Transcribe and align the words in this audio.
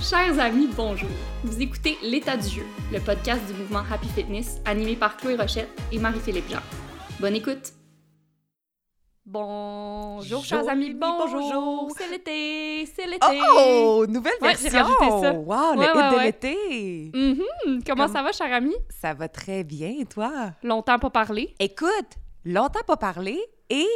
Chers 0.00 0.38
amis, 0.40 0.68
bonjour. 0.76 1.08
Vous 1.44 1.60
écoutez 1.60 1.98
L'état 2.02 2.36
du 2.36 2.48
jeu, 2.48 2.62
le 2.92 3.00
podcast 3.00 3.40
du 3.46 3.52
mouvement 3.54 3.82
Happy 3.92 4.08
Fitness 4.08 4.60
animé 4.64 4.96
par 4.96 5.16
Chloé 5.16 5.36
Rochette 5.36 5.68
et 5.92 5.98
Marie-Philippe 5.98 6.48
Jean. 6.48 6.60
Bonne 7.20 7.34
écoute. 7.34 7.72
Bonjour, 9.26 10.42
chers 10.44 10.68
amis, 10.68 10.94
bonjour. 10.94 11.40
bonjour. 11.40 11.90
C'est 11.96 12.08
l'été, 12.10 12.86
c'est 12.96 13.06
l'été. 13.06 13.40
Oh, 13.56 14.04
nouvelle 14.08 14.32
Ouais, 14.40 14.54
version! 14.54 14.82
rajouté 14.82 15.20
ça. 15.26 15.32
Wow, 15.34 15.74
le 15.74 15.78
Ouais, 15.78 15.84
hit 15.86 15.94
ouais, 15.94 16.10
de 16.10 16.16
ouais. 16.16 16.24
l'été! 16.24 17.10
Mhm. 17.14 17.82
Comment 17.86 18.04
Comme- 18.06 18.12
ça 18.14 18.22
va, 18.22 18.32
cher 18.32 18.52
ami? 18.52 18.74
Ça 18.88 19.14
va 19.14 19.28
très 19.28 19.62
bien, 19.64 19.94
et 20.00 20.06
toi? 20.06 20.52
Longtemps 20.62 20.98
pas 20.98 21.10
parlé. 21.10 21.54
Écoute, 21.60 21.88
longtemps 22.44 22.80
pas 22.86 22.96
parlé 22.96 23.38
et 23.70 23.86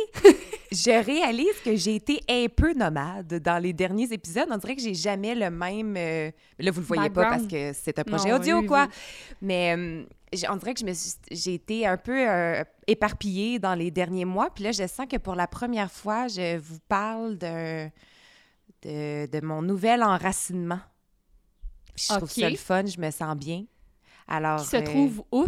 je 0.73 1.05
réalise 1.05 1.59
que 1.65 1.75
j'ai 1.77 1.97
été 1.97 2.21
un 2.29 2.47
peu 2.55 2.73
nomade 2.73 3.35
dans 3.43 3.61
les 3.63 3.73
derniers 3.73 4.13
épisodes. 4.13 4.47
On 4.51 4.57
dirait 4.57 4.77
que 4.77 4.83
j'ai 4.83 4.95
jamais 4.95 5.35
le 5.35 5.51
même... 5.51 5.95
euh, 5.97 6.31
Là, 6.59 6.71
vous 6.71 6.81
le 6.81 6.87
voyez 6.87 7.11
pas 7.11 7.27
parce 7.29 7.47
que 7.47 7.73
c'est 7.75 7.99
un 7.99 8.05
projet 8.05 8.31
Non, 8.31 8.37
audio, 8.37 8.61
oui, 8.61 8.67
quoi. 8.67 8.87
oui. 8.89 9.35
Mais 9.43 9.75
euh, 9.77 10.05
on 10.51 10.57
dirait 10.57 10.75
que 10.75 10.81
je 10.81 10.87
me 10.87 10.93
suis- 10.95 11.13
j'ai 11.31 11.55
été 11.55 11.87
un 11.87 11.97
peu 11.97 12.29
euh, 12.29 12.63
éparpillée 12.87 13.59
dans 13.59 13.75
les 13.75 13.91
derniers 13.91 14.25
mois. 14.25 14.51
Puis 14.55 14.65
là, 14.65 14.73
je 14.73 14.87
sens 14.87 15.07
que 15.11 15.17
pour 15.17 15.35
la 15.35 15.47
première 15.47 15.91
fois, 15.91 16.29
je 16.29 16.57
vous 16.59 16.79
parle 16.89 17.37
de, 17.39 17.89
de 18.83 19.41
mon 19.45 19.61
nouvel 19.63 20.03
enracinement. 20.03 20.81
Je 21.97 22.09
trouve 22.09 22.31
ça 22.31 22.49
le 22.51 22.57
fun, 22.57 22.85
je 22.87 22.99
me 23.01 23.11
sens 23.11 23.37
bien. 23.37 23.65
Alors, 24.27 24.61
Qui 24.63 24.67
se 24.69 24.77
trouve 24.79 25.23
où? 25.31 25.45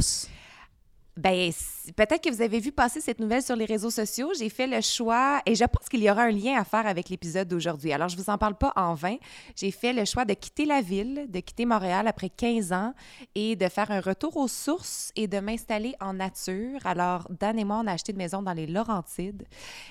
Ben, 1.16 1.51
peut-être 1.97 2.23
que 2.23 2.30
vous 2.30 2.43
avez 2.43 2.61
vu 2.61 2.73
passer 2.73 3.01
cette 3.01 3.20
nouvelle 3.20 3.43
sur 3.43 3.57
les 3.57 3.65
réseaux 3.65 3.91
sociaux. 3.91 4.33
J'ai 4.38 4.51
fait 4.51 4.66
le 4.66 4.83
choix, 4.83 5.41
et 5.47 5.55
je 5.55 5.65
pense 5.65 5.88
qu'il 5.88 6.02
y 6.02 6.11
aura 6.11 6.24
un 6.24 6.30
lien 6.30 6.61
à 6.61 6.65
faire 6.65 6.87
avec 6.87 7.09
l'épisode 7.09 7.48
d'aujourd'hui. 7.48 7.91
Alors, 7.93 8.10
je 8.10 8.18
vous 8.18 8.29
en 8.29 8.37
parle 8.37 8.54
pas 8.54 8.73
en 8.77 8.93
vain. 8.93 9.16
J'ai 9.55 9.71
fait 9.71 9.95
le 9.95 10.05
choix 10.05 10.27
de 10.27 10.35
quitter 10.35 10.66
la 10.66 10.82
ville, 10.82 11.27
de 11.30 11.40
quitter 11.40 11.65
Montréal 11.65 12.07
après 12.07 12.29
15 12.29 12.73
ans 12.73 12.93
et 13.35 13.57
de 13.57 13.66
faire 13.68 13.90
un 13.90 14.01
retour 14.01 14.37
aux 14.37 14.49
sources 14.49 15.10
et 15.16 15.27
de 15.27 15.38
m'installer 15.40 15.95
en 16.01 16.13
nature. 16.13 16.80
Alors, 16.85 17.27
Dan 17.30 17.59
et 17.59 17.65
moi, 17.65 17.80
on 17.83 17.87
a 17.87 17.93
acheté 17.93 18.12
une 18.12 18.18
maison 18.18 18.43
dans 18.43 18.52
les 18.52 18.66
Laurentides 18.66 19.45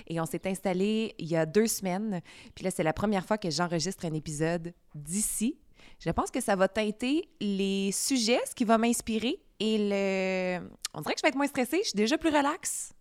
et 0.05 0.21
on 0.21 0.27
s'est 0.27 0.47
installé 0.47 1.15
il 1.17 1.27
y 1.27 1.35
a 1.35 1.47
deux 1.47 1.67
semaines. 1.67 2.21
Puis 2.53 2.63
là, 2.63 2.69
c'est 2.69 2.83
la 2.83 2.93
première 2.93 3.25
fois 3.25 3.39
que 3.39 3.49
j'enregistre 3.49 4.05
un 4.05 4.13
épisode 4.13 4.73
d'ici. 4.93 5.57
Je 5.99 6.11
pense 6.11 6.29
que 6.29 6.41
ça 6.41 6.55
va 6.55 6.67
teinter 6.67 7.27
les 7.39 7.91
sujets, 7.91 8.41
ce 8.47 8.53
qui 8.53 8.65
va 8.65 8.77
m'inspirer. 8.77 9.39
Et 9.59 9.77
le... 9.77 10.67
on 10.93 11.01
dirait 11.01 11.13
que 11.13 11.19
je 11.19 11.23
vais 11.23 11.29
être 11.29 11.35
moins 11.35 11.47
stressée. 11.47 11.79
Je 11.83 11.89
suis 11.89 11.95
déjà 11.97 12.17
plus 12.17 12.29
relax. 12.29 12.93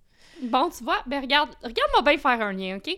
Bon, 0.43 0.69
tu 0.77 0.83
vois, 0.85 0.99
ben 1.07 1.21
regarde, 1.21 1.51
regarde-moi 1.63 2.03
bien 2.03 2.19
faire 2.19 2.41
un 2.47 2.53
lien, 2.53 2.77
OK? 2.77 2.91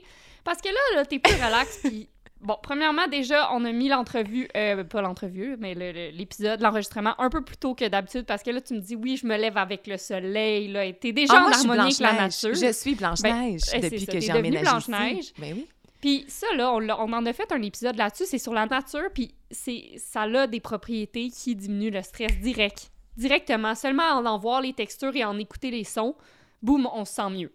Parce 0.44 0.60
que 0.60 0.68
là, 0.68 0.96
là 0.96 1.04
t'es 1.06 1.18
plus 1.18 1.34
relax, 1.34 1.78
puis... 1.84 2.08
Bon, 2.38 2.56
premièrement, 2.62 3.06
déjà, 3.08 3.50
on 3.54 3.64
a 3.64 3.72
mis 3.72 3.88
l'entrevue, 3.88 4.46
euh, 4.56 4.84
pas 4.84 5.00
l'entrevue, 5.00 5.56
mais 5.58 5.74
le- 5.74 5.90
le- 5.90 6.10
l'épisode, 6.10 6.60
l'enregistrement, 6.60 7.18
un 7.18 7.30
peu 7.30 7.42
plus 7.42 7.56
tôt 7.56 7.74
que 7.74 7.86
d'habitude, 7.88 8.26
parce 8.26 8.42
que 8.42 8.50
là, 8.50 8.60
tu 8.60 8.74
me 8.74 8.80
dis, 8.80 8.94
oui, 8.94 9.16
je 9.16 9.26
me 9.26 9.36
lève 9.38 9.56
avec 9.56 9.86
le 9.86 9.96
soleil, 9.96 10.68
là, 10.68 10.84
et 10.84 10.92
t'es 10.92 11.12
déjà 11.12 11.32
Ah, 11.34 11.38
en 11.38 11.40
moi, 11.40 11.52
suis 11.54 11.60
harmonie 11.70 11.80
avec 11.82 11.98
la 11.98 12.12
nature. 12.12 12.54
Je 12.54 12.72
suis 12.72 12.94
Blanche-Neige 12.94 13.62
Ben, 13.72 13.80
depuis 13.80 14.06
que 14.06 14.20
j'ai 14.20 14.32
emménagé 14.32 14.62
Blanche-Neige. 14.64 15.32
Ben 15.38 15.54
oui. 15.56 15.66
Puis 16.02 16.26
ça, 16.28 16.46
là, 16.54 16.72
on, 16.74 16.86
on 16.88 17.12
en 17.14 17.24
a 17.26 17.32
fait 17.32 17.50
un 17.50 17.62
épisode 17.62 17.96
là-dessus, 17.96 18.26
c'est 18.26 18.38
sur 18.38 18.52
la 18.52 18.66
nature, 18.66 19.08
puis 19.14 19.34
ça 19.50 20.22
a 20.22 20.46
des 20.46 20.60
propriétés 20.60 21.30
qui 21.30 21.56
diminuent 21.56 21.90
le 21.90 22.02
stress 22.02 22.38
direct. 22.38 22.90
Directement. 23.16 23.74
Seulement 23.74 24.04
en 24.10 24.26
en 24.26 24.38
voir 24.38 24.60
les 24.60 24.72
textures 24.72 25.14
et 25.16 25.24
en 25.24 25.38
écouter 25.38 25.70
les 25.70 25.84
sons, 25.84 26.14
boum, 26.62 26.88
on 26.92 27.04
se 27.04 27.14
sent 27.14 27.30
mieux. 27.30 27.52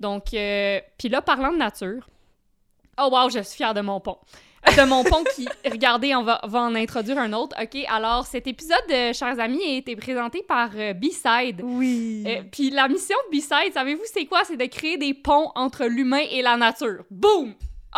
Donc, 0.00 0.34
euh, 0.34 0.80
puis 0.98 1.08
là, 1.08 1.22
parlant 1.22 1.52
de 1.52 1.58
nature, 1.58 2.08
oh 2.98 3.08
wow, 3.12 3.30
je 3.30 3.40
suis 3.42 3.56
fière 3.56 3.74
de 3.74 3.80
mon 3.80 4.00
pont. 4.00 4.18
De 4.76 4.84
mon 4.84 5.02
pont 5.02 5.24
qui, 5.34 5.48
regardez, 5.70 6.14
on 6.14 6.22
va, 6.22 6.40
va 6.44 6.60
en 6.60 6.74
introduire 6.74 7.18
un 7.18 7.32
autre. 7.32 7.56
OK, 7.60 7.84
alors 7.88 8.26
cet 8.26 8.46
épisode, 8.46 8.78
euh, 8.90 9.12
chers 9.12 9.38
amis, 9.40 9.62
a 9.62 9.76
été 9.76 9.96
présenté 9.96 10.42
par 10.42 10.70
euh, 10.76 10.92
B-Side. 10.92 11.60
Oui. 11.64 12.24
Euh, 12.26 12.42
Puis 12.50 12.70
la 12.70 12.88
mission 12.88 13.16
de 13.30 13.36
B-Side, 13.36 13.72
savez-vous 13.74 14.02
c'est 14.12 14.24
quoi? 14.26 14.44
C'est 14.44 14.56
de 14.56 14.66
créer 14.66 14.98
des 14.98 15.14
ponts 15.14 15.50
entre 15.56 15.84
l'humain 15.86 16.22
et 16.30 16.42
la 16.42 16.56
nature. 16.56 17.04
Boum! 17.10 17.54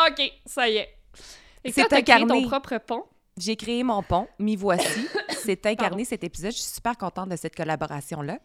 OK, 0.09 0.33
ça 0.47 0.69
y 0.69 0.77
est. 0.77 0.89
Et 1.65 1.73
C'est 1.73 1.93
incarné. 1.93 2.27
ton 2.27 2.49
propre 2.49 2.79
pont. 2.79 3.05
J'ai 3.37 3.57
créé 3.57 3.83
mon 3.83 4.03
pont, 4.03 4.29
m'y 4.39 4.57
voici. 4.57 5.09
C'est 5.45 5.67
incarné 5.67 6.05
cet 6.05 6.25
épisode. 6.25 6.53
Je 6.53 6.59
suis 6.59 6.75
super 6.75 6.97
contente 6.97 7.29
de 7.29 7.37
cette 7.37 7.57
collaboration-là. 7.57 8.39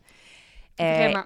Euh, 0.82 0.98
Vraiment. 0.98 1.24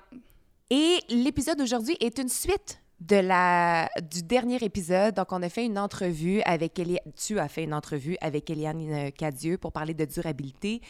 Et 0.69 0.99
l'épisode 1.09 1.57
d'aujourd'hui 1.57 1.95
est 1.99 2.19
une 2.19 2.29
suite 2.29 2.79
de 2.99 3.17
la, 3.17 3.89
du 4.11 4.23
dernier 4.23 4.63
épisode. 4.63 5.15
Donc, 5.15 5.31
on 5.31 5.41
a 5.41 5.49
fait 5.49 5.65
une 5.65 5.77
entrevue 5.77 6.41
avec 6.43 6.77
Eliane. 6.79 6.99
Tu 7.15 7.39
as 7.39 7.47
fait 7.47 7.63
une 7.63 7.73
entrevue 7.73 8.17
avec 8.21 8.49
Eliane 8.49 8.91
euh, 8.91 9.11
Cadieux 9.11 9.57
pour 9.57 9.71
parler 9.71 9.93
de 9.93 10.05
durabilité. 10.05 10.81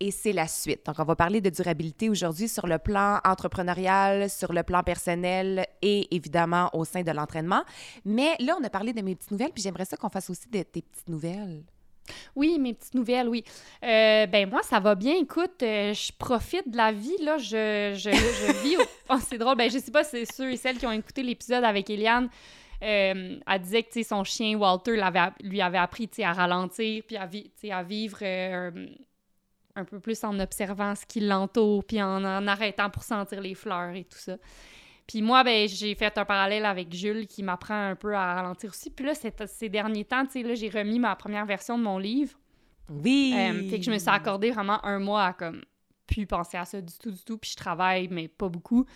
Et 0.00 0.10
c'est 0.10 0.32
la 0.32 0.48
suite. 0.48 0.84
Donc, 0.86 0.96
on 0.98 1.04
va 1.04 1.16
parler 1.16 1.40
de 1.40 1.50
durabilité 1.50 2.10
aujourd'hui 2.10 2.48
sur 2.48 2.66
le 2.66 2.78
plan 2.78 3.20
entrepreneurial, 3.24 4.28
sur 4.28 4.52
le 4.52 4.62
plan 4.62 4.82
personnel 4.82 5.66
et 5.82 6.14
évidemment 6.14 6.68
au 6.72 6.84
sein 6.84 7.02
de 7.02 7.10
l'entraînement. 7.12 7.62
Mais 8.04 8.34
là, 8.40 8.56
on 8.60 8.64
a 8.64 8.70
parlé 8.70 8.92
de 8.92 9.00
mes 9.02 9.14
petites 9.14 9.30
nouvelles, 9.30 9.52
puis 9.52 9.62
j'aimerais 9.62 9.84
ça 9.84 9.96
qu'on 9.96 10.10
fasse 10.10 10.30
aussi 10.30 10.48
de 10.48 10.62
tes 10.62 10.82
petites 10.82 11.08
nouvelles. 11.08 11.62
Oui, 12.36 12.58
mes 12.58 12.74
petites 12.74 12.94
nouvelles, 12.94 13.28
oui. 13.28 13.44
Euh, 13.82 14.26
ben 14.26 14.48
moi, 14.48 14.62
ça 14.62 14.80
va 14.80 14.94
bien. 14.94 15.14
Écoute, 15.16 15.62
euh, 15.62 15.92
je 15.92 16.12
profite 16.18 16.70
de 16.70 16.76
la 16.76 16.92
vie, 16.92 17.16
là. 17.22 17.38
Je, 17.38 17.94
vis... 18.62 18.76
Oh, 19.10 19.16
c'est 19.20 19.38
drôle. 19.38 19.56
Ben 19.56 19.70
je 19.70 19.78
sais 19.78 19.90
pas, 19.90 20.02
c'est 20.02 20.24
ceux 20.24 20.52
et 20.52 20.56
celles 20.56 20.78
qui 20.78 20.86
ont 20.86 20.92
écouté 20.92 21.22
l'épisode 21.22 21.62
avec 21.62 21.90
Eliane. 21.90 22.30
euh, 22.82 23.38
elle 23.46 23.60
disait 23.60 23.82
que 23.82 24.02
son 24.02 24.24
chien 24.24 24.56
Walter 24.56 24.98
lui 25.42 25.60
avait 25.60 25.78
appris 25.78 26.08
à 26.22 26.32
ralentir 26.32 27.02
puis 27.06 27.16
à, 27.70 27.82
vivre 27.82 28.18
un 29.76 29.84
peu 29.84 30.00
plus 30.00 30.24
en 30.24 30.40
observant 30.40 30.94
ce 30.94 31.04
qui 31.04 31.20
l'entoure 31.20 31.84
puis 31.84 32.02
en, 32.02 32.24
en 32.24 32.46
arrêtant 32.46 32.88
pour 32.88 33.02
sentir 33.02 33.42
les 33.42 33.54
fleurs 33.54 33.94
et 33.94 34.04
tout 34.04 34.18
ça. 34.18 34.36
Puis 35.06 35.20
moi, 35.20 35.44
ben, 35.44 35.68
j'ai 35.68 35.94
fait 35.94 36.16
un 36.16 36.24
parallèle 36.24 36.64
avec 36.64 36.92
Jules 36.94 37.26
qui 37.26 37.42
m'apprend 37.42 37.90
un 37.90 37.94
peu 37.94 38.14
à 38.14 38.34
ralentir 38.34 38.70
aussi. 38.70 38.90
Puis 38.90 39.04
là, 39.04 39.12
ces 39.14 39.68
derniers 39.68 40.04
temps, 40.04 40.24
tu 40.24 40.32
sais, 40.32 40.42
là, 40.42 40.54
j'ai 40.54 40.68
remis 40.70 40.98
ma 40.98 41.14
première 41.14 41.44
version 41.44 41.76
de 41.76 41.82
mon 41.82 41.98
livre. 41.98 42.32
Oui! 42.88 43.34
Euh, 43.36 43.68
fait 43.70 43.78
que 43.78 43.84
je 43.84 43.90
me 43.90 43.98
suis 43.98 44.10
accordé 44.10 44.50
vraiment 44.50 44.84
un 44.84 44.98
mois 44.98 45.26
à 45.26 45.32
comme 45.32 45.62
plus 46.06 46.26
penser 46.26 46.56
à 46.56 46.64
ça 46.64 46.80
du 46.80 46.96
tout, 46.98 47.10
du 47.10 47.22
tout. 47.22 47.38
Puis 47.38 47.50
je 47.52 47.56
travaille, 47.56 48.08
mais 48.08 48.28
pas 48.28 48.48
beaucoup. 48.48 48.86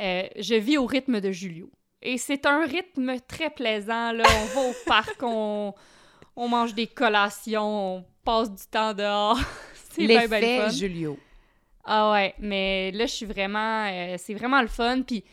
Euh, 0.00 0.24
je 0.38 0.54
vis 0.54 0.78
au 0.78 0.86
rythme 0.86 1.20
de 1.20 1.32
Julio. 1.32 1.70
Et 2.02 2.18
c'est 2.18 2.44
un 2.46 2.66
rythme 2.66 3.18
très 3.26 3.50
plaisant, 3.50 4.12
là. 4.12 4.24
On 4.42 4.44
va 4.46 4.68
au 4.68 4.74
parc, 4.86 5.16
on, 5.22 5.74
on 6.36 6.48
mange 6.48 6.74
des 6.74 6.86
collations, 6.86 7.96
on 7.96 8.04
passe 8.24 8.50
du 8.50 8.64
temps 8.70 8.92
dehors. 8.92 9.38
c'est 9.90 10.06
bien, 10.06 10.26
bien 10.28 10.64
fun. 10.64 10.68
Julio. 10.68 11.18
Ah 11.84 12.12
ouais, 12.12 12.34
mais 12.38 12.90
là, 12.92 13.06
je 13.06 13.12
suis 13.12 13.26
vraiment... 13.26 13.86
euh, 13.86 14.16
c'est 14.18 14.34
vraiment 14.34 14.60
le 14.60 14.68
fun. 14.68 15.02
Puis, 15.02 15.24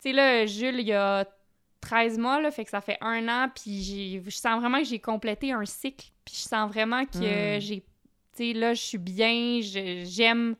sais, 0.00 0.12
là, 0.12 0.46
Jules, 0.46 0.80
il 0.80 0.86
y 0.88 0.92
a 0.92 1.26
13 1.80 2.18
mois, 2.18 2.40
là, 2.40 2.50
fait 2.50 2.64
que 2.64 2.70
ça 2.70 2.80
fait 2.80 2.98
un 3.00 3.26
an, 3.28 3.48
puis 3.54 4.20
je 4.24 4.30
sens 4.30 4.60
vraiment 4.60 4.78
que 4.78 4.84
j'ai 4.84 4.98
complété 4.98 5.52
un 5.52 5.64
cycle. 5.64 6.08
Puis 6.24 6.34
je 6.36 6.40
sens 6.48 6.70
vraiment 6.70 7.04
que 7.06 7.56
Mm. 7.56 7.60
j'ai... 7.60 7.80
Tu 7.80 7.86
sais, 8.32 8.52
là, 8.52 8.74
je 8.74 8.80
suis 8.80 8.98
bien, 8.98 9.60
j'aime 10.04 10.54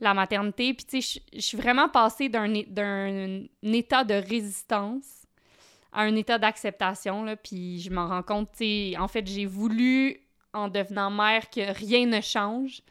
la 0.00 0.12
maternité. 0.14 0.74
Puis, 0.74 0.84
tu 0.86 1.02
sais, 1.02 1.20
je- 1.32 1.40
suis 1.40 1.56
vraiment 1.56 1.88
passée 1.88 2.28
d'un 2.28 2.52
état 2.54 4.02
de 4.04 4.14
résistance 4.14 5.26
à 5.92 6.02
un 6.02 6.14
état 6.16 6.38
d'acceptation, 6.38 7.22
là. 7.24 7.36
Puis 7.36 7.80
je 7.80 7.90
m'en 7.90 8.08
rends 8.08 8.22
compte, 8.22 8.50
tu 8.52 8.58
sais, 8.92 8.94
en 8.98 9.08
fait, 9.08 9.26
j'ai 9.26 9.46
voulu, 9.46 10.20
en 10.52 10.68
devenant 10.68 11.10
mère, 11.10 11.48
que 11.50 11.72
rien 11.72 12.06
ne 12.06 12.20
change. 12.20 12.82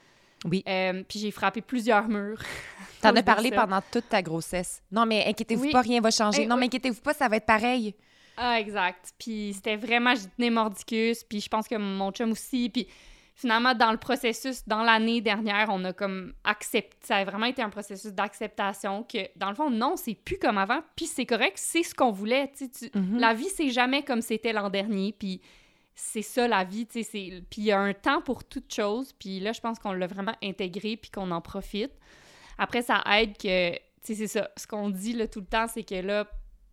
Oui. 0.46 0.64
Euh, 0.68 1.04
puis 1.08 1.20
j'ai 1.20 1.32
frappé 1.32 1.62
plusieurs 1.62 2.08
murs. 2.08 2.42
T'en 3.02 3.16
as 3.16 3.24
parlé 3.24 3.52
pendant 3.52 3.82
toute 3.92 4.10
ta 4.10 4.22
grossesse. 4.22 4.82
Non, 4.92 5.06
mais 5.06 5.26
inquiétez-vous 5.28 5.64
Oui. 5.66 5.72
pas, 5.72 5.82
rien 5.82 6.02
va 6.02 6.12
changer. 6.12 6.44
Eh, 6.44 6.46
non, 6.46 6.56
oui. 6.56 6.62
mais 6.62 6.66
inquiétez-vous 6.68 7.02
pas, 7.02 7.14
ça 7.14 7.28
va 7.28 7.38
être 7.38 7.46
pareil. 7.46 7.96
Ah, 8.38 8.60
exact. 8.60 9.14
Puis 9.18 9.52
c'était 9.54 9.76
vraiment, 9.76 10.16
j'y 10.16 10.28
tenais 10.30 10.50
mordicus, 10.50 11.24
puis 11.24 11.42
je 11.42 11.50
pense 11.50 11.68
que 11.68 11.76
mon 11.76 12.12
chum 12.12 12.32
aussi. 12.32 12.70
Puis 12.70 12.88
finalement, 13.36 13.74
dans 13.74 13.92
le 13.92 13.98
processus, 13.98 14.64
dans 14.68 14.84
l'année 14.84 15.22
dernière, 15.22 15.68
on 15.72 15.84
a 15.86 15.94
comme 15.94 16.34
accepté, 16.44 16.96
ça 17.04 17.18
a 17.18 17.24
vraiment 17.26 17.46
été 17.48 17.62
un 17.62 17.70
processus 17.70 18.12
d'acceptation 18.14 19.04
que, 19.04 19.20
dans 19.38 19.50
le 19.50 19.56
fond, 19.56 19.70
non, 19.70 19.96
c'est 19.98 20.14
plus 20.16 20.38
comme 20.38 20.58
avant, 20.58 20.80
puis 20.96 21.06
c'est 21.06 21.26
correct, 21.26 21.54
c'est 21.58 21.84
ce 21.84 21.94
qu'on 21.96 22.12
voulait. 22.12 22.52
tu 22.58 22.66
Mhm. 22.98 23.18
La 23.20 23.34
vie, 23.34 23.48
c'est 23.54 23.70
jamais 23.70 24.04
comme 24.04 24.22
c'était 24.22 24.52
l'an 24.54 24.70
dernier, 24.70 25.14
puis 25.18 25.42
c'est 26.02 26.22
ça 26.22 26.48
la 26.48 26.64
vie, 26.64 26.86
tu 26.88 27.04
sais, 27.04 27.04
c'est- 27.04 27.44
puis 27.50 27.62
il 27.62 27.66
y 27.66 27.72
a 27.72 27.80
un 27.80 27.94
temps 27.94 28.22
pour 28.22 28.44
toute 28.44 28.74
chose, 28.74 29.14
puis 29.20 29.40
là, 29.40 29.52
je 29.52 29.60
pense 29.60 29.80
qu'on 29.80 29.92
l'a 29.92 30.08
vraiment 30.08 30.36
intégré, 30.42 30.96
puis 30.98 31.12
qu'on 31.12 31.30
en 31.32 31.42
profite. 31.42 31.92
Après, 32.58 32.82
ça 32.82 33.04
aide 33.20 33.38
que, 33.38 33.72
tu 33.74 33.80
sais, 34.02 34.16
c'est 34.16 34.28
ça, 34.28 34.50
ce 34.58 34.66
qu'on 34.66 34.90
dit 34.90 35.14
là, 35.14 35.28
tout 35.28 35.40
le 35.42 35.46
temps, 35.46 35.68
c'est 35.68 35.84
que 35.84 35.96
là, 35.96 36.26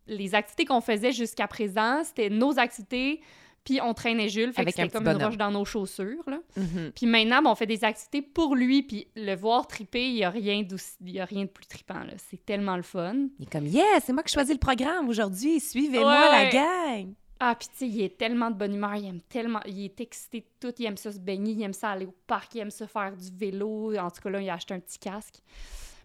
les 0.06 0.34
activités 0.34 0.64
qu'on 0.64 0.80
faisait 0.80 1.12
jusqu'à 1.12 1.48
présent, 1.48 2.02
c'était 2.04 2.30
nos 2.30 2.58
activités, 2.58 3.20
puis 3.64 3.80
on 3.82 3.94
traînait 3.94 4.28
Jules, 4.28 4.52
fait 4.52 4.60
Avec 4.60 4.76
que 4.76 4.80
un 4.80 4.84
c'était 4.84 4.96
comme 4.96 5.04
petit 5.06 5.16
une 5.18 5.24
roche 5.24 5.36
dans 5.36 5.50
nos 5.50 5.64
chaussures, 5.64 6.22
là. 6.28 6.38
Mhm. 6.56 6.92
Puis 6.94 7.06
maintenant, 7.06 7.42
ben, 7.42 7.50
on 7.50 7.54
fait 7.56 7.66
des 7.66 7.82
activités 7.82 8.22
pour 8.22 8.54
lui, 8.54 8.84
puis 8.84 9.08
le 9.16 9.34
voir 9.34 9.66
triper, 9.66 10.06
il 10.08 10.14
n'y 10.14 10.24
a, 10.24 10.30
rien 10.30 10.64
y 11.04 11.18
a 11.18 11.24
rien 11.24 11.42
de 11.46 11.50
plus 11.50 11.66
trippant, 11.66 12.04
là. 12.04 12.12
C'est 12.30 12.44
tellement 12.46 12.76
le 12.76 12.82
fun. 12.82 13.26
Il 13.40 13.42
est 13.46 13.50
comme, 13.50 13.66
yeah, 13.66 13.98
c'est 14.04 14.12
moi 14.12 14.22
qui 14.22 14.32
choisis 14.32 14.52
le 14.54 14.60
programme 14.60 15.08
aujourd'hui. 15.08 15.58
Suivez-moi, 15.58 16.12
Ouais, 16.30 16.44
la 16.44 16.50
gang. 16.50 17.12
Ah, 17.38 17.54
puis 17.54 17.68
tu 17.68 17.76
sais, 17.76 17.88
il 17.88 18.02
est 18.02 18.16
tellement 18.16 18.50
de 18.50 18.56
bonne 18.56 18.74
humeur, 18.74 18.94
il 18.94 19.06
aime 19.06 19.20
tellement, 19.28 19.60
il 19.66 19.84
est 19.84 20.00
excité 20.00 20.40
de 20.40 20.46
tout, 20.58 20.74
il 20.78 20.86
aime 20.86 20.96
ça 20.96 21.12
se 21.12 21.18
baigner, 21.18 21.52
il 21.52 21.62
aime 21.62 21.74
ça 21.74 21.90
aller 21.90 22.06
au 22.06 22.14
parc, 22.26 22.54
il 22.54 22.60
aime 22.60 22.70
ça 22.70 22.86
faire 22.86 23.14
du 23.14 23.30
vélo. 23.30 23.94
En 23.96 24.10
tout 24.10 24.22
cas, 24.22 24.30
là, 24.30 24.40
il 24.40 24.48
a 24.48 24.54
acheté 24.54 24.72
un 24.72 24.80
petit 24.80 24.98
casque. 24.98 25.36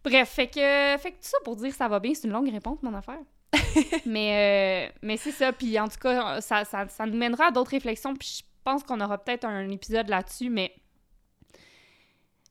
Bref, 0.04 0.30
fait 0.30 0.48
que, 0.48 1.02
fait 1.02 1.12
que 1.12 1.16
tout 1.18 1.30
ça 1.30 1.38
pour 1.46 1.56
dire 1.56 1.70
que 1.70 1.76
ça 1.76 1.88
va 1.88 2.00
bien, 2.00 2.14
c'est 2.14 2.28
une 2.28 2.34
longue 2.34 2.50
réponse, 2.50 2.82
mon 2.82 2.94
affaire. 2.94 3.20
mais 4.06 4.90
euh, 4.90 4.98
mais 5.02 5.18
c'est 5.18 5.32
ça, 5.32 5.54
puis 5.54 5.80
en 5.80 5.88
tout 5.88 6.00
cas, 6.00 6.42
ça, 6.42 6.66
ça, 6.66 6.88
ça 6.88 7.06
nous 7.06 7.18
mènera 7.18 7.48
à 7.48 7.52
d'autres 7.52 7.72
réflexions, 7.72 8.14
puis 8.16 8.40
je 8.40 8.44
pense 8.64 8.84
qu'on 8.84 9.00
aura 9.00 9.18
peut-être 9.18 9.46
un 9.46 9.70
épisode 9.70 10.10
là-dessus, 10.10 10.50
mais 10.50 10.74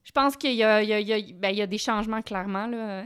je 0.03 0.11
pense 0.11 0.35
qu'il 0.35 0.53
y 0.53 0.63
a, 0.63 0.81
il 0.81 0.89
y, 0.89 0.93
a, 0.93 0.99
il 0.99 1.07
y, 1.07 1.13
a, 1.13 1.19
ben, 1.35 1.49
il 1.49 1.57
y 1.57 1.61
a 1.61 1.67
des 1.67 1.77
changements, 1.77 2.21
clairement, 2.21 2.67
là, 2.67 3.03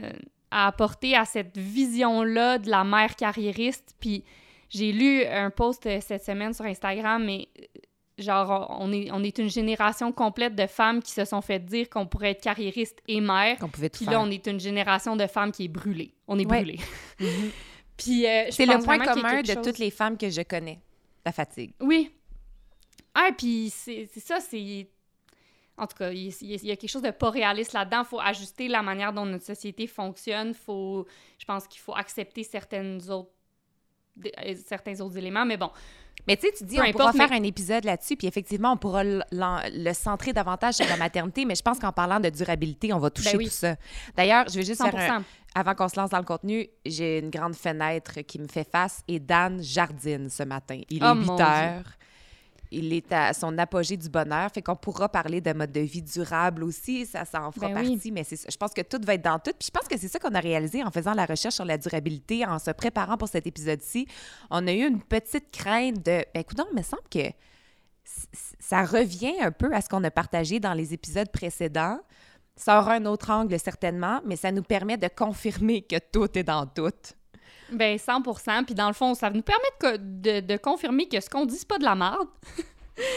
à 0.50 0.66
apporter 0.68 1.14
à 1.14 1.24
cette 1.24 1.56
vision-là 1.58 2.58
de 2.58 2.70
la 2.70 2.84
mère 2.84 3.16
carriériste, 3.16 3.94
puis 4.00 4.24
j'ai 4.68 4.92
lu 4.92 5.24
un 5.24 5.50
post 5.50 5.86
euh, 5.86 5.98
cette 6.00 6.24
semaine 6.24 6.52
sur 6.52 6.64
Instagram, 6.64 7.24
mais 7.24 7.48
euh, 7.58 7.64
genre, 8.18 8.76
on 8.80 8.92
est, 8.92 9.10
on 9.12 9.22
est 9.22 9.38
une 9.38 9.50
génération 9.50 10.10
complète 10.12 10.54
de 10.54 10.66
femmes 10.66 11.02
qui 11.02 11.12
se 11.12 11.24
sont 11.24 11.40
fait 11.42 11.58
dire 11.64 11.88
qu'on 11.90 12.06
pourrait 12.06 12.30
être 12.32 12.42
carriériste 12.42 12.98
et 13.08 13.20
mère. 13.20 13.58
Qu'on 13.58 13.68
pouvait 13.68 13.90
tout 13.90 13.98
Puis 13.98 14.04
faire. 14.06 14.14
là, 14.14 14.20
on 14.26 14.30
est 14.30 14.46
une 14.46 14.60
génération 14.60 15.16
de 15.16 15.26
femmes 15.26 15.52
qui 15.52 15.64
est 15.64 15.68
brûlée. 15.68 16.12
On 16.26 16.38
est 16.38 16.46
Ouais. 16.46 16.62
brûlée. 16.62 16.78
Mhm. 17.20 17.50
Puis 17.96 18.26
euh, 18.26 18.44
je 18.46 18.50
C'est 18.50 18.66
le 18.66 18.74
pense 18.74 18.84
point 18.84 18.98
vraiment 18.98 19.12
qu'il 19.14 19.22
y 19.22 19.24
a 19.24 19.28
commun 19.30 19.42
de 19.42 19.46
chose- 19.52 19.62
toutes 19.64 19.78
les 19.78 19.90
femmes 19.90 20.18
que 20.18 20.28
je 20.28 20.42
connais, 20.42 20.80
la 21.24 21.32
fatigue. 21.32 21.72
Oui. 21.80 22.10
Ah, 23.14 23.30
puis 23.36 23.70
c'est 23.74 24.06
ça, 24.16 24.40
c'est... 24.40 24.86
En 25.78 25.86
tout 25.86 25.96
cas, 25.96 26.10
il 26.10 26.30
y 26.42 26.70
a 26.70 26.76
quelque 26.76 26.90
chose 26.90 27.00
de 27.02 27.10
pas 27.10 27.30
réaliste 27.30 27.72
là-dedans. 27.74 28.02
Il 28.02 28.06
faut 28.06 28.20
ajuster 28.20 28.68
la 28.68 28.82
manière 28.82 29.12
dont 29.12 29.24
notre 29.26 29.44
société 29.44 29.86
fonctionne. 29.86 30.52
Faut, 30.54 31.06
je 31.38 31.44
pense 31.46 31.66
qu'il 31.66 31.80
faut 31.80 31.94
accepter 31.94 32.42
certaines 32.44 33.00
autres, 33.10 33.30
certains 34.66 35.00
autres 35.00 35.16
éléments. 35.18 35.44
Mais 35.44 35.56
bon, 35.56 35.70
Mais 36.26 36.36
tu 36.36 36.46
sais, 36.46 36.52
tu 36.56 36.64
dis, 36.64 36.76
Peu 36.76 36.82
on 36.86 36.92
pourra 36.92 37.12
faire 37.12 37.32
un 37.32 37.42
épisode 37.42 37.84
là-dessus, 37.84 38.16
puis 38.16 38.26
effectivement, 38.26 38.72
on 38.72 38.76
pourra 38.76 39.02
le 39.04 39.92
centrer 39.92 40.32
davantage 40.32 40.74
sur 40.74 40.86
la 40.86 40.96
maternité, 40.96 41.44
mais 41.44 41.54
je 41.54 41.62
pense 41.62 41.78
qu'en 41.78 41.92
parlant 41.92 42.20
de 42.20 42.28
durabilité, 42.30 42.92
on 42.92 42.98
va 42.98 43.10
toucher 43.10 43.32
Ben 43.32 43.38
oui. 43.38 43.44
tout 43.44 43.50
ça. 43.50 43.76
D'ailleurs, 44.16 44.46
je 44.48 44.54
vais 44.54 44.64
juste 44.64 44.80
100 44.80 44.90
faire 44.90 45.12
un, 45.12 45.24
Avant 45.54 45.74
qu'on 45.74 45.88
se 45.88 45.98
lance 45.98 46.10
dans 46.10 46.18
le 46.18 46.24
contenu, 46.24 46.68
j'ai 46.84 47.18
une 47.18 47.30
grande 47.30 47.54
fenêtre 47.54 48.20
qui 48.22 48.38
me 48.38 48.48
fait 48.48 48.68
face 48.68 49.02
et 49.08 49.20
Dan 49.20 49.62
jardine 49.62 50.28
ce 50.28 50.42
matin. 50.42 50.80
Il 50.90 51.02
est 51.02 51.06
Oh, 51.08 51.14
8 51.14 51.24
mon 51.26 51.36
Dieu. 51.36 51.44
Il 52.70 52.92
est 52.92 53.12
à 53.12 53.32
son 53.32 53.56
apogée 53.58 53.96
du 53.96 54.08
bonheur. 54.08 54.50
Fait 54.52 54.62
qu'on 54.62 54.76
pourra 54.76 55.08
parler 55.08 55.40
de 55.40 55.52
mode 55.52 55.72
de 55.72 55.80
vie 55.80 56.02
durable 56.02 56.64
aussi. 56.64 57.06
Ça, 57.06 57.22
en 57.34 57.52
fera 57.52 57.68
Ben 57.68 57.80
oui. 57.80 57.92
partie. 57.92 58.12
Mais 58.12 58.24
je 58.24 58.56
pense 58.56 58.72
que 58.72 58.82
tout 58.82 59.00
va 59.04 59.14
être 59.14 59.24
dans 59.24 59.38
tout. 59.38 59.52
Puis 59.58 59.66
je 59.66 59.70
pense 59.70 59.88
que 59.88 59.98
c'est 59.98 60.08
ça 60.08 60.18
qu'on 60.18 60.34
a 60.34 60.40
réalisé 60.40 60.82
en 60.82 60.90
faisant 60.90 61.14
la 61.14 61.26
recherche 61.26 61.54
sur 61.54 61.64
la 61.64 61.78
durabilité, 61.78 62.44
en 62.44 62.58
se 62.58 62.70
préparant 62.70 63.16
pour 63.16 63.28
cet 63.28 63.46
épisode-ci. 63.46 64.06
On 64.50 64.66
a 64.66 64.72
eu 64.72 64.86
une 64.86 65.02
petite 65.02 65.50
crainte 65.50 65.96
de. 65.96 66.24
Ben, 66.34 66.40
écoute, 66.40 66.60
il 66.70 66.76
me 66.76 66.82
semble 66.82 67.08
que 67.10 67.32
ça 68.60 68.84
revient 68.84 69.34
un 69.40 69.50
peu 69.50 69.74
à 69.74 69.80
ce 69.80 69.88
qu'on 69.88 70.02
a 70.04 70.10
partagé 70.10 70.60
dans 70.60 70.74
les 70.74 70.94
épisodes 70.94 71.30
précédents. 71.30 71.98
Ça 72.56 72.80
aura 72.80 72.94
un 72.94 73.04
autre 73.04 73.30
angle, 73.30 73.58
certainement, 73.58 74.20
mais 74.24 74.36
ça 74.36 74.50
nous 74.50 74.62
permet 74.62 74.96
de 74.96 75.08
confirmer 75.08 75.82
que 75.82 75.96
tout 76.12 76.38
est 76.38 76.42
dans 76.42 76.66
tout. 76.66 76.90
Ben 77.72 77.98
100 77.98 78.22
Puis 78.64 78.74
dans 78.74 78.86
le 78.88 78.94
fond, 78.94 79.14
ça 79.14 79.30
nous 79.30 79.42
permet 79.42 79.98
de, 79.98 80.40
de, 80.40 80.46
de 80.46 80.56
confirmer 80.56 81.08
que 81.08 81.20
ce 81.20 81.28
qu'on 81.28 81.44
dit, 81.46 81.56
c'est 81.56 81.68
pas 81.68 81.78
de 81.78 81.84
la 81.84 81.94
merde. 81.94 82.28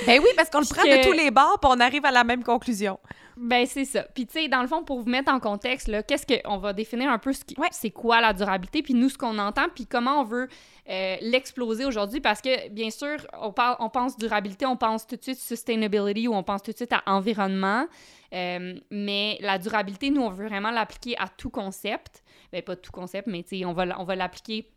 Ben 0.06 0.20
oui, 0.22 0.28
parce 0.36 0.50
qu'on 0.50 0.60
le 0.60 0.66
prend 0.66 0.82
que- 0.84 0.98
de 0.98 1.04
tous 1.06 1.14
les 1.14 1.32
bords, 1.32 1.58
puis 1.62 1.72
on 1.74 1.80
arrive 1.80 2.04
à 2.04 2.12
la 2.12 2.26
même 2.26 2.44
conclusion. 2.44 3.00
Ben 3.38 3.66
c'est 3.66 3.86
ça. 3.86 4.04
Puis 4.14 4.26
tu 4.28 4.34
sais, 4.34 4.48
dans 4.50 4.62
le 4.62 4.68
fond, 4.68 4.84
pour 4.84 5.00
vous 5.00 5.08
mettre 5.10 5.32
en 5.32 5.40
contexte, 5.40 5.88
là, 5.88 6.04
qu'est-ce 6.04 6.26
que 6.26 6.34
on 6.44 6.58
va 6.58 6.74
définir 6.74 7.10
un 7.10 7.18
peu 7.18 7.32
ce 7.32 7.46
qui, 7.46 7.56
Ouais. 7.58 7.70
c'est 7.72 7.90
quoi 7.92 8.20
la 8.20 8.34
durabilité, 8.34 8.84
puis 8.84 8.94
nous 8.94 9.08
ce 9.08 9.18
qu'on 9.18 9.38
entend, 9.38 9.68
puis 9.74 9.86
comment 9.86 10.20
on 10.20 10.24
veut 10.26 10.50
euh, 10.90 11.16
l'exploser 11.22 11.86
aujourd'hui, 11.86 12.20
parce 12.20 12.42
que 12.42 12.68
bien 12.68 12.90
sûr, 12.90 13.26
on 13.40 13.54
parle, 13.54 13.78
on 13.80 13.90
pense 13.90 14.18
durabilité, 14.18 14.66
on 14.66 14.76
pense 14.76 15.08
tout 15.08 15.16
de 15.16 15.24
suite 15.24 15.40
sustainability 15.40 16.28
ou 16.28 16.34
on 16.36 16.44
pense 16.44 16.62
tout 16.62 16.72
de 16.72 16.76
suite 16.78 16.92
à 16.92 17.02
environnement, 17.06 17.86
Euh, 18.34 18.76
mais 18.92 19.38
la 19.42 19.58
durabilité, 19.58 20.12
nous 20.12 20.22
on 20.22 20.30
veut 20.30 20.48
vraiment 20.48 20.70
l'appliquer 20.72 21.16
à 21.18 21.28
tout 21.30 21.50
concept. 21.50 22.22
Ben 22.52 22.62
pas 22.62 22.76
tout 22.76 22.92
concept, 22.92 23.28
mais 23.28 23.44
on 23.66 23.74
va, 23.74 24.00
on 24.00 24.04
va 24.04 24.16
l'appliquer. 24.16 24.72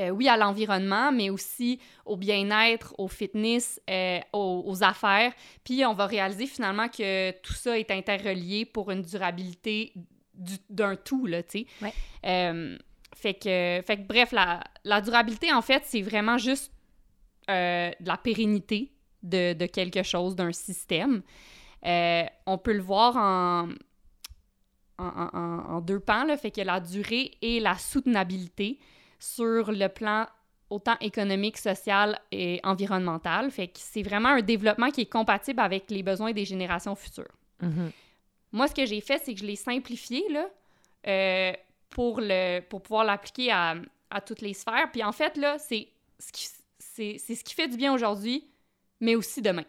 euh, 0.00 0.10
oui, 0.10 0.28
à 0.28 0.36
l'environnement, 0.36 1.12
mais 1.12 1.30
aussi 1.30 1.78
au 2.04 2.16
bien-être, 2.16 2.94
au 2.98 3.06
fitness, 3.08 3.80
euh, 3.88 4.18
aux, 4.32 4.64
aux 4.66 4.82
affaires. 4.82 5.32
Puis 5.62 5.84
on 5.86 5.94
va 5.94 6.06
réaliser 6.06 6.46
finalement 6.46 6.88
que 6.88 7.30
tout 7.42 7.52
ça 7.52 7.78
est 7.78 7.90
interrelié 7.90 8.64
pour 8.64 8.90
une 8.90 9.02
durabilité 9.02 9.92
du- 10.34 10.58
d'un 10.68 10.96
tout, 10.96 11.26
là, 11.26 11.42
tu 11.44 11.60
sais. 11.60 11.66
Ouais. 11.80 11.92
Euh, 12.26 12.76
fait, 13.14 13.34
que, 13.34 13.82
fait 13.86 13.96
que, 13.98 14.02
bref, 14.08 14.32
la, 14.32 14.64
la 14.82 15.00
durabilité, 15.00 15.52
en 15.52 15.62
fait, 15.62 15.82
c'est 15.86 16.02
vraiment 16.02 16.38
juste 16.38 16.72
de 17.46 18.08
la 18.08 18.16
pérennité 18.16 18.90
de, 19.22 19.52
de 19.52 19.66
quelque 19.66 20.02
chose, 20.02 20.34
d'un 20.34 20.50
système. 20.52 21.22
On 21.84 22.58
peut 22.58 22.72
le 22.72 22.80
voir 22.82 23.16
en, 23.16 23.68
en, 24.98 25.06
en- 25.06 25.30
en- 25.38 25.76
en 25.76 25.80
deux 25.80 26.00
pans, 26.00 26.24
là, 26.24 26.36
fait 26.36 26.50
que 26.50 26.60
la 26.60 26.80
durée 26.80 27.32
et 27.42 27.60
la 27.60 27.76
soutenabilité 27.76 28.78
sur 29.18 29.72
le 29.72 29.88
plan 29.88 30.26
autant 30.70 30.96
économique, 31.00 31.56
social 31.58 32.18
et 32.32 32.60
environnemental. 32.64 33.50
Fait 33.50 33.68
que 33.68 33.78
c'est 33.78 34.02
vraiment 34.02 34.30
un 34.30 34.42
développement 34.42 34.90
qui 34.90 35.02
est 35.02 35.12
compatible 35.12 35.60
avec 35.60 35.90
les 35.90 36.02
besoins 36.02 36.32
des 36.32 36.44
générations 36.44 36.94
futures. 36.94 37.30
Moi, 38.52 38.68
ce 38.68 38.74
que 38.74 38.86
j'ai 38.86 39.00
fait, 39.00 39.20
c'est 39.24 39.34
que 39.34 39.40
je 39.40 39.46
l'ai 39.46 39.56
simplifié 39.56 40.24
là, 40.30 40.48
euh, 41.06 41.52
pour, 41.90 42.20
le, 42.20 42.60
pour 42.60 42.82
pouvoir 42.82 43.04
l'appliquer 43.04 43.50
à, 43.52 43.74
à 44.10 44.20
toutes 44.20 44.40
les 44.40 44.54
sphères. 44.54 44.90
Puis 44.92 45.02
en 45.04 45.12
fait, 45.12 45.36
là, 45.36 45.58
c'est 45.58 45.88
ce 46.18 46.32
qui, 46.32 46.48
c'est, 46.78 47.16
c'est 47.18 47.34
ce 47.34 47.44
qui 47.44 47.54
fait 47.54 47.68
du 47.68 47.76
bien 47.76 47.92
aujourd'hui, 47.92 48.46
mais 49.00 49.14
aussi 49.16 49.42
demain. 49.42 49.64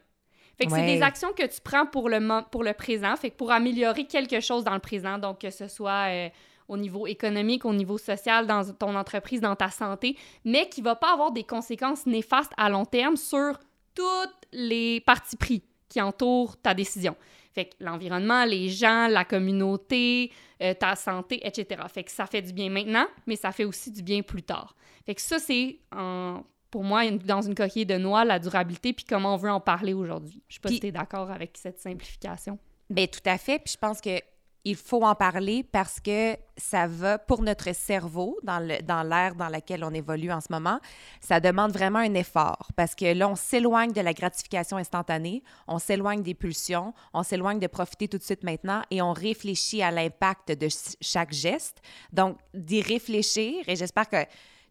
Fait 0.57 0.65
que 0.65 0.71
c'est 0.71 0.85
des 0.85 1.01
actions 1.01 1.33
que 1.33 1.43
tu 1.45 1.59
prends 1.61 1.85
pour 1.85 2.07
le, 2.09 2.19
pour 2.49 2.63
le 2.63 2.73
présent, 2.73 3.15
fait 3.17 3.29
que 3.31 3.35
pour 3.35 3.51
améliorer 3.51 4.05
quelque 4.05 4.39
chose 4.39 4.63
dans 4.63 4.73
le 4.73 4.79
présent, 4.79 5.17
donc 5.17 5.39
que 5.41 5.49
ce 5.49 5.67
soit 5.67 6.07
euh, 6.09 6.29
au 6.67 6.77
niveau 6.77 7.07
économique, 7.07 7.65
au 7.65 7.73
niveau 7.73 7.97
social, 7.97 8.47
dans 8.47 8.63
ton 8.73 8.95
entreprise, 8.95 9.41
dans 9.41 9.55
ta 9.55 9.69
santé, 9.69 10.17
mais 10.45 10.67
qui 10.69 10.81
va 10.81 10.95
pas 10.95 11.13
avoir 11.13 11.31
des 11.31 11.43
conséquences 11.43 12.05
néfastes 12.05 12.53
à 12.57 12.69
long 12.69 12.85
terme 12.85 13.17
sur 13.17 13.59
toutes 13.93 14.35
les 14.53 15.01
parties 15.01 15.35
pris 15.37 15.61
qui 15.89 16.01
entourent 16.01 16.57
ta 16.57 16.73
décision. 16.73 17.15
Fait 17.53 17.65
que 17.65 17.75
l'environnement, 17.79 18.43
les 18.45 18.69
gens, 18.69 19.07
la 19.07 19.23
communauté, 19.25 20.31
euh, 20.61 20.73
ta 20.73 20.95
santé, 20.95 21.39
etc. 21.45 21.81
Fait 21.93 22.03
que 22.03 22.11
ça 22.11 22.25
fait 22.25 22.41
du 22.41 22.51
bien 22.53 22.69
maintenant, 22.69 23.05
mais 23.27 23.35
ça 23.35 23.51
fait 23.51 23.63
aussi 23.65 23.91
du 23.91 24.01
bien 24.03 24.21
plus 24.21 24.43
tard. 24.43 24.75
Fait 25.05 25.15
que 25.15 25.21
ça, 25.21 25.39
c'est, 25.39 25.79
en- 25.95 26.43
pour 26.75 26.83
moi, 26.83 27.05
une- 27.05 27.19
dans 27.19 27.41
une 27.41 27.55
coquille 27.55 27.85
de 27.85 27.95
noix, 27.97 28.25
la 28.25 28.37
durabilité, 28.37 28.91
puis 28.91 29.05
comment 29.05 29.35
on 29.35 29.37
veut 29.37 29.49
en 29.49 29.61
parler 29.61 29.93
aujourd'hui. 29.93 30.43
Je 30.49 30.55
sais 30.55 30.59
pas 30.59 30.67
si 30.67 30.81
tu 30.81 30.87
es 30.87 30.91
d'accord 30.91 31.31
avec 31.31 31.55
cette 31.55 31.79
simplification. 31.79 32.59
Bien, 32.89 33.07
tout 33.07 33.21
à 33.25 33.37
fait. 33.37 33.59
Puis 33.59 33.75
je 33.75 33.77
pense 33.77 34.01
que 34.01 34.19
il 34.65 34.75
faut 34.75 35.03
en 35.03 35.15
parler 35.15 35.63
parce 35.63 35.99
que 36.01 36.35
ça 36.57 36.85
va, 36.87 37.17
pour 37.17 37.43
notre 37.43 37.73
cerveau, 37.73 38.37
dans 38.43 38.59
le- 38.59 38.81
dans 38.81 39.03
l'ère 39.03 39.35
dans 39.35 39.47
laquelle 39.47 39.83
on 39.85 39.93
évolue 39.93 40.31
en 40.33 40.41
ce 40.41 40.47
moment, 40.51 40.79
ça 41.21 41.39
demande 41.39 41.71
vraiment 41.71 41.99
un 41.99 42.13
effort. 42.15 42.67
Parce 42.75 42.93
que 42.93 43.13
là, 43.13 43.29
on 43.29 43.35
s'éloigne 43.35 43.93
de 43.93 44.01
la 44.01 44.11
gratification 44.13 44.75
instantanée, 44.75 45.43
on 45.69 45.79
s'éloigne 45.79 46.23
des 46.23 46.33
pulsions, 46.33 46.93
on 47.13 47.23
s'éloigne 47.23 47.59
de 47.59 47.67
profiter 47.67 48.07
tout 48.09 48.17
de 48.17 48.23
suite 48.23 48.43
maintenant 48.43 48.81
et 48.91 49.01
on 49.01 49.13
réfléchit 49.13 49.81
à 49.81 49.91
l'impact 49.91 50.51
de 50.51 50.67
ch- 50.67 50.97
chaque 50.99 51.31
geste. 51.31 51.81
Donc, 52.11 52.37
d'y 52.53 52.81
réfléchir, 52.81 53.63
et 53.69 53.75
j'espère 53.77 54.09
que 54.09 54.17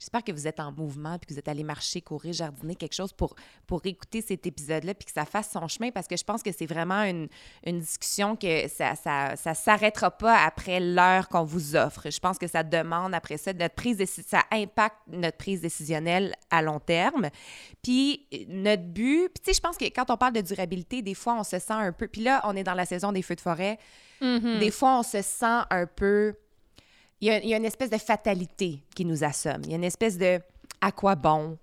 J'espère 0.05 0.23
que 0.23 0.33
vous 0.33 0.47
êtes 0.47 0.61
en 0.61 0.71
mouvement 0.71 1.17
puis 1.19 1.29
que 1.29 1.33
vous 1.33 1.39
êtes 1.39 1.49
allé 1.49 1.65
marcher, 1.65 2.03
courir, 2.03 2.35
jardiner, 2.35 2.75
quelque 2.75 2.93
chose 2.93 3.15
pour, 3.15 3.35
pour 3.67 3.81
écouter 3.87 4.21
cet 4.21 4.47
épisode-là 4.47 4.93
puis 4.93 5.07
que 5.07 5.13
ça 5.13 5.25
fasse 5.25 5.51
son 5.51 5.67
chemin 5.67 5.91
parce 5.93 6.07
que 6.07 6.15
je 6.15 6.25
pense 6.25 6.43
que 6.43 6.53
c'est 6.53 6.67
vraiment 6.67 7.05
une, 7.05 7.29
une 7.65 7.81
discussion 7.81 8.37
que 8.37 8.69
ça 8.69 8.97
ça, 8.97 9.35
ça 9.35 9.55
s'arrêtera 9.55 10.11
pas 10.11 10.37
après 10.45 10.79
l'heure 10.79 11.31
qu'on 11.31 11.45
vous 11.45 11.75
offre. 11.75 12.11
Je 12.11 12.19
pense 12.19 12.37
que 12.37 12.47
ça 12.47 12.63
demande 12.63 13.15
après 13.15 13.39
ça 13.39 13.55
notre 13.55 13.77
prise 13.77 13.97
de, 13.97 14.05
ça 14.05 14.43
impacte 14.53 14.99
notre 15.07 15.39
prise 15.39 15.63
décisionnelle 15.63 16.35
à 16.51 16.61
long 16.61 16.81
terme. 16.81 17.31
Puis 17.83 18.27
notre 18.49 18.85
but, 18.85 19.31
puis 19.31 19.43
tu 19.43 19.53
sais 19.53 19.55
je 19.55 19.63
pense 19.63 19.79
que 19.79 19.87
quand 19.87 20.11
on 20.11 20.19
parle 20.19 20.35
de 20.35 20.43
durabilité, 20.43 21.01
des 21.01 21.15
fois 21.15 21.37
on 21.41 21.45
se 21.45 21.59
sent 21.59 21.73
un 21.73 21.93
peu 21.93 22.09
puis 22.09 22.21
là 22.21 22.43
on 22.45 22.55
est 22.57 22.65
dans 22.65 22.75
la 22.75 22.85
saison 22.85 23.11
des 23.11 23.23
feux 23.23 23.37
de 23.37 23.41
forêt. 23.41 23.79
Des 24.21 24.71
fois 24.71 24.99
on 24.99 25.03
se 25.03 25.23
sent 25.23 25.63
un 25.71 25.87
peu 25.87 26.35
il 27.21 27.29
y, 27.29 27.31
a, 27.31 27.43
il 27.43 27.49
y 27.49 27.55
a 27.55 27.57
une 27.57 27.65
espèce 27.65 27.91
de 27.91 27.99
fatalité 27.99 28.81
qui 28.95 29.05
nous 29.05 29.25
assomme. 29.25 29.63
Il 29.65 29.71
y 29.71 29.73
a 29.73 29.77
une 29.77 29.85
espèce 29.85 30.19
de 30.19 30.41
à 30.81 30.93
quoi 30.93 31.15
bon? 31.15 31.59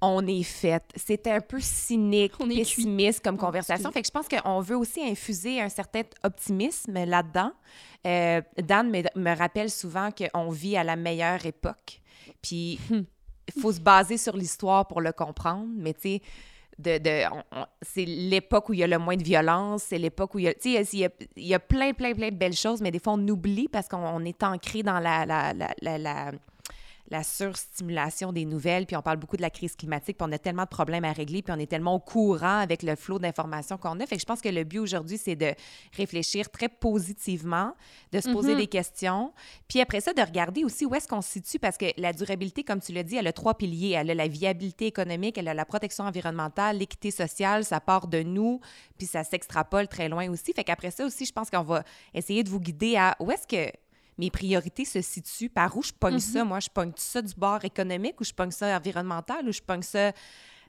On 0.00 0.26
est 0.26 0.42
fait. 0.42 0.82
C'était 0.94 1.30
un 1.30 1.40
peu 1.40 1.58
cynique, 1.58 2.32
On 2.38 2.46
pessimiste 2.46 3.24
comme 3.24 3.38
conversation. 3.38 3.90
Fait 3.90 4.02
que 4.02 4.06
je 4.06 4.12
pense 4.12 4.28
qu'on 4.28 4.60
veut 4.60 4.76
aussi 4.76 5.00
infuser 5.02 5.60
un 5.60 5.70
certain 5.70 6.02
optimisme 6.22 6.92
là-dedans. 6.92 7.52
Euh, 8.06 8.42
Dan 8.62 8.90
me, 8.90 9.02
me 9.18 9.36
rappelle 9.36 9.70
souvent 9.70 10.10
qu'on 10.10 10.50
vit 10.50 10.76
à 10.76 10.84
la 10.84 10.96
meilleure 10.96 11.44
époque. 11.46 12.02
Puis 12.42 12.78
il 12.90 13.60
faut 13.60 13.72
se 13.72 13.80
baser 13.80 14.18
sur 14.18 14.36
l'histoire 14.36 14.86
pour 14.86 15.00
le 15.00 15.12
comprendre. 15.12 15.66
Mais 15.76 15.94
tu 15.94 16.00
sais, 16.02 16.22
de, 16.78 16.98
de, 16.98 17.24
c'est 17.82 18.04
l'époque 18.04 18.68
où 18.68 18.74
il 18.74 18.80
y 18.80 18.84
a 18.84 18.86
le 18.86 18.98
moins 18.98 19.16
de 19.16 19.22
violence, 19.22 19.84
c'est 19.84 19.98
l'époque 19.98 20.34
où 20.34 20.38
il 20.38 20.44
y 20.44 20.48
a, 20.48 20.54
tu 20.54 20.72
sais, 20.72 21.10
il 21.36 21.46
y 21.46 21.54
a, 21.54 21.58
plein, 21.58 21.92
plein, 21.92 22.14
plein 22.14 22.30
de 22.30 22.36
belles 22.36 22.52
choses, 22.52 22.80
mais 22.80 22.90
des 22.90 22.98
fois, 22.98 23.14
on 23.14 23.28
oublie 23.28 23.68
parce 23.68 23.88
qu'on 23.88 23.98
on 23.98 24.24
est 24.24 24.42
ancré 24.42 24.82
dans 24.82 24.98
la, 24.98 25.24
la, 25.24 25.52
la, 25.54 25.98
la, 25.98 26.32
la- 27.10 27.18
la 27.18 27.22
surstimulation 27.24 28.32
des 28.32 28.44
nouvelles, 28.44 28.86
puis 28.86 28.96
on 28.96 29.02
parle 29.02 29.16
beaucoup 29.16 29.36
de 29.36 29.42
la 29.42 29.50
crise 29.50 29.74
climatique, 29.76 30.18
puis 30.18 30.26
on 30.28 30.32
a 30.32 30.38
tellement 30.38 30.64
de 30.64 30.68
problèmes 30.68 31.04
à 31.04 31.12
régler, 31.12 31.42
puis 31.42 31.52
on 31.56 31.58
est 31.58 31.66
tellement 31.66 31.94
au 31.94 32.00
courant 32.00 32.58
avec 32.58 32.82
le 32.82 32.94
flot 32.96 33.18
d'informations 33.18 33.78
qu'on 33.78 33.98
a. 34.00 34.06
Fait 34.06 34.16
que 34.16 34.20
je 34.20 34.26
pense 34.26 34.40
que 34.40 34.48
le 34.48 34.64
but 34.64 34.78
aujourd'hui, 34.80 35.18
c'est 35.18 35.36
de 35.36 35.52
réfléchir 35.96 36.50
très 36.50 36.68
positivement, 36.68 37.72
de 38.12 38.20
se 38.20 38.28
poser 38.30 38.52
Mhm. 38.52 38.58
des 38.58 38.66
questions, 38.66 39.32
puis 39.68 39.80
après 39.80 40.00
ça, 40.00 40.12
de 40.12 40.20
regarder 40.22 40.64
aussi 40.64 40.84
où 40.84 40.94
est-ce 40.94 41.08
qu'on 41.08 41.22
se 41.22 41.30
situe, 41.32 41.58
parce 41.58 41.76
que 41.76 41.86
la 41.96 42.12
durabilité, 42.12 42.64
comme 42.64 42.80
tu 42.80 42.92
l'as 42.92 43.02
dit, 43.02 43.16
elle 43.16 43.26
a 43.26 43.32
trois 43.32 43.54
piliers. 43.54 43.90
Elle 43.90 44.10
a 44.10 44.14
la 44.14 44.28
viabilité 44.28 44.86
économique, 44.86 45.38
elle 45.38 45.48
a 45.48 45.54
la 45.54 45.64
protection 45.64 46.04
environnementale, 46.04 46.78
l'équité 46.78 47.10
sociale, 47.10 47.64
ça 47.64 47.80
part 47.80 48.08
de 48.08 48.22
nous, 48.22 48.60
puis 48.98 49.06
ça 49.06 49.24
s'extrapole 49.24 49.88
très 49.88 50.08
loin 50.08 50.28
aussi. 50.30 50.52
Fait 50.52 50.64
qu'après 50.64 50.90
ça 50.90 51.04
aussi, 51.06 51.24
je 51.24 51.32
pense 51.32 51.50
qu'on 51.50 51.62
va 51.62 51.82
essayer 52.14 52.42
de 52.42 52.48
vous 52.50 52.60
guider 52.60 52.96
à 52.96 53.16
où 53.20 53.30
est-ce 53.30 53.46
que 53.46 53.70
mes 54.18 54.30
priorités 54.30 54.84
se 54.84 55.00
situent, 55.02 55.50
par 55.50 55.76
où 55.76 55.82
je 55.82 55.92
pogne 55.92 56.18
ça. 56.18 56.44
Moi, 56.44 56.60
je 56.60 56.68
pogne 56.68 56.92
ça 56.96 57.22
du 57.22 57.34
bord 57.34 57.64
économique 57.64 58.20
ou 58.20 58.24
je 58.24 58.32
pogne 58.32 58.50
ça 58.50 58.76
environnemental 58.76 59.48
ou 59.48 59.52
je 59.52 59.60
pogne 59.60 59.82
ça 59.82 60.12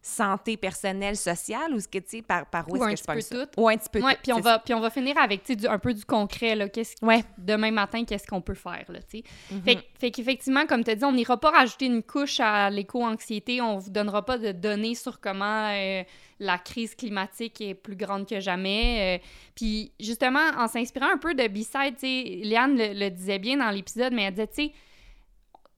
santé 0.02 0.58
personnelle, 0.58 1.16
sociale 1.18 1.74
ou 1.74 1.80
ce 1.80 1.88
que 1.88 1.98
tu 2.00 2.06
sais, 2.08 2.22
par, 2.22 2.46
par 2.46 2.70
où 2.70 2.76
est-ce 2.76 3.04
que 3.04 3.14
je 3.14 3.14
peu 3.16 3.22
ça? 3.22 3.46
tout. 3.46 3.62
Ou 3.62 3.68
un 3.70 3.78
petit 3.78 3.90
peu 3.90 4.02
Ouais, 4.02 4.14
tout, 4.16 4.20
puis 4.24 4.34
on 4.34 4.40
va 4.40 4.60
puis 4.60 4.74
on 4.74 4.80
va 4.80 4.90
finir 4.90 5.18
avec 5.18 5.44
tu 5.44 5.60
sais, 5.60 5.68
un 5.68 5.80
peu 5.80 5.94
du 5.94 6.06
concret 6.06 6.56
là, 6.56 6.70
qu'est-ce. 6.70 6.94
Ouais. 7.04 7.24
demain 7.38 7.72
matin 7.72 8.04
qu'est-ce 8.06 8.26
qu'on 8.28 8.42
peut 8.42 8.54
faire 8.54 8.86
là, 8.90 9.00
tu 9.02 9.20
sais? 9.20 9.24
Mhm. 9.52 9.62
Fait, 9.64 9.80
fait 10.00 10.12
qu'effectivement 10.12 10.66
comme 10.66 10.84
tu 10.84 10.92
as 10.92 10.96
dit, 10.96 11.06
on 11.06 11.12
n'ira 11.12 11.38
pas 11.40 11.52
rajouter 11.52 11.88
une 11.88 12.04
couche 12.04 12.40
à 12.40 12.70
l'éco-anxiété, 12.70 13.62
on 13.62 13.78
vous 13.78 13.90
donnera 13.90 14.24
pas 14.26 14.38
de 14.38 14.52
données 14.52 14.96
sur 14.96 15.20
comment 15.20 15.72
euh, 15.74 16.04
la 16.40 16.58
crise 16.58 16.96
climatique 16.96 17.60
est 17.62 17.74
plus 17.74 17.96
grande 17.96 18.28
que 18.28 18.40
jamais. 18.40 19.18
euh, 19.18 19.28
puis 19.56 19.92
justement 20.00 20.52
en 20.58 20.68
s'inspirant 20.68 21.12
un 21.14 21.18
peu 21.18 21.34
de 21.34 21.48
B-side, 21.48 21.96
tu 21.96 22.02
sais, 22.02 22.24
Liane 22.44 22.78
le, 22.78 22.94
le 22.94 23.10
disait 23.10 23.40
bien 23.40 23.58
dans 23.58 23.72
l'épisode, 23.72 24.14
mais 24.14 24.24
elle 24.24 24.34
disait 24.34 24.48
tu 24.48 24.54
sais 24.68 24.72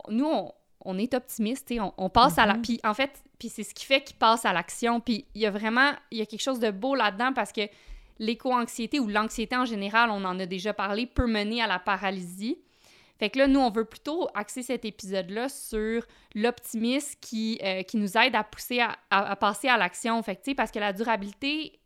nous 0.10 0.26
on, 0.26 0.52
on 0.86 0.98
est 0.98 1.14
optimiste, 1.14 1.74
on, 1.80 1.94
on 1.98 2.10
passe 2.10 2.38
à 2.38 2.46
la 2.46 2.54
Mhm. 2.56 2.62
puis 2.62 2.80
en 2.84 2.94
fait, 2.94 3.24
puis 3.38 3.50
c'est 3.50 3.64
ce 3.64 3.74
qui 3.74 3.86
fait 3.86 4.02
qu'il 4.02 4.16
passe 4.18 4.46
à 4.46 4.54
l'action, 4.54 5.00
puis 5.00 5.26
il 5.36 5.42
y 5.42 5.46
a 5.46 5.52
vraiment 5.52 5.92
il 6.12 6.18
y 6.18 6.22
a 6.22 6.26
quelque 6.26 6.42
chose 6.42 6.60
de 6.60 6.72
beau 6.72 6.96
là-dedans 6.96 7.34
parce 7.34 7.52
que 7.52 7.62
l'éco-anxiété 8.20 9.00
ou 9.00 9.08
l'anxiété 9.08 9.56
en 9.56 9.66
général, 9.66 10.10
on 10.12 10.24
en 10.26 10.40
a 10.40 10.46
déjà 10.46 10.74
parlé, 10.74 11.06
peut 11.06 11.28
mener 11.28 11.62
à 11.62 11.68
la 11.68 11.80
paralysie. 11.80 12.58
Fait 13.18 13.30
que 13.30 13.38
là, 13.40 13.48
nous, 13.48 13.60
on 13.60 13.70
veut 13.70 13.84
plutôt 13.86 14.30
axer 14.34 14.64
cet 14.64 14.86
épisode-là 14.86 15.50
sur 15.50 16.04
l'optimisme 16.36 17.16
qui, 17.20 17.60
euh, 17.64 17.84
qui 17.84 17.98
nous 17.98 18.18
aide 18.18 18.34
à 18.36 18.44
pousser 18.46 18.80
à, 18.80 18.98
à- 19.10 19.32
à 19.32 19.36
passer 19.36 19.68
à 19.68 19.78
l'action. 19.78 20.22
Fait 20.24 20.36
que, 20.36 20.42
tu 20.44 20.52
sais, 20.52 20.56
parce 20.56 20.72
que 20.72 20.80
la 20.80 20.94
durabilité, 20.94 21.80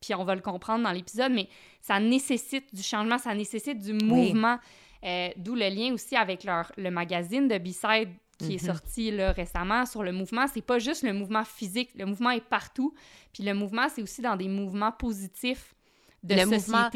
puis 0.00 0.14
on 0.14 0.24
va 0.24 0.34
le 0.34 0.40
comprendre 0.40 0.82
dans 0.84 0.92
l'épisode, 0.92 1.32
mais 1.32 1.48
ça 1.82 2.00
nécessite 2.00 2.74
du 2.74 2.82
changement, 2.82 3.18
ça 3.18 3.34
nécessite 3.34 3.78
du 3.78 3.92
mouvement. 3.92 4.58
Euh, 5.06 5.28
D'où 5.36 5.54
le 5.54 5.68
lien 5.68 5.92
aussi 5.94 6.16
avec 6.16 6.42
leur, 6.44 6.72
le 6.76 6.90
magazine 6.90 7.46
de 7.48 7.58
B-Side 7.58 8.08
qui 8.38 8.54
est 8.56 8.62
Mhm. 8.62 8.68
sorti 8.74 9.10
là, 9.10 9.32
récemment 9.32 9.86
sur 9.86 10.02
le 10.02 10.12
mouvement. 10.12 10.46
C'est 10.52 10.60
pas 10.60 10.78
juste 10.78 11.02
le 11.04 11.12
mouvement 11.14 11.44
physique, 11.44 11.90
le 11.94 12.04
mouvement 12.06 12.30
est 12.30 12.44
partout. 12.44 12.92
Puis 13.32 13.42
le 13.44 13.54
mouvement, 13.54 13.86
c'est 13.94 14.02
aussi 14.02 14.20
dans 14.20 14.36
des 14.36 14.48
mouvements 14.48 14.92
positifs 14.92 15.74
de 16.22 16.34
Le 16.34 16.40
société. 16.40 16.56
mouvement- 16.58 16.90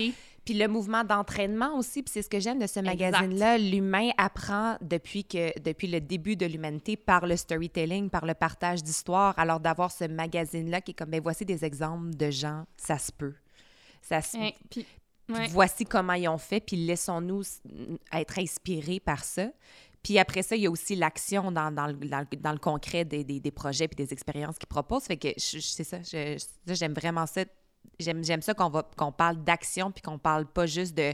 Puis 0.45 0.55
le 0.55 0.67
mouvement 0.67 1.05
d'entraînement 1.05 1.77
aussi, 1.79 2.03
puis 2.03 2.11
c'est 2.13 2.23
ce 2.23 2.29
que 2.29 2.41
j'aime 2.41 2.59
de 2.59 2.67
ce 2.67 2.81
magazine-là. 2.81 3.57
L'humain 3.59 4.11
apprend 4.19 4.77
depuis, 4.81 5.25
que, 5.25 5.57
depuis 5.61 5.87
le 5.87 6.01
début 6.01 6.35
de 6.35 6.47
l'humanité 6.47 6.97
par 6.97 7.27
le 7.27 7.37
storytelling, 7.37 8.11
par 8.11 8.27
le 8.27 8.35
partage 8.35 8.83
d'histoires. 8.83 9.39
Alors 9.39 9.61
d'avoir 9.61 9.93
ce 9.93 10.05
magazine-là 10.05 10.81
qui 10.81 10.91
est 10.91 10.95
comme, 10.95 11.11
ben 11.11 11.21
voici 11.23 11.45
des 11.45 11.65
exemples 11.65 12.11
de 12.17 12.31
gens, 12.31 12.65
ça 12.77 12.99
se 12.99 13.13
peut. 13.13 13.35
Ça 14.03 14.21
se... 14.23 14.37
Puis 14.71 14.85
ouais. 15.33 15.49
voici 15.49 15.85
comment 15.85 16.13
ils 16.15 16.29
ont 16.29 16.39
fait, 16.39 16.61
puis 16.61 16.77
laissons-nous 16.77 17.41
s- 17.43 17.63
être 18.13 18.39
inspirés 18.39 19.01
par 19.01 19.25
ça. 19.25 19.49
Puis 20.03 20.19
après 20.19 20.43
ça, 20.43 20.57
il 20.57 20.63
y 20.63 20.67
a 20.67 20.71
aussi 20.71 20.97
l'action 20.97 21.53
dans, 21.53 21.71
dans, 21.71 21.87
le, 21.87 21.93
dans, 21.95 22.21
le- 22.21 22.37
dans 22.39 22.53
le 22.53 22.59
concret 22.59 23.05
des, 23.05 23.23
des, 23.23 23.39
des 23.39 23.51
projets 23.51 23.87
puis 23.87 23.97
des 24.03 24.13
expériences 24.13 24.57
qu'ils 24.59 24.69
proposent. 24.69 25.05
Fait 25.05 25.17
que 25.19 25.29
c'est 25.37 25.85
ça, 25.85 25.99
j'aime 26.67 26.95
vraiment 26.95 27.27
ça. 27.27 27.45
J'aime, 27.99 28.25
j'aime 28.25 28.41
ça 28.43 28.55
qu'on, 28.55 28.71
va, 28.71 28.89
qu'on 28.97 29.13
parle 29.13 29.43
d'action 29.45 29.91
puis 29.91 30.01
qu'on 30.03 30.19
parle 30.19 30.47
pas 30.47 30.67
juste 30.67 30.95
de... 30.97 31.13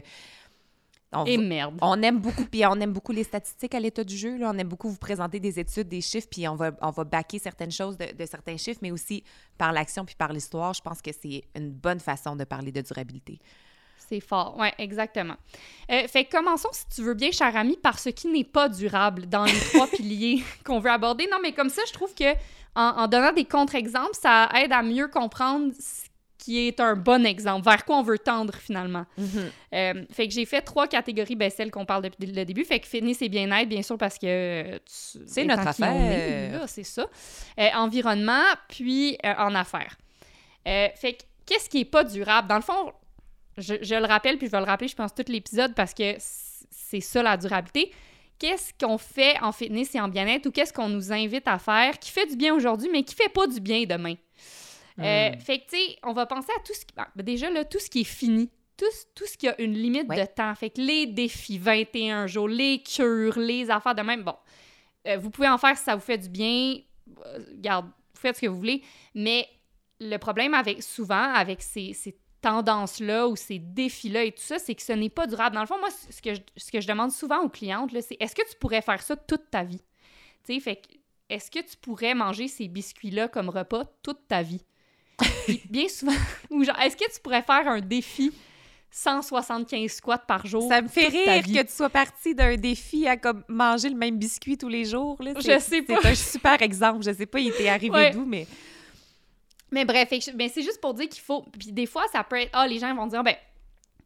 On, 1.13 1.23
Et 1.25 1.37
merde. 1.37 1.77
on 1.81 2.01
aime 2.01 2.19
beaucoup, 2.19 2.43
puis 2.45 2.65
on 2.65 2.75
aime 2.81 2.91
beaucoup 2.91 3.13
les 3.13 3.23
statistiques 3.23 3.73
à 3.73 3.79
l'état 3.79 4.03
du 4.03 4.17
jeu. 4.17 4.37
Là. 4.37 4.51
On 4.53 4.57
aime 4.57 4.67
beaucoup 4.67 4.89
vous 4.89 4.97
présenter 4.97 5.39
des 5.39 5.57
études, 5.57 5.87
des 5.87 6.01
chiffres, 6.01 6.27
puis 6.29 6.45
on 6.49 6.55
va, 6.55 6.71
on 6.81 6.91
va 6.91 7.03
backer 7.05 7.39
certaines 7.39 7.71
choses 7.71 7.97
de, 7.97 8.13
de 8.13 8.25
certains 8.25 8.57
chiffres, 8.57 8.79
mais 8.81 8.91
aussi 8.91 9.23
par 9.57 9.71
l'action 9.71 10.03
puis 10.03 10.15
par 10.15 10.33
l'histoire. 10.33 10.73
Je 10.73 10.81
pense 10.81 11.01
que 11.01 11.11
c'est 11.13 11.43
une 11.55 11.71
bonne 11.71 12.01
façon 12.01 12.35
de 12.35 12.43
parler 12.43 12.73
de 12.73 12.81
durabilité. 12.81 13.39
C'est 14.09 14.19
fort, 14.19 14.57
ouais, 14.57 14.73
exactement. 14.77 15.35
Euh, 15.91 16.07
fait 16.07 16.25
que 16.25 16.31
commençons, 16.37 16.69
si 16.71 16.85
tu 16.95 17.01
veux 17.01 17.13
bien, 17.13 17.31
cher 17.31 17.55
ami, 17.55 17.77
par 17.77 17.99
ce 17.99 18.09
qui 18.09 18.27
n'est 18.27 18.43
pas 18.43 18.69
durable 18.69 19.27
dans 19.27 19.43
les 19.43 19.59
trois 19.73 19.87
piliers 19.87 20.43
qu'on 20.65 20.79
veut 20.79 20.91
aborder. 20.91 21.27
Non, 21.31 21.37
mais 21.41 21.51
comme 21.51 21.69
ça, 21.69 21.81
je 21.87 21.93
trouve 21.93 22.13
que 22.13 22.31
en, 22.75 22.81
en 23.03 23.07
donnant 23.07 23.33
des 23.33 23.45
contre-exemples, 23.45 24.13
ça 24.13 24.49
aide 24.55 24.71
à 24.71 24.81
mieux 24.83 25.07
comprendre 25.07 25.73
ce 25.77 26.07
qui 26.37 26.67
est 26.67 26.79
un 26.79 26.95
bon 26.95 27.25
exemple, 27.25 27.65
vers 27.65 27.83
quoi 27.83 27.97
on 27.97 28.03
veut 28.03 28.19
tendre 28.19 28.53
finalement. 28.53 29.05
Euh, 29.73 30.05
fait 30.11 30.29
que 30.29 30.33
j'ai 30.33 30.45
fait 30.45 30.61
trois 30.61 30.87
catégories, 30.87 31.35
ben, 31.35 31.49
celles 31.49 31.71
qu'on 31.71 31.85
parle 31.85 32.03
depuis 32.03 32.25
le 32.27 32.45
début. 32.45 32.63
Fait 32.63 32.79
que 32.79 32.87
fitness 32.87 33.21
et 33.21 33.27
bien-être, 33.27 33.67
bien 33.67 33.81
sûr, 33.81 33.97
parce 33.97 34.17
que 34.17 34.27
euh, 34.27 34.79
C'est 34.85 35.43
notre 35.43 35.67
affaire. 35.67 36.63
c'est 36.67 36.83
ça. 36.85 37.05
Euh, 37.59 37.67
environnement, 37.75 38.43
puis 38.69 39.17
euh, 39.25 39.33
en 39.37 39.55
affaires. 39.55 39.97
Fait 40.63 41.17
que 41.17 41.23
qu'est-ce 41.45 41.69
qui 41.69 41.81
est 41.81 41.85
pas 41.85 42.05
durable? 42.05 42.47
Dans 42.47 42.55
le 42.55 42.61
fond, 42.61 42.93
je, 43.57 43.75
je 43.81 43.95
le 43.95 44.05
rappelle, 44.05 44.37
puis 44.37 44.47
je 44.47 44.51
vais 44.51 44.59
le 44.59 44.65
rappeler, 44.65 44.87
je 44.87 44.95
pense, 44.95 45.13
tout 45.13 45.23
l'épisode, 45.27 45.73
parce 45.75 45.93
que 45.93 46.15
c'est 46.19 47.01
ça 47.01 47.23
la 47.23 47.37
durabilité. 47.37 47.91
Qu'est-ce 48.39 48.71
qu'on 48.79 48.97
fait 48.97 49.35
en 49.41 49.51
fitness 49.51 49.95
et 49.95 49.99
en 49.99 50.07
bien-être 50.07 50.45
ou 50.45 50.51
qu'est-ce 50.51 50.71
qu'on 50.71 50.89
nous 50.89 51.11
invite 51.11 51.47
à 51.47 51.57
faire 51.57 51.97
qui 51.97 52.11
fait 52.11 52.27
du 52.27 52.35
bien 52.35 52.53
aujourd'hui, 52.53 52.87
mais 52.91 53.03
qui 53.03 53.15
fait 53.15 53.29
pas 53.29 53.47
du 53.47 53.59
bien 53.59 53.83
demain? 53.85 54.13
Euh, 54.99 55.29
Hmm. 55.31 55.39
fait 55.39 55.59
que, 55.59 55.63
tu 55.69 55.77
sais, 55.77 55.95
on 56.03 56.11
va 56.13 56.25
penser 56.25 56.51
à 56.55 56.59
tout 56.61 56.73
ce 56.73 56.79
qui. 56.85 56.93
ah, 56.97 57.07
ben 57.15 57.23
déjà, 57.23 57.49
là, 57.51 57.63
tout 57.65 57.77
ce 57.79 57.89
qui 57.89 58.01
est 58.01 58.03
fini. 58.03 58.49
Tout, 58.77 58.85
tout 59.15 59.25
ce 59.25 59.37
qui 59.37 59.47
a 59.47 59.59
une 59.61 59.73
limite 59.73 60.07
Ouais. 60.09 60.21
de 60.21 60.25
temps. 60.25 60.53
Fait 60.55 60.69
que 60.71 60.79
les 60.81 61.07
défis, 61.07 61.57
21 61.57 62.27
jours, 62.27 62.47
les 62.47 62.81
cures, 62.83 63.37
les 63.39 63.69
affaires 63.71 63.95
de 63.95 64.01
même. 64.03 64.23
Bon, 64.23 64.35
euh, 65.07 65.17
vous 65.17 65.29
pouvez 65.31 65.49
en 65.49 65.57
faire 65.57 65.75
si 65.77 65.83
ça 65.83 65.95
vous 65.95 66.01
fait 66.01 66.17
du 66.19 66.29
bien. 66.29 66.77
Euh, 67.25 67.39
Garde, 67.55 67.85
vous 67.87 68.21
faites 68.21 68.35
ce 68.35 68.41
que 68.41 68.47
vous 68.47 68.57
voulez. 68.57 68.83
Mais 69.15 69.47
le 69.99 70.17
problème 70.17 70.53
avec 70.53 70.81
souvent 70.83 71.31
avec 71.33 71.61
ces, 71.63 71.93
ces 71.93 72.15
tendances-là 72.41 73.27
ou 73.27 73.35
ces 73.35 73.59
défis-là 73.59 74.23
et 74.23 74.31
tout 74.31 74.41
ça, 74.41 74.59
c'est 74.59 74.75
que 74.75 74.81
ce 74.81 74.93
n'est 74.93 75.09
pas 75.09 75.27
durable. 75.27 75.55
Dans 75.55 75.61
le 75.61 75.67
fond, 75.67 75.79
moi, 75.79 75.89
ce 76.09 76.21
que 76.21 76.33
je, 76.33 76.41
ce 76.55 76.71
que 76.71 76.81
je 76.81 76.87
demande 76.87 77.11
souvent 77.11 77.41
aux 77.41 77.49
clientes, 77.49 77.91
c'est 78.01 78.17
est-ce 78.19 78.35
que 78.35 78.47
tu 78.47 78.55
pourrais 78.59 78.81
faire 78.81 79.01
ça 79.01 79.15
toute 79.15 79.49
ta 79.49 79.63
vie? 79.63 79.81
Tu 80.43 80.53
sais, 80.53 80.59
fait 80.59 80.75
que 80.77 80.97
est-ce 81.29 81.51
que 81.51 81.59
tu 81.59 81.75
pourrais 81.81 82.13
manger 82.13 82.47
ces 82.47 82.67
biscuits-là 82.67 83.27
comme 83.27 83.49
repas 83.49 83.83
toute 84.01 84.27
ta 84.27 84.41
vie? 84.41 84.63
Puis 85.45 85.61
bien 85.69 85.87
souvent, 85.87 86.13
ou 86.49 86.63
genre, 86.63 86.79
est-ce 86.79 86.95
que 86.95 87.11
tu 87.13 87.19
pourrais 87.21 87.41
faire 87.41 87.67
un 87.67 87.81
défi 87.81 88.31
175 88.91 89.91
squats 89.91 90.17
par 90.17 90.45
jour? 90.45 90.67
Ça 90.69 90.81
me 90.81 90.87
fait 90.87 91.07
rire 91.07 91.43
que 91.43 91.67
tu 91.67 91.73
sois 91.73 91.89
parti 91.89 92.33
d'un 92.33 92.55
défi 92.55 93.07
à 93.07 93.17
comme 93.17 93.43
manger 93.47 93.89
le 93.89 93.97
même 93.97 94.17
biscuit 94.17 94.57
tous 94.57 94.69
les 94.69 94.85
jours. 94.85 95.21
Là. 95.21 95.33
Je 95.35 95.59
sais 95.59 95.81
pas. 95.81 95.99
C'est 96.01 96.07
un 96.09 96.15
super 96.15 96.61
exemple. 96.61 97.03
Je 97.03 97.11
sais 97.11 97.25
pas, 97.25 97.39
il 97.39 97.51
t'est 97.51 97.67
arrivé 97.67 97.93
Ouais. 97.93 98.11
d'où, 98.11 98.25
mais... 98.25 98.47
Mais 99.71 99.83
bref, 99.85 100.09
ben, 100.35 100.49
c'est 100.49 100.61
juste 100.63 100.79
pour 100.81 100.93
dire 100.93 101.09
qu'il 101.09 101.21
faut. 101.21 101.43
Puis 101.59 101.71
des 101.71 101.85
fois, 101.85 102.05
ça 102.11 102.23
peut 102.23 102.39
être. 102.39 102.51
Ah, 102.53 102.67
les 102.67 102.79
gens 102.79 102.93
vont 102.95 103.07
dire, 103.07 103.23
ben, 103.23 103.35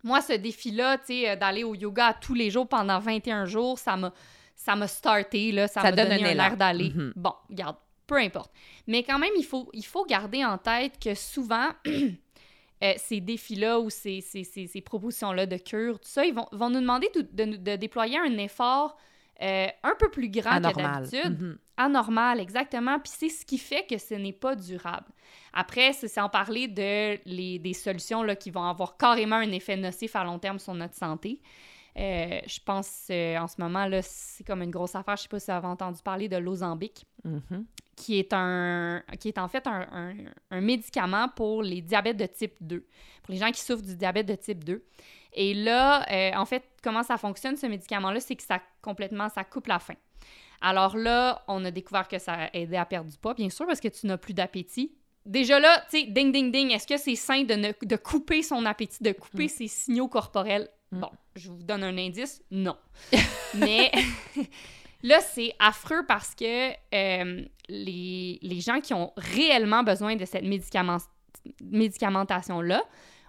moi, 0.04 0.22
ce 0.22 0.34
défi-là, 0.34 0.98
tu 0.98 1.06
sais, 1.08 1.30
euh, 1.30 1.36
d'aller 1.36 1.64
au 1.64 1.76
yoga 1.76 2.14
tous 2.20 2.34
les 2.34 2.50
jours 2.50 2.68
pendant 2.68 3.00
21 3.00 3.46
jours, 3.46 3.78
ça 3.78 3.96
m'a, 3.96 4.12
ça 4.56 4.76
m'a 4.76 4.88
starté, 4.88 5.52
là, 5.52 5.68
ça, 5.68 5.82
Ça 5.82 5.90
m'a 5.90 5.96
donne 5.96 6.10
donné 6.10 6.24
un 6.24 6.28
un 6.28 6.32
élan. 6.32 6.44
air 6.46 6.58
d'aller. 6.58 6.90
Mhm. 6.90 7.14
Bon, 7.16 7.34
regarde, 7.50 7.76
peu 8.08 8.16
importe. 8.18 8.52
Mais 8.88 9.04
quand 9.04 9.20
même, 9.20 9.32
il 9.38 9.46
faut, 9.46 9.70
il 9.74 9.86
faut 9.86 10.04
garder 10.06 10.44
en 10.44 10.58
tête 10.58 10.94
que 11.00 11.14
souvent, 11.14 11.70
euh, 11.88 12.94
ces 12.98 13.22
défis-là 13.22 13.80
ou 13.80 13.92
ces, 13.92 14.22
ces, 14.22 14.44
ces, 14.44 14.66
ces 14.66 14.82
propositions-là 14.82 15.46
de 15.46 15.58
cure, 15.58 16.00
tout 16.00 16.10
ça, 16.10 16.26
ils 16.26 16.34
vont, 16.34 16.48
vont 16.52 16.70
nous 16.72 16.82
demander 16.82 17.10
de, 17.14 17.22
de- 17.46 17.58
de 17.58 17.76
déployer 17.76 18.18
un 18.18 18.38
effort 18.40 18.98
euh, 19.42 19.68
un 19.84 19.96
peu 19.98 20.10
plus 20.10 20.30
grand 20.30 20.52
que 20.52 20.68
Anormal. 20.68 21.04
d'habitude 21.10 21.42
Mhm. 21.42 21.58
anormal, 21.78 22.40
exactement. 22.40 23.00
Puis 23.00 23.12
c'est 23.18 23.30
ce 23.30 23.46
qui 23.46 23.58
fait 23.58 23.86
que 23.90 23.98
ce 23.98 24.14
n'est 24.14 24.34
pas 24.34 24.56
durable. 24.56 25.08
Après, 25.54 25.94
c'est 25.94 26.08
sans 26.08 26.30
parler 26.30 26.68
de 26.68 27.18
les, 27.28 27.58
des 27.60 27.74
solutions 27.74 28.24
là, 28.24 28.36
qui 28.36 28.52
vont 28.52 28.64
avoir 28.64 28.98
carrément 28.98 29.38
un 29.38 29.52
effet 29.52 29.76
nocif 29.78 30.16
à 30.16 30.24
long 30.24 30.40
terme 30.40 30.60
sur 30.60 30.74
notre 30.74 30.96
santé. 30.96 31.42
Euh, 31.98 32.40
je 32.48 32.60
pense 32.64 33.08
euh, 33.10 33.38
en 33.38 33.48
ce 33.48 33.56
moment, 33.60 33.86
là, 33.86 34.02
c'est 34.02 34.46
comme 34.46 34.62
une 34.62 34.72
grosse 34.72 34.96
affaire. 34.96 35.18
Je 35.18 35.24
sais 35.24 35.28
pas 35.28 35.40
si 35.40 35.48
vous 35.48 35.58
avez 35.58 35.68
entendu 35.68 36.02
parler 36.02 36.30
de 36.30 36.38
l'Ozambic, 36.38 37.06
Mhm. 37.26 37.66
qui 37.98 38.18
est, 38.18 38.32
un, 38.34 39.04
qui 39.20 39.28
est 39.28 39.38
en 39.38 39.48
fait 39.50 39.68
un, 39.68 39.86
un- 39.92 40.16
un 40.52 40.62
médicament 40.62 41.28
pour 41.36 41.62
les 41.64 41.82
diabètes 41.82 42.18
de 42.18 42.26
type 42.28 42.56
2, 42.62 42.86
pour 43.24 43.34
les 43.34 43.38
gens 43.40 43.52
qui 43.52 43.60
souffrent 43.62 43.84
du 43.84 43.96
diabète 43.98 44.26
de 44.28 44.36
type 44.36 44.64
2. 44.64 44.84
Et 45.34 45.54
là, 45.54 46.06
euh, 46.12 46.32
en 46.36 46.46
fait, 46.46 46.64
comment 46.84 47.04
ça 47.04 47.18
fonctionne, 47.18 47.56
ce 47.58 47.66
médicament-là, 47.68 48.20
c'est 48.20 48.36
que 48.36 48.44
ça 48.44 48.60
complètement, 48.82 49.30
ça 49.30 49.44
coupe 49.44 49.68
la 49.68 49.80
faim. 49.80 49.96
Alors 50.62 50.96
là, 50.98 51.44
on 51.48 51.64
a 51.66 51.72
découvert 51.72 52.08
que 52.08 52.20
ça 52.20 52.50
aidait 52.54 52.78
à 52.78 52.86
perdre 52.86 53.10
du 53.10 53.18
poids, 53.18 53.34
bien 53.34 53.50
sûr, 53.50 53.66
parce 53.66 53.80
que 53.80 53.88
tu 53.88 54.06
n'as 54.08 54.18
plus 54.18 54.34
d'appétit. 54.34 54.94
Déjà 55.26 55.60
là, 55.60 55.84
tu 55.90 56.00
sais, 56.00 56.06
ding, 56.08 56.32
ding, 56.32 56.52
ding, 56.52 56.72
est-ce 56.72 56.88
que 56.88 56.98
c'est 56.98 57.16
sain 57.16 57.44
de, 57.44 57.54
ne- 57.54 57.74
de 57.86 57.96
couper 57.96 58.42
son 58.44 58.66
appétit, 58.66 59.04
de 59.04 59.12
couper 59.12 59.46
Mm. 59.46 59.50
ses 59.50 59.68
signaux 59.68 60.08
corporels? 60.08 60.68
Mm. 60.92 61.00
Bon, 61.00 61.10
je 61.36 61.50
vous 61.50 61.64
donne 61.64 61.84
un 61.84 61.98
indice, 61.98 62.42
non. 62.52 62.76
Mais 63.56 63.92
Là, 65.04 65.20
c'est 65.20 65.52
affreux 65.58 66.06
parce 66.08 66.36
que 66.36 66.70
euh, 66.94 67.44
les, 67.68 68.38
les 68.44 68.62
gens 68.62 68.80
qui 68.82 68.94
ont 68.94 69.12
réellement 69.18 69.82
besoin 69.82 70.16
de 70.16 70.26
cette 70.26 70.44
médicament, 70.44 70.98
médicamentation-là 71.64 72.84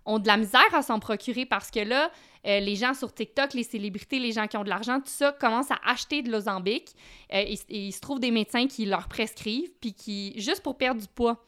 ont 0.07 0.19
de 0.19 0.27
la 0.27 0.37
misère 0.37 0.75
à 0.75 0.83
s'en 0.83 0.99
procurer 0.99 1.47
parce 1.47 1.71
que 1.71 1.81
là, 1.81 2.11
euh, 2.47 2.61
les 2.61 2.77
gens 2.77 2.95
sur 2.95 3.15
TikTok, 3.15 3.55
les 3.55 3.63
célébrités, 3.63 4.19
les 4.19 4.33
gens 4.33 4.47
qui 4.47 4.57
ont 4.57 4.65
de 4.65 4.69
l'argent, 4.69 4.99
tout 4.99 5.07
ça, 5.07 5.33
commencent 5.33 5.71
à 5.71 5.79
acheter 5.85 6.23
de 6.23 6.31
l'Ozambic. 6.31 6.91
Euh, 7.33 7.45
et, 7.47 7.59
et 7.69 7.87
il 7.87 7.93
se 7.93 8.01
trouve 8.01 8.19
des 8.19 8.31
médecins 8.31 8.67
qui 8.67 8.85
leur 8.85 9.09
prescrivent, 9.09 9.71
puis 9.81 9.95
qui, 9.95 10.35
juste 10.41 10.63
pour 10.63 10.77
perdre 10.77 11.01
du 11.01 11.09
poids. 11.09 11.45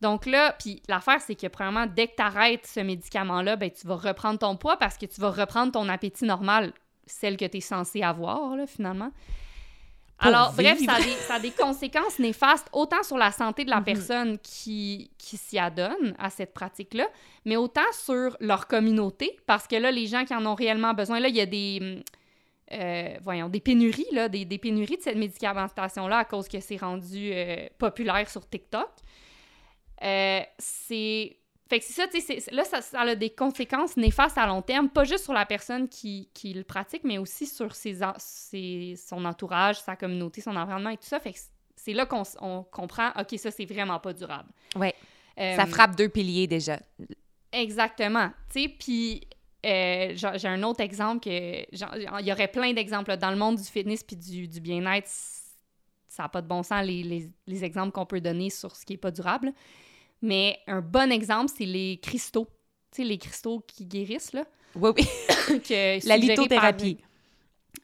Donc 0.00 0.26
là, 0.26 0.54
puis 0.58 0.82
l'affaire, 0.88 1.20
c'est 1.20 1.34
que 1.34 1.46
premièrement, 1.46 1.86
dès 1.86 2.06
que 2.06 2.16
tu 2.16 2.22
arrêtes 2.22 2.66
ce 2.66 2.80
médicament-là, 2.80 3.56
ben, 3.56 3.70
tu 3.70 3.86
vas 3.86 3.96
reprendre 3.96 4.38
ton 4.38 4.56
poids 4.56 4.76
parce 4.76 4.96
que 4.96 5.06
tu 5.06 5.20
vas 5.20 5.30
reprendre 5.30 5.72
ton 5.72 5.88
appétit 5.88 6.24
normal, 6.24 6.72
celle 7.06 7.36
que 7.36 7.44
tu 7.44 7.58
es 7.58 7.60
censé 7.60 8.02
avoir, 8.02 8.56
là, 8.56 8.66
finalement. 8.66 9.10
Alors, 10.20 10.52
bref, 10.52 10.78
ça 10.84 10.94
a, 10.94 11.00
des, 11.00 11.10
ça 11.10 11.34
a, 11.34 11.40
des, 11.40 11.50
conséquences 11.50 12.18
néfastes 12.18 12.68
autant 12.72 13.02
sur 13.02 13.16
la 13.16 13.32
santé 13.32 13.64
de 13.64 13.70
la 13.70 13.80
personne 13.80 14.38
qui, 14.38 15.10
qui 15.16 15.36
s'y 15.36 15.58
adonne 15.58 16.14
à 16.18 16.30
cette 16.30 16.52
pratique-là, 16.52 17.08
mais 17.44 17.56
autant 17.56 17.90
sur 17.92 18.36
leur 18.38 18.66
communauté, 18.66 19.38
parce 19.46 19.66
que 19.66 19.76
là, 19.76 19.90
les 19.90 20.06
gens 20.06 20.24
qui 20.24 20.34
en 20.34 20.44
ont 20.44 20.54
réellement 20.54 20.92
besoin, 20.92 21.20
là, 21.20 21.28
il 21.28 21.36
y 21.36 21.40
a 21.40 21.46
des, 21.46 22.02
euh, 22.72 23.16
voyons, 23.22 23.48
des 23.48 23.60
pénuries, 23.60 24.06
là, 24.12 24.28
des, 24.28 24.44
des, 24.44 24.58
pénuries 24.58 24.96
de 24.96 25.02
cette 25.02 25.16
médicamentation-là 25.16 26.18
à 26.18 26.24
cause 26.24 26.48
que 26.48 26.60
c'est 26.60 26.76
rendu 26.76 27.30
euh, 27.32 27.66
populaire 27.78 28.28
sur 28.30 28.48
TikTok. 28.48 28.88
Euh, 30.02 30.40
c'est 30.58 31.36
fait 31.70 31.78
que 31.78 31.84
c'est 31.84 31.92
ça, 31.92 32.08
tu 32.08 32.20
sais, 32.20 32.42
là, 32.50 32.64
ça, 32.64 32.82
ça, 32.82 33.02
a 33.02 33.14
des 33.14 33.30
conséquences 33.30 33.96
néfastes 33.96 34.36
à 34.36 34.44
long 34.44 34.60
terme, 34.60 34.88
pas 34.88 35.04
juste 35.04 35.22
sur 35.22 35.32
la 35.32 35.46
personne 35.46 35.88
qui, 35.88 36.28
qui 36.34 36.52
le 36.52 36.64
pratique, 36.64 37.04
mais 37.04 37.16
aussi 37.16 37.46
sur 37.46 37.76
ses, 37.76 38.00
ses, 38.18 38.96
son 38.96 39.24
entourage, 39.24 39.78
sa 39.78 39.94
communauté, 39.94 40.40
son 40.40 40.56
environnement 40.56 40.90
et 40.90 40.96
tout 40.96 41.06
ça. 41.06 41.20
Fait 41.20 41.32
que 41.32 41.38
c'est 41.76 41.92
là 41.92 42.06
qu'on 42.06 42.24
on 42.40 42.64
comprend, 42.64 43.10
OK, 43.10 43.38
ça, 43.38 43.52
c'est 43.52 43.66
vraiment 43.66 44.00
pas 44.00 44.12
durable. 44.12 44.48
Euh, 44.74 45.56
ça 45.56 45.64
frappe 45.66 45.94
deux 45.94 46.08
piliers 46.08 46.48
déjà. 46.48 46.80
Exactement. 47.52 48.30
Tu 48.52 48.62
sais, 48.62 48.68
puis 48.68 49.28
euh, 49.64 50.12
j'ai 50.14 50.48
un 50.48 50.64
autre 50.64 50.80
exemple 50.80 51.20
que... 51.20 51.30
Il 52.20 52.26
y 52.26 52.32
aurait 52.32 52.48
plein 52.48 52.72
d'exemples 52.72 53.16
dans 53.16 53.30
le 53.30 53.36
monde 53.36 53.58
du 53.58 53.62
fitness 53.62 54.02
puis 54.02 54.16
du, 54.16 54.48
du 54.48 54.60
bien-être. 54.60 55.08
Ça 56.08 56.24
n'a 56.24 56.28
pas 56.28 56.42
de 56.42 56.48
bon 56.48 56.64
sens, 56.64 56.84
les, 56.84 57.04
les, 57.04 57.30
les 57.46 57.64
exemples 57.64 57.92
qu'on 57.92 58.06
peut 58.06 58.20
donner 58.20 58.50
sur 58.50 58.74
ce 58.74 58.84
qui 58.84 58.94
est 58.94 58.96
pas 58.96 59.12
durable. 59.12 59.52
Mais 60.22 60.58
un 60.66 60.80
bon 60.80 61.10
exemple, 61.10 61.50
c'est 61.54 61.64
les 61.64 61.98
cristaux. 61.98 62.46
Tu 62.90 63.02
sais, 63.02 63.04
les 63.04 63.18
cristaux 63.18 63.60
qui 63.66 63.86
guérissent, 63.86 64.32
là. 64.32 64.44
Oui, 64.74 64.90
oui. 64.96 65.04
que 65.60 66.06
la 66.08 66.16
lithothérapie. 66.16 66.98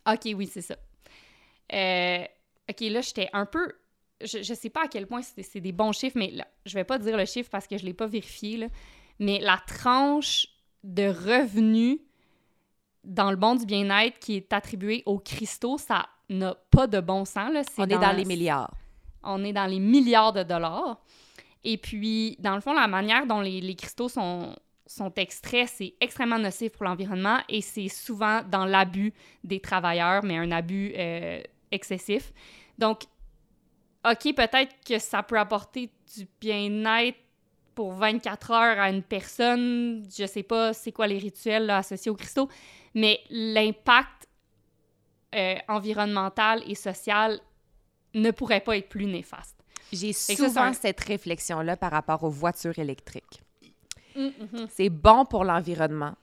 OK, 0.07 0.28
oui, 0.35 0.49
c'est 0.52 0.62
ça. 0.62 0.76
Euh, 1.73 2.25
OK, 2.69 2.81
là, 2.81 3.00
j'étais 3.00 3.28
un 3.33 3.47
peu... 3.47 3.73
Je, 4.23 4.43
je 4.43 4.55
sais 4.55 4.71
pas 4.71 4.85
à 4.85 4.88
quel 4.88 5.07
point 5.07 5.21
c'est 5.23 5.61
des 5.61 5.73
bons 5.73 5.93
chiffres, 5.93 6.16
mais 6.19 6.31
là, 6.31 6.47
je 6.64 6.75
vais 6.75 6.85
pas 6.85 6.99
dire 6.99 7.16
le 7.16 7.26
chiffre 7.26 7.50
parce 7.50 7.66
que 7.66 7.76
je 7.76 7.85
l'ai 7.85 7.93
pas 7.93 8.07
vérifié, 8.07 8.57
là. 8.57 8.69
Mais 9.19 9.38
la 9.40 9.61
tranche 9.66 10.47
de 10.85 11.09
revenus 11.09 11.99
dans 13.05 13.31
le 13.31 13.37
bon 13.37 13.55
du 13.55 13.66
bien-être 13.66 14.19
qui 14.19 14.37
est 14.37 14.52
attribuée 14.52 15.02
aux 15.07 15.19
cristaux, 15.19 15.78
ça 15.78 16.07
n'a 16.28 16.55
pas 16.71 16.87
de 16.87 17.00
bon 17.00 17.25
sens. 17.25 17.52
Là. 17.52 17.62
On 17.78 17.85
est 17.85 17.88
dans, 17.88 18.00
dans 18.00 18.12
les 18.12 18.25
milliards. 18.25 18.75
On 19.23 19.45
est 19.45 19.52
dans 19.52 19.66
les 19.66 19.81
milliards 19.81 20.33
de 20.33 20.43
dollars. 20.43 21.00
Et 21.69 21.79
puis, 21.79 22.37
dans 22.39 22.55
le 22.55 22.61
fond, 22.61 22.73
la 22.75 22.87
manière 22.87 23.27
dont 23.27 23.41
les, 23.41 23.75
cristaux 23.75 24.09
sont, 24.09 24.55
sont 24.87 25.13
extraits, 25.17 25.69
c'est 25.69 25.95
extrêmement 26.01 26.39
nocif 26.39 26.71
pour 26.71 26.85
l'environnement 26.85 27.39
et 27.49 27.61
c'est 27.61 27.89
souvent 27.89 28.43
dans 28.45 28.65
l'abus 28.65 29.13
des 29.43 29.59
travailleurs, 29.59 30.23
mais 30.23 30.39
un 30.39 30.53
abus 30.53 30.93
euh, 30.97 31.43
excessif. 31.73 32.33
Donc, 32.79 33.03
OK, 34.09 34.33
peut-être 34.37 34.77
que 34.87 35.01
ça 35.01 35.25
peut 35.25 35.41
apporter 35.41 35.91
du 36.17 36.29
bien-être 36.41 37.19
pour 37.75 37.95
24 37.95 38.50
heures 38.52 38.79
à 38.79 38.89
une 38.89 39.02
personne. 39.02 40.05
Je 40.17 40.25
sais 40.25 40.45
pas 40.45 40.73
c'est 40.73 40.93
quoi 40.93 41.09
les 41.09 41.19
rituels 41.19 41.69
associés 41.69 42.13
aux 42.13 42.17
cristaux, 42.17 42.49
mais 42.95 43.19
l'impact 43.29 44.29
euh, 45.35 45.57
environnemental 45.67 46.63
et 46.65 46.76
social 46.76 47.41
ne 48.15 48.31
pourrait 48.31 48.61
pas 48.61 48.76
être 48.76 48.89
plus 48.89 49.07
néfaste. 49.07 49.55
J'ai 49.93 50.13
souvent 50.13 50.73
cette 50.73 51.01
réflexion-là 51.01 51.77
par 51.77 51.93
rapport 51.93 52.25
aux 52.25 52.31
voitures 52.31 52.79
électriques. 52.79 53.43
Mm-hmm. 54.17 54.69
C'est 54.71 54.89
bon 54.89 55.25
pour 55.25 55.45
l'environnement, 55.45 56.15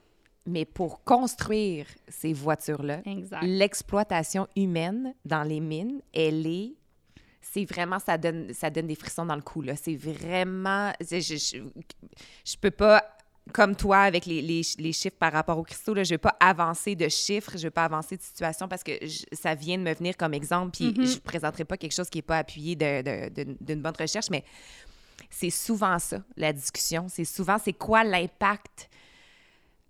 mais 0.46 0.64
pour 0.64 1.04
construire 1.04 1.86
ces 2.08 2.32
voitures-là, 2.32 3.00
l'exploitation 3.42 4.48
humaine 4.56 5.14
dans 5.24 5.42
les 5.42 5.60
mines, 5.60 6.00
elle 6.12 6.46
est 6.46 6.74
c'est 7.44 7.64
vraiment, 7.66 7.98
ça 7.98 8.16
donne, 8.16 8.52
ça 8.52 8.70
donne 8.70 8.86
des 8.86 8.94
frissons 8.94 9.26
dans 9.26 9.36
le 9.36 9.42
cou, 9.42 9.62
là. 9.62 9.76
C'est 9.76 9.96
vraiment... 9.96 10.92
Je, 11.00 11.20
je, 11.20 11.58
je, 12.44 12.56
peux 12.56 12.70
pas 12.70 13.13
comme 13.52 13.76
toi, 13.76 13.98
avec 13.98 14.26
les, 14.26 14.40
les, 14.40 14.62
les, 14.78 14.92
chiffres 14.92 15.16
par 15.18 15.32
rapport 15.32 15.58
aux 15.58 15.62
cristaux, 15.62 15.92
là, 15.92 16.02
je 16.02 16.10
ne 16.10 16.14
vais 16.14 16.18
pas 16.18 16.36
avancer 16.40 16.96
de 16.96 17.08
chiffres, 17.08 17.52
je 17.52 17.58
ne 17.58 17.62
vais 17.64 17.70
pas 17.70 17.84
avancer 17.84 18.16
de 18.16 18.22
situation 18.22 18.68
parce 18.68 18.82
que 18.82 18.92
ça 19.32 19.54
vient 19.54 19.76
de 19.76 19.82
me 19.82 19.92
venir 19.92 20.16
comme 20.16 20.32
exemple, 20.32 20.70
puis 20.72 20.90
mm-hmm. 20.90 21.06
je 21.06 21.14
ne 21.16 21.20
présenterai 21.20 21.64
pas 21.64 21.76
quelque 21.76 21.92
chose 21.92 22.08
qui 22.08 22.18
n'est 22.18 22.22
pas 22.22 22.38
appuyé 22.38 22.74
d'une 22.74 23.82
bonne 23.82 23.94
recherche, 23.98 24.30
mais 24.30 24.44
c'est 25.30 25.50
souvent 25.50 25.98
ça, 25.98 26.22
la 26.36 26.52
discussion. 26.52 27.06
C'est 27.08 27.24
souvent, 27.24 27.58
c'est 27.62 27.72
quoi 27.72 28.02
l'impact 28.02 28.88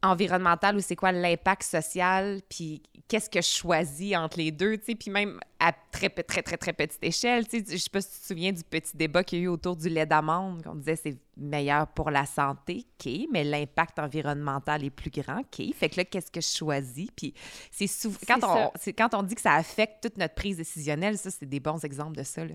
environnemental 0.04 0.76
ou 0.76 0.80
c'est 0.80 0.96
quoi 0.96 1.12
l'impact 1.12 1.62
social, 1.62 2.40
puis 2.48 2.82
qu'est-ce 3.08 3.30
que 3.30 3.40
je 3.40 3.48
choisis 3.48 4.16
entre 4.16 4.38
les 4.38 4.50
deux, 4.50 4.76
tu 4.78 4.84
sais, 4.86 4.94
puis 4.94 5.10
même 5.10 5.38
à 5.58 5.72
très, 5.72 6.08
très, 6.08 6.42
très, 6.42 6.56
très 6.56 6.72
petite 6.72 7.02
échelle, 7.02 7.46
tu 7.46 7.58
sais, 7.58 7.64
je 7.68 7.76
sais 7.76 7.90
pas 7.90 8.00
si 8.00 8.10
tu 8.12 8.20
te 8.20 8.26
souviens 8.26 8.52
du 8.52 8.62
petit 8.62 8.96
débat 8.96 9.24
qu'il 9.24 9.38
y 9.38 9.42
a 9.42 9.44
eu 9.44 9.48
autour 9.48 9.76
du 9.76 9.88
lait 9.88 10.06
d'amande, 10.06 10.62
qu'on 10.62 10.74
disait 10.74 10.96
c'est 10.96 11.16
meilleur 11.36 11.86
pour 11.88 12.10
la 12.10 12.26
santé, 12.26 12.86
OK, 13.00 13.12
mais 13.32 13.44
l'impact 13.44 13.98
environnemental 13.98 14.84
est 14.84 14.90
plus 14.90 15.10
grand, 15.10 15.40
OK, 15.40 15.74
fait 15.74 15.88
que 15.88 15.96
là, 15.96 16.04
qu'est-ce 16.04 16.30
que 16.30 16.40
je 16.40 16.48
choisis, 16.48 17.08
puis 17.16 17.34
c'est 17.70 17.86
souvent, 17.86 18.18
quand 18.26 18.40
on, 18.42 18.92
quand 18.92 19.14
on 19.14 19.22
dit 19.22 19.34
que 19.34 19.42
ça 19.42 19.54
affecte 19.54 20.02
toute 20.02 20.18
notre 20.18 20.34
prise 20.34 20.58
décisionnelle, 20.58 21.18
ça, 21.18 21.30
c'est 21.30 21.46
des 21.46 21.60
bons 21.60 21.84
exemples 21.84 22.16
de 22.16 22.22
ça, 22.22 22.44
là. 22.44 22.54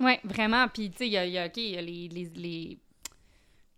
Oui, 0.00 0.14
vraiment, 0.24 0.66
puis 0.68 0.90
tu 0.90 0.98
sais, 0.98 1.06
il 1.06 1.12
y 1.12 1.18
a, 1.18 1.26
y 1.26 1.38
a, 1.38 1.46
y 1.46 1.76
a 1.76 1.82
les, 1.82 2.08
les, 2.08 2.24
les 2.34 2.78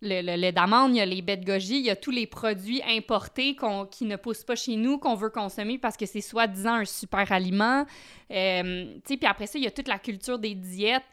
le, 0.05 0.37
lait 0.37 0.53
d'amande, 0.53 0.93
il 0.93 0.99
y 0.99 1.01
a 1.01 1.07
les 1.07 1.23
baies 1.23 1.37
de 1.37 1.45
goji, 1.45 1.79
il 1.79 1.87
y 1.87 1.91
a 1.91 1.97
tous 1.97 2.11
les 2.11 2.27
produits 2.27 2.83
importés 2.89 3.57
qui 3.91 4.05
ne 4.05 4.17
poussent 4.17 4.45
pas 4.45 4.57
chez 4.57 4.77
nous, 4.77 4.99
qu'on 4.99 5.15
veut 5.15 5.31
consommer 5.31 5.79
parce 5.79 5.97
que 5.97 6.07
c'est 6.07 6.21
soi-disant 6.21 6.75
un 6.75 6.85
super 6.85 7.31
aliment. 7.33 7.87
Euh, 8.31 8.99
puis 9.05 9.19
après 9.25 9.47
ça, 9.47 9.59
il 9.59 9.65
y 9.65 9.67
a 9.67 9.71
toute 9.71 9.89
la 9.89 9.99
culture 9.99 10.39
des 10.39 10.55
diètes. 10.55 11.05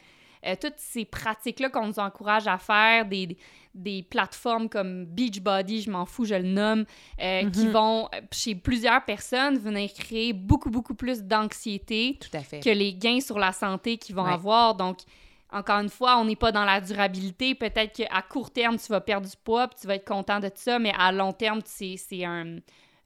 Euh, 0.44 0.56
toutes 0.60 0.78
ces 0.78 1.06
pratiques-là 1.06 1.70
qu'on 1.70 1.86
nous 1.86 2.00
encourage 2.00 2.48
à 2.48 2.58
faire, 2.58 3.06
des, 3.06 3.38
des 3.76 4.02
plateformes 4.02 4.70
comme 4.70 5.06
Beachbody, 5.06 5.84
je 5.84 5.92
m'en 5.92 6.08
fous, 6.08 6.26
je 6.26 6.34
le 6.34 6.48
nomme, 6.48 6.86
euh, 7.22 7.48
qui 7.52 7.68
mm-hmm. 7.68 7.72
vont, 7.72 8.10
chez 8.32 8.56
plusieurs 8.56 9.06
personnes, 9.06 9.60
venir 9.60 9.94
créer 9.94 10.34
beaucoup, 10.34 10.72
beaucoup 10.72 10.96
plus 10.96 11.22
d'anxiété 11.22 12.18
que 12.32 12.70
les 12.72 12.96
gains 12.96 13.22
sur 13.22 13.38
la 13.38 13.52
santé 13.52 13.98
qu'ils 13.98 14.16
vont 14.16 14.26
avoir. 14.26 14.74
Donc, 14.74 14.98
encore 15.52 15.80
une 15.80 15.90
fois, 15.90 16.18
on 16.18 16.26
n'est 16.26 16.36
pas 16.36 16.52
dans 16.52 16.66
la 16.66 16.80
durabilité. 16.80 17.56
Peut-être 17.56 17.94
qu'à 17.94 18.22
court 18.22 18.52
terme, 18.52 18.78
tu 18.78 18.88
vas 18.88 19.02
perdre 19.02 19.30
du 19.30 19.36
poids, 19.44 19.68
puis 19.68 19.80
tu 19.82 19.88
vas 19.88 19.96
être 19.96 20.08
content 20.08 20.40
de 20.40 20.48
tout 20.48 20.58
ça, 20.58 20.80
mais 20.80 20.94
à 20.98 21.12
long 21.12 21.34
terme, 21.34 21.62
c'est 21.66 22.24
un. 22.24 22.58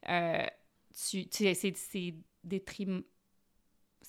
Euh, 0.08 0.46
c'est 0.92 2.14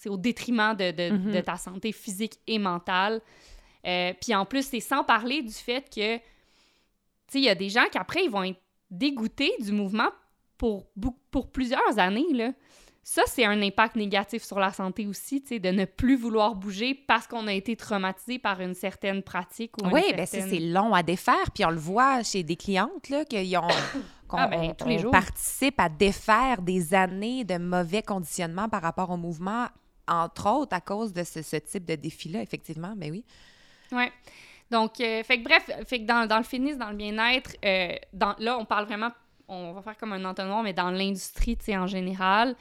au 0.09 0.17
détriment 0.17 0.75
de, 0.75 0.91
de, 0.91 1.09
mm-hmm. 1.09 1.33
de, 1.33 1.41
ta 1.41 1.57
santé 1.57 1.91
physique 1.91 2.35
et 2.45 2.59
mentale. 2.59 3.21
Euh, 3.85 4.13
puis 4.21 4.35
en 4.35 4.45
plus, 4.45 4.67
c'est 4.67 4.79
sans 4.79 5.03
parler 5.03 5.41
du 5.41 5.53
fait 5.53 5.89
que, 5.89 6.17
tu 6.17 6.23
sais, 7.29 7.39
il 7.39 7.43
y 7.43 7.49
a 7.49 7.55
des 7.55 7.69
gens 7.69 7.85
qui 7.91 7.97
après, 7.97 8.23
ils 8.23 8.29
vont 8.29 8.43
être 8.43 8.61
dégoûtés 8.91 9.53
du 9.59 9.71
mouvement 9.71 10.09
pour, 10.57 10.87
pour 11.31 11.51
plusieurs 11.51 11.97
années, 11.97 12.31
là. 12.33 12.51
Ça, 13.09 13.21
c'est 13.25 13.45
un 13.45 13.61
impact 13.61 13.95
négatif 13.95 14.43
sur 14.43 14.59
la 14.59 14.73
santé 14.73 15.07
aussi, 15.07 15.41
tu 15.41 15.47
sais, 15.47 15.59
de 15.59 15.69
ne 15.69 15.85
plus 15.85 16.17
vouloir 16.17 16.55
bouger 16.55 16.93
parce 16.93 17.25
qu'on 17.25 17.47
a 17.47 17.53
été 17.53 17.77
traumatisé 17.77 18.37
par 18.37 18.59
une 18.59 18.73
certaine 18.73 19.23
pratique. 19.23 19.71
Ou 19.81 19.87
oui, 19.93 20.13
bien 20.13 20.25
c'est 20.25 20.59
long 20.59 20.93
à 20.93 21.03
défaire. 21.03 21.49
Puis 21.55 21.63
on 21.63 21.69
le 21.69 21.77
voit 21.77 22.21
chez 22.23 22.43
des 22.43 22.57
clientes, 22.57 23.07
là, 23.07 23.23
qu'ils 23.23 23.57
ont... 23.57 23.61
qu'on 24.27 24.35
ah 24.35 24.47
ben, 24.47 24.75
tous 24.75 24.89
les 24.89 24.99
jours. 24.99 25.11
participe 25.11 25.79
à 25.79 25.87
défaire 25.87 26.61
des 26.61 26.93
années 26.93 27.45
de 27.45 27.57
mauvais 27.57 28.01
conditionnement 28.01 28.67
par 28.67 28.81
rapport 28.81 29.09
au 29.09 29.17
mouvement, 29.17 29.67
entre 30.05 30.49
autres 30.49 30.75
à 30.75 30.81
cause 30.81 31.13
de 31.13 31.23
ce, 31.23 31.55
type 31.55 31.85
de 31.85 31.95
défi-là, 31.95 32.41
effectivement, 32.41 32.93
mais 32.97 33.09
oui. 33.09 33.23
Oui. 33.93 34.11
Donc, 34.69 34.99
euh, 34.99 35.23
fait 35.23 35.41
que 35.41 35.45
bref, 35.45 35.71
fait 35.87 36.01
que 36.01 36.05
dans, 36.05 36.27
dans 36.27 36.39
le 36.39 36.43
fitness, 36.43 36.77
dans 36.77 36.89
le 36.89 36.97
bien-être, 36.97 37.51
euh, 37.63 37.95
là, 38.39 38.57
on 38.59 38.65
parle 38.65 38.83
vraiment, 38.83 39.11
on 39.47 39.71
va 39.71 39.81
faire 39.81 39.95
comme 39.95 40.11
un 40.11 40.25
entonnoir, 40.25 40.61
mais 40.61 40.73
dans 40.73 40.91
l'industrie, 40.91 41.55
tu 41.55 41.67
sais, 41.67 41.77
en 41.77 41.87
général, 41.87 42.53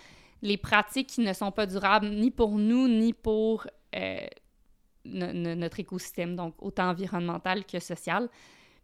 les 0.42 0.56
pratiques 0.56 1.08
qui 1.08 1.20
ne 1.20 1.32
sont 1.32 1.50
pas 1.50 1.66
durables 1.66 2.08
ni 2.08 2.30
pour 2.30 2.58
nous, 2.58 2.88
ni 2.88 3.12
pour 3.12 3.66
euh, 3.94 4.26
notre 5.04 5.80
écosystème, 5.80 6.36
donc 6.36 6.54
autant 6.58 6.90
environnemental 6.90 7.64
que 7.64 7.78
social. 7.78 8.28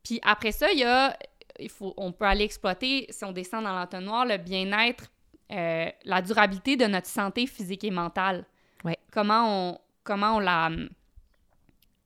Puis 0.03 0.21
après 0.23 0.53
ça, 0.53 0.71
il 0.73 0.79
y 0.79 0.85
a, 0.85 1.17
il 1.59 1.69
faut, 1.69 1.95
on 1.97 2.13
peut 2.13 2.25
aller 2.25 2.45
exploiter, 2.45 3.07
si 3.11 3.25
on 3.25 3.33
descend 3.33 3.65
dans 3.65 3.73
l'entonnoir, 3.73 4.25
le 4.25 4.39
bien-être, 4.39 5.11
euh, 5.51 5.91
la 6.05 6.23
durabilité 6.23 6.77
de 6.77 6.87
notre 6.87 7.09
santé 7.09 7.47
physique 7.47 7.85
et 7.85 7.91
mentale. 7.91 8.47
Ouais. 8.85 8.99
comment 9.13 9.71
on 9.71 9.79
comment 10.03 10.37
on 10.37 10.41
la 10.41 10.71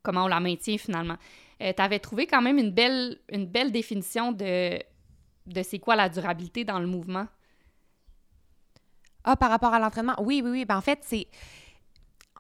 comment 0.03 0.25
on 0.25 0.29
la 0.29 0.41
maintient 0.41 0.79
finalement. 0.79 1.17
tu 1.59 1.83
avais 1.83 1.99
trouvé 1.99 2.27
quand 2.27 2.43
même 2.43 2.59
une 2.59 2.71
belle, 2.71 3.19
une 3.31 3.47
belle 3.47 3.73
définition 3.73 4.31
de, 4.31 4.79
de 5.47 5.63
c'est 5.63 5.79
quoi 5.79 5.97
la 5.97 6.09
durabilité 6.09 6.65
dans 6.65 6.79
le 6.79 6.87
mouvement? 6.87 7.27
Ah, 9.27 9.37
par 9.37 9.51
rapport 9.51 9.75
à 9.75 9.81
l'entraînement? 9.81 10.15
Oui, 10.21 10.41
oui, 10.43 10.51
oui. 10.51 10.65
Ben, 10.65 10.79
en 10.79 10.81
fait, 10.81 11.01
c'est. 11.03 11.27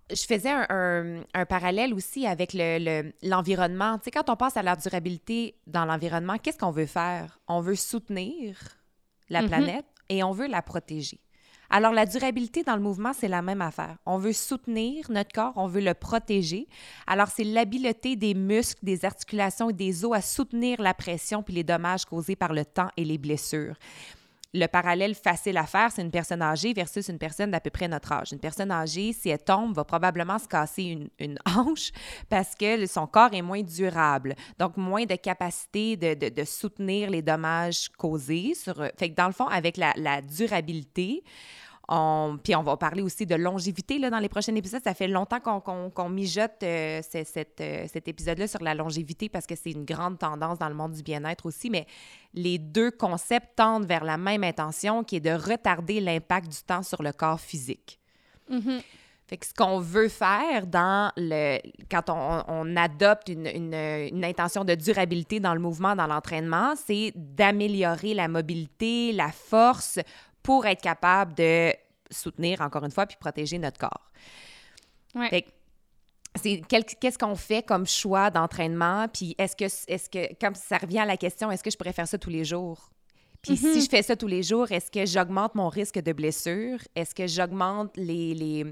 Je 0.09 0.25
faisais 0.25 0.51
un, 0.51 1.22
un, 1.35 1.46
parallèle 1.46 1.92
aussi 1.92 2.29
avec 2.29 2.55
l'environnement. 2.55 3.94
Le, 3.94 3.99
tu 3.99 4.05
sais, 4.05 4.11
quand 4.12 4.31
on 4.31 4.37
pense 4.37 4.57
à 4.57 4.62
la 4.62 4.77
durabilité 4.77 5.57
dans 5.66 5.85
l'environnement, 5.85 6.37
qu'est-ce 6.40 6.59
qu'on 6.59 6.70
veut 6.70 6.87
faire? 6.87 7.40
On 7.49 7.61
veut 7.61 7.75
soutenir 7.75 8.57
la 9.29 9.42
mm-hmm. 9.42 9.46
planète 9.49 9.87
et 10.09 10.22
on 10.22 10.31
veut 10.31 10.46
la 10.46 10.62
protéger. 10.62 11.20
Alors, 11.70 11.92
la 11.92 12.07
durabilité 12.07 12.62
dans 12.62 12.77
le 12.77 12.83
mouvement, 12.83 13.12
c'est 13.12 13.27
la 13.27 13.42
même 13.42 13.61
affaire. 13.61 13.96
On 14.07 14.18
veut 14.18 14.33
soutenir 14.33 15.11
notre 15.11 15.33
corps, 15.33 15.55
on 15.57 15.66
veut 15.66 15.81
le 15.81 15.94
protéger. 15.94 16.68
Alors, 17.09 17.27
c'est 17.27 17.42
l'habileté 17.42 18.14
des 18.14 18.35
muscles, 18.35 18.85
des 18.85 19.05
articulations 19.05 19.70
et 19.70 19.72
des 19.72 20.05
os 20.05 20.16
à 20.16 20.20
soutenir 20.20 20.81
la 20.81 20.94
pression 20.94 21.42
puis 21.42 21.55
les 21.55 21.64
dommages 21.64 22.05
causés 22.05 22.37
par 22.37 22.53
le 22.53 22.64
temps 22.64 22.90
et 22.96 23.05
les 23.05 23.18
blessures 23.18 23.75
le 24.54 24.66
parallèle 24.66 25.14
facile 25.14 25.56
à 25.56 25.66
faire, 25.66 25.90
c'est 25.90 26.02
une 26.02 26.11
personne 26.11 26.42
âgée 26.42 26.72
versus 26.72 27.09
une 27.09 27.18
personne 27.18 27.50
d'à 27.50 27.61
peu 27.61 27.70
près 27.70 27.88
notre 27.88 28.12
âge. 28.12 28.32
Une 28.32 28.38
personne 28.38 28.70
âgée, 28.70 29.12
si 29.12 29.28
elle 29.28 29.42
tombe, 29.42 29.74
va 29.74 29.85
probablement 29.85 30.38
se 30.38 30.48
casser 30.48 31.09
une, 31.18 31.38
hanche 31.46 31.90
parce 32.28 32.54
que 32.54 32.87
son 32.87 33.06
corps 33.06 33.35
est 33.35 33.42
moins 33.42 33.62
durable, 33.62 34.35
donc 34.59 34.76
moins 34.76 35.04
de 35.04 35.16
capacité 35.16 35.96
de, 35.96 36.44
soutenir 36.44 37.11
les 37.11 37.22
dommages 37.22 37.88
causés. 37.98 38.54
Sur, 38.54 38.76
fait 38.96 39.11
que 39.11 39.14
dans 39.14 39.26
le 39.26 39.32
fond, 39.32 39.46
avec 39.46 39.76
la, 39.76 39.92
la 39.96 40.22
durabilité, 40.22 41.22
on, 41.88 42.38
puis 42.42 42.57
on 42.57 42.62
va 42.62 42.77
parler 42.77 43.03
aussi 43.03 43.27
de 43.27 43.37
longévité 43.37 43.99
là, 43.99 44.11
dans 44.11 44.18
les 44.18 44.29
prochains 44.29 44.55
épisodes. 44.55 44.83
Ça 44.83 44.94
fait 44.94 45.07
longtemps 45.09 45.40
qu'on 45.40 46.09
mijote 46.09 46.62
euh, 46.62 47.01
euh, 47.14 47.87
cet 47.87 48.09
épisode-là 48.09 48.49
sur 48.49 48.62
la 48.62 48.75
longévité 48.75 49.29
parce 49.29 49.46
que 49.46 49.55
c'est 49.55 49.70
une 49.70 49.85
grande 49.85 50.18
tendance 50.18 50.59
dans 50.59 50.68
le 50.68 50.75
monde 50.75 50.92
du 50.92 51.03
bien-être 51.03 51.46
aussi. 51.46 51.70
Mais 51.70 51.87
les 52.35 52.59
deux 52.59 52.90
concepts 52.90 53.57
tendent 53.57 53.87
vers 53.87 54.05
la 54.05 54.18
même 54.18 54.42
intention 54.42 55.05
qui 55.05 55.16
est 55.16 55.20
de 55.20 55.31
retarder 55.31 56.01
l'impact 56.01 56.49
du 56.49 56.62
temps 56.62 56.83
sur 56.83 57.03
le 57.03 57.12
corps 57.12 57.40
physique. 57.40 58.01
Mm-hmm. 58.51 58.83
Fait 59.29 59.38
que 59.38 59.46
ce 59.46 59.53
qu'on 59.53 59.81
veut 59.81 60.09
faire 60.09 60.68
dans 60.68 61.11
le, 61.16 61.59
quand 61.90 62.11
on, 62.11 62.77
adopte 62.77 63.29
une, 63.29 63.49
une, 63.49 64.25
intention 64.25 64.64
de 64.64 64.77
durabilité 64.77 65.40
dans 65.40 65.53
le 65.53 65.59
mouvement, 65.59 65.96
dans 65.96 66.07
l'entraînement, 66.07 66.75
c'est 66.77 67.12
d'améliorer 67.16 68.14
la 68.14 68.29
mobilité, 68.29 69.12
la 69.12 69.33
force 69.33 69.99
pour 70.46 70.64
être 70.64 70.80
capable 70.80 71.35
de 71.35 71.74
soutenir, 72.09 72.61
encore 72.61 72.85
une 72.85 72.92
fois, 72.92 73.04
puis 73.04 73.16
protéger 73.18 73.59
notre 73.59 73.78
corps. 73.78 74.12
Ouais. 75.16 75.44
c'est 76.37 76.62
qu'est-ce 76.68 77.18
qu'on 77.18 77.35
fait 77.35 77.66
comme 77.66 77.85
choix 77.85 78.30
d'entraînement, 78.30 79.09
puis 79.09 79.35
est-ce 79.38 79.56
que, 79.56 79.64
est-ce 79.64 80.09
que, 80.09 80.35
comme 80.38 80.54
ça 80.54 80.78
revient 80.78 81.00
à 81.00 81.04
la 81.04 81.16
question, 81.16 81.50
est-ce 81.50 81.64
que 81.64 81.70
je 81.70 81.76
pourrais 81.76 81.92
faire 81.92 82.06
ça 82.06 82.16
tous 82.16 82.30
les 82.30 82.44
jours? 82.44 82.90
Puis 83.42 83.56
si 83.56 83.66
mm-hmm. 83.66 83.85
je 83.85 83.88
fais 83.88 84.02
ça 84.02 84.14
tous 84.14 84.28
les 84.28 84.44
jours, 84.44 84.70
est-ce 84.70 84.88
que 84.88 85.04
j'augmente 85.04 85.56
mon 85.56 85.68
risque 85.68 85.98
de 85.98 86.12
blessure? 86.12 86.78
Est-ce 86.94 87.12
que 87.12 87.26
j'augmente 87.26 87.96
les, 87.96 88.35
les... 88.35 88.64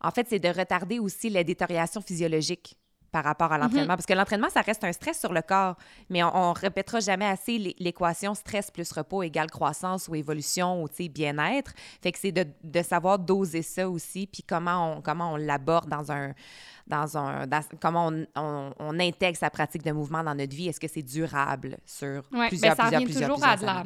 En 0.00 0.12
fait, 0.12 0.26
c'est 0.30 0.38
de 0.38 0.48
retarder 0.48 0.98
aussi 0.98 1.28
la 1.28 1.44
détérioration 1.44 2.00
physiologique 2.00 2.78
par 3.12 3.24
rapport 3.24 3.52
à 3.52 3.56
mhm. 3.56 3.64
l'entraînement. 3.64 3.94
Parce 3.94 4.06
que 4.06 4.14
l'entraînement, 4.14 4.48
ça 4.48 4.62
reste 4.62 4.82
un 4.84 4.92
stress 4.92 5.20
sur 5.20 5.32
le 5.32 5.42
corps, 5.42 5.76
mais 6.08 6.24
on, 6.24 6.34
on 6.34 6.52
répétera 6.52 6.98
jamais 7.00 7.26
assez 7.26 7.58
l'équation 7.78 8.34
stress 8.34 8.70
plus 8.70 8.90
repos 8.90 9.22
égale 9.22 9.50
croissance 9.50 10.08
ou 10.08 10.14
évolution 10.14 10.82
ou 10.82 10.88
bien-être. 11.10 11.72
Fait 12.00 12.10
que 12.10 12.18
c'est 12.18 12.32
de, 12.32 12.46
de, 12.64 12.82
savoir 12.82 13.18
doser 13.18 13.62
ça 13.62 13.88
aussi, 13.88 14.26
puis 14.26 14.42
comment 14.42 14.96
on, 14.96 15.02
comment 15.02 15.34
on 15.34 15.36
l'aborde 15.36 15.88
dans 15.88 16.10
un. 16.10 16.32
Dans 16.88 17.16
un 17.16 17.46
comment 17.80 18.08
on, 18.34 18.74
on, 18.78 18.98
intègre 18.98 19.38
sa 19.38 19.50
pratique 19.50 19.84
de 19.84 19.92
mouvement 19.92 20.24
dans 20.24 20.34
notre 20.34 20.54
vie. 20.54 20.66
Est-ce 20.68 20.80
que 20.80 20.88
c'est 20.88 21.02
durable 21.02 21.78
sur 21.86 22.24
ouais, 22.32 22.48
plusieurs, 22.48 22.74
ben, 22.74 22.90
ça 22.90 23.00
plusieurs, 23.00 23.30
toujours 23.30 23.46
à, 23.46 23.56
de 23.56 23.64
la, 23.64 23.84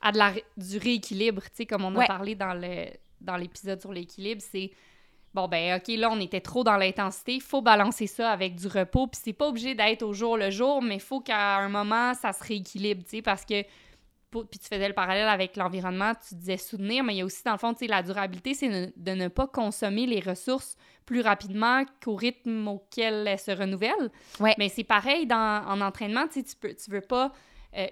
à 0.00 0.12
de 0.12 0.18
la, 0.18 0.32
du 0.56 0.78
rééquilibre, 0.78 1.42
comme 1.68 1.84
on 1.84 1.96
a 1.96 2.06
parlé 2.06 2.36
dans 2.36 3.36
l'épisode 3.36 3.80
sur 3.80 3.92
l'équilibre, 3.92 4.40
c'est 4.52 4.70
bon, 5.34 5.48
ben, 5.48 5.76
OK, 5.76 5.88
là, 5.96 6.10
on 6.10 6.20
était 6.20 6.40
trop 6.40 6.64
dans 6.64 6.76
l'intensité. 6.76 7.34
Il 7.34 7.42
faut 7.42 7.62
balancer 7.62 8.06
ça 8.06 8.30
avec 8.30 8.54
du 8.54 8.66
repos. 8.66 9.06
Puis 9.06 9.20
c'est 9.24 9.32
pas 9.32 9.48
obligé 9.48 9.74
d'être 9.74 10.02
au 10.02 10.12
jour 10.12 10.36
le 10.36 10.50
jour, 10.50 10.82
mais 10.82 10.96
il 10.96 11.00
faut 11.00 11.20
qu'à 11.20 11.58
un 11.58 11.68
moment, 11.68 12.14
ça 12.14 12.32
se 12.32 12.42
rééquilibre, 12.44 13.02
tu 13.04 13.10
sais, 13.10 13.22
parce 13.22 13.44
que. 13.44 13.62
Puis 14.30 14.58
tu 14.58 14.68
faisais 14.68 14.88
le 14.88 14.92
parallèle 14.92 15.26
avec 15.26 15.56
l'environnement, 15.56 16.12
tu 16.28 16.34
disais 16.34 16.58
soutenir, 16.58 17.02
mais 17.02 17.14
il 17.14 17.18
y 17.18 17.20
a 17.22 17.24
aussi, 17.24 17.42
dans 17.44 17.52
le 17.52 17.58
fond, 17.58 17.72
tu 17.72 17.78
sais, 17.78 17.86
la 17.86 18.02
durabilité, 18.02 18.52
c'est 18.52 18.92
de 18.94 19.12
ne 19.12 19.28
pas 19.28 19.46
consommer 19.46 20.04
les 20.04 20.20
ressources 20.20 20.76
plus 21.06 21.22
rapidement 21.22 21.86
qu'au 22.04 22.14
rythme 22.14 22.68
auquel 22.68 23.26
elles 23.26 23.38
se 23.38 23.50
renouvellent. 23.52 24.10
Ouais. 24.38 24.54
Mais 24.58 24.68
c'est 24.68 24.84
pareil 24.84 25.26
dans, 25.26 25.64
en 25.66 25.80
entraînement, 25.80 26.26
tu 26.26 26.34
sais, 26.34 26.42
tu, 26.42 26.56
peux, 26.56 26.74
tu 26.74 26.90
veux 26.90 27.00
pas 27.00 27.32
euh, 27.74 27.86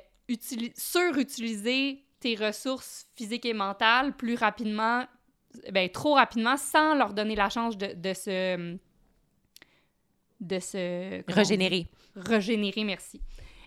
surutiliser 0.76 2.04
tes 2.20 2.34
ressources 2.34 3.06
physiques 3.16 3.46
et 3.46 3.54
mentales 3.54 4.14
plus 4.14 4.34
rapidement 4.34 5.04
ben, 5.72 5.88
trop 5.88 6.14
rapidement 6.14 6.56
sans 6.56 6.94
leur 6.94 7.12
donner 7.12 7.34
la 7.34 7.48
chance 7.48 7.76
de, 7.76 7.94
de 7.94 8.14
se. 8.14 8.76
de 10.40 10.58
se. 10.58 11.32
Régénérer. 11.32 11.88
Régénérer, 12.14 12.84
merci. 12.84 13.20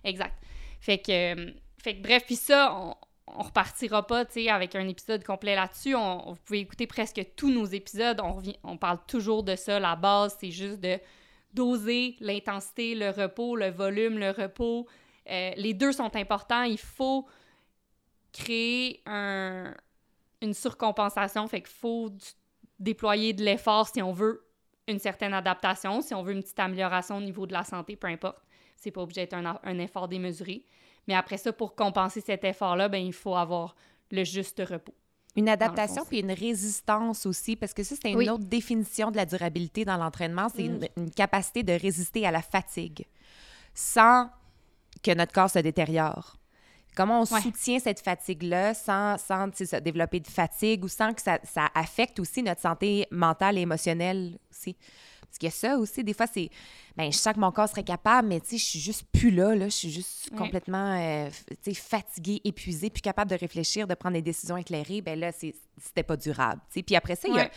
Exact. 0.04 0.36
Fait 0.80 1.00
que. 1.00 1.54
Fait 1.82 1.96
que 1.96 2.02
bref, 2.02 2.24
puis 2.26 2.36
ça, 2.36 2.76
on, 2.76 2.94
on 3.36 3.44
repartira 3.44 4.06
pas, 4.06 4.26
tu 4.26 4.34
sais, 4.34 4.50
avec 4.50 4.76
un 4.76 4.88
épisode 4.88 5.24
complet 5.24 5.56
là-dessus. 5.56 5.96
On, 5.96 6.34
vous 6.34 6.40
pouvez 6.46 6.60
écouter 6.60 6.88
presque 6.88 7.22
tous 7.36 7.50
nos 7.50 7.66
épisodes. 7.66 8.20
On, 8.22 8.34
revient, 8.34 8.58
on 8.64 8.78
parle 8.78 9.00
toujours 9.08 9.44
de 9.44 9.56
ça. 9.56 9.80
La 9.80 9.96
base, 9.96 10.38
c'est 10.40 10.52
juste 10.52 10.80
de 10.80 11.00
doser 11.54 12.16
l'intensité, 12.20 12.96
le 12.96 13.10
repos, 13.10 13.56
le 13.56 13.70
volume, 13.70 14.18
le 14.18 14.32
repos. 14.32 14.88
Euh, 15.30 15.52
les 15.56 15.74
deux 15.74 15.92
sont 15.92 16.16
importants. 16.16 16.64
Il 16.64 16.78
faut 16.78 17.28
créer 18.32 19.02
un, 19.06 19.74
une 20.42 20.54
surcompensation, 20.54 21.48
fait 21.48 21.62
qu'il 21.62 21.70
faut 21.70 22.10
déployer 22.80 23.34
de 23.34 23.44
l'effort 23.44 23.88
si 23.88 24.02
on 24.02 24.14
veut 24.14 24.46
une 24.88 25.00
certaine 25.00 25.34
adaptation, 25.34 26.02
si 26.02 26.14
on 26.14 26.24
veut 26.24 26.34
une 26.34 26.42
petite 26.42 26.60
amélioration 26.60 27.18
au 27.18 27.22
niveau 27.22 27.46
de 27.46 27.54
la 27.54 27.64
santé, 27.64 27.96
peu 27.96 28.08
importe. 28.08 28.42
C'est 28.76 28.92
pas 28.92 29.02
obligé 29.02 29.22
d'être 29.22 29.36
un, 29.36 29.80
effort 29.80 30.08
démesuré. 30.08 30.64
Mais 31.08 31.14
après 31.14 31.38
ça, 31.38 31.52
pour 31.52 31.76
compenser 31.76 32.22
cet 32.22 32.44
effort-là, 32.44 32.88
ben, 32.88 33.06
il 33.06 33.14
faut 33.14 33.36
avoir 33.36 33.76
le 34.12 34.24
juste 34.24 34.62
repos. 34.66 34.94
Une 35.36 35.50
adaptation 35.50 36.06
puis 36.06 36.20
une 36.22 36.32
résistance 36.32 37.26
aussi, 37.26 37.56
parce 37.56 37.74
que 37.74 37.84
ça, 37.84 37.96
c'est 38.02 38.12
une 38.12 38.30
autre 38.30 38.46
définition 38.46 39.12
de 39.12 39.18
la 39.18 39.26
durabilité 39.26 39.86
dans 39.86 39.98
l'entraînement. 39.98 40.48
C'est 40.50 40.66
une, 40.66 40.88
une, 40.98 41.12
capacité 41.12 41.62
de 41.62 41.74
résister 41.74 42.26
à 42.26 42.32
la 42.32 42.42
fatigue 42.42 43.06
sans 43.74 44.30
que 45.04 45.14
notre 45.14 45.34
corps 45.34 45.50
se 45.50 45.60
détériore. 45.60 46.39
Comment 46.96 47.22
on 47.22 47.26
soutient 47.26 47.80
cette 47.80 48.02
fatigue-là 48.02 48.74
sans, 48.74 49.18
sans 49.18 49.48
développer 49.82 50.20
de 50.20 50.28
fatigue 50.28 50.84
ou 50.84 50.88
sans 50.88 51.14
que 51.14 51.22
ça, 51.22 51.40
ça, 51.44 51.70
affecte 51.74 52.20
aussi 52.20 52.44
notre 52.44 52.62
santé 52.62 53.08
mentale 53.12 53.58
et 53.58 53.62
émotionnelle 53.62 54.38
aussi? 54.52 54.76
Parce 55.22 55.38
qu'il 55.38 55.48
y 55.48 55.52
a 55.52 55.56
ça 55.56 55.78
aussi, 55.78 56.04
des 56.04 56.14
fois, 56.14 56.26
c'est. 56.26 56.50
Ben, 56.98 57.12
je 57.12 57.18
sens 57.18 57.36
que 57.36 57.40
mon 57.40 57.52
corps 57.52 57.70
serait 57.70 57.84
capable, 57.84 58.28
mais 58.28 58.40
tu 58.40 58.50
sais, 58.50 58.58
je 58.58 58.66
suis 58.66 58.80
juste 58.80 59.04
plus 59.12 59.30
là, 59.30 59.56
là. 59.56 59.66
Je 59.66 59.76
suis 59.76 59.92
juste 59.92 60.36
complètement, 60.36 61.00
euh, 61.00 61.30
fatiguée, 61.76 62.42
épuisée, 62.44 62.90
plus 62.90 63.02
capable 63.02 63.30
de 63.30 63.36
réfléchir, 63.36 63.86
de 63.86 63.94
prendre 63.94 64.16
des 64.16 64.24
décisions 64.24 64.58
éclairées. 64.58 65.02
Ben 65.02 65.20
là, 65.20 65.32
c'était 65.32 66.04
pas 66.04 66.18
durable, 66.18 66.62
tu 66.70 66.80
sais. 66.80 66.84
Puis 66.84 66.96
après 66.96 67.16
ça, 67.16 67.28
il 67.28 67.36
y 67.36 67.40
a. 67.40 67.50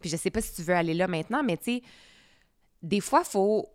Puis 0.00 0.08
je 0.08 0.16
sais 0.16 0.30
pas 0.30 0.40
si 0.40 0.54
tu 0.54 0.62
veux 0.62 0.74
aller 0.74 0.94
là 0.94 1.08
maintenant, 1.08 1.42
mais 1.42 1.56
tu 1.56 1.64
sais, 1.64 1.82
des 2.82 3.00
fois, 3.00 3.24
faut. 3.24 3.68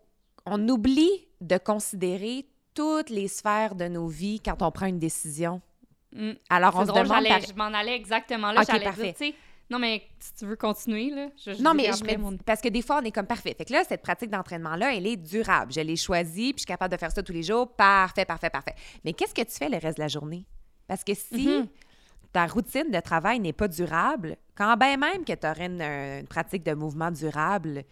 On 0.46 0.70
oublie 0.70 1.28
de 1.42 1.58
considérer 1.58 2.46
toutes 2.76 3.10
les 3.10 3.28
sphères 3.28 3.74
de 3.74 3.88
nos 3.88 4.08
vies 4.08 4.40
quand 4.40 4.62
on 4.62 4.70
prend 4.70 4.86
une 4.86 5.00
décision. 5.00 5.62
Mm. 6.12 6.32
Alors, 6.50 6.76
on 6.76 6.86
se 6.86 6.92
demande... 6.92 7.26
Je 7.48 7.54
m'en 7.56 7.74
allais 7.74 7.96
exactement 7.96 8.52
là. 8.52 8.62
OK, 8.62 8.84
parfait. 8.84 9.16
non, 9.70 9.80
mais 9.80 10.04
si 10.20 10.34
tu 10.36 10.46
veux 10.46 10.56
continuer, 10.56 11.10
là, 11.10 11.30
je, 11.38 11.62
Non, 11.62 11.74
mais 11.74 11.86
je 11.86 12.44
parce 12.44 12.62
que 12.62 12.70
des 12.70 12.82
fois, 12.82 13.00
on 13.02 13.06
est 13.06 13.12
comme 13.12 13.26
parfait. 13.26 13.56
Fait 13.58 13.66
que 13.66 13.74
là, 13.74 13.84
cette 13.88 14.02
pratique 14.02 14.30
d'entraînement-là, 14.30 14.96
elle 14.96 15.08
est 15.08 15.18
durable. 15.18 15.74
Je 15.74 15.82
l'ai 15.82 15.96
choisie, 15.96 16.54
puis 16.54 16.58
je 16.58 16.62
suis 16.62 16.68
capable 16.68 16.94
de 16.94 17.00
faire 17.00 17.12
ça 17.12 17.24
tous 17.24 17.34
les 17.34 17.44
jours. 17.44 17.74
Parfait, 17.76 18.26
parfait, 18.26 18.50
parfait. 18.50 18.76
Mais 19.04 19.14
qu'est-ce 19.14 19.34
que 19.34 19.42
tu 19.42 19.58
fais 19.58 19.70
le 19.70 19.78
reste 19.78 19.98
de 19.98 20.04
la 20.04 20.10
journée? 20.10 20.46
Parce 20.88 21.04
que 21.04 21.14
si 21.16 21.48
mm-hmm. 21.48 21.68
ta 22.32 22.46
routine 22.46 22.92
de 22.92 23.00
travail 23.00 23.40
n'est 23.40 23.54
pas 23.54 23.68
durable, 23.68 24.38
quand 24.56 24.78
bien 24.78 24.98
même 24.98 25.26
que 25.26 25.34
tu 25.34 25.48
aurais 25.48 25.66
une, 25.66 26.28
pratique 26.28 26.64
de 26.64 26.74
mouvement 26.74 27.12
durable, 27.12 27.84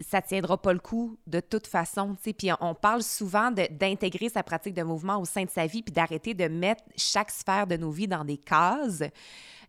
ça 0.00 0.22
tiendra 0.22 0.60
pas 0.60 0.72
le 0.72 0.78
coup 0.78 1.18
de 1.26 1.40
toute 1.40 1.66
façon. 1.66 2.16
Puis 2.22 2.50
on 2.60 2.74
parle 2.74 3.02
souvent 3.02 3.50
d'intégrer 3.50 4.28
sa 4.28 4.42
pratique 4.42 4.74
de 4.74 4.82
mouvement 4.82 5.18
au 5.20 5.24
sein 5.24 5.44
de 5.44 5.50
sa 5.50 5.66
vie, 5.66 5.82
puis 5.82 5.92
d'arrêter 5.92 6.34
de 6.34 6.48
mettre 6.48 6.84
chaque 6.96 7.30
sphère 7.30 7.66
de 7.66 7.76
nos 7.76 7.90
vies 7.90 8.08
dans 8.08 8.24
des 8.24 8.38
cases. 8.38 9.02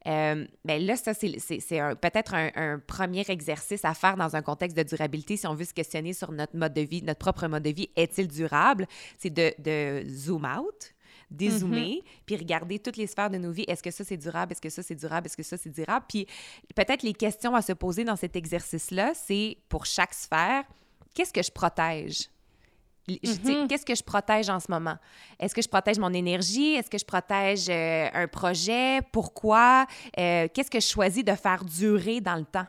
Euh, 0.06 0.46
ben 0.64 0.86
là, 0.86 0.96
ça, 0.96 1.14
c'est 1.14 1.38
peut-être 2.02 2.34
un, 2.34 2.80
premier 2.80 3.26
exercice 3.28 3.84
à 3.84 3.94
faire 3.94 4.16
dans 4.16 4.36
un 4.36 4.42
contexte 4.42 4.78
de 4.78 4.84
durabilité 4.84 5.36
si 5.36 5.48
on 5.48 5.54
veut 5.54 5.66
se 5.66 5.74
questionner 5.74 6.14
sur 6.14 6.32
notre 6.32 6.56
mode 6.56 6.74
de 6.74 6.82
vie, 6.82 7.02
notre 7.02 7.20
propre 7.20 7.48
mode 7.48 7.64
de 7.64 7.72
vie. 7.72 7.90
Est-il 7.96 8.28
durable? 8.28 8.88
C'est 9.18 9.30
de, 9.30 9.54
de 9.60 10.08
zoom 10.08 10.46
out, 10.46 10.94
dézoomer, 11.30 12.02
puis 12.26 12.36
regarder 12.36 12.80
toutes 12.80 12.98
les 12.98 13.08
sphères 13.08 13.30
de 13.30 13.38
nos 13.38 13.52
vies. 13.52 13.66
Est-ce 13.68 13.84
que 13.84 13.92
ça, 13.92 14.04
c'est 14.04 14.18
durable? 14.18 14.54
Est-ce 14.54 14.62
que 14.62 14.70
ça, 14.70 14.84
c'est 14.84 14.96
durable? 14.96 15.28
Est-ce 15.28 15.38
que 15.38 15.44
ça, 15.44 15.58
c'est 15.58 15.70
durable? 15.70 16.06
Puis 16.08 16.28
peut-être 16.76 17.04
les 17.04 17.14
questions 17.14 17.56
à 17.56 17.62
se 17.62 17.74
poser 17.74 18.04
dans 18.04 18.16
cet 18.16 18.36
exercice-là, 18.36 19.14
c'est 19.14 19.58
pour 19.70 19.86
chaque 19.86 20.14
sphère, 20.14 20.64
qu'est-ce 21.14 21.34
que 21.34 21.44
je 21.44 21.52
protège? 21.52 22.30
Mm-hmm. 23.08 23.68
Qu'est-ce 23.68 23.86
que 23.86 23.96
je 23.96 24.04
protège 24.04 24.50
en 24.50 24.60
ce 24.60 24.70
moment? 24.70 24.98
Est-ce 25.40 25.56
que 25.56 25.62
je 25.62 25.70
protège 25.70 25.98
mon 25.98 26.14
énergie? 26.14 26.74
Est-ce 26.74 26.90
que 26.90 26.98
je 26.98 27.06
protège 27.06 27.68
euh, 27.70 28.10
un 28.14 28.28
projet? 28.28 29.02
Pourquoi? 29.14 29.86
Euh, 30.20 30.48
qu'est-ce 30.54 30.70
que 30.70 30.80
je 30.80 30.88
choisis 30.88 31.24
de 31.24 31.34
faire 31.34 31.64
durer 31.64 32.20
dans 32.20 32.36
le 32.36 32.46
temps? 32.46 32.68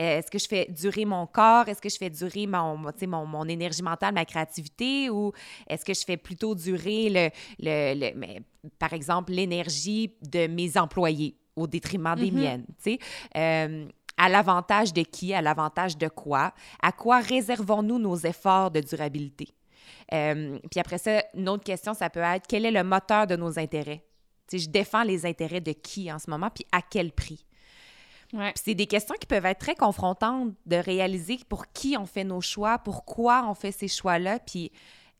Euh, 0.00 0.18
est-ce 0.18 0.30
que 0.30 0.38
je 0.38 0.48
fais 0.48 0.66
durer 0.70 1.04
mon 1.04 1.26
corps? 1.26 1.68
Est-ce 1.68 1.82
que 1.82 1.88
je 1.88 1.96
fais 1.96 2.10
durer 2.10 2.46
mon, 2.46 2.76
mon, 2.76 3.26
mon 3.26 3.44
énergie 3.48 3.82
mentale, 3.82 4.14
ma 4.14 4.24
créativité? 4.24 5.10
Ou 5.10 5.32
est-ce 5.68 5.84
que 5.84 5.92
je 5.92 6.04
fais 6.04 6.16
plutôt 6.16 6.54
durer, 6.54 7.10
le, 7.10 7.30
le, 7.58 8.14
mais, 8.14 8.42
par 8.78 8.92
exemple, 8.92 9.32
l'énergie 9.32 10.14
de 10.22 10.46
mes 10.46 10.78
employés 10.78 11.36
au 11.54 11.66
détriment 11.66 12.14
des 12.16 12.30
mm-hmm. 12.30 12.34
miennes? 12.34 12.66
Euh, 13.36 13.86
à 14.16 14.28
l'avantage 14.28 14.92
de 14.92 15.02
qui? 15.02 15.34
À 15.34 15.42
l'avantage 15.42 15.98
de 15.98 16.08
quoi? 16.08 16.54
À 16.82 16.92
quoi 16.92 17.20
réservons-nous 17.20 17.98
nos 17.98 18.16
efforts 18.16 18.70
de 18.70 18.80
durabilité? 18.80 19.48
Euh, 20.12 20.58
puis 20.70 20.80
après 20.80 20.98
ça, 20.98 21.22
une 21.34 21.48
autre 21.48 21.64
question, 21.64 21.94
ça 21.94 22.08
peut 22.10 22.20
être 22.20 22.46
quel 22.48 22.64
est 22.64 22.70
le 22.70 22.84
moteur 22.84 23.26
de 23.26 23.36
nos 23.36 23.58
intérêts? 23.58 24.04
je 24.52 24.68
défends 24.68 25.04
les 25.04 25.26
intérêts 25.26 25.60
de 25.60 25.70
qui 25.70 26.10
en 26.10 26.18
ce 26.18 26.28
moment, 26.28 26.50
puis 26.52 26.66
à 26.72 26.82
quel 26.82 27.12
prix? 27.12 27.46
C'est 28.54 28.74
des 28.74 28.86
questions 28.86 29.14
qui 29.20 29.26
peuvent 29.26 29.46
être 29.46 29.58
très 29.58 29.74
confrontantes 29.74 30.52
de 30.66 30.76
réaliser 30.76 31.38
pour 31.48 31.72
qui 31.72 31.96
on 31.98 32.06
fait 32.06 32.24
nos 32.24 32.40
choix, 32.40 32.78
pourquoi 32.78 33.46
on 33.48 33.54
fait 33.54 33.72
ces 33.72 33.88
choix-là, 33.88 34.38
puis 34.38 34.70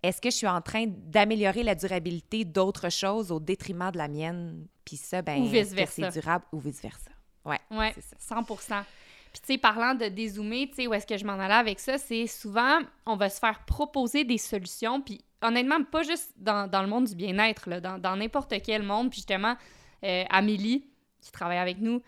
est-ce 0.02 0.20
que 0.20 0.30
je 0.30 0.36
suis 0.36 0.46
en 0.46 0.60
train 0.60 0.86
d'améliorer 0.86 1.62
la 1.62 1.74
durabilité 1.74 2.44
d'autres 2.44 2.88
choses 2.88 3.32
au 3.32 3.40
détriment 3.40 3.90
de 3.90 3.98
la 3.98 4.08
mienne, 4.08 4.66
puis 4.84 4.96
ça, 4.96 5.22
ben, 5.22 5.44
c'est 5.50 6.10
durable 6.10 6.44
ou 6.52 6.60
vice-versa. 6.60 7.10
Ouais, 7.44 7.58
ouais 7.70 7.94
100% 8.20 8.84
puis, 9.32 9.40
tu 9.40 9.52
sais, 9.52 9.58
parlant 9.58 9.94
de 9.94 10.06
dézoomer, 10.06 10.68
tu 10.68 10.74
sais, 10.74 10.86
où 10.88 10.94
est-ce 10.94 11.06
que 11.06 11.16
je 11.16 11.24
m'en 11.24 11.34
allais 11.34 11.54
avec 11.54 11.78
ça, 11.78 11.98
c'est 11.98 12.26
souvent, 12.26 12.80
on 13.06 13.16
va 13.16 13.28
se 13.28 13.38
faire 13.38 13.64
proposer 13.64 14.24
des 14.24 14.38
solutions, 14.38 15.00
puis 15.00 15.20
honnêtement, 15.40 15.82
pas 15.84 16.02
juste 16.02 16.32
dans, 16.36 16.68
dans 16.68 16.82
le 16.82 16.88
monde 16.88 17.04
du 17.04 17.14
bien-être, 17.14 17.68
dans 17.80 18.16
n'importe 18.16 18.54
quel 18.62 18.82
monde. 18.82 19.10
Puis 19.10 19.18
justement, 19.18 19.56
euh, 20.04 20.24
Amélie, 20.30 20.84
qui 21.20 21.30
travaille 21.30 21.58
avec 21.58 21.78
nous, 21.78 22.02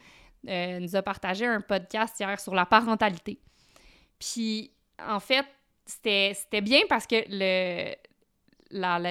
euh, 0.49 0.79
nous 0.81 0.97
a 0.97 1.03
partagé 1.03 1.47
un 1.47 1.61
podcast 1.61 2.19
hier 2.19 2.39
sur 2.41 2.55
la 2.55 2.67
parentalité. 2.67 3.39
Puis, 4.19 4.71
en 5.01 5.21
fait, 5.21 5.47
c'était 5.87 6.61
bien 6.61 6.81
parce 6.89 7.07
que 7.07 7.17
le, 7.29 7.95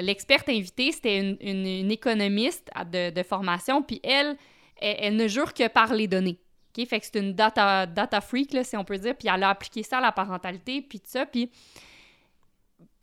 l'experte 0.02 0.50
invitée, 0.50 0.91
c'était 0.91 1.20
une, 1.20 1.38
une, 1.41 1.91
économiste 1.91 2.70
de, 2.91 3.10
de, 3.10 3.24
formation, 3.24 3.82
puis 3.82 4.00
elle, 4.04 4.38
elle, 4.78 5.15
ne 5.15 5.28
jure 5.28 5.54
que 5.54 5.67
par 5.67 5.94
les 5.94 6.08
données. 6.08 6.39
Fait 6.76 7.00
que 7.00 7.06
c'est 7.06 7.20
une 7.20 7.34
data, 7.34 7.86
data 7.86 8.22
freak, 8.22 8.54
là, 8.54 8.63
si 8.63 8.78
on 8.78 8.86
peut 8.86 8.98
dire, 8.98 9.15
puis 9.15 9.28
elle 9.34 9.44
a 9.44 9.50
appliqué 9.50 9.84
ça 9.84 9.98
à 9.98 10.02
la 10.02 10.12
parentalité, 10.12 10.82
puis 10.82 11.00
tout 11.00 11.10
ça, 11.10 11.26
puis 11.26 11.52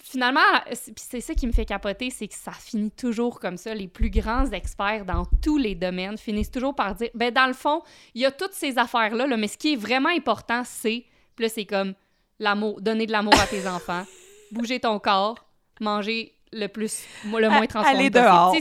finalement, 0.03 0.41
c'est 0.73 1.21
ça 1.21 1.35
qui 1.35 1.47
me 1.47 1.53
fait 1.53 1.65
capoter, 1.65 2.11
c'est 2.11 2.29
que 2.29 2.35
ça 2.35 2.53
finit 2.53 2.91
toujours 2.91 3.41
comme 3.41 3.57
ça. 3.57 3.75
Les 3.75 3.89
plus 3.89 4.11
grands 4.11 4.47
experts 4.51 5.05
dans 5.05 5.27
tous 5.43 5.59
les 5.59 5.75
domaines 5.75 6.19
finissent 6.19 6.51
toujours 6.51 6.75
par 6.75 6.95
dire, 6.95 7.11
ben 7.15 7.33
dans 7.33 7.47
le 7.47 7.53
fond, 7.53 7.83
il 8.15 8.23
y 8.23 8.27
a 8.27 8.31
toutes 8.31 8.55
ces 8.55 8.79
affaires-là, 8.79 9.27
là, 9.27 9.37
mais 9.37 9.49
ce 9.49 9.59
qui 9.59 9.75
est 9.75 9.77
vraiment 9.77 10.11
important, 10.11 10.63
c'est, 10.65 11.05
puis 11.37 11.45
là, 11.45 11.49
c'est 11.49 11.67
comme 11.67 11.95
l'amour, 12.39 12.81
donner 12.81 13.07
de 13.07 13.13
l'amour 13.13 13.35
à 13.41 13.47
tes 13.47 13.67
enfants, 13.69 14.05
bouger 14.53 14.81
ton 14.81 14.99
corps, 14.99 15.45
manger 15.81 16.35
le 16.53 16.67
plus, 16.69 17.05
le 17.25 17.49
moins 17.49 17.67
transformé 17.67 17.99
Aller 17.99 18.11
dehors. 18.11 18.55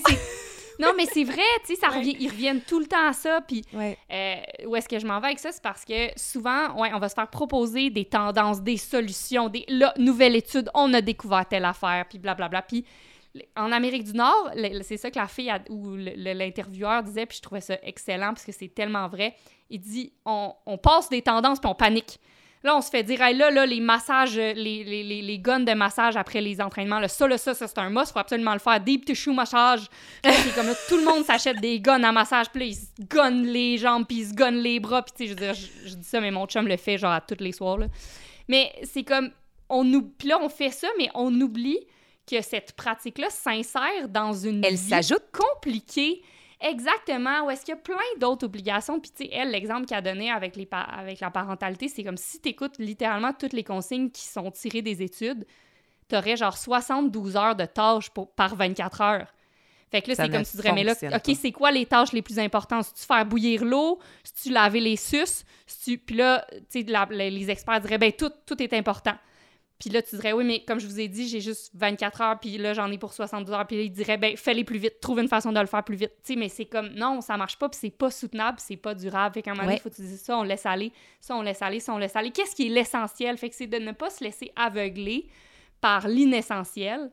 Non, 0.80 0.94
mais 0.96 1.06
c'est 1.06 1.24
vrai, 1.24 1.42
tu 1.66 1.74
sais, 1.74 1.76
ça 1.76 1.90
revient, 1.90 2.16
ils 2.20 2.30
reviennent 2.30 2.62
tout 2.62 2.80
le 2.80 2.86
temps 2.86 3.08
à 3.08 3.14
ça. 3.14 3.42
Puis 3.42 3.64
euh, 3.74 4.36
où 4.66 4.76
est-ce 4.76 4.88
que 4.88 5.00
je 5.00 5.08
m'en 5.08 5.20
vais 5.20 5.28
avec 5.28 5.40
ça? 5.40 5.52
C'est 5.52 5.64
parce 5.64 5.84
que 5.84 6.10
souvent, 6.16 6.80
ouais, 6.80 6.92
on 6.94 7.00
va 7.00 7.10
se 7.10 7.16
faire 7.16 7.30
proposer 7.30 7.90
des 7.90 8.06
tendances, 8.06 8.62
des 8.62 8.78
solutions, 8.78 9.50
des 9.50 9.66
là, 9.68 9.94
nouvelle 9.98 10.36
étude, 10.36 10.70
on 10.74 10.94
a 10.94 11.02
découvert 11.02 11.48
telle 11.48 11.66
affaire, 11.66 12.06
puis 12.10 12.20
blablabla. 12.20 12.62
Puis 12.62 12.86
en 13.56 13.72
Amérique 13.72 14.04
du 14.04 14.14
Nord, 14.14 14.52
c'est 14.82 14.98
ça 14.98 15.12
que 15.12 15.20
la 15.20 15.28
fille 15.28 15.52
ou 15.70 15.96
l'intervieweur 15.96 17.04
disait, 17.04 17.26
puis 17.26 17.38
je 17.38 17.42
trouvais 17.42 17.62
ça 17.62 17.78
excellent 17.84 18.30
parce 18.30 18.46
que 18.46 18.52
c'est 18.52 18.74
tellement 18.74 19.08
vrai. 19.08 19.36
Il 19.70 19.80
dit 19.80 20.14
on, 20.26 20.54
on 20.66 20.78
passe 20.78 21.10
des 21.10 21.22
tendances 21.22 21.60
puis 21.60 21.70
on 21.70 21.76
panique. 21.76 22.20
Là, 22.68 22.76
on 22.76 22.82
se 22.82 22.90
fait 22.90 23.02
dire, 23.02 23.20
là, 23.20 23.50
là, 23.50 23.66
les 23.66 23.80
massages, 23.80 24.38
euh, 24.38 24.52
les, 24.52 24.84
les, 24.84 25.02
les, 25.02 25.22
les 25.22 25.40
guns 25.40 25.62
de 25.62 25.72
massage 25.72 26.18
après 26.18 26.42
les 26.42 26.60
entraînements, 26.60 27.00
là, 27.00 27.08
ça, 27.08 27.26
là, 27.26 27.38
ça, 27.38 27.54
ça 27.54 27.66
c'est 27.66 27.78
un 27.78 27.90
must, 27.90 28.12
faut 28.12 28.20
absolument 28.20 28.52
le 28.52 28.60
faire. 28.60 28.78
Deep 28.82 29.06
tissue 29.06 29.32
massage. 29.32 29.88
c'est 30.22 30.54
comme 30.54 30.68
tout 30.90 30.98
le 30.98 31.06
monde 31.06 31.24
s'achète 31.24 31.62
des 31.62 31.80
guns 31.80 32.04
à 32.04 32.12
massage, 32.12 32.48
puis 32.50 32.60
là, 32.60 32.66
ils 32.66 32.76
se 32.76 32.88
gunnent 33.10 33.46
les 33.46 33.78
jambes, 33.78 34.06
puis 34.06 34.18
ils 34.18 34.28
se 34.28 34.34
gunnent 34.34 34.60
les 34.60 34.82
bras, 34.82 35.02
puis 35.02 35.14
tu 35.16 35.24
sais, 35.24 35.28
je 35.28 35.30
veux 35.30 35.46
dire, 35.46 35.54
je, 35.86 35.96
dis 35.96 36.04
ça, 36.04 36.20
mais 36.20 36.30
mon 36.30 36.46
chum 36.46 36.68
le 36.68 36.76
fait 36.76 36.98
genre 36.98 37.14
à 37.14 37.22
tous 37.22 37.42
les 37.42 37.54
soirs, 37.54 37.78
là. 37.78 37.86
Mais 38.50 38.74
c'est 38.84 39.06
comme, 39.06 39.32
on 39.70 39.86
nous, 39.86 40.02
puis 40.02 40.28
là, 40.28 40.38
on 40.42 40.50
fait 40.50 40.72
ça, 40.72 40.90
mais 40.98 41.10
on 41.14 41.34
oublie 41.40 41.80
que 42.30 42.42
cette 42.42 42.74
pratique-là 42.74 43.30
s'insère 43.30 44.10
dans 44.10 44.34
une 44.34 44.62
Elle 44.66 44.78
s'ajoute 44.78 45.24
compliquée 45.32 46.22
Exactement. 46.60 47.46
Ou 47.46 47.52
est-ce 47.52 47.66
qu'il 47.66 47.76
y 47.76 47.78
a 47.78 47.82
plein 47.82 47.96
d'autres 48.20 48.46
obligations? 48.46 49.00
Puis, 49.00 49.12
tu 49.12 49.24
sais, 49.24 49.30
elle, 49.32 49.52
l'exemple 49.52 49.86
qu'elle 49.86 50.00
a 50.00 50.02
donné 50.02 50.32
avec, 50.32 50.56
les 50.56 50.68
avec 50.72 51.20
la 51.20 51.30
parentalité, 51.30 51.88
c'est 51.88 52.04
comme 52.04 52.18
si 52.18 52.42
tu 52.42 52.50
écoutes 52.50 52.78
littéralement 52.80 53.34
toutes 53.34 53.54
les 53.54 53.64
consignes 53.64 54.10
qui 54.10 54.26
sont 54.26 54.50
tirées 54.52 54.82
des 54.82 55.02
études, 55.04 55.46
tu 56.10 56.16
aurais 56.16 56.38
genre 56.38 56.58
72 56.58 57.36
heures 57.36 57.56
de 57.56 57.66
tâches 57.66 58.10
pour, 58.10 58.32
par 58.32 58.56
24 58.56 59.02
heures. 59.02 59.34
Fait 59.90 60.02
que 60.02 60.10
là, 60.10 60.16
c'est 60.16 60.30
comme 60.30 60.44
tu 60.44 60.58
dirais, 60.58 60.74
mais 60.74 60.84
là, 60.84 60.94
OK, 61.16 61.36
c'est 61.40 61.52
quoi 61.54 61.72
les 61.72 61.86
tâches 61.86 62.12
les 62.12 62.22
plus 62.22 62.40
importantes? 62.40 62.86
Si 62.86 62.94
tu 62.94 63.06
faire 63.06 63.26
bouillir 63.26 63.64
l'eau, 63.64 64.00
si 64.24 64.34
tu 64.44 64.50
laver 64.52 64.82
les 64.82 64.98
suces, 64.98 65.46
si 65.66 65.92
tu... 65.92 65.98
Puis 65.98 66.16
là, 66.18 66.46
tu 66.70 66.84
sais, 66.86 67.08
les 67.10 67.50
experts 67.50 67.80
diraient, 67.80 67.98
ben 67.98 68.12
tout, 68.12 68.32
tout 68.46 68.62
est 68.62 68.74
important. 68.74 69.16
Puis 69.80 69.92
là, 69.92 70.02
tu 70.02 70.16
dirais, 70.16 70.34
oui, 70.34 70.44
mais 70.44 70.66
comme 70.66 70.80
je 70.80 70.88
vous 70.88 71.00
ai 71.00 71.08
dit, 71.08 71.28
j'ai 71.28 71.40
juste 71.40 71.72
24 71.76 72.22
heures, 72.22 72.40
puis 72.40 72.58
là, 72.58 72.74
j'en 72.74 72.92
ai 72.92 72.98
pour 72.98 73.14
72 73.14 73.54
heures. 73.54 73.68
Puis 73.68 73.78
là, 73.78 73.84
il 73.84 73.92
dirait, 73.92 74.18
ben, 74.18 74.36
fais-les 74.36 74.64
plus 74.64 74.80
vite, 74.80 75.00
trouve 75.00 75.20
une 75.20 75.28
façon 75.28 75.52
de 75.52 75.60
le 75.60 75.68
faire 75.68 75.84
plus 75.84 75.96
vite. 75.96 76.14
Tu 76.24 76.34
sais, 76.34 76.40
mais 76.40 76.50
c'est 76.50 76.66
comme, 76.66 76.90
non, 76.90 77.22
ça 77.22 77.38
marche 77.38 77.58
pas, 77.60 77.70
puis 77.70 77.78
c'est 77.80 77.92
pas 77.92 78.10
soutenable, 78.10 78.58
c'est 78.60 78.78
pas 78.78 78.96
durable. 78.96 79.36
Fait 79.36 79.44
qu'à 79.44 79.52
un 79.52 79.54
moment 79.54 79.66
donné, 79.66 79.78
il 79.78 79.82
faut 79.82 79.90
que 79.90 79.96
tu 79.96 80.02
dises 80.02 80.22
ça, 80.22 80.38
on 80.38 80.44
laisse 80.44 80.66
aller, 80.66 80.92
ça, 81.22 81.36
on 81.36 81.42
laisse 81.42 81.62
aller, 81.62 81.80
ça, 81.80 81.94
on 81.94 81.98
laisse 81.98 82.16
aller. 82.16 82.32
Qu'est-ce 82.32 82.56
qui 82.56 82.66
est 82.66 82.70
l'essentiel? 82.70 83.38
Fait 83.38 83.50
que 83.50 83.56
c'est 83.56 83.68
de 83.68 83.78
ne 83.78 83.92
pas 83.92 84.10
se 84.10 84.24
laisser 84.24 84.52
aveugler 84.56 85.28
par 85.80 86.08
l'inessentiel, 86.08 87.12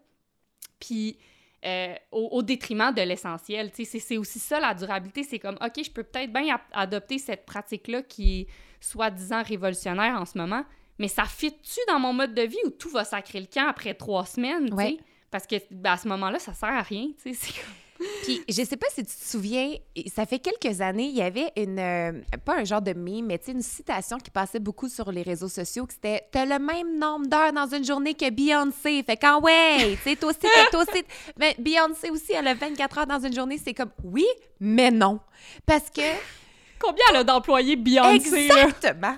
puis 0.81 1.19
euh, 1.67 1.95
au, 2.13 2.43
détriment 2.43 2.93
de 2.93 3.01
l'essentiel. 3.01 3.71
Tu 3.73 3.87
sais, 3.87 3.99
c'est 3.99 4.19
aussi 4.19 4.39
ça, 4.39 4.61
la 4.61 4.75
durabilité. 4.75 5.23
C'est 5.23 5.39
comme, 5.39 5.57
OK, 5.65 5.83
je 5.83 5.91
peux 5.91 6.03
peut-être 6.03 6.31
bien 6.31 6.59
adopter 6.73 7.19
cette 7.19 7.47
pratique-là 7.47 8.03
qui 8.03 8.41
est 8.41 8.47
soi-disant 8.81 9.43
révolutionnaire 9.43 10.21
en 10.21 10.27
ce 10.27 10.37
moment, 10.37 10.63
mais 10.99 11.09
ça 11.09 11.25
fit-tu 11.25 11.81
dans 11.89 11.99
mon 11.99 12.13
mode 12.13 12.35
de 12.35 12.43
vie 12.43 12.59
où 12.65 12.71
tout 12.71 12.91
va 12.91 13.05
sacrer 13.05 13.41
le 13.41 13.47
camp 13.47 13.69
après 13.69 13.95
trois 13.95 14.25
semaines, 14.25 14.71
tu 14.71 14.77
sais? 14.77 14.99
Parce 15.31 15.47
que 15.47 15.57
ben, 15.71 15.93
à 15.93 15.97
ce 15.97 16.07
moment-là, 16.09 16.39
ça 16.39 16.55
sert 16.55 16.69
à 16.69 16.83
rien, 16.83 17.09
tu 17.23 17.35
sais. 17.35 17.53
Puis, 18.25 18.43
je 18.49 18.63
sais 18.65 18.77
pas 18.77 18.89
si 18.91 19.05
tu 19.05 19.15
te 19.15 19.25
souviens, 19.25 19.73
ça 20.15 20.27
fait 20.27 20.41
quelques 20.41 20.81
années, 20.81 21.07
il 21.07 21.15
y 21.17 21.23
avait 21.23 21.51
une, 21.57 21.79
euh, 21.79 22.13
pas 22.45 22.59
un 22.59 22.65
genre 22.65 22.83
de 22.83 22.93
meme, 22.93 23.27
mais 23.27 23.39
tu 23.39 23.47
sais, 23.47 23.53
une 23.53 23.63
citation 23.63 24.19
qui 24.19 24.31
passait 24.31 24.59
beaucoup 24.59 24.89
sur 24.89 25.13
les 25.13 25.23
réseaux 25.23 25.49
sociaux, 25.49 25.87
qui 25.87 25.95
c'était 25.95 26.27
«T'as 26.33 26.45
le 26.45 26.59
même 26.59 26.99
nombre 26.99 27.27
d'heures 27.27 27.53
dans 27.53 27.73
une 27.73 27.85
journée 27.85 28.15
que 28.15 28.29
Beyoncé.» 28.31 29.03
Fait 29.07 29.17
qu'en 29.17 29.41
ouais, 29.41 29.97
tu 29.97 30.11
sais, 30.11 30.17
toi 30.17 30.31
aussi, 30.31 30.41
toi 30.73 30.83
aussi. 30.83 31.05
Mais 31.39 31.55
Beyoncé 31.59 32.11
aussi, 32.11 32.33
elle 32.33 32.49
a 32.49 32.55
24 32.55 32.99
heures 32.99 33.07
dans 33.07 33.21
une 33.21 33.33
journée. 33.33 33.59
C'est 33.63 33.75
comme 33.75 33.91
«Oui, 34.05 34.27
mais 34.61 34.91
non.» 34.91 35.21
Parce 35.67 35.89
que... 35.89 36.03
Combien 36.81 37.05
elle 37.11 37.17
a 37.17 37.25
d'employés 37.25 37.77
Beyoncé? 37.77 38.47
Exactement 38.47 39.17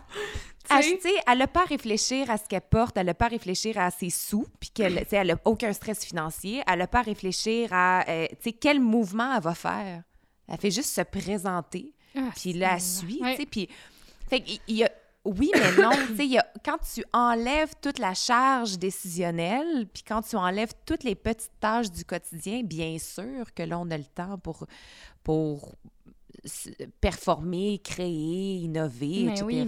elle 0.70 1.38
n'a 1.38 1.46
pas 1.46 1.62
à 1.62 1.66
réfléchir 1.66 2.30
à 2.30 2.38
ce 2.38 2.44
qu'elle 2.44 2.60
porte, 2.60 2.96
elle 2.96 3.06
n'a 3.06 3.14
pas 3.14 3.26
à 3.26 3.28
réfléchir 3.28 3.78
à 3.78 3.90
ses 3.90 4.10
sous, 4.10 4.46
puis 4.60 4.70
qu'elle 4.70 5.06
elle 5.10 5.26
n'a 5.28 5.38
aucun 5.44 5.72
stress 5.72 6.04
financier, 6.04 6.62
elle 6.66 6.78
n'a 6.78 6.86
pas 6.86 7.00
à 7.00 7.02
réfléchir 7.02 7.68
à 7.72 8.08
euh, 8.08 8.26
quel 8.60 8.80
mouvement 8.80 9.34
elle 9.34 9.42
va 9.42 9.54
faire. 9.54 10.02
Elle 10.48 10.58
fait 10.58 10.70
juste 10.70 10.90
se 10.90 11.00
présenter, 11.00 11.92
ah, 12.16 12.30
puis 12.34 12.52
la 12.52 12.78
suit, 12.78 13.20
puis... 13.50 13.68
Fait 14.28 14.42
il 14.66 14.76
y 14.76 14.84
a... 14.84 14.90
Oui, 15.24 15.50
mais 15.54 15.82
non. 15.82 15.90
y 16.20 16.38
a, 16.38 16.46
quand 16.64 16.78
tu 16.94 17.04
enlèves 17.12 17.72
toute 17.82 17.98
la 17.98 18.14
charge 18.14 18.78
décisionnelle, 18.78 19.88
puis 19.92 20.04
quand 20.06 20.22
tu 20.22 20.36
enlèves 20.36 20.72
toutes 20.84 21.02
les 21.02 21.16
petites 21.16 21.58
tâches 21.58 21.90
du 21.90 22.04
quotidien, 22.04 22.62
bien 22.62 22.96
sûr 22.98 23.52
que 23.52 23.64
là, 23.64 23.78
on 23.80 23.90
a 23.90 23.98
le 23.98 24.04
temps 24.04 24.38
pour, 24.38 24.66
pour, 25.24 25.72
performer, 27.00 27.80
créer, 27.82 28.56
innover, 28.56 29.28
etc. 29.28 29.66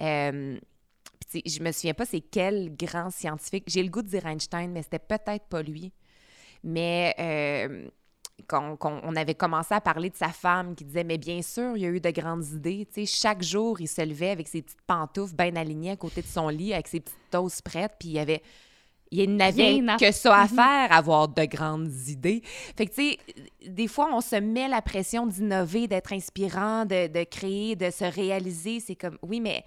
Euh, 0.00 0.58
je 1.34 1.62
me 1.62 1.72
souviens 1.72 1.94
pas 1.94 2.06
c'est 2.06 2.20
quel 2.20 2.74
grand 2.76 3.10
scientifique. 3.10 3.64
J'ai 3.66 3.82
le 3.82 3.90
goût 3.90 4.02
de 4.02 4.08
dire 4.08 4.26
Einstein, 4.26 4.70
mais 4.72 4.82
c'était 4.82 4.98
peut-être 4.98 5.46
pas 5.48 5.62
lui. 5.62 5.92
Mais 6.62 7.14
euh, 7.18 7.88
quand, 8.46 8.78
on 8.82 9.16
avait 9.16 9.34
commencé 9.34 9.74
à 9.74 9.80
parler 9.80 10.10
de 10.10 10.16
sa 10.16 10.28
femme 10.28 10.74
qui 10.74 10.84
disait 10.84 11.04
mais 11.04 11.18
bien 11.18 11.40
sûr 11.42 11.76
il 11.76 11.82
y 11.82 11.86
a 11.86 11.88
eu 11.88 12.00
de 12.00 12.10
grandes 12.10 12.46
idées 12.48 12.86
chaque 13.06 13.42
jour 13.42 13.80
il 13.80 13.86
se 13.86 14.02
levait 14.02 14.30
avec 14.30 14.48
ses 14.48 14.62
petites 14.62 14.82
pantoufles 14.86 15.34
bien 15.34 15.54
alignées 15.56 15.92
à 15.92 15.96
côté 15.96 16.20
de 16.20 16.26
son 16.26 16.48
lit 16.48 16.74
avec 16.74 16.88
ses 16.88 17.00
petites 17.00 17.16
toasts 17.30 17.62
prêtes 17.62 17.94
puis 17.98 18.08
il 18.08 18.14
y 18.14 18.18
avait 18.18 18.42
Il 19.14 19.36
n'avait 19.36 19.80
que 19.98 20.12
ça 20.12 20.42
à 20.42 20.48
faire, 20.48 20.92
avoir 20.92 21.28
de 21.28 21.44
grandes 21.44 21.92
idées. 22.08 22.42
Fait 22.76 22.86
que, 22.86 22.94
tu 22.94 23.10
sais, 23.10 23.18
des 23.66 23.88
fois, 23.88 24.08
on 24.12 24.20
se 24.20 24.36
met 24.36 24.68
la 24.68 24.82
pression 24.82 25.26
d'innover, 25.26 25.86
d'être 25.86 26.12
inspirant, 26.12 26.84
de, 26.84 27.06
de, 27.06 27.24
créer, 27.24 27.76
de 27.76 27.90
se 27.90 28.04
réaliser. 28.04 28.80
C'est 28.80 28.96
comme, 28.96 29.18
oui, 29.22 29.40
mais 29.40 29.64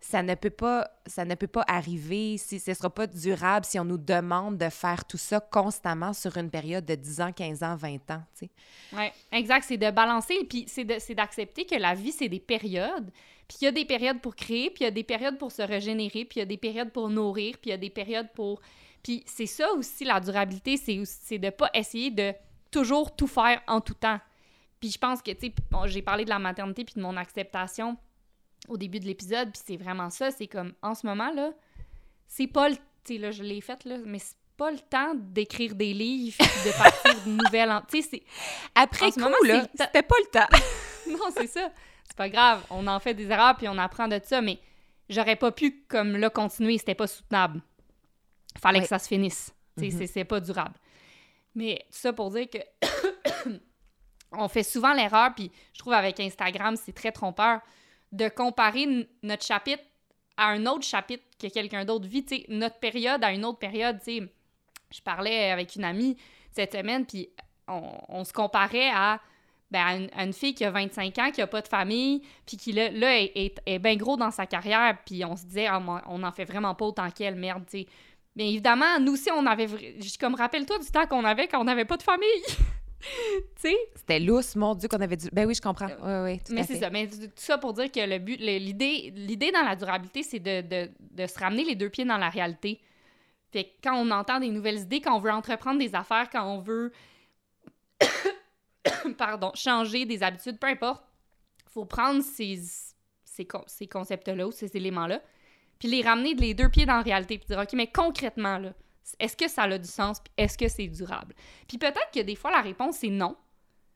ça 0.00 0.22
ne 0.22 0.34
peut 0.34 0.50
pas, 0.50 0.90
ça 1.06 1.24
ne 1.24 1.34
peut 1.34 1.46
pas 1.46 1.64
arriver, 1.68 2.38
si, 2.38 2.58
ce 2.58 2.70
ne 2.70 2.74
sera 2.74 2.90
pas 2.90 3.06
durable 3.06 3.66
si 3.66 3.78
on 3.78 3.84
nous 3.84 3.98
demande 3.98 4.56
de 4.56 4.68
faire 4.70 5.04
tout 5.04 5.18
ça 5.18 5.40
constamment 5.40 6.12
sur 6.12 6.36
une 6.38 6.50
période 6.50 6.86
de 6.86 6.94
10 6.94 7.20
ans, 7.20 7.32
15 7.32 7.62
ans, 7.62 7.76
20 7.76 8.10
ans, 8.10 8.22
tu 8.34 8.46
sais. 8.46 8.50
Oui, 8.94 9.04
exact. 9.30 9.64
C'est 9.68 9.76
de 9.76 9.90
balancer, 9.90 10.34
puis 10.48 10.64
c'est 10.66 11.14
d'accepter 11.14 11.66
que 11.66 11.76
la 11.76 11.94
vie, 11.94 12.12
c'est 12.12 12.28
des 12.28 12.40
périodes. 12.40 13.10
Puis 13.50 13.58
il 13.62 13.64
y 13.64 13.66
a 13.66 13.72
des 13.72 13.84
périodes 13.84 14.20
pour 14.20 14.36
créer, 14.36 14.70
puis 14.70 14.82
il 14.82 14.84
y 14.84 14.86
a 14.86 14.92
des 14.92 15.02
périodes 15.02 15.36
pour 15.36 15.50
se 15.50 15.60
régénérer, 15.60 16.24
puis 16.24 16.36
il 16.36 16.38
y 16.38 16.42
a 16.42 16.46
des 16.46 16.56
périodes 16.56 16.92
pour 16.92 17.08
nourrir, 17.08 17.58
puis 17.60 17.70
il 17.70 17.70
y 17.70 17.72
a 17.72 17.78
des 17.78 17.90
périodes 17.90 18.28
pour... 18.32 18.60
Puis 19.02 19.24
c'est 19.26 19.46
ça 19.46 19.72
aussi, 19.72 20.04
la 20.04 20.20
durabilité, 20.20 20.76
c'est 20.76 21.38
de 21.38 21.50
pas 21.50 21.68
essayer 21.74 22.12
de 22.12 22.32
toujours 22.70 23.16
tout 23.16 23.26
faire 23.26 23.60
en 23.66 23.80
tout 23.80 23.94
temps. 23.94 24.20
Puis 24.78 24.92
je 24.92 24.98
pense 24.98 25.20
que, 25.20 25.32
tu 25.32 25.48
sais, 25.48 25.54
j'ai 25.86 26.00
parlé 26.00 26.24
de 26.24 26.30
la 26.30 26.38
maternité 26.38 26.84
puis 26.84 26.94
de 26.94 27.00
mon 27.00 27.16
acceptation 27.16 27.96
au 28.68 28.76
début 28.76 29.00
de 29.00 29.06
l'épisode, 29.06 29.50
puis 29.50 29.62
c'est 29.66 29.76
vraiment 29.76 30.10
ça, 30.10 30.30
c'est 30.30 30.46
comme, 30.46 30.72
en 30.80 30.94
ce 30.94 31.04
moment, 31.04 31.32
là, 31.32 31.52
c'est 32.28 32.46
pas 32.46 32.68
le... 32.68 32.76
Tu 33.02 33.14
sais, 33.14 33.18
là, 33.18 33.32
je 33.32 33.42
l'ai 33.42 33.60
fait, 33.60 33.84
là, 33.84 33.96
mais 34.06 34.20
c'est 34.20 34.36
pas 34.56 34.70
le 34.70 34.78
temps 34.78 35.14
d'écrire 35.16 35.74
des 35.74 35.92
livres, 35.92 36.38
de 36.38 36.78
partir 36.78 37.24
de 37.24 37.30
nouvelles... 37.42 37.82
Tu 37.90 38.00
sais, 38.00 38.08
c'est... 38.12 38.22
Après 38.76 39.10
coup, 39.10 39.44
là, 39.44 39.66
c'était 39.74 40.04
pas 40.04 40.14
le 40.20 40.30
temps. 40.30 40.56
non, 41.10 41.34
c'est 41.36 41.48
ça. 41.48 41.68
C'est 42.10 42.16
pas 42.16 42.28
grave, 42.28 42.62
on 42.70 42.86
en 42.86 43.00
fait 43.00 43.14
des 43.14 43.30
erreurs, 43.30 43.56
puis 43.56 43.68
on 43.68 43.78
apprend 43.78 44.08
de 44.08 44.20
ça, 44.22 44.40
mais 44.40 44.58
j'aurais 45.08 45.36
pas 45.36 45.52
pu, 45.52 45.84
comme 45.88 46.16
là, 46.16 46.28
continuer, 46.28 46.76
c'était 46.76 46.94
pas 46.94 47.06
soutenable. 47.06 47.62
Fallait 48.60 48.80
que 48.80 48.88
ça 48.88 48.98
se 48.98 49.08
finisse. 49.08 49.54
Mm-hmm. 49.78 50.06
c'est 50.06 50.24
pas 50.24 50.40
durable. 50.40 50.74
Mais 51.54 51.78
tout 51.86 51.98
ça 51.98 52.12
pour 52.12 52.30
dire 52.30 52.46
que... 52.50 52.58
on 54.32 54.48
fait 54.48 54.62
souvent 54.62 54.92
l'erreur, 54.92 55.34
puis 55.34 55.50
je 55.72 55.78
trouve 55.78 55.92
avec 55.92 56.20
Instagram, 56.20 56.76
c'est 56.76 56.92
très 56.92 57.12
trompeur 57.12 57.60
de 58.12 58.28
comparer 58.28 59.08
notre 59.22 59.44
chapitre 59.44 59.82
à 60.36 60.48
un 60.48 60.66
autre 60.66 60.84
chapitre 60.84 61.24
que 61.38 61.46
quelqu'un 61.46 61.84
d'autre 61.84 62.06
vit, 62.06 62.24
notre 62.48 62.78
période 62.78 63.22
à 63.22 63.32
une 63.32 63.44
autre 63.44 63.58
période. 63.58 64.00
sais. 64.02 64.20
Je 64.90 65.00
parlais 65.00 65.50
avec 65.50 65.76
une 65.76 65.84
amie 65.84 66.16
cette 66.50 66.72
semaine, 66.72 67.06
puis 67.06 67.28
on, 67.68 68.24
se 68.24 68.32
comparait 68.32 68.90
à, 68.90 69.20
ben, 69.70 70.08
une, 70.18 70.32
fille 70.32 70.54
qui 70.54 70.64
a 70.64 70.70
25 70.70 71.18
ans, 71.18 71.30
qui 71.30 71.40
a 71.40 71.46
pas 71.46 71.62
de 71.62 71.68
famille, 71.68 72.22
puis 72.46 72.56
qui 72.56 72.72
là, 72.72 72.88
est, 72.90 73.78
bien 73.78 73.96
gros 73.96 74.16
dans 74.16 74.30
sa 74.30 74.46
carrière, 74.46 74.98
puis 75.06 75.24
on 75.24 75.36
se 75.36 75.44
disait, 75.44 75.66
ah, 75.66 75.80
on 76.06 76.18
n'en 76.18 76.32
fait 76.32 76.44
vraiment 76.44 76.74
pas 76.74 76.86
autant 76.86 77.08
qu'elle, 77.10 77.36
merde, 77.36 77.64
tu 77.70 77.80
sais. 77.80 77.86
Mais 78.36 78.48
évidemment, 78.50 78.98
nous 79.00 79.14
aussi, 79.14 79.28
on 79.32 79.44
avait. 79.44 79.66
Comme 80.20 80.34
rappelle-toi 80.34 80.78
du 80.78 80.86
temps 80.86 81.06
qu'on 81.06 81.24
avait 81.24 81.48
quand 81.48 81.60
on 81.60 81.64
n'avait 81.64 81.84
pas 81.84 81.96
de 81.96 82.02
famille. 82.02 82.42
sais? 83.56 83.76
C'était 83.96 84.20
lousse, 84.20 84.54
mon 84.56 84.74
Dieu, 84.74 84.88
qu'on 84.88 85.00
avait 85.00 85.16
dû. 85.16 85.28
Ben 85.32 85.46
oui, 85.46 85.54
je 85.54 85.60
comprends. 85.60 85.88
Euh, 86.04 86.24
oui, 86.24 86.40
oui, 86.48 86.54
Mais 86.54 86.62
c'est 86.62 86.76
ça. 86.76 86.90
Mais 86.90 87.08
tout 87.08 87.28
ça 87.34 87.58
pour 87.58 87.72
dire 87.72 87.90
que 87.90 88.00
le 88.00 88.18
but, 88.18 88.36
l'idée, 88.38 89.12
l'idée 89.14 89.50
dans 89.50 89.62
la 89.62 89.74
durabilité, 89.74 90.22
c'est 90.22 90.38
de, 90.38 90.60
de, 90.60 90.90
de, 91.00 91.26
se 91.26 91.38
ramener 91.38 91.64
les 91.64 91.74
deux 91.74 91.88
pieds 91.88 92.04
dans 92.04 92.18
la 92.18 92.28
réalité. 92.28 92.80
Fait 93.52 93.64
que 93.64 93.70
quand 93.82 93.96
on 93.96 94.10
entend 94.12 94.38
des 94.38 94.50
nouvelles 94.50 94.80
idées, 94.80 95.00
quand 95.00 95.16
on 95.16 95.20
veut 95.20 95.32
entreprendre 95.32 95.78
des 95.78 95.94
affaires, 95.94 96.28
quand 96.30 96.44
on 96.44 96.60
veut. 96.60 96.92
Pardon, 99.18 99.52
changer 99.54 100.06
des 100.06 100.22
habitudes, 100.22 100.58
peu 100.58 100.68
importe, 100.68 101.02
faut 101.66 101.84
prendre 101.84 102.22
ces, 102.22 102.58
concepts-là 103.88 104.46
ou 104.46 104.52
ces 104.52 104.76
éléments-là, 104.76 105.22
puis 105.78 105.88
les 105.88 106.02
ramener 106.02 106.34
les 106.34 106.54
deux 106.54 106.68
pieds 106.68 106.86
dans 106.86 106.96
la 106.96 107.02
réalité, 107.02 107.38
puis 107.38 107.46
dire, 107.46 107.58
OK, 107.58 107.72
mais 107.74 107.86
concrètement, 107.86 108.58
là, 108.58 108.72
est-ce 109.18 109.36
que 109.36 109.48
ça 109.48 109.62
a 109.62 109.78
du 109.78 109.88
sens? 109.88 110.18
Est-ce 110.36 110.58
que 110.58 110.68
c'est 110.68 110.88
durable? 110.88 111.34
Puis 111.66 111.78
peut-être 111.78 112.10
que 112.12 112.20
des 112.20 112.36
fois, 112.36 112.50
la 112.50 112.60
réponse 112.60 113.02
est 113.02 113.10
non. 113.10 113.36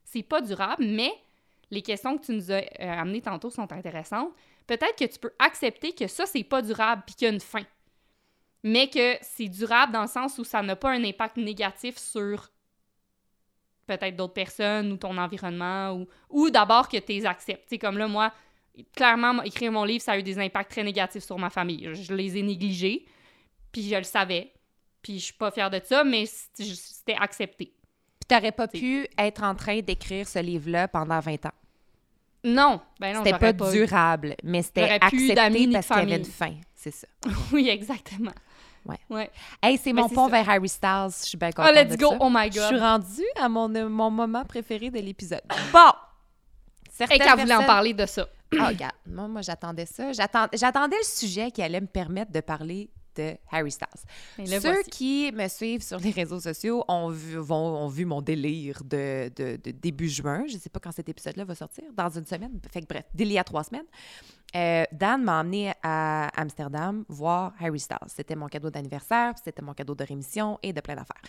C'est 0.05 0.23
pas 0.23 0.40
durable, 0.40 0.85
mais 0.85 1.12
les 1.70 1.83
questions 1.83 2.16
que 2.16 2.25
tu 2.25 2.33
nous 2.33 2.51
as 2.51 2.62
euh, 2.62 2.62
amenées 2.79 3.23
tantôt 3.23 3.51
sont 3.51 3.70
intéressantes. 3.73 4.33
Peut-être 4.66 4.97
que 4.97 5.05
tu 5.05 5.18
peux 5.18 5.33
accepter 5.38 5.92
que 5.92 6.07
ça, 6.07 6.27
c'est 6.27 6.44
pas 6.44 6.62
durable 6.62 7.03
puis 7.07 7.14
qu'il 7.14 7.29
y 7.29 7.31
a 7.31 7.35
une 7.35 7.40
fin. 7.40 7.64
Mais 8.62 8.88
que 8.88 9.16
c'est 9.20 9.49
durable 9.49 9.92
dans 9.92 10.03
le 10.03 10.09
sens 10.09 10.38
où 10.38 10.44
ça 10.44 10.62
n'a 10.62 10.77
pas 10.77 10.90
un 10.90 11.05
impact 11.05 11.37
négatif 11.37 11.99
sur 11.99 12.51
peut-être 13.87 14.16
d'autres 14.16 14.35
personnes 14.35 14.92
ou 14.92 14.97
ton 14.97 15.16
environnement 15.18 15.92
ou, 15.92 16.07
ou 16.31 16.51
d'abord 16.51 16.88
que 16.88 16.97
tu 16.99 17.12
les 17.12 17.27
acceptes. 17.27 17.79
comme 17.79 17.99
là, 17.99 18.09
moi, 18.09 18.33
clairement, 18.94 19.42
écrire 19.42 19.73
mon 19.73 19.85
livre, 19.85 20.03
ça 20.03 20.12
a 20.12 20.18
eu 20.18 20.23
des 20.23 20.38
impacts 20.38 20.70
très 20.70 20.83
négatifs 20.83 21.25
sur 21.25 21.38
ma 21.38 21.51
famille. 21.51 21.88
Je 21.92 22.14
les 22.14 22.37
ai 22.37 22.42
négligés, 22.42 23.07
puis 23.73 23.88
je 23.88 23.97
le 23.97 24.05
savais. 24.05 24.51
Puis 25.03 25.18
je 25.18 25.25
suis 25.27 25.35
pas 25.35 25.51
fière 25.51 25.70
de 25.70 25.81
ça, 25.85 26.03
mais 26.03 26.25
c'était 26.27 27.16
accepté. 27.18 27.66
Puis 27.66 28.27
t'aurais 28.29 28.53
pas 28.53 28.68
pu 28.68 29.07
être 29.18 29.42
en 29.42 29.55
train 29.55 29.81
d'écrire 29.81 30.27
ce 30.27 30.38
livre-là 30.38 30.88
pendant 30.88 31.20
20 31.20 31.47
ans? 31.47 31.53
Non, 32.44 32.81
ben 33.01 33.14
non, 33.14 33.25
C'était 33.25 33.53
pas, 33.55 33.70
durable, 33.70 34.37
mais 34.42 34.62
c'était 34.62 34.83
accepté 34.83 35.01
parce 35.01 35.11
qu'il 35.11 35.29
y 35.29 35.38
avait 35.40 36.16
une 36.16 36.25
fin, 36.25 36.55
c'est 36.75 36.90
ça. 36.90 37.07
oui, 37.53 37.68
exactement. 37.70 38.33
Ouais. 38.85 38.99
ouais. 39.09 39.31
Hey, 39.62 39.79
c'est 39.79 39.92
mon 39.92 40.09
pont 40.09 40.29
vers 40.29 40.49
Harry 40.49 40.68
Styles. 40.68 41.11
Je 41.20 41.27
suis 41.27 41.38
bien 41.38 41.51
contente. 41.51 41.70
Oh, 41.70 41.75
let's 41.75 41.97
go! 41.97 42.14
Oh 42.20 42.29
my 42.31 42.51
God! 42.51 42.62
Je 42.62 42.66
suis 42.66 42.79
rendue 42.79 43.25
à 43.37 43.49
mon, 43.49 43.68
mon 43.88 44.11
moment 44.11 44.44
préféré 44.44 44.90
de 44.90 44.99
l'épisode. 44.99 45.42
Bon! 45.73 45.90
Certaines 46.90 47.16
Et 47.16 47.25
qu'elle 47.25 47.40
voulait 47.40 47.55
en 47.55 47.64
parler 47.64 47.92
de 47.92 48.07
ça. 48.07 48.27
oh, 48.53 48.57
regarde, 48.66 48.94
moi, 49.07 49.27
moi 49.27 49.42
j'attendais 49.42 49.87
ça. 49.87 50.12
J'attendais 50.12 50.97
le 50.97 51.05
sujet 51.05 51.51
qui 51.51 51.62
allait 51.62 51.81
me 51.81 51.87
permettre 51.87 52.31
de 52.31 52.40
parler 52.40 52.90
de 53.16 53.37
Harry 53.51 53.70
Styles. 53.70 54.47
Ceux 54.61 54.83
qui 54.85 55.31
me 55.33 55.49
suivent 55.49 55.83
sur 55.83 55.99
les 55.99 56.11
réseaux 56.11 56.40
sociaux 56.40 56.85
ont 56.88 57.11
vu, 57.11 57.37
vont, 57.37 57.85
ont 57.85 57.88
vu 57.88 58.05
mon 58.05 58.23
délire 58.23 58.83
de, 58.85 59.31
de, 59.35 59.70
début 59.70 60.09
juin. 60.09 60.44
Je 60.49 60.55
ne 60.55 60.59
sais 60.59 60.70
pas 60.70 60.81
quand 60.81 60.92
cet 60.92 61.09
épisode-là 61.09 61.44
va 61.44 61.55
sortir, 61.55 61.85
dans 61.97 62.11
une 62.11 62.27
semaine. 62.27 62.61
Fait 62.73 62.81
que 62.81 62.87
bref, 62.87 63.05
y 63.16 63.38
a 63.38 63.44
trois 63.44 63.64
semaines. 63.64 63.87
Euh, 64.57 64.85
Dan 64.93 65.25
m'a 65.25 65.40
emmené 65.40 65.73
à 65.83 66.29
Amsterdam 66.40 67.05
voir 67.09 67.53
Harry 67.61 67.81
Styles. 67.81 67.99
C'était 68.07 68.37
mon 68.37 68.47
cadeau 68.47 68.71
d'anniversaire, 68.71 69.35
c'était 69.43 69.62
mon 69.62 69.75
cadeau 69.75 69.95
de 69.97 70.05
rémission 70.05 70.59
et 70.62 70.73
de 70.73 70.81
plein 70.81 70.95
d'affaires. 70.95 71.23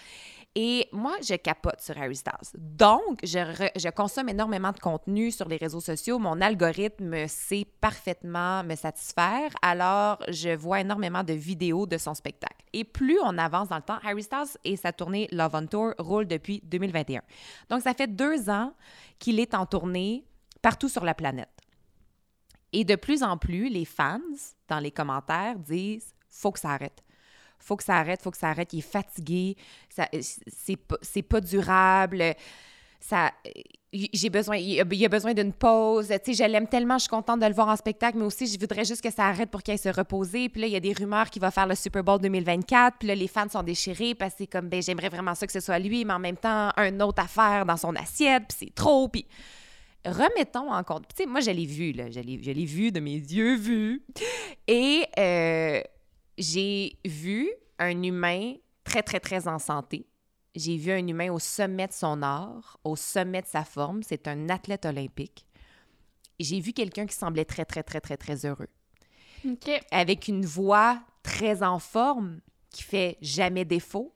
Et 0.53 0.87
moi, 0.91 1.15
je 1.27 1.35
capote 1.35 1.81
sur 1.81 1.97
Harry 1.97 2.15
Styles. 2.15 2.33
Donc, 2.57 3.19
je, 3.23 3.69
je, 3.75 3.89
consomme 3.89 4.29
énormément 4.29 4.71
de 4.71 4.79
contenu 4.79 5.31
sur 5.31 5.49
les 5.49 5.57
réseaux 5.57 5.81
sociaux. 5.81 6.19
Mon 6.19 6.39
algorithme 6.39 7.27
sait 7.27 7.65
parfaitement 7.81 8.63
me 8.63 8.75
satisfaire. 8.75 9.51
Alors, 9.61 10.19
je 10.29 10.55
vois 10.55 10.81
énormément 10.81 11.23
de 11.23 11.33
vidéos 11.33 11.87
de 11.87 11.97
son 11.97 12.13
spectacle. 12.13 12.63
Et 12.73 12.83
plus 12.83 13.19
on 13.21 13.37
avance 13.37 13.69
dans 13.69 13.77
le 13.77 13.81
temps, 13.81 13.99
Harry 14.03 14.23
Styles 14.23 14.57
et 14.63 14.75
sa 14.75 14.93
tournée 14.93 15.27
Love 15.31 15.55
on 15.55 15.67
Tour 15.67 15.93
roulent 15.97 16.27
depuis 16.27 16.61
2021. 16.63 17.21
Donc, 17.69 17.81
ça 17.81 17.93
fait 17.93 18.07
deux 18.07 18.49
ans 18.49 18.71
qu'il 19.19 19.39
est 19.39 19.55
en 19.55 19.65
tournée 19.65 20.25
partout 20.61 20.89
sur 20.89 21.03
la 21.03 21.13
planète. 21.13 21.49
Et 22.75 22.83
de 22.83 22.97
plus 22.97 23.23
en 23.23 23.37
plus, 23.37 23.69
les 23.69 23.85
fans, 23.85 24.19
dans 24.67 24.79
les 24.79 24.91
commentaires, 24.91 25.57
disent 25.57 26.13
faut 26.29 26.51
que 26.51 26.59
ça 26.59 26.71
arrête. 26.71 27.01
Faut 27.57 27.77
que 27.77 27.83
ça 27.85 27.95
arrête, 27.95 28.21
faut 28.21 28.31
que 28.31 28.37
ça 28.37 28.49
arrête. 28.49 28.73
Il 28.73 28.79
est 28.79 28.81
fatigué, 28.81 29.55
c'est 29.89 30.75
pas, 30.75 30.97
pas 31.29 31.39
durable. 31.39 32.35
Ça, 32.99 33.31
j'ai 33.93 34.29
besoin, 34.29 34.57
il 34.57 34.81
a, 34.81 35.07
besoin 35.07 35.33
d'une 35.33 35.53
pause. 35.53 36.09
Tu 36.09 36.33
sais, 36.35 36.43
je 36.43 36.51
l'aime 36.51 36.67
tellement, 36.67 36.97
je 36.97 37.03
suis 37.03 37.09
contente 37.09 37.39
de 37.39 37.45
le 37.45 37.53
voir 37.53 37.69
en 37.69 37.77
spectacle, 37.77 38.17
mais 38.17 38.25
aussi, 38.25 38.45
je 38.45 38.59
voudrais 38.59 38.83
juste 38.83 39.01
que 39.01 39.09
ça 39.09 39.23
arrête 39.23 39.49
pour 39.49 39.63
qu'il 39.63 39.79
se 39.79 39.87
reposer. 39.87 40.49
Puis 40.49 40.59
là, 40.59 40.67
il 40.67 40.73
y 40.73 40.75
a 40.75 40.81
des 40.81 40.91
rumeurs 40.91 41.29
qu'il 41.29 41.41
va 41.41 41.51
faire 41.51 41.67
le 41.67 41.75
Super 41.75 42.03
Bowl 42.03 42.19
2024. 42.19 42.97
Puis 42.99 43.07
là, 43.07 43.15
les 43.15 43.29
fans 43.29 43.47
sont 43.47 43.63
déchirés 43.63 44.15
parce 44.15 44.33
que 44.33 44.39
c'est 44.39 44.47
comme, 44.47 44.67
ben, 44.67 44.81
j'aimerais 44.81 45.07
vraiment 45.07 45.33
ça 45.33 45.47
que 45.47 45.53
ce 45.53 45.61
soit 45.61 45.79
lui, 45.79 46.03
mais 46.03 46.13
en 46.13 46.19
même 46.19 46.35
temps, 46.35 46.71
un 46.75 46.99
autre 46.99 47.23
affaire 47.23 47.65
dans 47.65 47.77
son 47.77 47.95
assiette, 47.95 48.43
puis 48.49 48.57
c'est 48.59 48.75
trop. 48.75 49.07
Puis 49.07 49.25
remettons 50.05 50.71
en 50.71 50.83
compte. 50.83 51.07
Tu 51.09 51.23
sais, 51.23 51.25
moi, 51.25 51.39
je 51.39 51.51
l'ai 51.51 51.65
vu, 51.65 51.91
là. 51.91 52.09
Je 52.09 52.19
l'ai 52.19 52.65
vu 52.65 52.91
de 52.91 52.99
mes 52.99 53.15
yeux 53.15 53.55
vus. 53.55 54.03
Et 54.67 55.05
euh, 55.17 55.81
j'ai 56.37 56.97
vu 57.05 57.49
un 57.79 58.03
humain 58.03 58.53
très, 58.83 59.03
très, 59.03 59.19
très 59.19 59.47
en 59.47 59.59
santé. 59.59 60.05
J'ai 60.55 60.77
vu 60.77 60.91
un 60.91 61.05
humain 61.05 61.31
au 61.31 61.39
sommet 61.39 61.87
de 61.87 61.93
son 61.93 62.21
art, 62.21 62.79
au 62.83 62.95
sommet 62.95 63.41
de 63.41 63.47
sa 63.47 63.65
forme. 63.65 64.03
C'est 64.03 64.27
un 64.27 64.49
athlète 64.49 64.85
olympique. 64.85 65.45
J'ai 66.39 66.59
vu 66.59 66.73
quelqu'un 66.73 67.05
qui 67.05 67.15
semblait 67.15 67.45
très, 67.45 67.65
très, 67.65 67.83
très, 67.83 67.99
très, 67.99 68.17
très 68.17 68.45
heureux. 68.45 68.69
Avec 69.91 70.27
une 70.27 70.45
voix 70.45 71.01
très 71.23 71.61
en 71.63 71.79
forme, 71.79 72.39
qui 72.71 72.83
fait 72.83 73.17
jamais 73.21 73.63
défaut. 73.65 74.13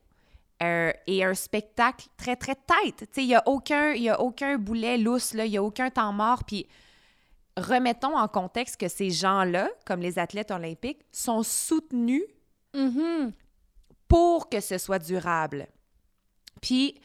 Euh, 0.62 0.92
et 1.08 1.24
un 1.24 1.36
spectacle 1.36 2.08
très, 2.18 2.36
très 2.36 2.56
tête. 2.56 3.10
Il 3.16 3.28
n'y 3.28 3.36
a, 3.36 3.44
aucun, 3.46 3.94
y 3.94 4.10
a 4.10 4.20
aucun 4.20 4.58
boulet 4.58 4.98
lousse, 4.98 5.32
il 5.34 5.50
n'y 5.50 5.58
a 5.58 5.64
aucun 5.64 5.90
temps 5.90 6.12
mort. 6.12 6.44
Puis 6.44 6.68
remettons 7.56 8.18
en 8.18 8.28
contexte 8.28 8.78
que 8.78 8.90
ces 8.90 9.10
gens-là, 9.10 9.70
comme 9.86 10.02
les 10.02 10.20
athlètes 10.20 10.52
olympiques, 10.52 11.06
sont 11.14 11.44
soutenus 11.44 12.24
mm-hmm. 12.74 13.32
pour 14.10 14.50
que 14.50 14.60
ce 14.60 14.78
soit 14.78 15.00
durable. 15.00 15.68
Puis, 16.62 17.00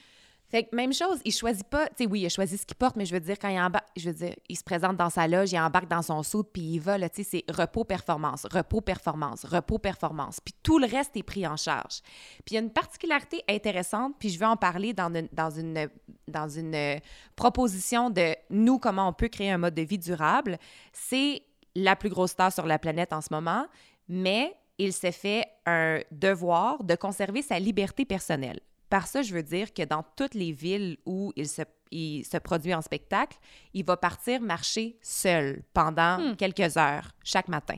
Même 0.73 0.93
chose, 0.93 1.21
il 1.25 1.33
choisit 1.33 1.67
pas, 1.67 1.89
tu 1.89 2.05
sais, 2.05 2.07
oui, 2.07 2.21
il 2.21 2.27
a 2.27 2.29
choisi 2.29 2.57
ce 2.57 2.65
qu'il 2.65 2.77
porte, 2.77 2.97
mais 2.97 3.07
je 3.07 3.13
veux 3.13 3.21
dire, 3.21 3.37
quand 3.39 3.49
il 3.49 3.59
embarque, 3.59 3.89
je 3.97 4.09
veux 4.09 4.15
dire, 4.15 4.35
il 4.49 4.57
se 4.57 4.63
présente 4.63 4.97
dans 4.97 5.11
sa 5.11 5.27
loge, 5.27 5.53
il 5.53 5.59
embarque 5.59 5.89
dans 5.89 6.03
son 6.03 6.23
saut, 6.23 6.45
puis 6.45 6.63
il 6.63 6.79
va, 6.79 6.99
tu 7.09 7.23
sais, 7.23 7.45
c'est 7.45 7.45
repos-performance, 7.53 8.47
repos-performance, 8.51 9.45
repos-performance. 9.45 10.41
Puis 10.41 10.55
tout 10.63 10.79
le 10.79 10.87
reste 10.87 11.17
est 11.17 11.23
pris 11.23 11.47
en 11.47 11.57
charge. 11.57 12.01
Puis 12.45 12.53
il 12.53 12.55
y 12.55 12.57
a 12.59 12.61
une 12.61 12.71
particularité 12.71 13.43
intéressante, 13.49 14.15
puis 14.19 14.29
je 14.29 14.39
veux 14.39 14.47
en 14.47 14.57
parler 14.57 14.93
dans 14.93 15.13
une, 15.13 15.29
dans 15.33 15.51
une, 15.51 15.89
dans 16.29 16.49
une 16.49 17.01
proposition 17.37 18.11
de 18.11 18.35
nous, 18.51 18.79
comment 18.79 19.09
on 19.09 19.13
peut 19.13 19.29
créer 19.29 19.51
un 19.51 19.59
mode 19.59 19.75
de 19.75 19.83
vie 19.83 19.99
durable. 19.99 20.59
C'est 20.93 21.43
la 21.75 21.97
plus 21.97 22.09
grosse 22.09 22.31
star 22.33 22.53
sur 22.53 22.67
la 22.67 22.79
planète 22.79 23.13
en 23.13 23.21
ce 23.21 23.29
moment, 23.33 23.67
mais 24.09 24.55
il 24.79 24.93
s'est 24.93 25.13
fait 25.13 25.47
un 25.67 26.01
devoir 26.11 26.83
de 26.85 26.95
conserver 26.95 27.43
sa 27.43 27.59
liberté 27.59 28.05
personnelle. 28.05 28.61
Par 28.91 29.07
ça, 29.07 29.23
je 29.23 29.35
veux 29.35 29.43
dire 29.43 29.73
que 29.73 29.83
dans 29.83 30.05
toutes 30.17 30.35
les 30.35 30.53
villes 30.53 30.99
où 31.07 31.33
il 31.37 31.49
se, 31.49 31.63
il 31.91 32.25
se 32.25 32.37
produit 32.39 32.75
en 32.75 32.83
spectacle, 32.83 33.39
il 33.73 33.85
va 33.85 33.97
partir 33.97 34.41
marcher 34.41 34.99
seul 35.03 35.63
pendant 35.73 36.19
Hmm. 36.19 36.37
quelques 36.37 36.77
heures 36.77 37.11
chaque 37.25 37.49
matin. 37.49 37.77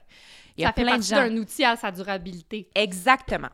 Il 0.57 0.63
y 0.63 0.65
a 0.65 0.69
ça 0.69 0.73
fait 0.75 0.83
plein 0.83 0.93
partie 0.97 1.11
d'un 1.11 1.37
outil 1.37 1.65
à 1.65 1.77
sa 1.77 1.91
durabilité. 1.91 2.69
Exactement. 2.75 3.51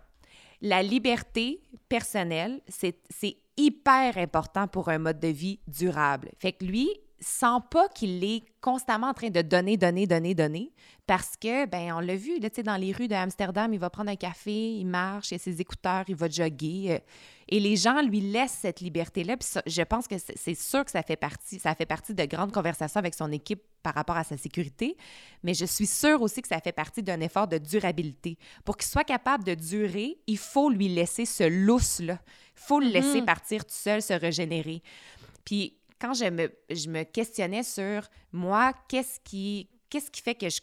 La 0.61 0.82
liberté 0.82 1.61
personnelle, 1.88 2.61
c'est 2.68 2.98
c'est 3.11 3.36
hyper 3.57 4.16
important 4.16 4.66
pour 4.68 4.88
un 4.88 4.98
mode 4.98 5.20
de 5.20 5.28
vie 5.28 5.61
durable. 5.66 6.30
Fait 6.38 6.53
que 6.53 6.64
lui, 6.64 6.88
sent 7.23 7.61
pas 7.70 7.89
qu'il 7.89 8.23
est 8.25 8.43
constamment 8.61 9.09
en 9.09 9.14
train 9.14 9.31
de 9.31 9.43
donner, 9.43 9.77
donner, 9.77 10.07
donner, 10.07 10.35
donner, 10.35 10.73
parce 11.07 11.37
que, 11.37 11.66
ben, 11.66 11.93
on 11.95 12.01
l'a 12.01 12.16
vu, 12.16 12.39
là, 12.39 12.49
dans 12.64 12.77
les 12.77 12.93
rues 12.93 13.09
de 13.09 13.14
Amsterdam, 13.14 13.73
il 13.73 13.79
va 13.79 13.91
prendre 13.91 14.11
un 14.11 14.16
café, 14.16 14.75
il 14.75 14.87
marche, 14.87 15.33
il 15.33 15.35
a 15.35 15.39
ses 15.39 15.61
écouteurs, 15.61 16.05
il 16.09 16.14
va 16.14 16.29
jogger, 16.29 16.93
euh, 16.93 16.99
et 17.49 17.59
les 17.61 17.77
gens 17.77 18.01
lui 18.03 18.20
laissent 18.20 18.59
cette 18.62 18.81
liberté-là, 18.81 19.37
puis 19.37 19.49
ça, 19.49 19.62
je 19.66 19.83
pense 19.83 20.07
que 20.07 20.14
c'est 20.18 20.55
sûr 20.55 20.85
que 20.85 20.91
ça 20.91 21.03
fait 21.03 21.16
partie, 21.16 21.59
ça 21.59 21.75
fait 21.75 21.87
partie 21.87 22.14
de 22.14 22.25
grandes 22.25 22.53
conversations 22.53 22.99
avec 22.99 23.14
son 23.14 23.31
équipe 23.33 23.62
par 23.83 23.95
rapport 23.95 24.16
à 24.16 24.25
sa 24.25 24.37
sécurité, 24.37 24.97
mais 25.43 25.55
je 25.55 25.64
suis 25.64 25.87
sûre 25.87 26.23
aussi 26.23 26.41
que 26.41 26.49
ça 26.49 26.61
fait 26.61 26.73
partie 26.73 27.03
d'un 27.03 27.20
effort 27.20 27.49
de 27.49 27.59
durabilité. 27.59 28.39
Pour 28.64 28.77
qu'il 28.77 28.87
soit 28.87 29.05
capable 29.05 29.45
de 29.45 29.55
durer, 29.55 30.18
il 30.29 30.39
faut 30.39 30.70
lui 30.70 30.89
laisser 30.89 31.27
ce 31.27 31.45
lousse-là. 31.45 32.20
Il 32.57 32.61
faut 32.62 32.79
le 32.79 32.87
laisser 32.87 33.20
Mhm. 33.20 33.27
partir 33.27 33.64
tout 33.64 33.75
seul, 33.75 34.01
se 34.01 34.12
régénérer. 34.12 34.83
Puis 35.45 35.77
quand 36.03 36.14
je 36.14 36.24
me, 36.24 36.53
je 36.68 36.88
me 36.88 37.05
questionnais 37.05 37.62
sur 37.62 38.03
moi, 38.32 38.72
qu'est-ce 38.88 39.20
qui, 39.20 39.68
qu'est-ce 39.88 40.11
qui 40.11 40.20
fait 40.20 40.34
que 40.34 40.48
je. 40.48 40.59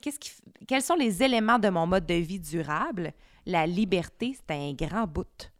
Qu'est-ce 0.00 0.18
qui, 0.18 0.32
quels 0.66 0.82
sont 0.82 0.96
les 0.96 1.22
éléments 1.22 1.58
de 1.58 1.68
mon 1.68 1.86
mode 1.86 2.06
de 2.06 2.14
vie 2.14 2.40
durable? 2.40 3.12
La 3.44 3.66
liberté, 3.66 4.34
c'est 4.34 4.54
un 4.54 4.72
grand 4.72 5.06
bout. 5.06 5.52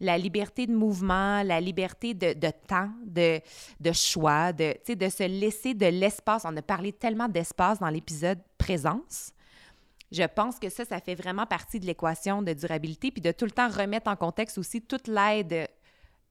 La 0.00 0.18
liberté 0.18 0.66
de 0.66 0.74
mouvement, 0.74 1.42
la 1.42 1.60
liberté 1.60 2.14
de, 2.14 2.32
de 2.34 2.50
temps, 2.68 2.90
de, 3.04 3.40
de 3.80 3.92
choix, 3.92 4.52
de, 4.52 4.74
de 4.86 5.08
se 5.08 5.26
laisser 5.26 5.74
de 5.74 5.86
l'espace. 5.86 6.42
On 6.44 6.56
a 6.56 6.62
parlé 6.62 6.92
tellement 6.92 7.28
d'espace 7.28 7.80
dans 7.80 7.88
l'épisode 7.88 8.38
présence. 8.56 9.32
Je 10.12 10.24
pense 10.24 10.58
que 10.58 10.68
ça, 10.68 10.84
ça 10.84 11.00
fait 11.00 11.14
vraiment 11.14 11.46
partie 11.46 11.80
de 11.80 11.86
l'équation 11.86 12.42
de 12.42 12.52
durabilité, 12.52 13.10
puis 13.10 13.22
de 13.22 13.32
tout 13.32 13.46
le 13.46 13.50
temps 13.50 13.68
remettre 13.68 14.10
en 14.10 14.16
contexte 14.16 14.58
aussi 14.58 14.82
toute 14.82 15.08
l'aide 15.08 15.68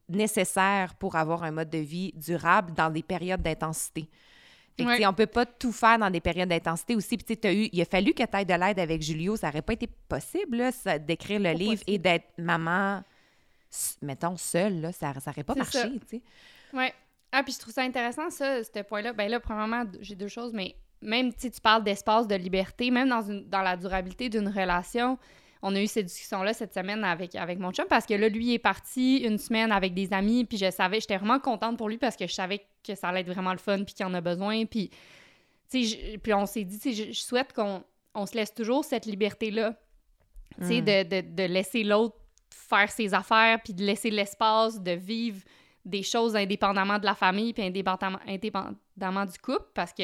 nécessaire 0.10 0.96
pour 0.96 1.16
avoir 1.16 1.44
un 1.44 1.52
mode 1.52 1.70
de 1.70 1.78
vie 1.78 2.12
durable 2.16 2.74
dans 2.74 2.90
des 2.90 3.04
périodes 3.04 3.42
d'intensité. 3.42 4.10
Fait 4.78 4.84
que, 4.84 4.90
Ouais. 4.90 4.96
tu 4.96 5.02
sais, 5.02 5.08
on 5.08 5.14
peut 5.14 5.26
pas 5.28 5.46
tout 5.46 5.72
faire 5.74 5.98
dans 6.00 6.10
des 6.10 6.22
périodes 6.22 6.50
d'intensité 6.50 6.96
aussi. 6.96 7.18
Puis, 7.18 7.36
eu, 7.52 7.70
il 7.72 7.82
a 7.82 7.86
fallu 7.86 8.14
que 8.14 8.24
tu 8.24 8.38
aies 8.38 8.46
de 8.46 8.54
l'aide 8.54 8.80
avec 8.80 9.02
Julio. 9.02 9.36
Ça 9.36 9.48
n'aurait 9.48 9.62
pas 9.62 9.74
été 9.74 9.88
possible, 10.08 10.58
là, 10.58 10.72
ça, 10.72 10.98
d'écrire 10.98 11.40
le 11.40 11.46
Pas 11.46 11.54
livre 11.54 11.72
possible. 11.74 11.92
et 11.92 11.98
d'être 11.98 12.28
maman, 12.38 13.04
mettons, 14.02 14.38
seule. 14.38 14.80
Là, 14.82 14.92
ça 14.92 15.14
n'aurait 15.26 15.44
pas 15.44 15.54
C'est 15.54 15.60
marché. 15.60 16.22
Ouais. 16.74 16.94
Ah, 17.32 17.44
puis 17.44 17.54
je 17.54 17.60
trouve 17.60 17.74
ça 17.74 17.82
intéressant, 17.84 18.30
ça, 18.30 18.64
ce 18.64 18.82
point-là. 18.82 19.14
Ben 19.14 19.30
là, 19.30 19.40
premièrement, 19.40 19.84
j'ai 20.02 20.16
deux 20.16 20.28
choses, 20.30 20.54
mais 20.54 20.76
même 21.02 21.32
si 21.38 21.52
tu 21.52 21.62
parles 21.62 21.84
d'espace, 21.84 22.28
de 22.28 22.36
liberté, 22.36 22.90
même 22.90 23.10
dans, 23.10 23.22
une, 23.22 23.48
dans 23.50 23.62
la 23.62 23.76
durabilité 23.78 24.30
d'une 24.30 24.48
relation, 24.48 25.18
on 25.62 25.76
a 25.76 25.82
eu 25.82 25.88
cette 25.88 26.06
discussion-là 26.06 26.54
cette 26.54 26.74
semaine 26.74 27.04
avec, 27.04 27.36
avec 27.36 27.60
mon 27.60 27.72
chum 27.72 27.86
parce 27.90 28.06
que 28.06 28.14
là, 28.14 28.30
lui 28.30 28.46
il 28.48 28.54
est 28.54 28.60
parti 28.60 29.18
une 29.18 29.38
semaine 29.38 29.72
avec 29.72 29.94
des 29.94 30.14
amis, 30.14 30.46
puis 30.46 30.58
je 30.58 30.72
savais, 30.72 31.00
j'étais 31.02 31.18
vraiment 31.18 31.40
contente 31.40 31.78
pour 31.78 31.90
lui 31.90 31.98
parce 31.98 32.16
que 32.16 32.28
je 32.28 32.34
savais 32.34 32.66
que 32.86 32.96
ça 32.96 33.10
allait 33.10 33.22
être 33.22 33.28
vraiment 33.32 33.52
le 33.52 33.58
fun, 33.60 33.84
puis 33.84 33.94
qu'il 33.94 34.06
en 34.06 34.14
a 34.14 34.22
besoin, 34.22 34.66
puis, 34.66 34.90
je- 35.74 36.18
puis 36.18 36.34
on 36.34 36.46
s'est 36.46 36.64
dit, 36.64 36.80
tu 36.80 36.94
sais, 36.94 37.06
je, 37.08 37.12
je 37.12 37.20
souhaite 37.20 37.54
qu'on 37.54 37.84
on 38.16 38.26
se 38.26 38.36
laisse 38.36 38.54
toujours 38.54 38.84
cette 38.86 39.06
liberté-là, 39.06 39.76
tu 40.62 40.66
sais, 40.68 40.82
Mm. 40.82 40.86
de, 40.86 41.22
de, 41.22 41.36
de 41.36 41.44
laisser 41.44 41.84
l'autre 41.84 42.16
faire 42.50 42.90
ses 42.92 43.14
affaires, 43.14 43.60
puis 43.64 43.74
de 43.74 43.84
laisser 43.84 44.10
l'espace 44.10 44.82
de 44.82 44.92
vivre 44.92 45.42
des 45.86 46.04
choses 46.04 46.36
indépendamment 46.36 47.00
de 47.00 47.06
la 47.06 47.16
famille 47.16 47.54
puis 47.54 47.64
indépendamment, 47.64 48.20
indépendamment 48.28 49.26
du 49.26 49.38
couple 49.40 49.68
parce 49.74 49.94
que 49.94 50.04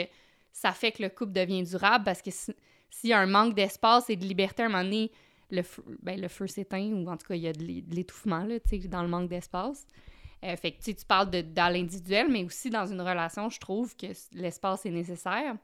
ça 0.53 0.72
fait 0.72 0.91
que 0.91 1.03
le 1.03 1.10
couple 1.10 1.34
devient 1.34 1.64
durable 1.64 2.06
parce 2.06 2.22
que 2.22 2.32
si- 2.32 2.56
s'il 2.89 3.10
y 3.10 3.14
a 3.14 3.20
un 3.20 3.26
manque 3.26 3.56
d'espace 3.56 4.10
et 4.10 4.16
de 4.16 4.24
liberté 4.26 4.64
à 4.64 4.68
un 4.68 4.70
moment 4.70 4.84
donné, 4.84 5.12
le 5.52 5.62
feu, 5.64 5.84
ben, 6.02 6.20
le 6.20 6.28
feu 6.28 6.48
s'éteint 6.48 6.91
ou 6.91 7.08
en 7.10 7.18
tout 7.18 7.28
cas 7.28 7.36
il 7.36 7.41
y 7.41 7.48
a 7.48 7.54
de 7.54 7.64
l'é- 7.64 7.82
de 7.82 7.96
l'étouffement 7.96 8.48
dans 8.89 9.02
le 9.04 9.08
manque 9.08 9.30
d'espace. 9.30 9.86
Euh, 10.43 10.56
fait 10.58 10.72
que 10.74 10.82
tu 10.84 10.93
parles 11.08 11.30
de, 11.32 11.41
dans 11.41 11.72
l'individuel, 11.74 12.28
mais 12.30 12.43
aussi 12.43 12.70
dans 12.70 12.86
une 12.86 13.02
relation, 13.02 13.50
je 13.50 13.60
trouve 13.60 13.96
que 13.96 14.08
l'espace 14.34 14.86
est 14.86 14.91
nécessaire. 14.91 15.56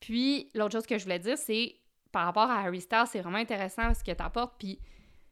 Puis 0.00 0.48
l'autre 0.54 0.72
chose 0.72 0.86
que 0.86 0.98
je 0.98 1.04
voulais 1.04 1.18
dire, 1.20 1.38
c'est 1.38 1.76
par 2.10 2.24
rapport 2.26 2.50
à 2.50 2.60
Harry 2.60 2.80
Styles, 2.80 3.04
c'est 3.10 3.20
vraiment 3.20 3.38
intéressant 3.38 3.94
ce 3.94 4.02
que 4.02 4.10
tu 4.12 4.22
apportes. 4.22 4.54
Puis 4.58 4.78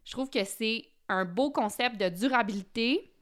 je 0.04 0.12
trouve 0.12 0.30
que 0.30 0.44
c'est 0.44 0.84
un 1.08 1.24
beau 1.24 1.50
concept 1.50 1.96
de 2.00 2.08
durabilité 2.08 3.12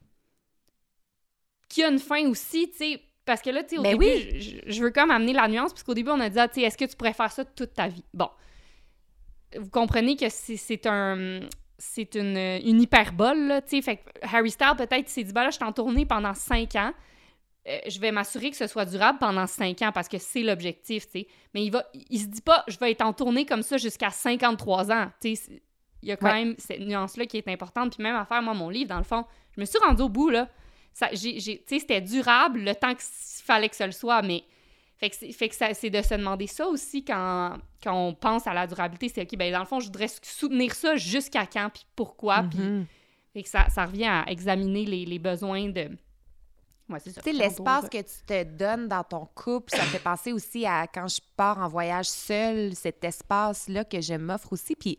qui 1.69 1.83
a 1.83 1.89
une 1.89 1.99
fin 1.99 2.27
aussi, 2.29 2.71
tu 2.71 2.77
sais. 2.79 3.03
Parce 3.25 3.43
que 3.43 3.51
là, 3.51 3.63
tu 3.63 3.71
sais, 3.71 3.79
au 3.79 3.83
Ben 3.83 3.93
début, 3.99 4.07
oui. 4.07 4.41
je, 4.41 4.51
je- 4.67 4.73
je 4.73 4.83
veux 4.83 4.91
comme 4.91 5.11
amener 5.11 5.35
la 5.35 5.49
nuance, 5.49 5.73
puisqu'au 5.73 5.93
début, 5.95 6.11
on 6.11 6.21
a 6.21 6.31
dit, 6.31 6.39
ah, 6.39 6.49
tu 6.49 6.55
sais, 6.61 6.63
est-ce 6.63 6.79
que 6.79 6.87
tu 6.87 6.97
pourrais 6.97 7.13
faire 7.13 7.31
ça 7.31 7.45
toute 7.45 7.75
ta 7.75 7.89
vie? 7.89 8.05
Bon. 8.15 8.31
Vous 9.57 9.71
comprenez 9.71 10.17
que 10.17 10.29
c'est- 10.29 10.87
un. 10.87 11.41
C'est 11.81 12.17
une, 12.17 12.37
une 12.37 12.83
hyperbole, 12.83 13.39
là, 13.47 13.63
tu 13.63 13.77
sais. 13.77 13.83
Fait 13.83 13.99
que 13.99 14.03
Harry 14.23 14.51
Styles, 14.51 14.75
peut-être, 14.77 15.07
il 15.07 15.09
s'est 15.09 15.23
dit, 15.23 15.33
ben 15.33 15.45
là, 15.45 15.51
je 15.51 15.55
suis 15.57 15.65
en 15.65 15.71
tournée 15.73 16.05
pendant 16.07 16.35
cinq 16.35 16.75
ans. 16.75 16.93
Euh, 17.69 17.79
je 17.89 18.01
vais 18.01 18.11
m'assurer 18.11 18.51
que 18.51 18.57
ce 18.57 18.67
soit 18.67 18.85
durable 18.85 19.19
pendant 19.21 19.47
cinq 19.47 19.81
ans 19.83 19.93
parce 19.93 20.09
que 20.09 20.19
c'est 20.19 20.43
l'objectif, 20.43 21.05
tu 21.07 21.21
sais. 21.21 21.29
Mais 21.55 21.65
il 21.65 21.71
va, 21.71 21.85
il 21.95 22.19
se 22.19 22.27
dit 22.27 22.41
pas, 22.41 22.65
je 22.67 22.77
vais 22.81 22.91
être 22.91 23.03
en 23.03 23.13
tournée 23.13 23.47
comme 23.47 23.63
ça 23.63 23.77
jusqu'à 23.77 24.11
53 24.11 24.91
ans, 24.91 25.09
tu 25.21 25.37
sais. 25.37 25.63
Il 26.03 26.09
y 26.09 26.13
a 26.13 26.17
quand 26.17 26.27
Ouais. 26.27 26.45
même 26.45 26.55
cette 26.59 26.81
nuance-là 26.81 27.27
qui 27.27 27.37
est 27.37 27.47
importante. 27.49 27.95
Puis 27.95 28.03
même 28.03 28.17
à 28.17 28.25
faire, 28.25 28.43
moi, 28.43 28.55
mon 28.55 28.71
livre, 28.71 28.89
dans 28.89 28.99
le 28.99 29.05
fond, 29.05 29.25
je 29.55 29.61
me 29.61 29.65
suis 29.65 29.79
rendue 29.79 30.03
au 30.03 30.09
bout, 30.09 30.31
là. 30.31 30.49
Ça, 30.93 31.09
j'ai, 31.13 31.39
j'ai- 31.39 31.59
tu 31.59 31.65
sais, 31.75 31.79
c'était 31.79 32.01
durable 32.01 32.59
le 32.61 32.75
temps 32.75 32.93
qu'il 32.95 33.45
fallait 33.45 33.69
que 33.69 33.77
ce 33.77 33.85
le 33.85 33.93
soit, 33.93 34.21
mais... 34.23 34.43
Fait 34.99 35.11
que, 35.11 35.17
c'est, 35.17 35.33
fait 35.33 35.49
que 35.49 35.55
ça, 35.55 35.73
c'est 35.75 35.91
de 35.91 36.03
se 36.03 36.15
demander 36.15 36.49
ça 36.49 36.67
aussi 36.67 37.05
quand, 37.05 37.57
quand 37.83 37.95
on 37.95 38.15
pense 38.15 38.47
à 38.47 38.55
la 38.55 38.67
durabilité. 38.67 39.09
C'est, 39.09 39.23
OK, 39.23 39.39
ben 39.39 39.53
dans 39.53 39.61
le 39.61 39.65
fond, 39.65 39.79
je 39.79 39.87
voudrais 39.87 40.09
soutenir 40.23 40.75
ça 40.75 40.97
jusqu'à 40.97 41.47
quand, 41.47 41.71
puis 41.73 41.87
pourquoi, 41.95 42.43
puis... 42.43 42.59
Mhm. 42.59 42.87
Fait 43.33 43.43
que 43.43 43.49
ça, 43.49 43.69
ça 43.69 43.85
revient 43.85 44.07
à 44.07 44.25
examiner 44.29 44.85
les, 44.85 45.05
les 45.05 45.19
besoins 45.19 45.69
de... 45.69 45.91
Ouais, 46.89 46.99
c'est 47.01 47.11
ça. 47.11 47.21
Tu 47.21 47.31
sais, 47.31 47.37
l'espace 47.37 47.83
dose. 47.83 47.91
que 47.91 47.99
tu 47.99 48.25
te 48.27 48.45
donnes 48.45 48.89
dans 48.89 49.05
ton 49.05 49.27
couple, 49.35 49.77
ça 49.77 49.83
me 49.83 49.89
fait 49.89 49.99
penser 49.99 50.33
aussi 50.33 50.65
à 50.65 50.87
quand 50.87 51.07
je 51.07 51.21
pars 51.37 51.59
en 51.59 51.69
voyage 51.69 52.07
seule, 52.07 52.75
cet 52.75 53.05
espace-là 53.05 53.85
que 53.85 54.01
je 54.01 54.15
m'offre 54.15 54.55
aussi. 54.55 54.75
Puis 54.75 54.99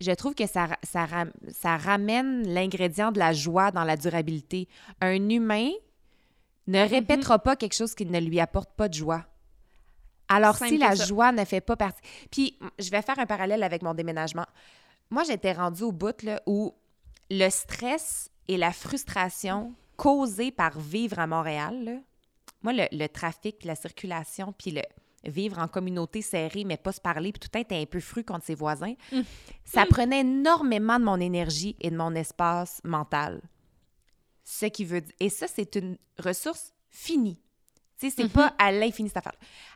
je 0.00 0.12
trouve 0.12 0.36
que 0.36 0.46
ça, 0.46 0.68
ça, 0.84 1.08
ça 1.48 1.76
ramène 1.76 2.46
l'ingrédient 2.46 3.10
de 3.10 3.18
la 3.18 3.32
joie 3.32 3.72
dans 3.72 3.82
la 3.82 3.96
durabilité. 3.96 4.68
Un 5.00 5.28
humain 5.28 5.70
ne 6.70 6.88
répétera 6.88 7.38
pas 7.38 7.56
quelque 7.56 7.74
chose 7.74 7.94
qui 7.94 8.06
ne 8.06 8.20
lui 8.20 8.40
apporte 8.40 8.70
pas 8.76 8.88
de 8.88 8.94
joie. 8.94 9.24
Alors, 10.28 10.56
Simple 10.56 10.70
si 10.70 10.78
la 10.78 10.94
ça. 10.94 11.04
joie 11.06 11.32
ne 11.32 11.44
fait 11.44 11.60
pas 11.60 11.76
partie... 11.76 12.00
Puis, 12.30 12.58
je 12.78 12.90
vais 12.90 13.02
faire 13.02 13.18
un 13.18 13.26
parallèle 13.26 13.62
avec 13.64 13.82
mon 13.82 13.94
déménagement. 13.94 14.46
Moi, 15.10 15.24
j'étais 15.24 15.52
rendue 15.52 15.82
au 15.82 15.92
bout 15.92 16.22
là, 16.22 16.40
où 16.46 16.72
le 17.30 17.48
stress 17.50 18.30
et 18.46 18.56
la 18.56 18.72
frustration 18.72 19.74
causée 19.96 20.52
par 20.52 20.78
vivre 20.78 21.18
à 21.18 21.26
Montréal, 21.26 21.84
là, 21.84 21.92
moi, 22.62 22.72
le, 22.72 22.84
le 22.92 23.06
trafic, 23.08 23.58
puis 23.58 23.66
la 23.68 23.74
circulation, 23.74 24.54
puis 24.56 24.70
le 24.70 24.82
vivre 25.24 25.58
en 25.58 25.66
communauté 25.68 26.22
serrée, 26.22 26.64
mais 26.64 26.76
pas 26.76 26.92
se 26.92 27.00
parler, 27.00 27.32
puis 27.32 27.40
tout 27.40 27.48
le 27.52 27.62
temps 27.64 27.74
être 27.74 27.82
un 27.82 27.86
peu 27.86 28.00
fru 28.00 28.22
contre 28.24 28.44
ses 28.46 28.54
voisins, 28.54 28.94
Mm. 29.12 29.20
ça 29.64 29.84
prenait 29.86 30.20
énormément 30.20 30.98
de 30.98 31.04
mon 31.04 31.18
énergie 31.20 31.76
et 31.80 31.90
de 31.90 31.96
mon 31.96 32.14
espace 32.14 32.80
mental. 32.84 33.42
Ce 34.52 34.66
qui 34.66 34.84
veut 34.84 35.00
dire... 35.00 35.14
Et 35.20 35.28
ça, 35.28 35.46
c'est 35.46 35.76
une 35.76 35.96
ressource 36.18 36.72
finie. 36.90 37.38
Tu 38.00 38.08
sais, 38.10 38.14
c'est 38.16 38.24
Mhm. 38.24 38.30
pas 38.30 38.52
à 38.58 38.72
l'infini, 38.72 39.08
cette 39.08 39.18
affaire. 39.18 39.34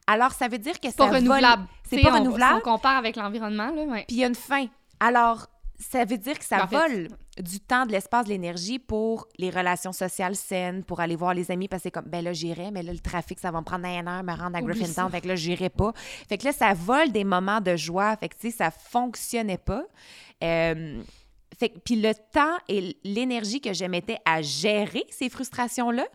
Alors, 0.09 0.33
ça 0.33 0.49
veut 0.49 0.59
dire 0.59 0.81
que 0.81 0.89
C'est 0.89 0.97
pas 0.97 1.11
renouvelable. 1.11 1.67
C'est 1.89 2.01
pas 2.03 2.11
on- 2.11 2.19
renouvelable. 2.19 2.61
Si 2.63 2.69
on 2.69 2.73
compare 2.73 2.97
avec 2.97 3.15
l'environnement, 3.17 3.71
là, 3.71 3.83
ouais. 3.85 4.05
Puis 4.09 4.17
il 4.17 4.21
y 4.21 4.25
a 4.25 4.27
une 4.27 4.35
fin. 4.35 4.67
Alors, 4.99 5.47
ça 5.79 6.05
veut 6.05 6.19
dire 6.19 6.37
que 6.39 6.45
ça 6.45 6.65
En 6.65 6.67
fait, 6.67 6.77
vole 6.77 7.09
du 7.39 7.61
temps, 7.61 7.87
de 7.87 7.93
l'espace, 7.93 8.25
de 8.25 8.31
l'énergie 8.31 8.79
pour 8.81 9.29
les 9.39 9.51
relations 9.51 9.93
sociales 9.93 10.35
saines, 10.37 10.83
pour 10.85 11.01
aller 11.01 11.15
voir 11.17 11.35
les 11.35 11.51
amis, 11.53 11.69
parce 11.69 11.83
que 11.83 11.89
c'est 11.89 11.91
comme, 11.93 12.09
ben 12.09 12.25
là, 12.25 12.33
j'irai, 12.33 12.71
mais 12.73 12.83
là, 12.83 12.93
le 12.93 12.99
trafic, 13.01 13.39
ça 13.39 13.51
va 13.53 13.61
me 13.61 13.65
prendre 13.65 13.85
une 13.87 14.09
heure, 14.09 14.23
me 14.25 14.33
rendre 14.37 14.57
à 14.57 14.63
Griffintown, 14.63 15.11
fait 15.11 15.21
que 15.21 15.29
là, 15.29 15.37
j'irai 15.37 15.69
pas. 15.71 15.93
Fait 16.29 16.39
que 16.39 16.45
là, 16.47 16.53
ça 16.53 16.73
vole 16.75 17.13
des 17.13 17.25
moments 17.25 17.61
de 17.61 17.77
joie, 17.77 18.17
fait 18.17 18.29
que, 18.29 18.35
tu 18.37 18.51
sais, 18.51 18.57
ça 18.57 18.71
fonctionnait 18.73 19.59
pas. 19.59 19.85
Euh, 20.43 21.01
fait, 21.55 21.73
puis 21.85 21.97
le 21.97 22.13
temps 22.33 22.57
et 22.69 22.97
l'énergie 23.05 23.61
que 23.61 23.73
je 23.73 23.85
mettais 23.85 24.19
à 24.25 24.43
gérer 24.43 25.05
ces 25.11 25.29
frustrations-là, 25.29 26.07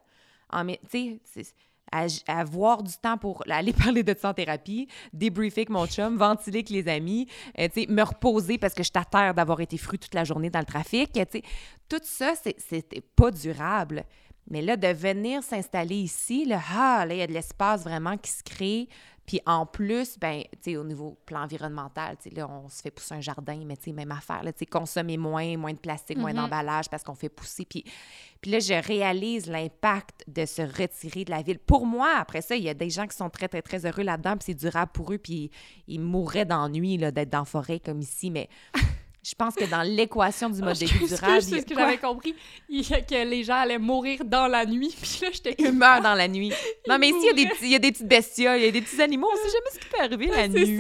à, 0.50 0.64
avoir 2.28 2.84
du 2.84 2.94
temps 3.02 3.18
pour 3.18 3.44
aller 3.50 3.74
parler 3.86 4.04
de 4.04 4.16
ça 4.18 4.30
en 4.30 4.34
thérapie, 4.34 4.88
débriefer 5.14 5.62
avec 5.62 5.70
mon 5.70 5.88
chum, 5.88 6.18
ventiler 6.18 6.60
avec 6.60 6.70
les 6.70 6.88
amis, 6.88 7.28
euh, 7.60 7.68
me 7.88 8.04
reposer 8.04 8.58
parce 8.58 8.74
que 8.74 8.84
je 8.84 8.90
suis 8.90 9.00
à 9.00 9.06
terre 9.06 9.34
d'avoir 9.34 9.60
été 9.62 9.78
fru 9.78 9.98
toute 9.98 10.14
la 10.14 10.24
journée 10.24 10.50
dans 10.50 10.60
le 10.60 10.66
trafic. 10.66 11.12
Tout 11.88 12.00
ça, 12.04 12.34
c'était 12.36 13.02
pas 13.16 13.32
durable. 13.32 14.06
Mais 14.50 14.62
là, 14.64 14.78
de 14.78 14.88
venir 14.88 15.44
s'installer 15.44 15.96
ici, 15.96 16.46
là, 16.46 16.60
ah, 16.76 17.06
là, 17.06 17.14
il 17.14 17.20
y 17.20 17.22
a 17.22 17.28
de 17.28 17.34
l'espace 17.34 17.84
vraiment 17.84 18.18
qui 18.18 18.32
se 18.32 18.44
crée. 18.44 18.88
Puis 19.30 19.40
en 19.46 19.68
plus, 19.68 20.18
ben, 20.18 20.42
tu 20.54 20.72
sais, 20.72 20.78
au 20.78 20.84
niveau 20.84 21.16
plan 21.28 21.44
environnemental, 21.44 22.18
tu 22.18 22.32
sais, 22.32 22.36
là, 22.36 22.50
on 22.50 22.68
se 22.68 22.82
fait 22.82 22.90
pousser 22.90 23.14
un 23.14 23.22
jardin, 23.22 23.62
mais 23.64 23.78
tu 23.78 23.84
sais, 23.84 23.92
même 23.92 24.12
affaire, 24.12 24.42
là, 24.42 24.52
tu 24.52 24.58
sais, 24.58 24.66
consommer 24.66 25.18
moins, 25.18 25.56
moins 25.56 25.72
de 25.72 25.78
plastique, 25.78 26.18
moins 26.18 26.32
mm-hmm. 26.32 26.36
d'emballage 26.36 26.90
parce 26.90 27.04
qu'on 27.04 27.14
fait 27.14 27.30
pousser. 27.30 27.64
Puis, 27.64 27.84
puis 28.42 28.50
là, 28.50 28.58
je 28.58 28.74
réalise 28.74 29.46
l'impact 29.46 30.24
de 30.28 30.48
se 30.48 30.64
retirer 30.64 31.26
de 31.26 31.30
la 31.30 31.44
ville. 31.44 31.60
Pour 31.60 31.86
moi, 31.86 32.16
après 32.18 32.42
ça, 32.42 32.56
il 32.56 32.64
y 32.64 32.70
a 32.70 32.74
des 32.74 32.90
gens 32.90 33.06
qui 33.06 33.16
sont 33.16 33.30
très, 33.30 33.48
très, 33.48 33.62
très 33.62 33.86
heureux 33.86 34.02
là-dedans, 34.02 34.32
puis 34.32 34.46
c'est 34.48 34.56
durable 34.56 34.92
pour 34.96 35.14
eux, 35.14 35.20
puis 35.20 35.52
ils 35.88 36.02
mourraient 36.02 36.46
d'ennui, 36.46 36.98
là, 36.98 37.12
d'être 37.12 37.30
dans 37.30 37.38
la 37.38 37.46
forêt 37.46 37.80
comme 37.80 38.00
ici, 38.00 38.32
mais... 38.32 38.50
Je 39.30 39.36
pense 39.36 39.54
que 39.54 39.66
dans 39.66 39.84
l'équation 39.84 40.50
du 40.50 40.60
mode 40.60 40.80
de 40.80 40.86
vie 40.86 41.08
durable. 41.08 41.42
C'est 41.44 41.62
ce 41.62 41.66
que 41.66 41.76
j'avais 41.76 42.00
compris, 42.00 42.34
que 42.68 43.30
les 43.30 43.44
gens 43.44 43.58
allaient 43.58 43.78
mourir 43.78 44.26
dans 44.26 44.48
la 44.48 44.66
nuit. 44.66 44.96
Puis 45.02 45.20
là, 45.22 45.30
j'étais 45.32 45.56
Ils 45.60 45.72
meurent 45.72 46.02
dans 46.02 46.16
la 46.16 46.28
nuit. 46.28 46.52
Non, 46.88 46.98
mais 46.98 47.10
ici, 47.10 47.20
il 47.22 47.28
y, 47.28 47.30
a 47.30 47.34
des 47.34 47.50
il 47.62 47.70
y 47.70 47.76
a 47.76 47.80
des 47.80 47.92
petites 47.92 48.08
bestioles, 48.08 48.58
il 48.58 48.66
y 48.66 48.68
a 48.68 48.72
des 48.72 48.82
petits 48.82 49.00
animaux. 49.00 49.28
On 49.32 49.36
sait 49.36 49.52
jamais 49.52 49.70
ce 49.74 49.80
qui 49.80 49.88
peut 49.88 50.00
arriver 50.00 50.28
la 50.28 50.48
nuit. 50.48 50.80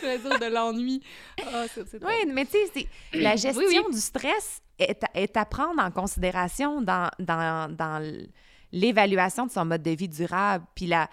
C'est 0.00 0.18
ça. 0.18 0.38
de 0.38 0.46
l'ennui. 0.52 1.02
Ah, 1.40 1.64
oui, 2.02 2.30
mais 2.30 2.44
tu 2.44 2.58
sais, 2.74 2.86
la 3.14 3.36
gestion 3.36 3.88
du 3.88 3.98
stress 3.98 4.60
est 4.78 5.02
à, 5.02 5.08
est 5.14 5.36
à, 5.38 5.46
prendre 5.46 5.80
en 5.82 5.90
considération 5.90 6.82
dans, 6.82 7.08
dans, 7.18 7.74
dans 7.74 8.20
l'évaluation 8.72 9.46
de 9.46 9.50
son 9.50 9.64
mode 9.64 9.82
de 9.82 9.92
vie 9.92 10.08
durable. 10.08 10.66
Puis 10.74 10.86
la 10.86 11.08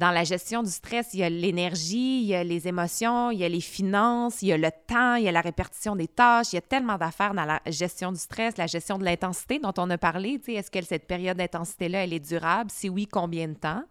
dans 0.00 0.10
la 0.12 0.24
gestion 0.24 0.62
du 0.62 0.70
stress, 0.70 1.10
il 1.12 1.20
y 1.20 1.22
a 1.22 1.28
l'énergie, 1.28 2.22
il 2.22 2.26
y 2.26 2.34
a 2.34 2.42
les 2.42 2.66
émotions, 2.66 3.30
il 3.30 3.38
y 3.38 3.44
a 3.44 3.48
les 3.50 3.60
finances, 3.60 4.40
il 4.40 4.48
y 4.48 4.52
a 4.52 4.56
le 4.56 4.70
temps, 4.86 5.16
il 5.16 5.24
y 5.24 5.28
a 5.28 5.32
la 5.32 5.42
répartition 5.42 5.94
des 5.94 6.08
tâches. 6.08 6.54
Il 6.54 6.56
y 6.56 6.58
a 6.58 6.62
tellement 6.62 6.96
d'affaires 6.96 7.34
dans 7.34 7.44
la 7.44 7.60
gestion 7.66 8.10
du 8.10 8.18
stress, 8.18 8.56
la 8.56 8.66
gestion 8.66 8.96
de 8.96 9.04
l'intensité 9.04 9.58
dont 9.58 9.74
on 9.76 9.90
a 9.90 9.98
parlé. 9.98 10.40
Est-ce 10.48 10.70
que 10.70 10.82
cette 10.82 11.06
période 11.06 11.36
d'intensité-là, 11.36 12.04
elle 12.04 12.14
est 12.14 12.26
durable? 12.26 12.70
Si 12.70 12.88
oui, 12.88 13.06
combien 13.06 13.48
de 13.48 13.52
temps? 13.52 13.82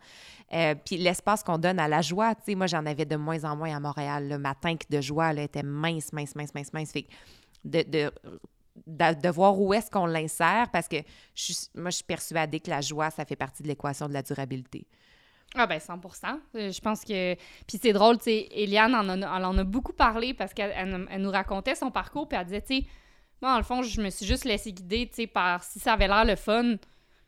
Euh, 0.51 0.73
puis 0.83 0.97
l'espace 0.97 1.43
qu'on 1.43 1.59
donne 1.59 1.79
à 1.79 1.87
la 1.87 2.01
joie, 2.01 2.33
moi, 2.55 2.65
j'en 2.65 2.87
avais 2.87 3.05
de 3.05 3.15
moins 3.15 3.43
en 3.43 3.55
moins 3.55 3.75
à 3.75 3.79
Montréal. 3.79 4.29
Le 4.29 4.39
Ma 4.39 4.55
tank 4.55 4.89
de 4.89 5.01
joie 5.01 5.31
là, 5.31 5.43
était 5.43 5.61
mince, 5.61 6.11
mince, 6.11 6.33
mince, 6.33 6.55
mince, 6.55 6.73
mince. 6.73 6.91
Fait 6.91 7.05
de, 7.63 7.83
de, 7.83 8.11
de, 8.87 9.29
voir 9.29 9.59
où 9.59 9.75
est-ce 9.75 9.91
qu'on 9.91 10.07
l'insère 10.07 10.69
parce 10.71 10.87
que 10.87 10.97
moi, 11.75 11.91
je 11.91 11.97
suis 11.97 12.03
persuadée 12.03 12.59
que 12.59 12.71
la 12.71 12.81
joie, 12.81 13.11
ça 13.11 13.25
fait 13.25 13.35
partie 13.35 13.61
de 13.61 13.67
l'équation 13.67 14.07
de 14.07 14.13
la 14.13 14.23
durabilité. 14.23 14.87
Ah 15.55 15.65
ben 15.65 15.79
100% 15.79 16.39
euh, 16.55 16.71
Je 16.71 16.81
pense 16.81 17.03
que... 17.03 17.35
Puis 17.67 17.79
c'est 17.81 17.93
drôle, 17.93 18.17
tu 18.17 18.25
sais, 18.25 18.47
Eliane 18.51 18.93
en 18.93 19.09
a, 19.09 19.15
elle 19.15 19.45
en 19.45 19.57
a 19.57 19.63
beaucoup 19.63 19.93
parlé 19.93 20.33
parce 20.33 20.53
qu'elle 20.53 20.73
elle, 20.75 21.21
nous 21.21 21.31
racontait 21.31 21.75
son 21.75 21.89
parcours, 21.89 22.27
puis 22.27 22.37
elle 22.37 22.45
disait, 22.45 22.61
tu 22.61 22.81
sais, 22.81 22.85
moi, 23.41 23.51
dans 23.51 23.57
le 23.57 23.63
fond, 23.63 23.81
je 23.81 24.01
me 24.01 24.09
suis 24.09 24.25
juste 24.25 24.45
laissée 24.45 24.73
guider, 24.73 25.07
tu 25.07 25.15
sais, 25.15 25.27
par 25.27 25.63
si 25.63 25.79
ça 25.79 25.93
avait 25.93 26.07
l'air 26.07 26.25
le 26.25 26.35
fun, 26.35 26.75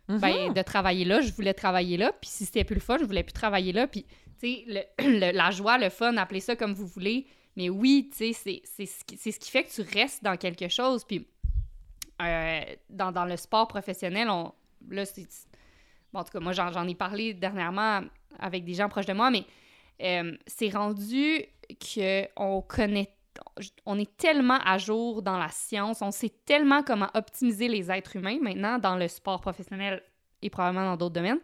ben, 0.08 0.20
mm-hmm. 0.20 0.54
de 0.54 0.62
travailler 0.62 1.06
là, 1.06 1.22
je 1.22 1.32
voulais 1.32 1.54
travailler 1.54 1.98
là, 1.98 2.12
puis 2.12 2.30
si 2.30 2.46
c'était 2.46 2.64
plus 2.64 2.76
le 2.76 2.82
fun, 2.82 2.98
je 3.00 3.06
voulais 3.06 3.24
plus 3.24 3.34
travailler 3.34 3.72
là, 3.72 3.88
puis, 3.88 4.06
tu 4.40 4.66
sais, 4.66 4.88
la 5.34 5.52
joie, 5.52 5.78
le 5.78 5.90
fun, 5.90 6.16
appelez 6.18 6.42
ça 6.42 6.56
comme 6.56 6.74
vous 6.74 6.88
voulez, 6.88 7.26
mais 7.56 7.70
oui, 7.70 8.10
tu 8.12 8.34
sais, 8.34 8.62
c'est 8.64 8.86
ce, 8.86 9.04
qui, 9.04 9.18
ce 9.18 9.40
qui 9.40 9.50
fait 9.50 9.64
que 9.64 9.72
tu 9.72 9.82
restes 9.82 10.24
dans 10.24 10.38
quelque 10.38 10.68
chose, 10.68 11.04
puis 11.06 11.28
euh, 12.22 12.62
dans, 12.90 13.12
dans, 13.12 13.26
le 13.26 13.36
sport 13.36 13.68
professionnel, 13.68 14.30
on, 14.30 14.54
là, 14.90 15.06
c'est 15.06 15.28
Bon, 16.14 16.20
en 16.20 16.24
tout 16.24 16.32
cas, 16.32 16.40
moi, 16.40 16.54
j'en 16.54 16.88
ai 16.88 16.96
parlé 16.96 17.34
dernièrement 17.34 18.02
avec 18.40 18.64
des 18.64 18.74
gens 18.74 18.90
proches 18.90 19.06
de 19.06 19.14
moi, 19.14 19.30
mais 19.30 19.46
euh, 20.02 20.36
c'est 20.48 20.70
rendu 20.70 21.44
qu'on 21.80 22.62
connaît, 22.68 23.14
on 23.86 23.98
est 23.98 24.18
tellement 24.18 24.60
à 24.66 24.78
jour 24.78 25.22
dans 25.22 25.38
la 25.38 25.50
science, 25.50 26.02
on 26.02 26.12
sait 26.12 26.32
tellement 26.46 26.84
comment 26.84 27.10
optimiser 27.14 27.68
les 27.68 27.92
êtres 27.92 28.16
humains 28.16 28.40
maintenant 28.42 28.80
dans 28.80 28.98
le 28.98 29.08
sport 29.08 29.40
professionnel 29.40 30.04
et 30.42 30.50
probablement 30.50 30.86
dans 30.86 30.98
d'autres 30.98 31.14
domaines, 31.14 31.40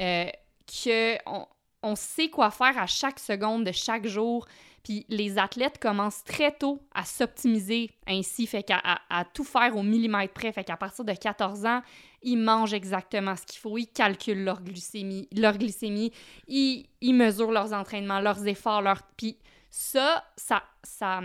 euh, 0.00 0.26
qu'on 0.66 1.46
on 1.82 1.94
sait 1.94 2.30
quoi 2.30 2.50
faire 2.50 2.78
à 2.78 2.86
chaque 2.86 3.18
seconde 3.18 3.64
de 3.64 3.72
chaque 3.72 4.06
jour. 4.06 4.46
Puis 4.82 5.04
les 5.08 5.38
athlètes 5.38 5.78
commencent 5.78 6.24
très 6.24 6.52
tôt 6.52 6.80
à 6.94 7.04
s'optimiser 7.04 7.90
ainsi, 8.06 8.46
fait 8.46 8.62
qu'à 8.62 8.80
à, 9.10 9.24
tout 9.24 9.44
faire 9.44 9.76
au 9.76 9.82
millimètre 9.82 10.32
près. 10.32 10.52
Fait 10.52 10.64
qu'à 10.64 10.76
partir 10.76 11.04
de 11.04 11.12
14 11.12 11.66
ans, 11.66 11.82
ils 12.22 12.36
mangent 12.36 12.74
exactement 12.74 13.36
ce 13.36 13.46
qu'il 13.46 13.60
faut, 13.60 13.78
ils 13.78 13.86
calculent 13.86 14.44
leur 14.44 14.62
glycémie, 14.62 15.28
leur 15.36 15.56
glycémie, 15.56 16.12
ils, 16.46 16.86
ils 17.00 17.14
mesurent 17.14 17.52
leurs 17.52 17.72
entraînements, 17.72 18.20
leurs 18.20 18.46
efforts, 18.46 18.82
leur... 18.82 19.02
Puis 19.16 19.38
ça, 19.70 20.24
ça, 20.36 20.62
ça, 20.82 21.20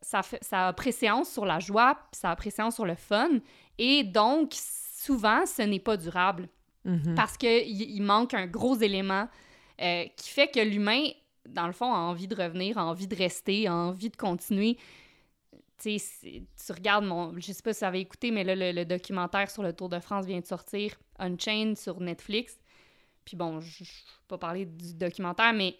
ça, 0.00 0.22
fait, 0.22 0.42
ça 0.42 0.68
a 0.68 0.72
préséance 0.72 1.30
sur 1.30 1.46
la 1.46 1.60
joie, 1.60 1.98
ça 2.12 2.30
a 2.30 2.36
préséance 2.36 2.74
sur 2.74 2.86
le 2.86 2.94
fun. 2.94 3.28
Et 3.78 4.04
donc, 4.04 4.52
souvent, 4.54 5.46
ce 5.46 5.62
n'est 5.62 5.80
pas 5.80 5.96
durable. 5.96 6.48
Mm-hmm. 6.84 7.14
Parce 7.14 7.36
qu'il 7.36 7.82
il 7.82 8.02
manque 8.02 8.34
un 8.34 8.46
gros 8.46 8.76
élément 8.76 9.28
euh, 9.80 10.04
qui 10.16 10.30
fait 10.30 10.48
que 10.48 10.60
l'humain, 10.60 11.02
dans 11.48 11.66
le 11.66 11.72
fond, 11.72 11.92
a 11.92 11.98
envie 11.98 12.28
de 12.28 12.34
revenir, 12.34 12.78
a 12.78 12.84
envie 12.84 13.06
de 13.06 13.16
rester, 13.16 13.66
a 13.66 13.74
envie 13.74 14.10
de 14.10 14.16
continuer 14.16 14.78
tu 15.78 15.96
tu 15.98 16.72
regardes 16.72 17.04
mon. 17.04 17.32
Je 17.38 17.52
sais 17.52 17.62
pas 17.62 17.72
si 17.72 17.80
vous 17.80 17.86
avez 17.86 18.00
écouté, 18.00 18.30
mais 18.30 18.44
là, 18.44 18.72
le, 18.72 18.84
documentaire 18.84 19.50
sur 19.50 19.62
le 19.62 19.72
Tour 19.72 19.88
de 19.88 19.98
France 19.98 20.26
vient 20.26 20.40
de 20.40 20.46
sortir, 20.46 20.94
Unchained, 21.18 21.76
sur 21.76 22.00
Netflix. 22.00 22.58
Puis 23.24 23.36
bon, 23.36 23.60
je 23.60 23.82
ne 23.82 23.86
vais 23.86 23.92
pas 24.28 24.38
parler 24.38 24.66
du 24.66 24.94
documentaire, 24.94 25.52
mais 25.52 25.76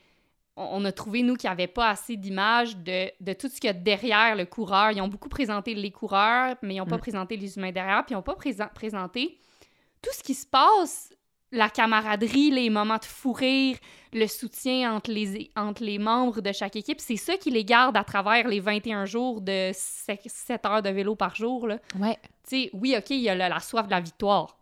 on, 0.57 0.84
a 0.84 0.92
trouvé, 0.92 1.22
nous, 1.22 1.36
qu'il 1.36 1.49
n'y 1.49 1.53
avait 1.53 1.66
pas 1.66 1.90
assez 1.90 2.16
d'images 2.16 2.76
de, 2.78 3.11
de, 3.20 3.32
tout 3.34 3.49
ce 3.49 3.61
qu'il 3.61 3.68
y 3.68 3.70
a 3.70 3.74
derrière 3.74 4.34
le 4.34 4.47
coureur. 4.47 4.90
Ils 4.90 5.01
ont 5.03 5.09
beaucoup 5.09 5.28
présenté 5.28 5.74
les 5.74 5.90
coureurs, 5.90 6.57
mais 6.62 6.74
ils 6.74 6.78
n'ont 6.78 6.86
pas 6.86 6.97
mm. 6.97 7.01
présenté 7.01 7.36
les 7.36 7.57
humains 7.57 7.72
derrière, 7.72 8.05
puis 8.05 8.14
ils 8.14 8.16
n'ont 8.16 8.22
pas 8.22 8.36
présenté 8.74 9.38
tout 10.01 10.11
ce 10.12 10.22
qui 10.22 10.34
se 10.34 10.47
passe 10.47 11.12
la 11.53 11.70
camaraderie, 11.70 12.51
les 12.51 12.70
moments 12.70 12.99
de 12.99 13.05
fou 13.05 13.32
rire, 13.32 13.78
le 14.12 14.26
soutien 14.26 14.94
entre 14.94 15.11
les, 15.11 15.51
entre 15.57 15.84
les 15.84 15.99
membres 15.99 16.40
de 16.40 16.53
chaque 16.53 16.76
équipe, 16.76 17.01
c'est 17.01 17.16
ça 17.16 17.36
qui 17.36 17.51
les 17.51 17.64
garde 17.64 17.97
à 17.97 18.05
travers 18.05 18.49
les 18.49 18.61
21 18.61 19.05
jours 19.05 19.40
de 19.40 19.70
7 19.72 20.66
heures 20.66 20.82
de 20.82 20.90
vélo 20.90 21.14
par 21.14 21.34
jour. 21.34 21.66
Là. 21.66 21.78
Ouais. 21.99 22.18
Oui, 22.72 22.94
OK, 22.97 23.11
il 23.11 23.20
y 23.20 23.28
a 23.28 23.34
la, 23.34 23.61
soif 23.61 23.86
de 23.86 23.90
la 23.90 24.01
victoire. 24.01 24.59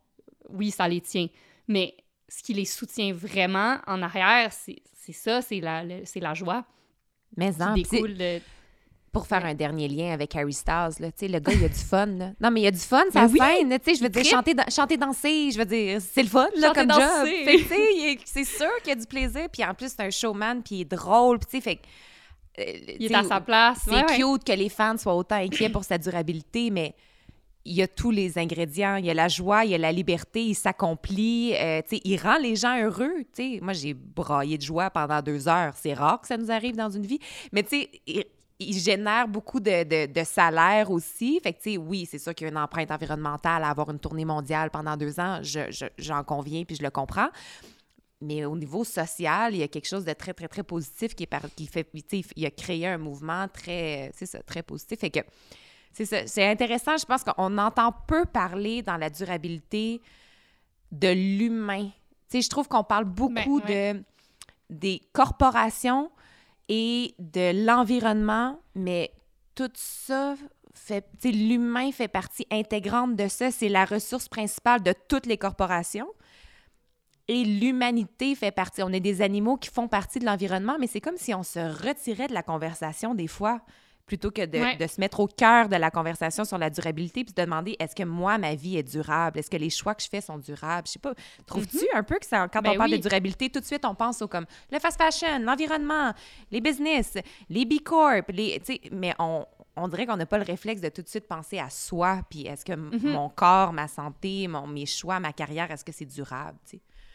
Oui, 0.49 0.71
ça 0.71 0.89
les 0.89 1.01
tient. 1.01 1.29
Mais 1.69 1.97
ce 2.29 2.43
qui 2.43 2.55
les 2.55 2.65
soutient 2.65 3.13
vraiment 3.13 3.79
en 3.87 4.03
arrière, 4.03 4.53
c'est 4.53 5.13
ça, 5.13 5.43
c'est 5.43 5.61
la, 5.61 5.85
la 5.85 6.35
joie. 6.35 6.65
Mais 7.37 7.53
qui 7.53 7.83
découle 7.83 8.15
de 8.15 8.41
pour 9.15 9.29
faire 9.29 9.45
un 9.45 9.55
dernier 9.55 9.87
lien 9.87 10.13
avec 10.13 10.35
Harry 10.35 10.53
Styles, 10.53 10.97
là, 10.99 11.09
le 11.23 11.39
gars, 11.39 11.53
il 11.53 11.65
a 11.65 11.69
du 11.69 11.75
fun. 11.75 12.07
Là. 12.07 12.33
Non, 12.41 12.51
mais 12.51 12.63
il 12.63 12.67
a 12.67 12.73
du 12.73 12.79
fun, 12.79 13.05
ça 13.13 13.27
oui, 13.27 13.39
je 13.39 14.03
veux 14.03 14.09
dire, 14.09 14.25
chanter, 14.25 14.55
chanter, 14.69 14.97
danser, 14.97 15.53
je 15.53 15.59
veux 15.59 15.65
dire, 15.65 16.01
c'est 16.01 16.25
le 16.25 16.29
fun, 16.29 16.49
là, 16.57 16.73
comme 16.75 16.89
danser. 16.89 17.47
job. 17.47 18.19
c'est 18.25 18.45
sûr 18.45 18.71
qu'il 18.83 18.93
a 18.93 18.97
du 18.97 19.07
plaisir, 19.07 19.49
puis 19.51 19.65
en 19.65 19.73
plus, 19.73 19.91
c'est 19.91 20.03
un 20.03 20.11
showman, 20.11 20.63
puis 20.63 20.75
il 20.77 20.81
est 20.83 20.97
drôle, 20.97 21.39
puis 21.39 21.61
fait 21.61 21.79
euh, 22.59 22.63
il 22.99 23.11
est 23.11 23.15
à 23.15 23.23
sa 23.23 23.41
place. 23.41 23.87
C'est 23.89 24.17
cute 24.17 24.45
que 24.45 24.53
les 24.53 24.69
fans 24.69 24.99
soient 24.99 25.15
autant 25.15 25.37
inquiets 25.37 25.69
pour 25.71 25.85
sa 25.85 25.97
durabilité, 25.97 26.71
mais 26.71 26.95
il 27.65 27.75
y 27.75 27.83
a 27.83 27.89
tous 27.89 28.11
les 28.11 28.37
ingrédients. 28.37 28.97
Il 28.97 29.07
y 29.07 29.11
a 29.11 29.15
la 29.15 29.29
joie, 29.29 29.65
il 29.65 29.71
y 29.71 29.75
a 29.75 29.79
la 29.79 29.93
liberté, 29.93 30.45
il 30.45 30.55
s'accomplit. 30.55 31.55
Euh, 31.55 31.81
il 31.91 32.17
rend 32.21 32.37
les 32.39 32.57
gens 32.57 32.79
heureux. 32.79 33.25
sais, 33.33 33.59
Moi, 33.63 33.73
j'ai 33.73 33.95
braillé 33.95 34.59
de 34.59 34.63
joie 34.63 34.91
pendant 34.91 35.23
deux 35.23 35.49
heures. 35.49 35.75
C'est 35.77 35.95
rare 35.95 36.21
que 36.21 36.27
ça 36.27 36.37
nous 36.37 36.51
arrive 36.51 36.77
dans 36.77 36.91
une 36.91 37.07
vie. 37.07 37.19
Mais 37.53 37.63
tu 37.63 37.81
sais, 37.81 38.27
il 38.59 38.79
génère 38.79 39.27
beaucoup 39.29 39.61
de, 39.61 40.07
de, 40.07 40.25
salaire 40.25 40.91
aussi. 40.91 41.41
Fait 41.43 41.53
que, 41.53 41.63
tu 41.63 41.73
sais, 41.73 41.77
oui, 41.77 42.07
c'est 42.09 42.19
sûr 42.19 42.35
qu'il 42.35 42.47
y 42.47 42.49
a 42.49 42.53
une 42.53 42.59
empreinte 42.59 42.91
environnementale 42.91 43.65
à 43.65 43.71
avoir 43.71 43.91
une 43.91 43.99
tournée 43.99 44.25
mondiale 44.25 44.71
pendant 44.71 44.97
deux 44.97 45.19
ans. 45.19 45.41
J'en 45.99 46.23
conviens 46.23 46.65
puis 46.65 46.77
je 46.77 46.83
le 46.83 46.91
comprends. 46.91 47.29
Mais 48.21 48.45
au 48.45 48.57
niveau 48.57 48.85
social, 48.85 49.55
il 49.55 49.59
y 49.59 49.63
a 49.63 49.69
quelque 49.69 49.89
chose 49.89 50.05
de 50.05 50.13
très, 50.13 50.33
très, 50.33 50.49
très 50.49 50.63
positif 50.63 51.15
qui, 51.15 51.25
est 51.25 51.27
par, 51.27 51.43
qui 51.55 51.67
fait. 51.67 51.89
Il 52.37 52.47
a 52.47 52.51
créé 52.51 52.87
un 52.87 52.97
mouvement 52.97 53.49
très, 53.49 54.13
ça, 54.15 54.43
très 54.43 54.63
positif. 54.63 55.01
Fait 55.01 55.11
que 55.11 55.21
c'est 55.93 56.49
intéressant. 56.49 56.97
Je 56.97 57.05
pense 57.05 57.23
qu'on 57.25 57.59
entend 57.59 57.93
peu 58.07 58.25
parler 58.25 58.83
dans 58.83 58.97
la 58.97 59.11
durabilité 59.11 60.01
de 60.91 61.09
l'humain. 61.09 61.91
Je 62.33 62.49
trouve 62.49 62.69
qu'on 62.69 62.85
parle 62.85 63.05
beaucoup 63.05 63.61
ben, 63.61 63.99
de, 63.99 64.05
des 64.71 65.03
corporations 65.13 66.11
et 66.69 67.15
de 67.19 67.67
l'environnement, 67.67 68.61
mais 68.75 69.13
tout 69.55 69.71
ça 69.75 70.35
fait, 70.75 71.07
l'humain 71.25 71.93
fait 71.93 72.09
partie 72.09 72.47
intégrante 72.51 73.17
de 73.17 73.29
ça. 73.29 73.51
C'est 73.51 73.69
la 73.69 73.85
ressource 73.85 74.29
principale 74.29 74.83
de 74.83 74.95
toutes 75.09 75.27
les 75.27 75.39
corporations. 75.39 76.09
Et 77.29 77.45
l'humanité 77.45 78.35
fait 78.35 78.51
partie. 78.51 78.83
On 78.83 78.93
est 78.93 79.01
des 79.01 79.23
animaux 79.23 79.57
qui 79.57 79.71
font 79.71 79.89
partie 79.89 80.19
de 80.19 80.27
l'environnement, 80.27 80.77
mais 80.79 80.87
c'est 80.87 81.01
comme 81.01 81.17
si 81.17 81.33
on 81.35 81.43
se 81.43 81.59
retirait 81.59 82.29
de 82.29 82.35
la 82.35 82.43
conversation 82.43 83.15
des 83.15 83.29
fois. 83.29 83.61
Plutôt 84.07 84.31
que 84.31 84.45
de, 84.45 84.59
Ouais. 84.59 84.77
de 84.77 84.87
se 84.87 85.01
mettre 85.01 85.21
au 85.21 85.27
cœur 85.27 85.69
de 85.69 85.77
la 85.77 85.91
conversation 85.91 86.45
sur 86.45 86.59
la 86.59 86.69
durabilité 86.71 87.25
puis 87.25 87.33
de 87.35 87.43
demander 87.43 87.77
est-ce 87.79 87.95
que 87.95 88.03
moi, 88.03 88.37
ma 88.39 88.55
vie 88.55 88.77
est 88.77 88.83
durable? 88.83 89.39
Est-ce 89.39 89.51
que 89.51 89.57
les 89.57 89.71
choix 89.71 89.95
que 89.95 90.03
je 90.03 90.09
fais 90.09 90.21
sont 90.21 90.39
durables? 90.39 90.87
Je 90.87 90.93
sais 90.93 90.99
pas. 90.99 91.15
Trouves-tu 91.47 91.87
un 91.95 92.03
peu 92.03 92.19
que 92.19 92.27
ça, 92.27 92.47
quand 92.49 92.61
Ben 92.61 92.73
on 92.73 92.77
parle 92.77 92.91
oui. 92.91 92.99
de 92.99 93.03
durabilité, 93.03 93.49
tout 93.51 93.61
de 93.61 93.65
suite, 93.65 93.85
on 93.85 93.95
pense 93.95 94.21
au 94.23 94.29
comme 94.29 94.47
le 94.71 94.79
fast 94.79 94.99
fashion, 95.01 95.39
l'environnement, 95.41 96.13
les 96.51 96.61
business, 96.61 97.15
les 97.49 97.65
B 97.65 97.81
Corp, 97.83 98.27
les, 98.31 98.61
mais 98.93 99.15
on, 99.19 99.47
on 99.77 99.89
dirait 99.89 100.05
qu'on 100.07 100.17
n'a 100.19 100.27
pas 100.27 100.39
le 100.39 100.45
réflexe 100.45 100.81
de 100.83 100.91
tout 100.91 101.03
de 101.03 101.09
suite 101.09 101.27
penser 101.27 101.59
à 101.59 101.71
soi, 101.71 102.21
puis 102.29 102.47
est-ce 102.47 102.65
que 102.65 102.75
Mhm. 102.75 103.13
mon 103.13 103.29
corps, 103.31 103.73
ma 103.73 103.89
santé, 103.89 104.47
mon, 104.49 104.67
mes 104.67 104.87
choix, 104.87 105.19
ma 105.19 105.33
carrière, 105.33 105.71
est-ce 105.71 105.85
que 105.85 105.93
c'est 105.93 106.05
durable? 106.05 106.59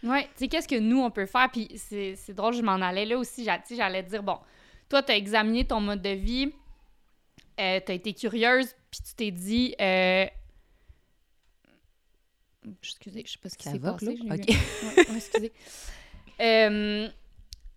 Ouais, 0.01 0.23
tu 0.23 0.29
sais, 0.37 0.47
qu'est-ce 0.47 0.67
que 0.67 0.79
nous, 0.79 1.01
on 1.01 1.11
peut 1.11 1.25
faire? 1.25 1.49
Puis 1.51 1.67
c'est 1.75 2.15
c'est 2.15 2.33
drôle, 2.33 2.53
je 2.55 2.61
m'en 2.61 2.73
allais 2.81 3.05
là 3.05 3.17
aussi. 3.17 3.45
J'allais 3.69 4.01
dire, 4.03 4.23
bon, 4.23 4.37
toi, 4.87 5.03
tu 5.03 5.11
as 5.11 5.17
examiné 5.17 5.67
ton 5.67 5.81
mode 5.81 6.01
de 6.01 6.09
vie, 6.11 6.53
euh, 7.59 7.79
tu 7.85 7.91
as 7.91 7.95
été 7.95 8.13
curieuse, 8.13 8.67
puis 8.91 9.01
tu 9.05 9.13
t'es 9.15 9.31
dit. 9.31 9.75
euh, 9.81 10.25
Excusez, 12.81 13.23
je 13.25 13.31
sais 13.31 13.37
pas 13.41 13.49
ce 13.49 13.57
qui 13.57 13.63
s'est 13.71 13.79
passé. 13.93 14.17
J'ai 14.21 14.27
eu- 14.27 14.31
Ok. 14.33 14.47
Ouais, 14.49 15.05
ouais, 15.09 15.15
excusez. 15.17 15.51
Euh, 16.41 17.09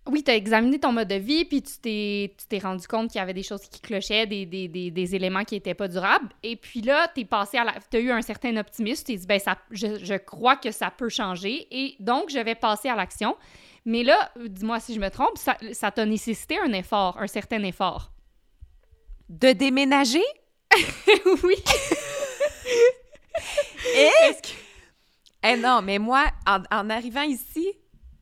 oui, 0.07 0.23
tu 0.23 0.31
as 0.31 0.35
examiné 0.37 0.79
ton 0.79 0.93
mode 0.93 1.09
de 1.09 1.15
vie, 1.15 1.43
puis 1.43 1.61
tu 1.61 1.73
t'es 1.81 2.33
tu 2.37 2.45
t'es 2.47 2.59
rendu 2.59 2.87
compte 2.87 3.11
qu'il 3.11 3.19
y 3.19 3.21
avait 3.21 3.33
des 3.33 3.43
choses 3.43 3.63
qui 3.63 3.81
clochaient, 3.81 4.25
des, 4.25 4.45
des, 4.45 4.69
des, 4.69 4.89
des 4.89 5.15
éléments 5.15 5.43
qui 5.43 5.55
n'étaient 5.55 5.73
pas 5.73 5.89
durables. 5.89 6.29
Et 6.43 6.55
puis 6.55 6.79
là, 6.79 7.11
tu 7.13 7.25
passé 7.25 7.57
à 7.57 7.65
la... 7.65 7.73
as 7.73 7.97
eu 7.99 8.09
un 8.09 8.21
certain 8.21 8.55
optimisme. 8.55 9.03
Tu 9.05 9.11
t'es 9.11 9.19
dit, 9.19 9.27
ben, 9.27 9.37
ça, 9.37 9.57
je, 9.69 10.01
je 10.01 10.13
crois 10.13 10.55
que 10.55 10.71
ça 10.71 10.91
peut 10.91 11.09
changer. 11.09 11.67
Et 11.71 11.97
donc, 11.99 12.29
je 12.29 12.39
vais 12.39 12.55
passer 12.55 12.87
à 12.87 12.95
l'action. 12.95 13.35
Mais 13.83 14.03
là, 14.05 14.31
dis-moi 14.47 14.79
si 14.79 14.93
je 14.93 14.99
me 15.01 15.09
trompe, 15.09 15.37
ça 15.37 15.57
ça 15.73 15.91
t'a 15.91 16.05
nécessité 16.05 16.57
un 16.57 16.71
effort, 16.71 17.17
un 17.19 17.27
certain 17.27 17.61
effort. 17.63 18.12
De 19.29 19.51
déménager? 19.53 20.23
oui. 21.43 21.55
Et... 23.95 24.09
Eh 25.45 25.57
non, 25.57 25.81
mais 25.81 25.99
moi, 25.99 26.25
en, 26.47 26.59
en 26.71 26.89
arrivant 26.89 27.23
ici, 27.23 27.67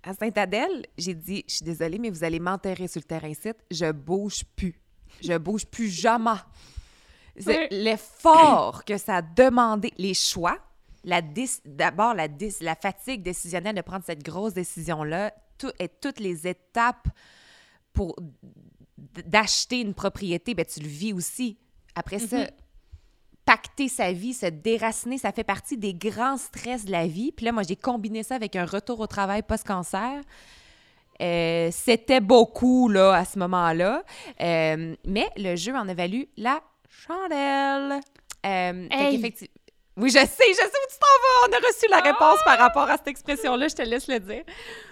à 0.04 0.14
Sainte-Adèle, 0.14 0.86
j'ai 0.98 1.14
dit, 1.14 1.44
je 1.48 1.56
suis 1.58 1.66
désolée, 1.66 2.00
mais 2.00 2.10
vous 2.10 2.24
allez 2.24 2.40
m'enterrer 2.40 2.88
sur 2.88 3.00
le 3.00 3.06
terrain 3.06 3.34
site. 3.34 3.58
Je 3.70 3.92
bouge 3.92 4.44
plus. 4.56 4.80
Je 5.22 5.38
bouge 5.38 5.66
plus 5.66 5.90
jamais. 5.90 6.32
C'est 7.38 7.46
Ouais. 7.58 7.68
L'effort 7.72 8.84
que 8.86 8.98
ça 8.98 9.18
a 9.18 9.22
demandé, 9.22 9.94
les 9.98 10.14
choix, 10.16 10.58
d'abord 11.66 12.14
la, 12.16 12.28
dis- 12.28 12.56
la 12.62 12.76
fatigue 12.76 13.22
décisionnelle 13.22 13.76
de 13.76 13.82
prendre 13.82 14.04
cette 14.06 14.24
grosse 14.24 14.54
décision-là, 14.54 15.32
tout, 15.58 15.72
et 15.80 15.88
toutes 15.90 16.20
les 16.20 16.48
étapes 16.48 17.08
pour 17.94 18.16
d'acheter 19.26 19.82
une 19.82 19.94
propriété, 19.94 20.54
ben, 20.54 20.66
tu 20.66 20.80
le 20.80 20.88
vis 20.88 21.14
aussi. 21.14 21.58
Après 21.96 22.20
ça, 22.20 22.38
Mhm. 22.40 22.48
pacter 23.46 23.88
sa 23.90 24.12
vie, 24.14 24.34
se 24.34 24.46
déraciner, 24.46 25.18
ça 25.18 25.32
fait 25.32 25.44
partie 25.44 25.78
des 25.78 25.94
grands 25.94 26.38
stress 26.38 26.86
de 26.86 26.92
la 26.92 27.08
vie. 27.08 27.32
Puis 27.32 27.46
là, 27.46 27.52
moi, 27.52 27.64
j'ai 27.64 27.76
combiné 27.76 28.24
ça 28.24 28.36
avec 28.36 28.56
un 28.56 28.66
retour 28.66 29.00
au 29.00 29.08
travail 29.08 29.42
post-cancer. 29.42 30.22
Euh, 31.22 31.70
C'était 31.72 32.22
beaucoup, 32.22 32.88
là, 32.90 33.14
à 33.14 33.26
ce 33.26 33.38
moment-là. 33.40 34.04
Euh, 34.42 34.96
mais 35.06 35.28
le 35.38 35.56
jeu 35.56 35.76
en 35.76 35.88
a 35.88 35.94
valu 35.94 36.28
la 36.38 36.62
chandelle. 36.90 38.00
Euh, 38.46 38.88
Hey! 38.90 39.34
Oui, 39.98 40.10
je 40.10 40.20
sais, 40.20 40.26
je 40.50 40.56
sais 40.56 40.66
où 40.66 40.90
tu 40.90 40.98
t'en 41.00 41.50
vas. 41.50 41.50
On 41.50 41.54
a 41.54 41.68
reçu 41.68 41.86
la 41.90 42.00
réponse 42.00 42.40
Ah! 42.42 42.46
par 42.46 42.58
rapport 42.60 42.90
à 42.90 42.98
cette 42.98 43.10
expression-là. 43.10 43.68
Je 43.68 43.76
te 43.76 43.82
laisse 43.82 44.08
le 44.08 44.20
dire. 44.20 44.44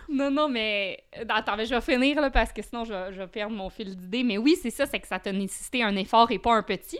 Non, 0.09 0.29
non, 0.29 0.49
mais 0.49 1.03
attends, 1.29 1.55
mais 1.55 1.65
je 1.65 1.73
vais 1.73 1.81
finir 1.81 2.19
là, 2.19 2.29
parce 2.29 2.51
que 2.51 2.61
sinon 2.61 2.83
je 2.83 2.93
vais, 2.93 3.13
je 3.13 3.19
vais 3.19 3.27
perdre 3.27 3.55
mon 3.55 3.69
fil 3.69 3.95
d'idée. 3.95 4.23
Mais 4.23 4.37
oui, 4.37 4.57
c'est 4.61 4.71
ça, 4.71 4.85
c'est 4.85 4.99
que 4.99 5.07
ça 5.07 5.19
t'a 5.19 5.31
nécessité 5.31 5.83
un 5.83 5.95
effort 5.95 6.29
et 6.31 6.39
pas 6.39 6.53
un 6.53 6.63
petit. 6.63 6.99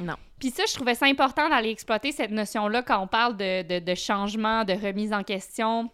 Non. 0.00 0.16
Puis 0.40 0.50
ça, 0.50 0.64
je 0.66 0.74
trouvais 0.74 0.96
ça 0.96 1.06
important 1.06 1.48
d'aller 1.48 1.70
exploiter 1.70 2.10
cette 2.10 2.32
notion-là 2.32 2.82
quand 2.82 2.98
on 2.98 3.06
parle 3.06 3.36
de, 3.36 3.62
de, 3.62 3.78
de 3.78 3.94
changement, 3.94 4.64
de 4.64 4.72
remise 4.72 5.12
en 5.12 5.22
question. 5.22 5.90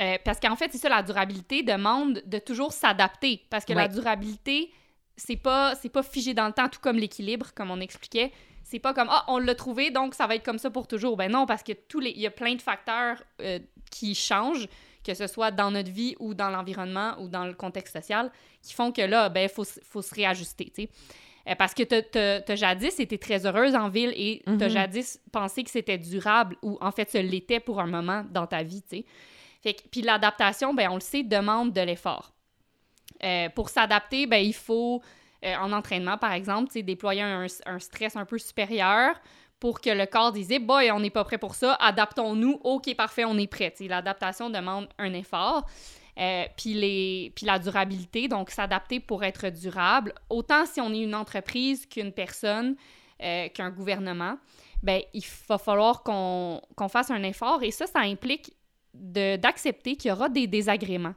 Euh, 0.00 0.16
parce 0.24 0.38
qu'en 0.38 0.54
fait, 0.54 0.70
c'est 0.70 0.78
ça, 0.78 0.88
la 0.88 1.02
durabilité 1.02 1.64
demande 1.64 2.22
de 2.24 2.38
toujours 2.38 2.72
s'adapter. 2.72 3.42
Parce 3.50 3.64
que 3.64 3.72
la 3.72 3.88
durabilité, 3.88 4.70
c'est 5.16 5.34
pas, 5.36 5.74
c'est 5.74 5.88
pas 5.88 6.04
figé 6.04 6.34
dans 6.34 6.46
le 6.46 6.52
temps, 6.52 6.68
tout 6.68 6.78
comme 6.80 6.96
l'équilibre, 6.98 7.52
comme 7.52 7.72
on 7.72 7.80
expliquait. 7.80 8.30
C'est 8.70 8.78
pas 8.80 8.92
comme, 8.92 9.08
ah, 9.10 9.24
on 9.28 9.38
l'a 9.38 9.54
trouvé, 9.54 9.90
donc 9.90 10.14
ça 10.14 10.26
va 10.26 10.34
être 10.34 10.44
comme 10.44 10.58
ça 10.58 10.70
pour 10.70 10.86
toujours. 10.86 11.16
Ben 11.16 11.30
non, 11.32 11.46
parce 11.46 11.62
que 11.62 11.72
tous 11.72 12.00
les, 12.00 12.10
il 12.10 12.20
y 12.20 12.26
a 12.26 12.30
plein 12.30 12.54
de 12.54 12.60
facteurs 12.60 13.22
euh, 13.40 13.58
qui 13.90 14.14
changent, 14.14 14.68
que 15.02 15.14
ce 15.14 15.26
soit 15.26 15.50
dans 15.50 15.70
notre 15.70 15.90
vie 15.90 16.14
ou 16.18 16.34
dans 16.34 16.50
l'environnement 16.50 17.14
ou 17.18 17.28
dans 17.28 17.46
le 17.46 17.54
contexte 17.54 17.96
social, 17.96 18.30
qui 18.62 18.74
font 18.74 18.92
que 18.92 19.00
là, 19.00 19.30
ben, 19.30 19.48
faut, 19.48 19.62
s- 19.62 19.80
faut 19.82 20.02
se 20.02 20.14
réajuster, 20.14 20.66
tu 20.66 20.82
sais. 20.82 20.88
Euh, 21.48 21.54
parce 21.54 21.72
que 21.72 21.82
t'as- 21.82 22.56
jadis 22.56 23.00
été 23.00 23.16
très 23.16 23.46
heureuse 23.46 23.74
en 23.74 23.88
ville 23.88 24.12
et 24.14 24.42
t'as 24.44 24.66
Mhm. 24.66 24.68
jadis 24.68 25.18
pensé 25.32 25.64
que 25.64 25.70
c'était 25.70 25.96
durable 25.96 26.56
ou 26.60 26.76
en 26.82 26.90
fait, 26.92 27.08
ça 27.08 27.22
l'était 27.22 27.60
pour 27.60 27.80
un 27.80 27.86
moment 27.86 28.22
dans 28.30 28.46
ta 28.46 28.62
vie, 28.62 28.82
tu 28.82 28.98
sais. 28.98 29.04
Fait 29.62 29.72
que- 29.72 29.88
puis 29.90 30.02
l'adaptation, 30.02 30.74
ben, 30.74 30.90
on 30.90 30.96
le 30.96 31.00
sait, 31.00 31.22
demande 31.22 31.72
de 31.72 31.80
l'effort. 31.80 32.34
Euh, 33.24 33.48
pour 33.48 33.70
s'adapter, 33.70 34.26
ben, 34.26 34.44
il 34.44 34.52
faut, 34.54 35.00
euh, 35.44 35.54
en 35.56 35.72
entraînement 35.72 36.18
par 36.18 36.32
exemple, 36.32 36.72
déployer 36.82 37.22
un, 37.22 37.46
un 37.66 37.78
stress 37.78 38.16
un 38.16 38.24
peu 38.24 38.38
supérieur 38.38 39.14
pour 39.60 39.80
que 39.80 39.90
le 39.90 40.06
corps 40.06 40.32
dise 40.32 40.52
«boy, 40.60 40.90
on 40.92 41.00
n'est 41.00 41.10
pas 41.10 41.24
prêt 41.24 41.38
pour 41.38 41.54
ça, 41.54 41.74
adaptons-nous, 41.74 42.60
ok, 42.62 42.94
parfait, 42.94 43.24
on 43.24 43.36
est 43.38 43.48
prêt». 43.48 43.74
L'adaptation 43.80 44.50
demande 44.50 44.88
un 44.98 45.12
effort. 45.14 45.66
Euh, 46.18 46.44
puis, 46.56 47.32
la 47.42 47.58
durabilité, 47.58 48.28
donc 48.28 48.50
s'adapter 48.50 48.98
pour 49.00 49.22
être 49.24 49.50
durable, 49.50 50.12
autant 50.28 50.66
si 50.66 50.80
on 50.80 50.92
est 50.92 51.02
une 51.02 51.14
entreprise 51.14 51.86
qu'une 51.86 52.12
personne, 52.12 52.76
euh, 53.22 53.48
qu'un 53.48 53.70
gouvernement, 53.70 54.38
ben 54.82 55.02
il 55.12 55.24
va 55.48 55.58
falloir 55.58 56.02
qu'on 56.04 56.60
qu'on 56.76 56.88
fasse 56.88 57.10
un 57.10 57.22
effort 57.24 57.62
et 57.64 57.72
ça, 57.72 57.86
ça 57.86 58.00
implique 58.00 58.52
d'accepter 58.94 59.96
qu'il 59.96 60.10
y 60.10 60.12
aura 60.12 60.28
des 60.28 60.46
désagréments. 60.46 61.14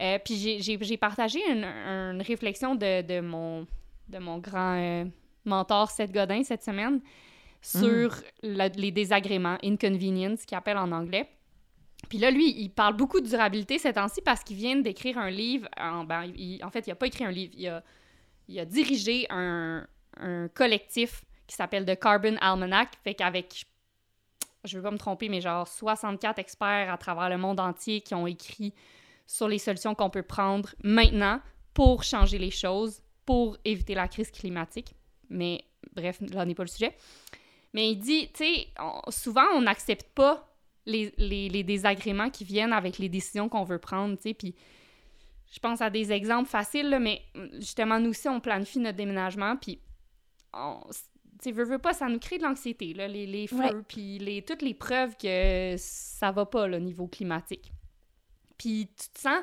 Euh, 0.00 0.18
puis 0.24 0.36
j'ai- 0.60 0.96
partagé 0.98 1.40
une, 1.50 1.64
une 1.64 2.22
réflexion 2.22 2.74
de, 2.74 3.02
de 3.02 3.20
mon, 3.20 3.66
de 4.08 4.18
mon 4.18 4.38
grand 4.38 4.76
euh, 4.78 5.04
mentor 5.44 5.90
Seth 5.90 6.12
Godin 6.12 6.42
cette 6.44 6.62
semaine 6.62 7.00
sur 7.60 8.14
la- 8.42 8.68
les 8.68 8.92
désagréments, 8.92 9.58
inconvenience, 9.64 10.44
qu'il 10.44 10.56
appelle 10.56 10.78
en 10.78 10.92
anglais. 10.92 11.28
Puis 12.08 12.18
là, 12.18 12.30
lui, 12.30 12.54
il 12.60 12.68
parle 12.70 12.94
beaucoup 12.96 13.20
de 13.20 13.26
durabilité 13.26 13.78
ces 13.78 13.92
temps-ci 13.92 14.20
parce 14.22 14.44
qu'il 14.44 14.56
vient 14.56 14.76
d'écrire 14.76 15.18
un 15.18 15.30
livre. 15.30 15.68
En, 15.76 16.04
ben, 16.04 16.24
il- 16.36 16.62
en 16.64 16.70
fait, 16.70 16.86
il 16.86 16.90
n'a 16.90 16.94
pas 16.96 17.06
écrit 17.08 17.24
un 17.24 17.32
livre. 17.32 17.52
Il 17.56 17.66
a, 17.66 17.82
il 18.46 18.58
a 18.60 18.64
dirigé 18.64 19.26
un, 19.30 19.84
un 20.20 20.46
collectif 20.48 21.24
qui 21.48 21.56
s'appelle 21.56 21.84
The 21.84 21.98
Carbon 21.98 22.36
Almanac. 22.40 22.90
Fait 23.02 23.14
qu'avec, 23.14 23.64
je 24.64 24.76
ne 24.76 24.80
veux 24.80 24.84
pas 24.84 24.92
me 24.92 24.98
tromper, 24.98 25.28
mais 25.28 25.40
genre 25.40 25.66
64 25.66 26.38
experts 26.38 26.92
à 26.92 26.96
travers 26.98 27.28
le 27.28 27.36
monde 27.38 27.58
entier 27.58 28.00
qui 28.00 28.14
ont 28.14 28.28
écrit 28.28 28.72
sur 29.28 29.46
les 29.46 29.58
solutions 29.58 29.94
qu'on 29.94 30.10
peut 30.10 30.22
prendre 30.22 30.74
maintenant 30.82 31.40
pour 31.74 32.02
changer 32.02 32.38
les 32.38 32.50
choses, 32.50 33.02
pour 33.26 33.58
éviter 33.64 33.94
la 33.94 34.08
crise 34.08 34.30
climatique. 34.30 34.94
Mais 35.28 35.64
bref, 35.94 36.18
là 36.32 36.46
n'est 36.46 36.54
pas 36.54 36.64
le 36.64 36.68
sujet. 36.68 36.96
Mais 37.74 37.90
il 37.90 37.96
dit, 37.96 38.32
tu 38.32 38.44
sais, 38.44 38.68
souvent 39.10 39.44
on 39.54 39.60
n'accepte 39.60 40.08
pas 40.14 40.50
les, 40.86 41.12
les, 41.18 41.50
les 41.50 41.62
désagréments 41.62 42.30
qui 42.30 42.44
viennent 42.44 42.72
avec 42.72 42.96
les 42.98 43.10
décisions 43.10 43.50
qu'on 43.50 43.64
veut 43.64 43.78
prendre, 43.78 44.16
tu 44.16 44.22
sais, 44.22 44.34
puis 44.34 44.54
je 45.52 45.58
pense 45.58 45.82
à 45.82 45.90
des 45.90 46.10
exemples 46.10 46.48
faciles, 46.48 46.88
là, 46.88 46.98
mais 46.98 47.20
justement, 47.58 48.00
nous 48.00 48.10
aussi, 48.10 48.28
on 48.28 48.40
planifie 48.40 48.78
notre 48.78 48.96
déménagement, 48.96 49.56
puis 49.56 49.78
on, 50.54 50.80
tu 51.42 51.52
veux, 51.52 51.64
veux 51.64 51.78
pas, 51.78 51.92
ça 51.92 52.08
nous 52.08 52.18
crée 52.18 52.38
de 52.38 52.44
l'anxiété, 52.44 52.94
les, 52.94 53.26
les 53.26 53.46
feux, 53.46 53.84
puis 53.86 54.18
les, 54.18 54.40
toutes 54.42 54.62
les 54.62 54.74
preuves 54.74 55.16
que 55.18 55.74
ça 55.76 56.32
va 56.32 56.46
pas, 56.46 56.66
le 56.66 56.78
niveau 56.78 57.06
climatique. 57.06 57.70
Puis 58.58 58.88
tu 59.00 59.08
te 59.10 59.20
sens 59.20 59.40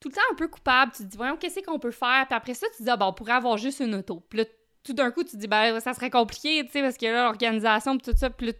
tout 0.00 0.08
le 0.08 0.14
temps 0.14 0.20
un 0.32 0.34
peu 0.34 0.48
coupable, 0.48 0.92
tu 0.92 1.04
te 1.04 1.08
dis, 1.08 1.16
voyons, 1.16 1.36
qu'est-ce 1.36 1.60
qu'on 1.60 1.78
peut 1.78 1.90
faire? 1.90 2.26
Puis 2.26 2.36
après 2.36 2.54
ça, 2.54 2.66
tu 2.72 2.78
te 2.78 2.82
dis, 2.82 2.90
ah, 2.90 2.96
ben, 2.96 3.06
on 3.06 3.12
pourrait 3.12 3.32
avoir 3.32 3.58
juste 3.58 3.80
une 3.80 3.94
auto. 3.94 4.24
Puis 4.28 4.38
là, 4.38 4.44
tout 4.82 4.94
d'un 4.94 5.10
coup, 5.10 5.22
tu 5.22 5.32
te 5.32 5.36
dis, 5.36 5.46
ben, 5.46 5.78
ça 5.80 5.92
serait 5.92 6.10
compliqué, 6.10 6.64
tu 6.64 6.72
sais, 6.72 6.82
parce 6.82 6.96
que 6.96 7.06
là, 7.06 7.24
l'organisation, 7.24 7.98
puis 7.98 8.10
tout 8.10 8.18
ça, 8.18 8.30
puis 8.30 8.48
là, 8.48 8.52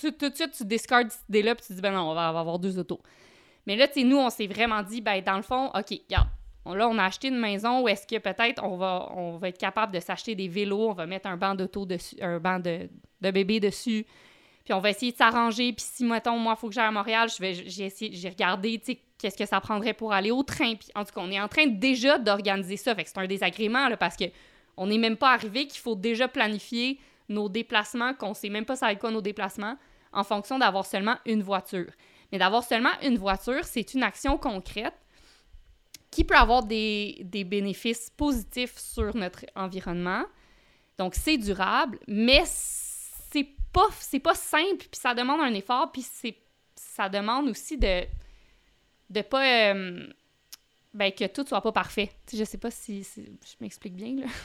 tout, 0.00 0.10
de 0.10 0.34
suite, 0.34 0.52
tu 0.52 0.64
discardes 0.64 1.10
cette 1.10 1.28
idée-là, 1.28 1.54
puis 1.54 1.62
tu 1.62 1.68
te 1.68 1.72
dis, 1.74 1.82
ben 1.82 1.92
non, 1.92 2.10
on 2.10 2.14
va, 2.14 2.28
avoir 2.28 2.58
deux 2.58 2.78
autos. 2.78 3.00
Mais 3.66 3.76
là, 3.76 3.88
tu 3.88 3.94
sais, 3.94 4.04
nous, 4.04 4.16
on 4.16 4.30
s'est 4.30 4.46
vraiment 4.46 4.82
dit, 4.82 5.00
ben, 5.00 5.20
dans 5.22 5.36
le 5.36 5.42
fond, 5.42 5.66
OK, 5.74 5.90
regarde, 6.08 6.28
là, 6.66 6.88
on 6.88 6.98
a 6.98 7.04
acheté 7.04 7.28
une 7.28 7.38
maison 7.38 7.82
où 7.82 7.88
est-ce 7.88 8.06
que 8.06 8.18
peut-être 8.18 8.62
on 8.62 8.76
va, 8.76 9.08
on 9.14 9.38
va 9.38 9.48
être 9.48 9.58
capable 9.58 9.92
de 9.92 10.00
s'acheter 10.00 10.36
des 10.36 10.48
vélos, 10.48 10.90
on 10.90 10.92
va 10.92 11.06
mettre 11.06 11.28
un 11.28 11.36
banc 11.36 11.54
d'auto 11.56 11.84
dessus, 11.84 12.16
un 12.20 12.38
banc 12.38 12.60
de, 12.60 12.88
de 13.20 13.30
bébé 13.32 13.58
dessus, 13.58 14.06
puis 14.64 14.72
on 14.72 14.78
va 14.78 14.90
essayer 14.90 15.12
de 15.12 15.16
s'arranger, 15.16 15.72
puis 15.72 15.84
si, 15.88 16.04
mettons, 16.04 16.38
moi, 16.38 16.54
il 16.56 16.60
faut 16.60 16.68
que 16.68 16.74
j'aille 16.74 16.86
à 16.86 16.92
Montréal, 16.92 17.28
j'ai 17.28 18.28
regardé, 18.28 18.78
tu 18.78 18.92
sais, 18.92 19.00
qu'est-ce 19.18 19.36
que 19.36 19.46
ça 19.46 19.60
prendrait 19.60 19.94
pour 19.94 20.12
aller 20.12 20.30
au 20.30 20.42
train, 20.42 20.74
puis 20.74 20.88
en 20.94 21.04
tout 21.04 21.12
cas, 21.12 21.20
on 21.22 21.30
est 21.30 21.40
en 21.40 21.48
train 21.48 21.66
déjà 21.66 22.18
d'organiser 22.18 22.76
ça, 22.76 22.94
fait 22.94 23.04
que 23.04 23.10
c'est 23.10 23.18
un 23.18 23.26
désagrément, 23.26 23.88
parce 23.98 24.16
que 24.16 24.24
on 24.76 24.86
n'est 24.86 24.98
même 24.98 25.16
pas 25.16 25.32
arrivé 25.32 25.66
qu'il 25.66 25.80
faut 25.80 25.94
déjà 25.94 26.28
planifier 26.28 27.00
nos 27.28 27.48
déplacements, 27.48 28.14
qu'on 28.14 28.34
sait 28.34 28.50
même 28.50 28.64
pas 28.64 28.76
ça 28.76 28.86
va 28.86 28.94
quoi 28.96 29.10
nos 29.10 29.22
déplacements, 29.22 29.76
en 30.12 30.24
fonction 30.24 30.58
d'avoir 30.58 30.86
seulement 30.86 31.16
une 31.24 31.42
voiture. 31.42 31.90
Mais 32.30 32.38
d'avoir 32.38 32.62
seulement 32.64 32.90
une 33.02 33.18
voiture, 33.18 33.64
c'est 33.64 33.94
une 33.94 34.02
action 34.02 34.36
concrète 34.36 34.94
qui 36.10 36.24
peut 36.24 36.36
avoir 36.36 36.62
des, 36.62 37.18
des 37.24 37.44
bénéfices 37.44 38.10
positifs 38.10 38.78
sur 38.78 39.14
notre 39.14 39.44
environnement. 39.54 40.24
Donc, 40.98 41.14
c'est 41.14 41.36
durable, 41.36 41.98
mais 42.06 42.42
c'est 42.46 43.48
pas, 43.72 43.88
c'est 44.00 44.20
pas 44.20 44.34
simple, 44.34 44.86
puis 44.90 45.00
ça 45.00 45.14
demande 45.14 45.40
un 45.40 45.52
effort, 45.52 45.92
puis 45.92 46.02
c'est, 46.02 46.36
ça 46.74 47.08
demande 47.08 47.48
aussi 47.48 47.76
de 47.76 48.04
de 49.10 49.22
pas... 49.22 49.72
Euh, 49.72 50.06
ben, 50.94 51.12
que 51.12 51.26
tout 51.26 51.44
soit 51.46 51.60
pas 51.60 51.72
parfait. 51.72 52.10
Tu 52.26 52.36
sais, 52.36 52.44
je 52.44 52.48
sais 52.48 52.58
pas 52.58 52.70
si, 52.70 53.06
je 53.16 53.54
m'explique 53.60 53.94
bien, 53.94 54.16
là. 54.16 54.26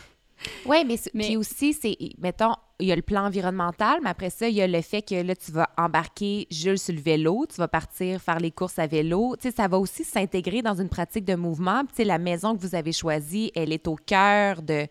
Oui, 0.65 0.83
mais, 0.85 0.95
mais... 1.13 1.25
Puis 1.25 1.37
aussi, 1.37 1.71
c'est, 1.73 1.95
mettons, 2.17 2.55
il 2.79 2.87
y 2.87 2.91
a 2.91 2.95
le 2.95 3.01
plan 3.01 3.25
environnemental, 3.25 3.99
mais 4.01 4.09
après 4.09 4.31
ça, 4.31 4.49
il 4.49 4.55
y 4.55 4.61
a 4.61 4.67
le 4.67 4.81
fait 4.81 5.01
que 5.01 5.15
là, 5.15 5.35
tu 5.35 5.51
vas 5.51 5.69
embarquer 5.77 6.47
Jules 6.49 6.79
sur 6.79 6.95
le 6.95 7.01
vélo, 7.01 7.45
tu 7.47 7.57
vas 7.57 7.67
partir 7.67 8.19
faire 8.19 8.39
les 8.39 8.51
courses 8.51 8.79
à 8.79 8.87
vélo. 8.87 9.35
Tu 9.39 9.49
sais, 9.49 9.55
ça 9.55 9.67
va 9.67 9.77
aussi 9.77 10.03
s'intégrer 10.03 10.61
dans 10.61 10.73
une 10.73 10.89
pratique 10.89 11.25
de 11.25 11.35
mouvement. 11.35 11.83
Tu 11.85 11.97
sais, 11.97 12.03
la 12.03 12.17
maison 12.17 12.55
que 12.55 12.61
vous 12.61 12.75
avez 12.75 12.91
choisie, 12.91 13.51
elle 13.55 13.71
est 13.71 13.87
au 13.87 13.95
cœur 13.95 14.61
de 14.61 14.87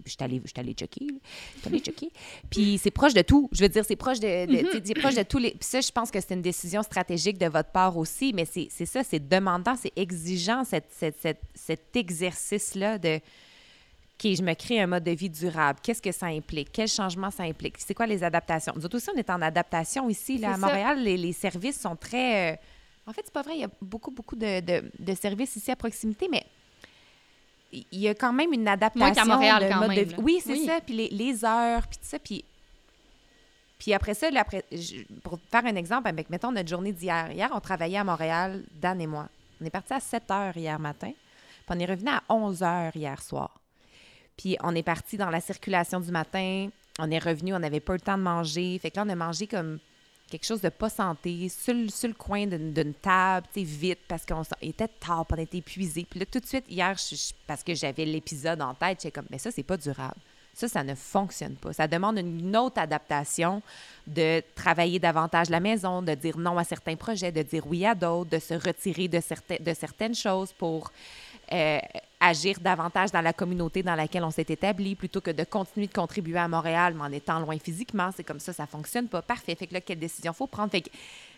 puis 0.00 0.02
je 0.06 0.10
suis 0.10 0.24
allée, 0.24 0.40
allée 0.56 0.72
checker. 0.72 1.06
Je 1.62 1.68
allée 1.68 1.80
checker. 1.80 2.10
Puis 2.50 2.78
c'est 2.78 2.90
proche 2.90 3.14
de 3.14 3.22
tout. 3.22 3.48
Je 3.52 3.62
veux 3.62 3.68
dire, 3.68 3.84
c'est 3.84 3.96
proche 3.96 4.20
de, 4.20 4.46
de 4.46 5.00
proche 5.00 5.14
de 5.14 5.22
tous 5.22 5.38
les. 5.38 5.50
Puis 5.50 5.68
ça, 5.68 5.80
je 5.80 5.90
pense 5.90 6.10
que 6.10 6.20
c'est 6.20 6.34
une 6.34 6.42
décision 6.42 6.82
stratégique 6.82 7.38
de 7.38 7.46
votre 7.46 7.70
part 7.70 7.96
aussi, 7.96 8.32
mais 8.32 8.44
c'est 8.44 8.86
ça, 8.86 9.04
c'est 9.04 9.28
demandant, 9.28 9.76
c'est 9.76 9.92
exigeant, 9.96 10.64
cette, 10.64 10.90
cette, 10.90 11.40
cet 11.54 11.96
exercice-là 11.96 12.98
de. 12.98 13.16
OK, 13.16 14.34
je 14.36 14.42
me 14.42 14.54
crée 14.54 14.80
un 14.80 14.86
mode 14.86 15.04
de 15.04 15.10
vie 15.10 15.30
durable. 15.30 15.80
Qu'est-ce 15.82 16.02
que 16.02 16.12
ça 16.12 16.26
implique? 16.26 16.68
Quel 16.72 16.86
changement 16.86 17.30
ça 17.30 17.42
implique? 17.42 17.74
C'est 17.78 17.94
quoi 17.94 18.06
les 18.06 18.22
adaptations? 18.22 18.72
Nous 18.76 18.84
autres 18.84 18.96
aussi, 18.96 19.10
on 19.12 19.18
est 19.18 19.30
en 19.30 19.42
adaptation 19.42 20.08
ici. 20.08 20.38
Là, 20.38 20.54
à 20.54 20.56
Montréal, 20.56 21.02
les, 21.02 21.16
les, 21.16 21.32
services 21.32 21.80
sont 21.80 21.96
très. 21.96 22.52
Euh, 22.52 22.56
en 23.06 23.12
fait, 23.12 23.22
c'est 23.24 23.32
pas 23.32 23.42
vrai, 23.42 23.56
il 23.56 23.60
y 23.62 23.64
a 23.64 23.70
beaucoup, 23.80 24.12
beaucoup 24.12 24.36
de, 24.36 24.60
de, 24.60 24.90
de 24.96 25.14
services 25.14 25.56
ici 25.56 25.72
à 25.72 25.76
proximité, 25.76 26.28
mais 26.30 26.44
il 27.72 27.98
y 27.98 28.08
a 28.08 28.14
quand 28.14 28.32
même 28.32 28.52
une 28.52 28.68
adaptation 28.68 29.26
Montréal, 29.26 29.68
de 29.68 29.78
mode 29.78 29.96
de 29.96 30.02
vie. 30.02 30.14
Oui, 30.18 30.40
c'est 30.44 30.66
ça. 30.66 30.80
Puis 30.84 31.08
les, 31.08 31.44
heures, 31.44 31.86
puis 31.86 31.98
tout 31.98 32.04
ça. 32.04 32.18
Puis, 32.18 32.44
puis 33.78 33.94
après 33.94 34.14
ça, 34.14 34.28
après, 34.36 34.64
pour 35.22 35.38
faire 35.50 35.64
un 35.64 35.76
exemple 35.76 36.08
avec, 36.08 36.28
mettons, 36.30 36.52
notre 36.52 36.68
journée 36.68 36.92
d'hier. 36.92 37.32
Hier, 37.32 37.50
on 37.52 37.60
travaillait 37.60 37.98
à 37.98 38.04
Montréal, 38.04 38.62
Dan 38.72 39.00
et 39.00 39.06
moi. 39.06 39.28
On 39.60 39.64
est 39.64 39.70
parti 39.70 39.92
à 39.94 40.00
7 40.00 40.30
heures 40.30 40.56
hier 40.56 40.78
matin. 40.78 41.12
Puis 41.12 41.76
on 41.76 41.78
est 41.78 41.86
revenu 41.86 42.10
à 42.10 42.22
11 42.28 42.62
heures 42.62 42.94
hier 42.94 43.22
soir. 43.22 43.58
Puis 44.36 44.56
on 44.62 44.74
est 44.74 44.82
parti 44.82 45.16
dans 45.16 45.30
la 45.30 45.40
circulation 45.40 46.00
du 46.00 46.10
matin. 46.10 46.68
On 46.98 47.10
est 47.10 47.18
revenu, 47.18 47.54
on 47.54 47.58
n'avait 47.58 47.80
pas 47.80 47.94
le 47.94 48.00
temps 48.00 48.18
de 48.18 48.22
manger. 48.22 48.78
Fait 48.78 48.90
que 48.90 48.96
là, 48.96 49.04
on 49.06 49.08
a 49.08 49.14
mangé 49.14 49.46
comme 49.46 49.78
quelque 50.32 50.46
chose 50.46 50.62
de 50.62 50.70
pas 50.70 50.88
santé, 50.88 51.50
sur, 51.50 51.74
le 51.74 52.14
coin 52.14 52.46
d'une 52.46 52.94
table, 52.94 53.46
tu 53.52 53.60
sais, 53.60 53.66
vite, 53.66 53.98
parce 54.08 54.24
qu'on 54.24 54.42
était 54.62 54.88
tard, 54.88 55.26
on 55.30 55.36
était 55.36 55.58
épuisé. 55.58 56.06
Puis 56.08 56.20
là, 56.20 56.26
tout 56.26 56.40
de 56.40 56.46
suite, 56.46 56.64
hier, 56.70 56.96
parce 57.46 57.62
que 57.62 57.74
j'avais 57.74 58.06
l'épisode 58.06 58.62
en 58.62 58.72
tête, 58.72 59.02
j'étais 59.02 59.10
comme, 59.10 59.26
mais 59.30 59.38
ça, 59.38 59.50
c'est 59.50 59.62
pas 59.62 59.76
durable. 59.76 60.16
Ça, 60.54 60.68
ça 60.68 60.82
ne 60.84 60.94
fonctionne 60.94 61.56
pas. 61.56 61.72
Ça 61.72 61.86
demande 61.86 62.18
une 62.18 62.56
autre 62.56 62.78
adaptation 62.78 63.62
de 64.06 64.42
travailler 64.54 64.98
davantage 64.98 65.50
la 65.50 65.60
maison, 65.60 66.02
de 66.02 66.14
dire 66.14 66.38
non 66.38 66.56
à 66.58 66.64
certains 66.64 66.96
projets, 66.96 67.32
de 67.32 67.42
dire 67.42 67.66
oui 67.66 67.84
à 67.84 67.94
d'autres, 67.94 68.30
de 68.30 68.38
se 68.38 68.54
retirer 68.54 69.08
de, 69.08 69.20
de 69.60 69.74
certaines 69.74 70.14
choses 70.14 70.52
pour 70.52 70.92
euh, 71.52 71.78
agir 72.20 72.58
davantage 72.60 73.10
dans 73.10 73.20
la 73.20 73.32
communauté 73.32 73.82
dans 73.82 73.94
laquelle 73.94 74.24
on 74.24 74.30
s'est 74.30 74.46
établi 74.48 74.94
plutôt 74.94 75.20
que 75.20 75.30
de 75.30 75.44
continuer 75.44 75.86
de 75.86 75.92
contribuer 75.92 76.38
à 76.38 76.48
Montréal, 76.48 76.94
mais 76.96 77.02
en 77.02 77.12
étant 77.12 77.40
loin 77.40 77.58
physiquement. 77.58 78.10
C'est 78.16 78.24
comme 78.24 78.40
ça, 78.40 78.52
ça 78.52 78.66
fonctionne 78.66 79.08
pas. 79.08 79.22
Parfait. 79.22 79.54
Fait 79.54 79.66
que 79.66 79.74
là, 79.74 79.80
quelle 79.80 79.98
décision 79.98 80.32
faut 80.32 80.46
prendre? 80.46 80.70
Fait 80.70 80.82
que 80.82 80.90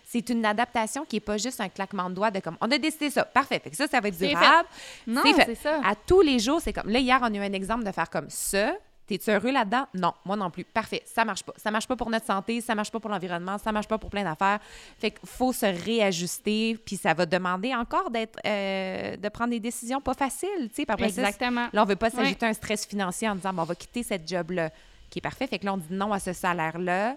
c'est 0.05 0.29
une 0.29 0.45
adaptation 0.45 1.03
qui 1.05 1.15
n'est 1.15 1.21
pas 1.21 1.37
juste 1.37 1.59
un 1.59 1.69
claquement 1.69 2.09
de 2.09 2.15
doigts 2.15 2.31
de 2.31 2.39
comme 2.39 2.57
on 2.61 2.71
a 2.71 2.77
décidé 2.77 3.09
ça. 3.09 3.25
Parfait. 3.25 3.59
Fait 3.59 3.71
que 3.71 3.75
ça, 3.75 3.87
ça 3.87 3.99
va 3.99 4.07
être 4.07 4.17
durable. 4.17 4.69
Non, 5.07 5.21
c'est 5.45 5.55
ça. 5.55 5.81
À 5.83 5.95
tous 5.95 6.21
les 6.21 6.39
jours, 6.39 6.61
c'est 6.61 6.73
comme 6.73 6.89
là, 6.89 6.99
hier, 6.99 7.19
on 7.21 7.25
a 7.25 7.37
eu 7.37 7.39
un 7.39 7.53
exemple 7.53 7.83
de 7.83 7.91
faire 7.91 8.09
comme 8.09 8.29
ça. 8.29 8.73
T'es-tu 9.07 9.29
heureux 9.29 9.51
là-dedans? 9.51 9.85
Non, 9.93 10.13
moi 10.25 10.35
non 10.35 10.49
plus. 10.49 10.63
Parfait, 10.63 11.03
ça 11.05 11.23
marche 11.25 11.43
pas. 11.43 11.53
Ça 11.57 11.69
marche 11.69 11.87
pas 11.87 11.95
pour 11.95 12.09
notre 12.09 12.25
santé, 12.25 12.59
ça 12.61 12.73
marche 12.73 12.91
pas 12.91 12.99
pour 12.99 13.09
l'environnement, 13.09 13.57
ça 13.57 13.71
marche 13.71 13.87
pas 13.87 13.97
pour 13.97 14.09
plein 14.09 14.23
d'affaires. 14.23 14.59
Fait 14.97 15.11
qu'il 15.11 15.29
faut 15.29 15.53
se 15.53 15.65
réajuster, 15.65 16.77
puis 16.83 16.97
ça 16.97 17.13
va 17.13 17.25
demander 17.25 17.75
encore 17.75 18.09
d'être, 18.09 18.39
euh, 18.45 19.15
de 19.15 19.29
prendre 19.29 19.51
des 19.51 19.59
décisions 19.59 20.01
pas 20.01 20.15
faciles, 20.15 20.69
tu 20.73 20.83
sais. 20.83 21.03
Exactement. 21.03 21.67
là, 21.71 21.83
on 21.83 21.85
veut 21.85 21.95
pas 21.95 22.09
s'ajouter 22.09 22.45
un 22.45 22.53
stress 22.53 22.85
financier 22.85 23.29
en 23.29 23.35
disant, 23.35 23.53
bon, 23.53 23.61
on 23.61 23.65
va 23.65 23.75
quitter 23.75 24.01
cette 24.01 24.27
job-là, 24.27 24.71
qui 25.09 25.19
est 25.19 25.21
parfait. 25.21 25.45
Fait 25.47 25.59
que 25.59 25.65
là, 25.65 25.73
on 25.73 25.77
dit 25.77 25.87
non 25.91 26.11
à 26.11 26.19
ce 26.19 26.33
salaire-là 26.33 27.15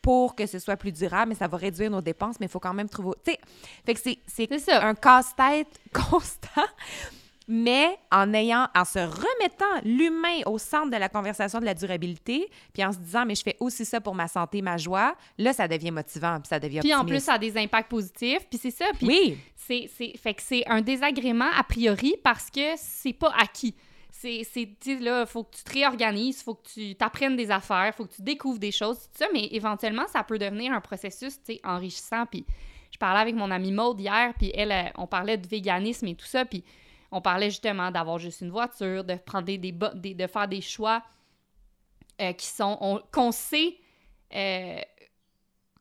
pour 0.00 0.36
que 0.36 0.46
ce 0.46 0.58
soit 0.58 0.76
plus 0.76 0.92
durable, 0.92 1.30
mais 1.30 1.34
ça 1.34 1.48
va 1.48 1.56
réduire 1.56 1.90
nos 1.90 2.00
dépenses, 2.00 2.36
mais 2.38 2.46
il 2.46 2.48
faut 2.48 2.60
quand 2.60 2.72
même 2.72 2.88
trouver... 2.88 3.16
Tu 3.24 3.32
sais, 3.32 3.40
fait 3.84 3.94
que 3.94 4.00
c'est, 4.00 4.18
c'est 4.26 4.72
un 4.72 4.94
casse-tête 4.94 5.80
constant 5.92 6.62
mais 7.48 7.96
en 8.10 8.32
ayant, 8.32 8.68
en 8.74 8.84
se 8.84 8.98
remettant 8.98 9.80
l'humain 9.84 10.40
au 10.46 10.58
centre 10.58 10.90
de 10.90 10.96
la 10.96 11.08
conversation 11.08 11.60
de 11.60 11.64
la 11.64 11.74
durabilité, 11.74 12.48
puis 12.72 12.84
en 12.84 12.92
se 12.92 12.98
disant, 12.98 13.24
mais 13.24 13.34
je 13.34 13.42
fais 13.42 13.56
aussi 13.60 13.84
ça 13.84 14.00
pour 14.00 14.14
ma 14.14 14.28
santé, 14.28 14.62
ma 14.62 14.76
joie, 14.76 15.14
là, 15.38 15.52
ça 15.52 15.68
devient 15.68 15.92
motivant, 15.92 16.40
puis 16.40 16.48
ça 16.48 16.58
devient 16.58 16.80
Puis 16.80 16.94
en 16.94 17.04
plus, 17.04 17.22
ça 17.22 17.34
a 17.34 17.38
des 17.38 17.56
impacts 17.56 17.90
positifs, 17.90 18.46
puis 18.48 18.58
c'est 18.58 18.70
ça. 18.70 18.86
Puis 18.98 19.06
oui. 19.06 19.38
C'est, 19.54 19.88
fait 19.88 20.34
que 20.34 20.42
c'est 20.42 20.64
un 20.68 20.80
désagrément 20.80 21.50
a 21.56 21.64
priori 21.64 22.14
parce 22.22 22.50
que 22.50 22.74
c'est 22.76 23.12
pas 23.12 23.32
acquis. 23.36 23.74
C'est, 24.12 24.46
là, 25.00 25.26
faut 25.26 25.44
que 25.44 25.56
tu 25.56 25.62
te 25.62 25.72
réorganises, 25.72 26.42
faut 26.42 26.54
que 26.54 26.68
tu 26.72 26.94
t'apprennes 26.94 27.36
des 27.36 27.50
affaires, 27.50 27.92
faut 27.94 28.06
que 28.06 28.14
tu 28.14 28.22
découvres 28.22 28.58
des 28.58 28.72
choses, 28.72 28.96
tout 28.96 29.18
ça, 29.18 29.26
mais 29.32 29.48
éventuellement, 29.52 30.06
ça 30.08 30.22
peut 30.24 30.38
devenir 30.38 30.72
un 30.72 30.80
processus, 30.80 31.34
tu 31.44 31.54
sais, 31.54 31.60
enrichissant. 31.62 32.24
Puis 32.26 32.44
je 32.90 32.98
parlais 32.98 33.20
avec 33.20 33.34
mon 33.34 33.50
amie 33.50 33.72
Maude 33.72 34.00
hier, 34.00 34.32
puis 34.38 34.50
elle, 34.54 34.72
euh, 34.72 34.84
on 34.96 35.06
parlait 35.06 35.36
de 35.36 35.46
véganisme 35.46 36.06
et 36.06 36.14
tout 36.14 36.26
ça, 36.26 36.44
puis 36.44 36.64
on 37.16 37.22
parlait 37.22 37.48
justement 37.48 37.90
d'avoir 37.90 38.18
juste 38.18 38.42
une 38.42 38.50
voiture, 38.50 39.02
de 39.02 39.14
prendre 39.14 39.46
des, 39.46 39.58
de 39.58 40.26
faire 40.26 40.46
des 40.46 40.60
choix 40.60 41.02
euh, 42.20 42.32
qui 42.34 42.46
sont 42.46 43.02
qu'on 43.10 43.32
sait 43.32 43.78
euh, 44.34 44.80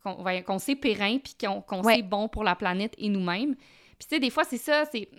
qu'on 0.01 0.59
sait 0.59 0.77
périn 0.77 1.17
puis 1.17 1.35
qu'on 1.37 1.83
sait 1.83 2.03
bon 2.03 2.29
pour 2.29 2.45
la 2.45 2.55
planète 2.55 2.93
et 2.97 3.09
nous-mêmes. 3.09 3.55
Puis 3.55 4.07
tu 4.07 4.15
sais 4.15 4.19
des 4.19 4.29
fois 4.29 4.45
c'est 4.45 4.57
ça, 4.57 4.85
c'est 4.89 5.09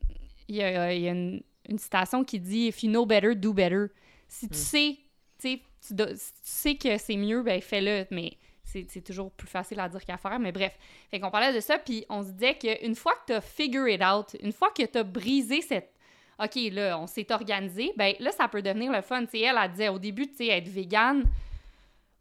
il 0.49 0.57
y 0.57 0.63
a, 0.63 0.93
une, 0.95 1.43
citation 1.77 2.25
qui 2.25 2.41
dit 2.41 2.69
if 2.69 2.83
you 2.83 2.89
know 2.89 3.05
better 3.05 3.35
do 3.35 3.53
better. 3.53 3.89
Si 4.27 4.49
tu 4.49 4.55
mm. 4.55 4.59
sais, 4.59 4.99
tu 5.39 6.17
sais 6.43 6.77
que 6.77 6.97
c'est 6.97 7.17
mieux 7.17 7.43
ben 7.43 7.61
fais-le 7.61 8.07
mais 8.11 8.39
c'est 8.65 9.03
toujours 9.03 9.31
plus 9.31 9.47
facile 9.47 9.81
à 9.81 9.89
dire 9.89 10.05
qu'à 10.05 10.17
faire, 10.17 10.39
mais 10.39 10.53
bref. 10.53 10.77
Fait 11.11 11.21
qu'on 11.21 11.31
parlait 11.31 11.55
de 11.55 11.61
ça, 11.61 11.79
puis 11.79 12.05
on 12.09 12.23
se 12.23 12.31
disait 12.31 12.57
qu'une 12.59 12.95
fois 12.95 13.13
que 13.15 13.27
tu 13.27 13.33
as 13.33 13.41
figure 13.41 13.89
it 13.89 14.03
out, 14.03 14.37
une 14.43 14.53
fois 14.53 14.71
que 14.71 14.83
tu 14.83 14.99
as 14.99 15.05
brisé 15.05 15.63
cette, 15.63 15.96
OK, 16.39 16.57
là, 16.73 16.99
on 16.99 17.07
s'est 17.07 17.33
organisé, 17.33 17.93
ben 17.97 18.15
là, 18.21 18.31
ça 18.31 18.47
peut 18.49 18.63
devenir 18.63 18.93
le 18.93 19.01
fun. 19.01 19.25
elle, 19.33 19.71
disait 19.71 19.89
au 19.89 19.99
début, 19.99 20.29
tu 20.29 20.37
sais, 20.37 20.49
être 20.49 20.69
végane, 20.69 21.25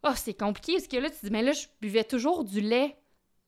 oh, 0.02 0.12
c'est 0.14 0.34
compliqué, 0.34 0.74
parce 0.74 0.88
que 0.88 0.96
là, 0.96 1.10
tu 1.10 1.16
dis, 1.24 1.30
mais 1.30 1.42
là, 1.42 1.52
je 1.52 1.66
buvais 1.80 2.04
toujours 2.04 2.44
du 2.44 2.60
lait. 2.60 2.96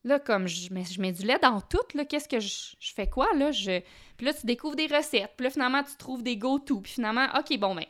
Là, 0.03 0.19
comme 0.19 0.47
je 0.47 0.71
mets, 0.73 0.85
je 0.85 1.01
mets 1.01 1.11
du 1.11 1.25
lait 1.25 1.39
dans 1.39 1.59
tout, 1.59 1.77
là, 1.93 2.05
qu'est-ce 2.05 2.29
que 2.29 2.39
je, 2.39 2.93
fais 2.95 3.07
quoi, 3.07 3.27
là? 3.35 3.51
Je... 3.51 3.81
Puis 4.15 4.25
là, 4.25 4.33
tu 4.33 4.45
découvres 4.45 4.75
des 4.75 4.87
recettes, 4.87 5.31
puis 5.35 5.45
là, 5.45 5.49
finalement, 5.49 5.83
tu 5.83 5.95
trouves 5.97 6.23
des 6.23 6.37
go-to, 6.37 6.81
puis 6.81 6.93
finalement, 6.93 7.27
OK, 7.37 7.57
bon, 7.57 7.75
ben, 7.75 7.85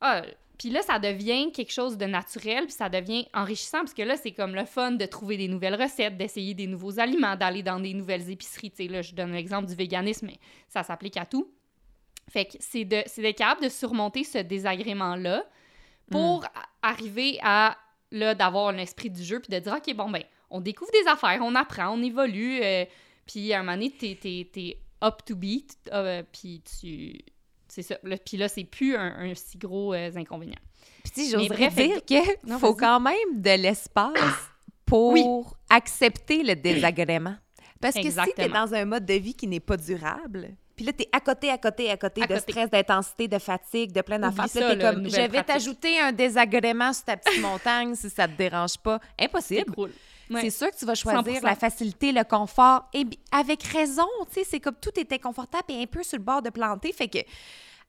ah, 0.00 0.22
puis 0.58 0.70
là, 0.70 0.82
ça 0.82 0.98
devient 0.98 1.50
quelque 1.52 1.72
chose 1.72 1.96
de 1.96 2.04
naturel, 2.04 2.64
puis 2.64 2.74
ça 2.74 2.88
devient 2.88 3.26
enrichissant, 3.32 3.78
parce 3.78 3.94
que 3.94 4.02
là, 4.02 4.16
c'est 4.16 4.32
comme 4.32 4.54
le 4.54 4.66
fun 4.66 4.92
de 4.92 5.06
trouver 5.06 5.36
des 5.36 5.48
nouvelles 5.48 5.80
recettes, 5.80 6.16
d'essayer 6.16 6.52
des 6.52 6.66
nouveaux 6.66 7.00
aliments, 7.00 7.36
d'aller 7.36 7.62
dans 7.62 7.80
des 7.80 7.94
nouvelles 7.94 8.28
épiceries. 8.28 8.70
Tu 8.70 8.84
sais, 8.84 8.88
là, 8.88 9.02
je 9.02 9.14
donne 9.14 9.32
l'exemple 9.32 9.68
du 9.68 9.74
véganisme, 9.74 10.26
mais 10.26 10.38
ça 10.68 10.82
s'applique 10.82 11.16
à 11.16 11.26
tout. 11.26 11.50
Fait 12.28 12.44
que 12.44 12.56
c'est 12.60 12.84
d'être 12.84 13.38
capable 13.38 13.62
de 13.62 13.68
surmonter 13.68 14.24
ce 14.24 14.38
désagrément-là 14.38 15.44
pour 16.10 16.40
hmm. 16.40 16.48
arriver 16.82 17.38
à, 17.42 17.76
là, 18.10 18.34
d'avoir 18.34 18.68
un 18.68 18.78
esprit 18.78 19.10
du 19.10 19.22
jeu 19.22 19.40
puis 19.40 19.50
de 19.54 19.58
dire, 19.58 19.74
OK, 19.74 19.94
bon, 19.94 20.10
ben, 20.10 20.22
on 20.50 20.60
découvre 20.60 20.90
des 20.92 21.08
affaires, 21.08 21.40
on 21.42 21.54
apprend, 21.54 21.90
on 21.90 22.02
évolue, 22.02 22.60
euh, 22.62 22.84
puis 23.26 23.52
à 23.52 23.60
un 23.60 23.62
moment 23.62 23.76
donné, 23.76 23.90
t'es, 23.90 24.50
es, 24.56 24.78
up 25.02 25.24
to 25.24 25.36
beat, 25.36 25.76
euh, 25.92 26.22
puis 26.32 26.62
tu... 26.80 27.18
C'est 27.70 27.82
ça. 27.82 27.96
Puis 28.24 28.38
là, 28.38 28.48
c'est 28.48 28.64
plus 28.64 28.96
un, 28.96 29.34
si 29.34 29.58
gros 29.58 29.92
euh, 29.92 30.10
inconvénient. 30.16 30.58
Puis 31.04 31.28
j'oserais 31.30 31.68
dire 31.68 32.02
qu'il 32.02 32.22
faut 32.58 32.74
quand 32.74 32.98
même 32.98 33.42
de 33.42 33.62
l'espace 33.62 34.50
pour 34.86 35.54
accepter 35.68 36.42
le 36.42 36.56
désagrément. 36.56 37.36
Parce 37.78 37.94
que 37.94 38.10
si 38.10 38.18
tu 38.34 38.40
es 38.40 38.48
dans 38.48 38.72
un 38.74 38.86
mode 38.86 39.04
de 39.04 39.14
vie 39.14 39.34
qui 39.34 39.46
n'est 39.46 39.60
pas 39.60 39.76
durable, 39.76 40.56
puis 40.78 40.86
là, 40.86 40.92
tu 40.92 41.02
es 41.02 41.08
à 41.10 41.18
côté, 41.18 41.50
à 41.50 41.58
côté, 41.58 41.90
à 41.90 41.96
côté 41.96 42.24
de 42.24 42.36
stress, 42.36 42.70
d'intensité, 42.70 43.26
de 43.26 43.40
fatigue, 43.40 43.90
de 43.90 44.00
plein 44.00 44.20
d'affaires. 44.20 44.46
Là, 44.54 44.76
t'es 44.76 44.78
comme, 44.78 45.08
je 45.08 45.28
vais 45.28 45.42
t'ajouter 45.42 45.98
un 45.98 46.12
désagrément 46.12 46.92
sur 46.92 47.04
ta 47.04 47.16
petite 47.16 47.40
montagne 47.42 47.96
si 47.96 48.08
ça 48.08 48.28
te 48.28 48.38
dérange 48.38 48.78
pas. 48.78 49.00
Impossible. 49.18 49.74
C'est 50.30 50.50
sûr 50.50 50.70
que 50.70 50.76
tu 50.76 50.84
vas 50.84 50.94
choisir 50.94 51.42
la 51.42 51.56
facilité, 51.56 52.12
le 52.12 52.22
confort, 52.22 52.88
et 52.94 53.04
avec 53.32 53.60
raison, 53.64 54.06
tu 54.28 54.34
sais, 54.34 54.44
c'est 54.44 54.60
comme 54.60 54.76
tout 54.80 54.92
était 55.00 55.18
confortable 55.18 55.64
et 55.70 55.82
un 55.82 55.86
peu 55.86 56.04
sur 56.04 56.16
le 56.16 56.24
bord 56.24 56.42
de 56.42 56.50
planter, 56.50 56.92
fait 56.92 57.08
que... 57.08 57.18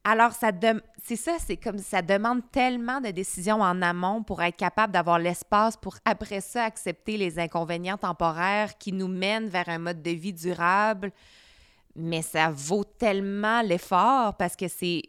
Alors, 0.05 0.31
ça 0.31 0.51
c'est 1.03 1.17
ça, 1.17 1.35
c'est 1.45 1.57
comme 1.57 1.77
ça 1.77 2.01
demande 2.01 2.41
tellement 2.51 3.01
de 3.01 3.11
décisions 3.11 3.61
en 3.61 3.81
amont 3.81 4.23
pour 4.23 4.41
être 4.41 4.55
capable 4.55 4.93
d'avoir 4.93 5.19
l'espace 5.19 5.75
pour 5.75 5.97
après 6.05 6.39
ça 6.39 6.63
accepter 6.63 7.17
les 7.17 7.37
inconvénients 7.37 7.97
temporaires 7.97 8.77
qui 8.77 8.93
nous 8.93 9.09
mènent 9.09 9.49
vers 9.49 9.67
un 9.67 9.77
mode 9.77 10.01
de 10.01 10.11
vie 10.11 10.31
durable, 10.31 11.11
mais 11.95 12.21
ça 12.21 12.49
vaut 12.51 12.83
tellement 12.83 13.61
l'effort 13.61 14.35
parce 14.37 14.55
que 14.55 14.67
c'est 14.67 15.01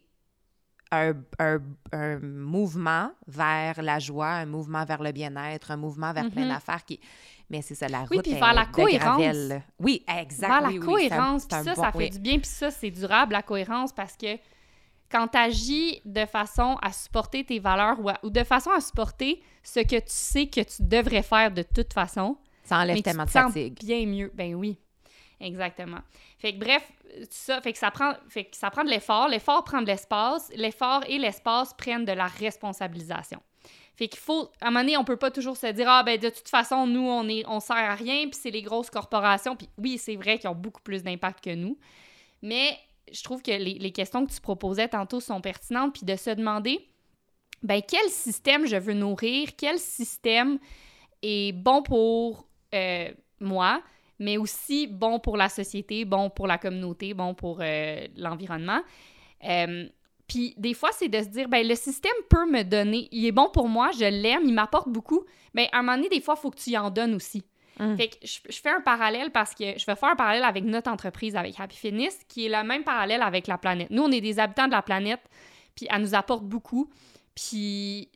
un, 0.92 1.14
un, 1.38 1.60
un, 1.92 2.18
mouvement 2.18 3.12
vers 3.28 3.80
la 3.80 3.98
joie, 4.00 4.26
un 4.28 4.46
mouvement 4.46 4.84
vers 4.84 5.02
le 5.02 5.12
bien-être, 5.12 5.70
un 5.70 5.76
mouvement 5.76 6.12
vers 6.12 6.28
plein 6.28 6.42
Mhm. 6.42 6.48
d'affaires 6.48 6.84
qui... 6.84 6.98
Mais 7.48 7.62
c'est 7.62 7.76
ça, 7.76 7.88
la 7.88 8.00
route 8.00 8.10
Oui, 8.10 8.18
puis 8.22 8.32
vers 8.34 8.52
la 8.54 8.66
cohérence. 8.66 9.36
Oui, 9.78 10.04
exact. 10.08 10.48
Vers 10.48 10.60
la 10.62 10.68
oui, 10.68 10.78
cohérence, 10.80 11.46
un 11.52 11.62
ça, 11.62 11.74
bon- 11.74 11.82
ça 11.82 11.92
fait 11.92 11.98
oui. 11.98 12.10
du 12.10 12.18
bien, 12.18 12.38
puis 12.38 12.48
ça, 12.48 12.70
c'est 12.72 12.90
durable, 12.90 13.32
la 13.32 13.42
cohérence, 13.42 13.92
parce 13.92 14.16
que 14.16 14.36
quand 15.10 15.28
tu 15.28 15.38
agis 15.38 16.00
de 16.04 16.24
façon 16.26 16.76
à 16.82 16.92
supporter 16.92 17.44
tes 17.44 17.58
valeurs 17.60 17.98
ou, 18.00 18.08
à- 18.08 18.18
ou 18.24 18.30
de 18.30 18.42
façon 18.44 18.70
à 18.70 18.80
supporter 18.80 19.40
ce 19.62 19.80
que 19.80 19.96
tu 19.96 20.02
sais 20.06 20.46
que 20.48 20.60
tu 20.60 20.82
devrais 20.82 21.22
faire 21.22 21.50
de 21.52 21.62
toute 21.62 21.92
façon, 21.92 22.36
Ça 22.64 22.78
enlève 22.78 22.94
mais 22.96 23.02
tu 23.02 23.04
tellement 23.04 23.24
te 23.24 23.28
de 23.28 23.32
fatigue. 23.32 23.78
bien 23.80 24.06
mieux. 24.06 24.30
Ben 24.34 24.54
oui, 24.56 24.78
exactement. 25.40 26.00
Fait 26.38 26.54
que 26.54 26.58
bref, 26.58 26.90
tout 27.20 27.26
ça, 27.30 27.60
fait 27.60 27.72
que 27.72 27.78
ça 27.78 27.90
prend, 27.90 28.14
fait 28.28 28.44
que 28.44 28.56
ça 28.56 28.70
prend 28.70 28.84
de 28.84 28.90
l'effort. 28.90 29.28
L'effort 29.28 29.64
prend 29.64 29.82
de 29.82 29.86
l'espace. 29.86 30.50
L'effort 30.54 31.02
et 31.08 31.18
l'espace 31.18 31.74
prennent 31.74 32.04
de 32.04 32.12
la 32.12 32.26
responsabilisation. 32.26 33.40
Fait 33.96 34.08
qu'il 34.08 34.20
faut, 34.20 34.50
à 34.60 34.68
un 34.68 34.70
moment 34.70 34.80
donné, 34.80 34.96
on 34.96 35.04
peut 35.04 35.16
pas 35.16 35.30
toujours 35.30 35.56
se 35.56 35.66
dire 35.66 35.86
ah 35.88 36.02
ben 36.02 36.18
de 36.18 36.30
toute 36.30 36.48
façon 36.48 36.86
nous 36.86 37.06
on 37.06 37.28
est, 37.28 37.44
on 37.46 37.60
sert 37.60 37.76
à 37.76 37.94
rien 37.94 38.28
puis 38.28 38.38
c'est 38.40 38.50
les 38.50 38.62
grosses 38.62 38.88
corporations 38.88 39.56
puis 39.56 39.68
oui 39.76 39.98
c'est 39.98 40.16
vrai 40.16 40.38
qu'ils 40.38 40.48
ont 40.48 40.54
beaucoup 40.54 40.80
plus 40.80 41.02
d'impact 41.02 41.44
que 41.44 41.54
nous, 41.54 41.76
mais 42.40 42.78
je 43.12 43.22
trouve 43.22 43.42
que 43.42 43.50
les, 43.50 43.74
les 43.74 43.90
questions 43.92 44.24
que 44.24 44.32
tu 44.32 44.40
proposais 44.40 44.88
tantôt 44.88 45.20
sont 45.20 45.42
pertinentes 45.42 45.92
puis 45.92 46.06
de 46.06 46.16
se 46.16 46.30
demander 46.30 46.80
ben 47.62 47.82
quel 47.86 48.08
système 48.08 48.66
je 48.66 48.76
veux 48.76 48.94
nourrir, 48.94 49.50
quel 49.56 49.78
système 49.78 50.58
est 51.22 51.52
bon 51.52 51.82
pour 51.82 52.46
euh, 52.74 53.10
moi, 53.40 53.82
mais 54.20 54.36
aussi 54.36 54.86
bon 54.86 55.18
pour 55.18 55.36
la 55.36 55.48
société, 55.48 56.04
bon 56.04 56.30
pour 56.30 56.46
la 56.46 56.58
communauté, 56.58 57.14
bon 57.14 57.34
pour 57.34 57.58
euh, 57.60 58.06
l'environnement. 58.16 58.80
Euh, 59.48 59.88
puis 60.28 60.54
des 60.58 60.74
fois, 60.74 60.90
c'est 60.92 61.08
de 61.08 61.18
se 61.18 61.28
dire, 61.28 61.48
ben 61.48 61.66
le 61.66 61.74
système 61.74 62.12
peut 62.28 62.48
me 62.48 62.62
donner, 62.62 63.08
il 63.10 63.26
est 63.26 63.32
bon 63.32 63.48
pour 63.52 63.68
moi, 63.68 63.90
je 63.98 64.04
l'aime, 64.04 64.42
il 64.44 64.54
m'apporte 64.54 64.88
beaucoup, 64.88 65.24
mais 65.54 65.68
à 65.72 65.78
un 65.78 65.82
moment 65.82 65.96
donné, 65.96 66.08
des 66.08 66.20
fois, 66.20 66.34
il 66.38 66.40
faut 66.40 66.50
que 66.50 66.58
tu 66.58 66.70
y 66.70 66.78
en 66.78 66.90
donnes 66.90 67.14
aussi. 67.14 67.42
Mm. 67.80 67.96
Fait 67.96 68.08
que 68.08 68.16
je, 68.22 68.38
je 68.48 68.60
fais 68.60 68.68
un 68.68 68.82
parallèle 68.82 69.32
parce 69.32 69.54
que 69.54 69.64
je 69.78 69.86
vais 69.86 69.96
faire 69.96 70.10
un 70.10 70.16
parallèle 70.16 70.44
avec 70.44 70.64
notre 70.64 70.90
entreprise, 70.90 71.34
avec 71.34 71.58
Happy 71.58 71.76
Fitness, 71.76 72.20
qui 72.28 72.46
est 72.46 72.48
le 72.48 72.62
même 72.62 72.84
parallèle 72.84 73.22
avec 73.22 73.46
la 73.46 73.58
planète. 73.58 73.88
Nous, 73.90 74.02
on 74.02 74.12
est 74.12 74.20
des 74.20 74.38
habitants 74.38 74.66
de 74.66 74.72
la 74.72 74.82
planète, 74.82 75.22
puis 75.74 75.86
elle 75.90 76.02
nous 76.02 76.14
apporte 76.14 76.44
beaucoup. 76.44 76.90
Puis, 77.34 78.10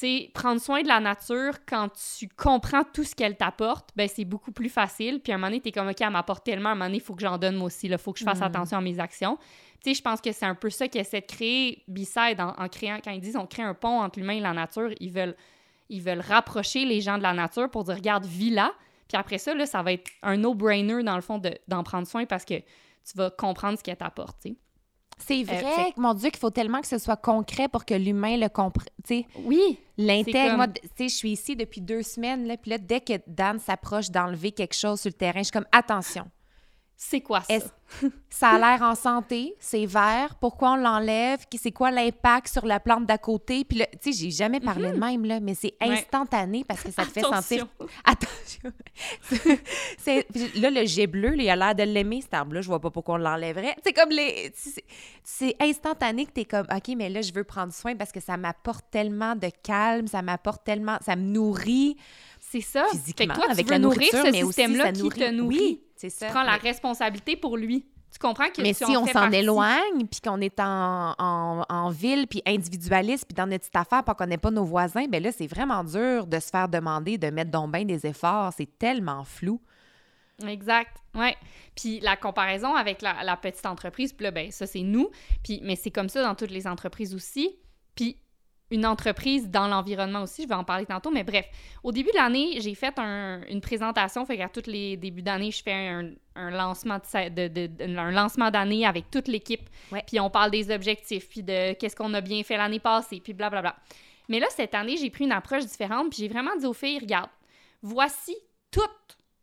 sais, 0.00 0.30
prendre 0.34 0.60
soin 0.60 0.82
de 0.82 0.88
la 0.88 1.00
nature, 1.00 1.54
quand 1.66 1.88
tu 2.18 2.28
comprends 2.36 2.82
tout 2.84 3.04
ce 3.04 3.14
qu'elle 3.14 3.36
t'apporte, 3.36 3.90
ben 3.96 4.08
c'est 4.08 4.24
beaucoup 4.24 4.52
plus 4.52 4.68
facile. 4.68 5.20
Puis 5.20 5.32
à 5.32 5.36
un 5.36 5.38
moment 5.38 5.48
donné, 5.48 5.60
t'es 5.60 5.72
comme, 5.72 5.88
OK, 5.88 6.00
elle 6.00 6.10
m'apporte 6.10 6.44
tellement, 6.44 6.68
à 6.70 6.72
un 6.72 6.74
moment 6.74 6.86
donné, 6.86 6.98
il 6.98 7.02
faut 7.02 7.14
que 7.14 7.22
j'en 7.22 7.38
donne 7.38 7.56
moi 7.56 7.66
aussi, 7.66 7.86
il 7.86 7.98
faut 7.98 8.12
que 8.12 8.18
je 8.18 8.24
fasse 8.24 8.40
Mm. 8.40 8.44
attention 8.44 8.78
à 8.78 8.80
mes 8.80 8.98
actions. 9.00 9.36
Tu 9.82 9.90
sais, 9.90 9.94
je 9.94 10.02
pense 10.02 10.20
que 10.20 10.32
c'est 10.32 10.44
un 10.46 10.54
peu 10.54 10.68
ça 10.70 10.88
qu'ils 10.88 11.00
essaient 11.00 11.20
de 11.22 11.26
créer, 11.26 11.82
B-Side, 11.88 12.40
en, 12.40 12.54
en 12.62 12.68
créant, 12.68 12.98
quand 13.02 13.10
ils 13.12 13.20
disent 13.20 13.36
on 13.36 13.46
crée 13.46 13.62
un 13.62 13.74
pont 13.74 14.00
entre 14.00 14.18
l'humain 14.18 14.34
et 14.34 14.40
la 14.40 14.52
nature, 14.52 14.90
ils 15.00 15.10
veulent, 15.10 15.36
ils 15.88 16.02
veulent 16.02 16.20
rapprocher 16.20 16.84
les 16.84 17.00
gens 17.00 17.16
de 17.18 17.22
la 17.22 17.32
nature 17.32 17.70
pour 17.70 17.84
dire, 17.84 17.94
regarde, 17.94 18.24
vis 18.26 18.50
là. 18.50 18.72
Puis 19.08 19.16
après 19.16 19.38
ça, 19.38 19.54
là, 19.54 19.66
ça 19.66 19.82
va 19.82 19.92
être 19.92 20.10
un 20.22 20.36
no-brainer, 20.36 21.02
dans 21.02 21.16
le 21.16 21.22
fond, 21.22 21.38
de- 21.38 21.56
d'en 21.66 21.82
prendre 21.82 22.06
soin 22.06 22.26
parce 22.26 22.44
que 22.44 22.54
tu 22.58 23.16
vas 23.16 23.30
comprendre 23.30 23.78
ce 23.78 23.82
qu'elle 23.82 23.96
t'apporte, 23.96 24.36
tu 24.42 24.50
sais. 24.50 24.56
C'est 25.26 25.42
vrai, 25.44 25.60
fait- 25.74 25.96
mon 25.96 26.14
Dieu, 26.14 26.30
qu'il 26.30 26.38
faut 26.38 26.50
tellement 26.50 26.80
que 26.80 26.86
ce 26.86 26.98
soit 26.98 27.16
concret 27.16 27.68
pour 27.68 27.84
que 27.84 27.94
l'humain 27.94 28.36
le 28.36 28.48
comprenne. 28.48 28.88
Oui, 29.44 29.78
l'intègre. 29.98 30.48
comme- 30.48 30.56
Moi, 30.56 30.66
d- 30.66 30.80
tu 30.82 30.88
sais, 30.96 31.08
je 31.08 31.14
suis 31.14 31.30
ici 31.32 31.56
depuis 31.56 31.80
deux 31.80 32.02
semaines, 32.02 32.46
là, 32.46 32.56
puis 32.56 32.70
là, 32.70 32.78
dès 32.78 33.00
que 33.00 33.14
Dan 33.26 33.58
s'approche 33.58 34.10
d'enlever 34.10 34.52
quelque 34.52 34.74
chose 34.74 35.00
sur 35.00 35.08
le 35.08 35.14
terrain, 35.14 35.38
je 35.40 35.44
suis 35.44 35.52
comme, 35.52 35.66
attention, 35.72 36.24
c'est 37.02 37.22
quoi 37.22 37.40
ça? 37.40 37.54
Ça 38.28 38.50
a 38.50 38.58
l'air 38.58 38.82
en 38.82 38.94
santé, 38.94 39.54
c'est 39.58 39.86
vert, 39.86 40.36
pourquoi 40.40 40.72
on 40.72 40.76
l'enlève, 40.76 41.40
c'est 41.56 41.72
quoi 41.72 41.90
l'impact 41.90 42.46
sur 42.48 42.64
la 42.66 42.78
plante 42.78 43.06
d'à 43.06 43.18
côté? 43.18 43.64
Puis 43.64 43.78
là, 43.78 43.86
tu 44.00 44.12
sais, 44.12 44.18
j'ai 44.18 44.30
jamais 44.30 44.60
parlé 44.60 44.92
de 44.92 44.96
même, 44.98 45.24
là, 45.24 45.40
mais 45.40 45.54
c'est 45.54 45.74
Ouais. 45.80 45.98
instantané 45.98 46.62
parce 46.62 46.82
que 46.82 46.92
ça 46.92 47.04
te 47.04 47.10
fait 47.10 47.22
sentir 47.22 47.66
Attention. 48.04 48.72
Là, 50.60 50.70
le 50.70 50.86
jet 50.86 51.06
bleu, 51.06 51.30
là, 51.30 51.42
il 51.42 51.50
a 51.50 51.56
l'air 51.56 51.74
de 51.74 51.82
l'aimer, 51.82 52.20
cet 52.20 52.34
arbre-là. 52.34 52.60
Je 52.60 52.68
vois 52.68 52.80
pas 52.80 52.90
pourquoi 52.90 53.14
on 53.14 53.18
l'enlèverait. 53.18 53.74
C'est 53.82 53.92
comme 53.94 54.10
les. 54.10 54.52
C'est, 55.24 55.56
instantané 55.60 56.26
que 56.26 56.32
t'es 56.32 56.44
comme, 56.44 56.66
OK, 56.70 56.94
mais 56.96 57.08
là, 57.08 57.22
je 57.22 57.32
veux 57.32 57.44
prendre 57.44 57.72
soin 57.72 57.96
parce 57.96 58.12
que 58.12 58.20
ça 58.20 58.36
m'apporte 58.36 58.84
tellement 58.90 59.34
de 59.34 59.48
calme, 59.62 60.06
ça 60.06 60.22
m'apporte 60.22 60.64
tellement. 60.64 60.98
Ça 61.04 61.16
me 61.16 61.22
nourrit 61.22 61.96
C'est 62.40 62.60
ça. 62.60 62.84
physiquement 62.90 63.14
fait 63.14 63.26
que 63.26 63.34
toi, 63.34 63.50
avec 63.50 63.66
tu 63.66 63.72
veux 63.72 63.78
la 63.78 63.78
nourrir 63.78 64.10
ce 64.12 64.32
système-là 64.32 64.92
qui 64.92 65.02
nourrit. 65.02 65.18
te 65.18 65.30
nourrit. 65.30 65.58
Oui, 65.58 65.80
c'est 66.00 66.10
ça. 66.10 66.26
Tu 66.26 66.32
prends 66.32 66.42
la 66.42 66.56
responsabilité 66.56 67.36
pour 67.36 67.56
lui. 67.56 67.84
Tu 68.10 68.18
comprends 68.18 68.48
que 68.48 68.60
Mais 68.60 68.72
si 68.72 68.84
on 68.84 69.06
s'en 69.06 69.30
éloigne, 69.30 70.06
puis 70.10 70.20
qu'on 70.20 70.40
est 70.40 70.58
en, 70.58 71.14
en, 71.16 71.64
en 71.68 71.90
ville, 71.90 72.26
puis 72.26 72.42
individualiste, 72.46 73.26
puis 73.26 73.34
dans 73.34 73.46
notre 73.46 73.60
petite 73.60 73.76
affaire, 73.76 74.02
puis 74.02 74.14
qu'on 74.14 74.24
connaît 74.24 74.38
pas 74.38 74.50
nos 74.50 74.64
voisins, 74.64 75.04
ben 75.08 75.22
là, 75.22 75.30
c'est 75.30 75.46
vraiment 75.46 75.84
dur 75.84 76.26
de 76.26 76.40
se 76.40 76.48
faire 76.48 76.68
demander 76.68 77.18
de 77.18 77.28
mettre 77.28 77.50
donc 77.50 77.70
bien 77.72 77.84
des 77.84 78.06
efforts. 78.06 78.52
C'est 78.56 78.78
tellement 78.78 79.24
flou. 79.24 79.60
Exact. 80.44 80.96
Ouais. 81.14 81.36
Puis 81.76 82.00
la 82.00 82.16
comparaison 82.16 82.74
avec 82.74 83.02
la, 83.02 83.22
la 83.22 83.36
petite 83.36 83.66
entreprise, 83.66 84.12
puis 84.12 84.24
là, 84.24 84.30
ben 84.30 84.50
ça, 84.50 84.66
c'est 84.66 84.82
nous. 84.82 85.10
Puis, 85.44 85.60
mais 85.62 85.76
c'est 85.76 85.90
comme 85.90 86.08
ça 86.08 86.22
dans 86.22 86.34
toutes 86.34 86.50
les 86.50 86.66
entreprises 86.66 87.14
aussi. 87.14 87.58
Puis 87.94 88.16
une 88.70 88.86
entreprise 88.86 89.48
dans 89.50 89.66
l'environnement 89.66 90.22
aussi, 90.22 90.44
je 90.44 90.48
vais 90.48 90.54
en 90.54 90.64
parler 90.64 90.86
tantôt, 90.86 91.10
mais 91.10 91.24
bref. 91.24 91.46
Au 91.82 91.90
début 91.92 92.10
de 92.10 92.16
l'année, 92.16 92.60
j'ai 92.60 92.74
fait 92.74 92.96
un- 92.98 93.42
une 93.48 93.60
présentation, 93.60 94.24
fait 94.24 94.36
qu'à 94.36 94.48
tous 94.48 94.66
les 94.70 94.96
débuts 94.96 95.22
d'année, 95.22 95.50
je 95.50 95.62
fais 95.62 95.72
un, 95.88 96.10
un 96.36 96.50
lancement 96.50 96.98
de, 96.98 97.98
un 97.98 98.10
lancement 98.12 98.50
d'année 98.50 98.86
avec 98.86 99.10
toute 99.10 99.26
l'équipe. 99.28 99.68
Ouais. 99.90 100.04
Puis 100.06 100.20
on 100.20 100.30
parle 100.30 100.50
des 100.50 100.70
objectifs, 100.70 101.28
puis 101.28 101.42
de 101.42 101.72
qu'est-ce 101.74 101.96
qu'on 101.96 102.14
a 102.14 102.20
bien 102.20 102.42
fait 102.44 102.56
l'année 102.56 102.78
passée, 102.80 103.20
puis 103.20 103.32
blablabla. 103.32 103.74
Mais 104.28 104.38
là, 104.38 104.46
cette 104.50 104.74
année, 104.76 104.96
j'ai 104.96 105.10
pris 105.10 105.24
une 105.24 105.32
approche 105.32 105.66
différente, 105.66 106.10
puis 106.10 106.18
j'ai 106.20 106.28
vraiment 106.28 106.54
dit 106.56 106.66
aux 106.66 106.72
filles, 106.72 107.00
regarde, 107.00 107.30
voici 107.82 108.36
tout 108.70 108.80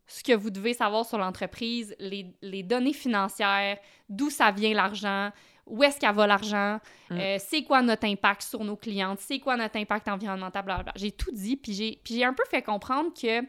ce 0.05 0.23
que 0.23 0.31
vous 0.31 0.49
devez 0.49 0.73
savoir 0.73 1.05
sur 1.05 1.17
l'entreprise, 1.17 1.93
les, 1.99 2.33
les 2.41 2.63
données 2.63 2.93
financières, 2.93 3.77
d'où 4.07 4.29
ça 4.29 4.51
vient 4.51 4.73
l'argent, 4.73 5.31
où 5.67 5.83
est-ce 5.83 5.99
qu'elle 5.99 6.15
va 6.15 6.27
l'argent, 6.27 6.79
Mm. 7.09 7.17
euh, 7.17 7.37
c'est 7.39 7.63
quoi 7.63 7.81
notre 7.81 8.05
impact 8.05 8.41
sur 8.41 8.63
nos 8.63 8.75
clientes, 8.75 9.19
c'est 9.19 9.39
quoi 9.39 9.55
notre 9.55 9.77
impact 9.77 10.07
environnemental, 10.09 10.65
blablabla. 10.65 10.91
J'ai 10.95 11.11
tout 11.11 11.31
dit, 11.31 11.55
puis 11.55 11.73
j'ai, 11.73 11.99
puis 12.03 12.15
j'ai 12.15 12.25
un 12.25 12.33
peu 12.33 12.43
fait 12.49 12.61
comprendre 12.61 13.11
que 13.13 13.41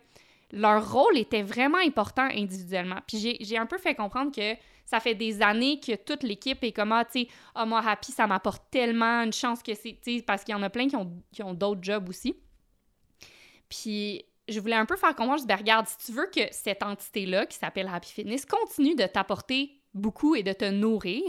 leur 0.53 0.93
rôle 0.93 1.19
était 1.19 1.43
vraiment 1.43 1.79
important 1.79 2.29
individuellement. 2.33 2.99
Puis 3.07 3.19
j'ai, 3.19 3.37
j'ai 3.41 3.59
un 3.59 3.67
peu 3.67 3.79
fait 3.79 3.95
comprendre 3.95 4.31
que 4.35 4.55
ça 4.87 5.01
fait 5.01 5.15
des 5.15 5.43
années 5.43 5.81
que 5.81 5.97
toute 5.97 6.23
l'équipe 6.23 6.63
est 6.65 6.73
comme, 6.73 6.93
ah, 6.93 7.05
tu 7.05 7.23
sais, 7.23 7.29
ah, 7.55 7.67
moi, 7.67 7.83
Happy, 7.87 8.13
ça 8.13 8.27
m'apporte 8.27 8.63
tellement 8.71 9.23
une 9.23 9.33
chance 9.33 9.63
que 9.63 9.75
c'est, 9.75 9.99
tu 10.03 10.19
sais, 10.19 10.23
parce 10.23 10.45
qu'il 10.45 10.53
y 10.53 10.57
en 10.57 10.63
a 10.63 10.71
plein 10.71 10.89
qui 10.89 10.97
ont, 10.97 11.13
qui 11.33 11.43
ont 11.43 11.53
d'autres 11.53 11.83
jobs 11.83 12.09
aussi. 12.09 12.35
Puis 13.69 14.25
je 14.49 14.61
voulais 14.61 14.77
un 14.77 14.87
peu 14.87 14.97
faire 14.97 15.15
comprendre, 15.15 15.39
je 15.39 15.43
dis, 15.43 15.49
ben, 15.49 15.57
regarde, 15.59 15.87
si 15.87 15.99
tu 15.99 16.13
veux 16.13 16.27
que 16.35 16.41
cette 16.53 16.83
entité-là, 16.83 17.45
qui 17.47 17.59
s'appelle 17.59 17.91
Happy 17.93 18.11
Fitness, 18.11 18.47
continue 18.47 18.95
de 18.95 19.05
t'apporter 19.05 19.78
beaucoup 19.99 20.35
et 20.35 20.43
de 20.43 20.53
te 20.53 20.65
nourrir, 20.65 21.23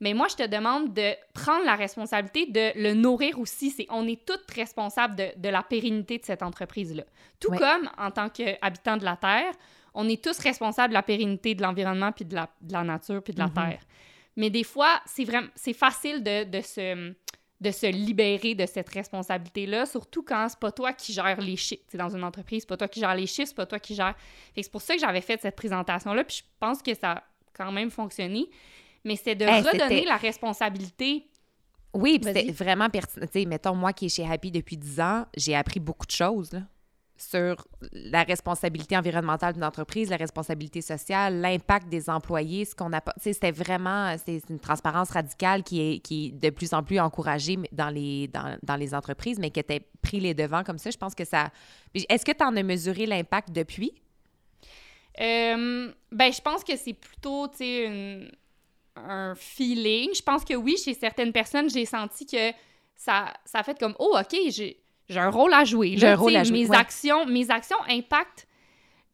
mais 0.00 0.14
moi, 0.14 0.26
je 0.28 0.36
te 0.36 0.46
demande 0.46 0.92
de 0.94 1.12
prendre 1.34 1.64
la 1.64 1.74
responsabilité 1.74 2.46
de 2.46 2.80
le 2.80 2.94
nourrir 2.94 3.38
aussi. 3.40 3.70
C'est, 3.70 3.86
on 3.90 4.06
est 4.06 4.24
toutes 4.24 4.48
responsables 4.50 5.16
de, 5.16 5.28
de 5.36 5.48
la 5.48 5.62
pérennité 5.62 6.18
de 6.18 6.24
cette 6.24 6.42
entreprise-là. 6.42 7.04
Tout 7.40 7.50
Ouais. 7.50 7.58
comme, 7.58 7.88
en 7.98 8.10
tant 8.10 8.28
qu'habitants 8.28 8.96
de 8.96 9.04
la 9.04 9.16
Terre, 9.16 9.52
on 9.94 10.08
est 10.08 10.22
tous 10.22 10.38
responsables 10.38 10.90
de 10.90 10.94
la 10.94 11.02
pérennité 11.02 11.54
de 11.54 11.62
l'environnement, 11.62 12.12
puis 12.12 12.24
de 12.24 12.34
la, 12.34 12.48
de 12.60 12.72
la 12.72 12.84
nature, 12.84 13.22
puis 13.22 13.32
de 13.32 13.38
la 13.40 13.46
Mhm. 13.46 13.54
Terre. 13.54 13.80
Mais 14.36 14.50
des 14.50 14.62
fois, 14.62 15.00
c'est 15.06 15.24
vraiment, 15.24 15.48
c'est 15.56 15.72
facile 15.72 16.22
de, 16.22 16.44
de 16.44 16.60
se 16.60 17.14
de 17.60 17.72
se 17.72 17.86
libérer 17.86 18.54
de 18.54 18.66
cette 18.66 18.88
responsabilité-là, 18.88 19.84
surtout 19.84 20.22
quand 20.22 20.46
c'est 20.48 20.60
pas 20.60 20.70
toi 20.70 20.92
qui 20.92 21.12
gères 21.12 21.40
les 21.40 21.56
chiffres. 21.56 21.82
C'est 21.88 21.98
dans 21.98 22.14
une 22.14 22.22
entreprise, 22.22 22.60
c'est 22.62 22.68
pas 22.68 22.76
toi 22.76 22.86
qui 22.86 23.00
gères 23.00 23.16
les 23.16 23.26
chiffres, 23.26 23.48
c'est 23.48 23.56
pas 23.56 23.66
toi 23.66 23.80
qui 23.80 23.96
que 23.96 24.02
c'est 24.54 24.70
pour 24.70 24.80
ça 24.80 24.94
que 24.94 25.00
j'avais 25.00 25.20
fait 25.20 25.40
cette 25.40 25.56
présentation-là, 25.56 26.22
puis 26.22 26.36
je 26.36 26.42
pense 26.60 26.80
que 26.80 26.94
ça 26.94 27.24
quand 27.58 27.72
même 27.72 27.90
fonctionné. 27.90 28.48
Mais 29.04 29.16
c'est 29.16 29.34
de 29.34 29.44
Hey, 29.44 29.62
redonner 29.62 30.04
la 30.04 30.16
responsabilité. 30.16 31.26
Oui, 31.94 32.20
c'était 32.22 32.52
vraiment 32.52 32.88
pertinent. 32.88 33.26
Tu 33.26 33.40
sais, 33.40 33.46
mettons, 33.46 33.74
moi 33.74 33.92
qui 33.92 34.06
est 34.06 34.08
chez 34.10 34.26
Happy 34.26 34.50
depuis 34.50 34.76
10 34.76 35.00
ans, 35.00 35.26
j'ai 35.36 35.54
appris 35.54 35.80
beaucoup 35.80 36.06
de 36.06 36.12
choses 36.12 36.52
là, 36.52 36.60
sur 37.16 37.66
la 37.92 38.22
responsabilité 38.24 38.96
environnementale 38.96 39.54
d'une 39.54 39.64
entreprise, 39.64 40.10
la 40.10 40.16
responsabilité 40.16 40.82
sociale, 40.82 41.40
l'impact 41.40 41.88
des 41.88 42.10
employés, 42.10 42.64
ce 42.66 42.74
qu'on 42.74 42.92
a 42.92 43.00
pas. 43.00 43.14
Tu 43.14 43.24
sais, 43.24 43.32
c'était 43.32 43.52
vraiment 43.52 44.14
c'est 44.24 44.42
une 44.50 44.60
transparence 44.60 45.10
radicale 45.10 45.62
qui 45.62 45.80
est, 45.80 45.98
qui 46.00 46.26
est 46.26 46.30
de 46.32 46.50
plus 46.50 46.74
en 46.74 46.82
plus 46.82 47.00
encouragée 47.00 47.58
dans 47.72 47.88
les, 47.90 48.28
dans, 48.28 48.56
dans 48.62 48.76
les 48.76 48.94
entreprises, 48.94 49.38
mais 49.38 49.50
qui 49.50 49.60
était 49.60 49.80
pris 50.02 50.20
les 50.20 50.34
devants 50.34 50.64
comme 50.64 50.78
ça. 50.78 50.90
Je 50.90 50.98
pense 50.98 51.14
que 51.14 51.24
ça. 51.24 51.50
Est-ce 51.94 52.24
que 52.24 52.32
tu 52.32 52.44
en 52.44 52.54
as 52.54 52.62
mesuré 52.62 53.06
l'impact 53.06 53.50
depuis? 53.50 53.94
Euh, 55.20 55.90
ben, 56.12 56.32
je 56.32 56.40
pense 56.40 56.62
que 56.64 56.76
c'est 56.76 56.92
plutôt, 56.94 57.48
tu 57.48 57.56
sais, 57.58 57.84
une- 57.86 58.30
un 58.96 59.34
feeling. 59.36 60.10
Je 60.14 60.22
pense 60.22 60.44
que 60.44 60.54
oui, 60.54 60.76
chez 60.82 60.94
certaines 60.94 61.32
personnes, 61.32 61.70
j'ai 61.70 61.84
senti 61.84 62.26
que 62.26 62.50
ça, 62.96 63.32
ça 63.44 63.58
a 63.60 63.62
fait 63.62 63.78
comme, 63.78 63.94
oh, 63.98 64.16
OK, 64.18 64.36
j'ai 64.50 64.76
un 65.10 65.30
rôle 65.30 65.54
à 65.54 65.64
jouer. 65.64 65.94
J'ai 65.96 66.08
un 66.08 66.16
rôle 66.16 66.34
à 66.36 66.42
jouer, 66.44 66.64
Mes, 66.64 66.68
ouais. 66.70 66.76
actions, 66.76 67.24
mes 67.26 67.50
actions 67.50 67.76
impactent 67.88 68.46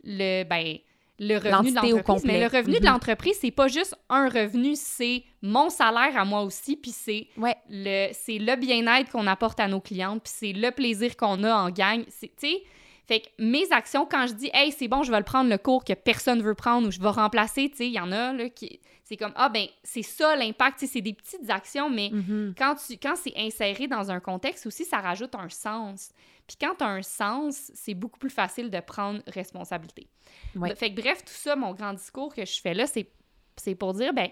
le, 0.03 0.45
ben, 0.45 0.79
le 1.21 1.37
revenu 1.37 1.71
de 1.71 1.77
l'entreprise. 1.77 2.25
Mais 2.25 2.41
le 2.41 2.47
revenu 2.47 2.75
de 2.81 2.87
Mhm. 2.87 2.93
l'entreprise, 2.93 3.37
c'est 3.41 3.51
pas 3.51 3.69
juste 3.69 3.95
un 4.09 4.29
revenu, 4.29 4.73
c'est 4.75 5.23
mon 5.43 5.69
salaire 5.71 6.17
à 6.17 6.25
moi 6.25 6.43
aussi, 6.43 6.77
puis 6.77 6.91
c'est 6.91 7.29
Ouais. 7.37 7.55
le, 7.69 8.09
le 8.11 8.57
bien-être 8.57 9.11
qu'on 9.13 9.27
apporte 9.27 9.61
à 9.61 9.69
nos 9.69 9.81
clientes, 9.81 10.23
puis 10.25 10.33
c'est 10.35 10.53
le 10.53 10.71
plaisir 10.71 11.17
qu'on 11.17 11.45
a 11.45 11.55
en 11.55 11.71
gang. 11.71 12.05
C'est- 12.09 12.33
Tu 12.37 12.49
sais, 12.49 12.63
fait 13.07 13.21
que 13.21 13.29
mes 13.39 13.71
actions, 13.73 14.07
quand 14.11 14.27
je 14.27 14.33
dis, 14.35 14.51
hey, 14.55 14.73
c'est 14.73 14.89
bon, 14.89 15.03
je 15.03 15.11
vais 15.11 15.19
le 15.19 15.25
prendre 15.25 15.51
le 15.51 15.59
cours 15.59 15.85
que 15.85 15.93
personne 15.93 16.41
veut 16.43 16.55
prendre 16.55 16.89
ou 16.89 16.91
je 16.91 17.01
vais 17.01 17.09
remplacer, 17.09 17.69
tu 17.69 17.77
sais, 17.77 17.87
il 17.87 17.93
y 17.93 18.01
en 18.01 18.11
a, 18.13 18.33
là, 18.33 18.49
qui. 18.49 18.81
C'est 19.07 19.19
comme, 19.19 19.33
ah, 19.37 19.51
ben, 19.51 19.67
c'est 19.83 20.03
ça 20.03 20.35
l'impact, 20.35 20.79
tu 20.79 20.87
sais, 20.87 20.93
c'est 20.95 21.01
des 21.03 21.13
petites 21.13 21.51
actions, 21.51 21.91
mais 21.91 22.09
Mhm. 22.11 22.55
quand, 22.57 22.75
tu, 22.77 22.97
quand 22.97 23.15
c'est 23.17 23.35
inséré 23.37 23.87
dans 23.87 24.11
un 24.11 24.19
contexte 24.21 24.65
aussi, 24.67 24.87
ça 24.87 25.01
rajoute 25.01 25.35
un 25.35 25.51
sens. 25.51 26.11
Puis 26.47 26.57
quand 26.59 26.75
tu 26.79 26.85
as 26.85 26.89
un 26.89 27.03
sens, 27.03 27.71
c'est 27.75 27.93
beaucoup 27.93 28.19
plus 28.19 28.31
facile 28.31 28.71
de 28.71 28.81
prendre 28.81 29.21
responsabilité. 29.27 30.09
Ouais. 30.57 30.75
Fait 30.75 30.95
que 30.95 31.01
bref, 31.01 31.19
tout 31.23 31.35
ça, 31.35 31.55
mon 31.57 31.73
grand 31.75 31.93
discours 31.93 32.35
que 32.35 32.47
je 32.47 32.59
fais 32.61 32.73
là, 32.73 32.87
c'est, 32.87 33.11
c'est 33.57 33.75
pour 33.75 33.93
dire, 33.93 34.15
ben, 34.15 34.29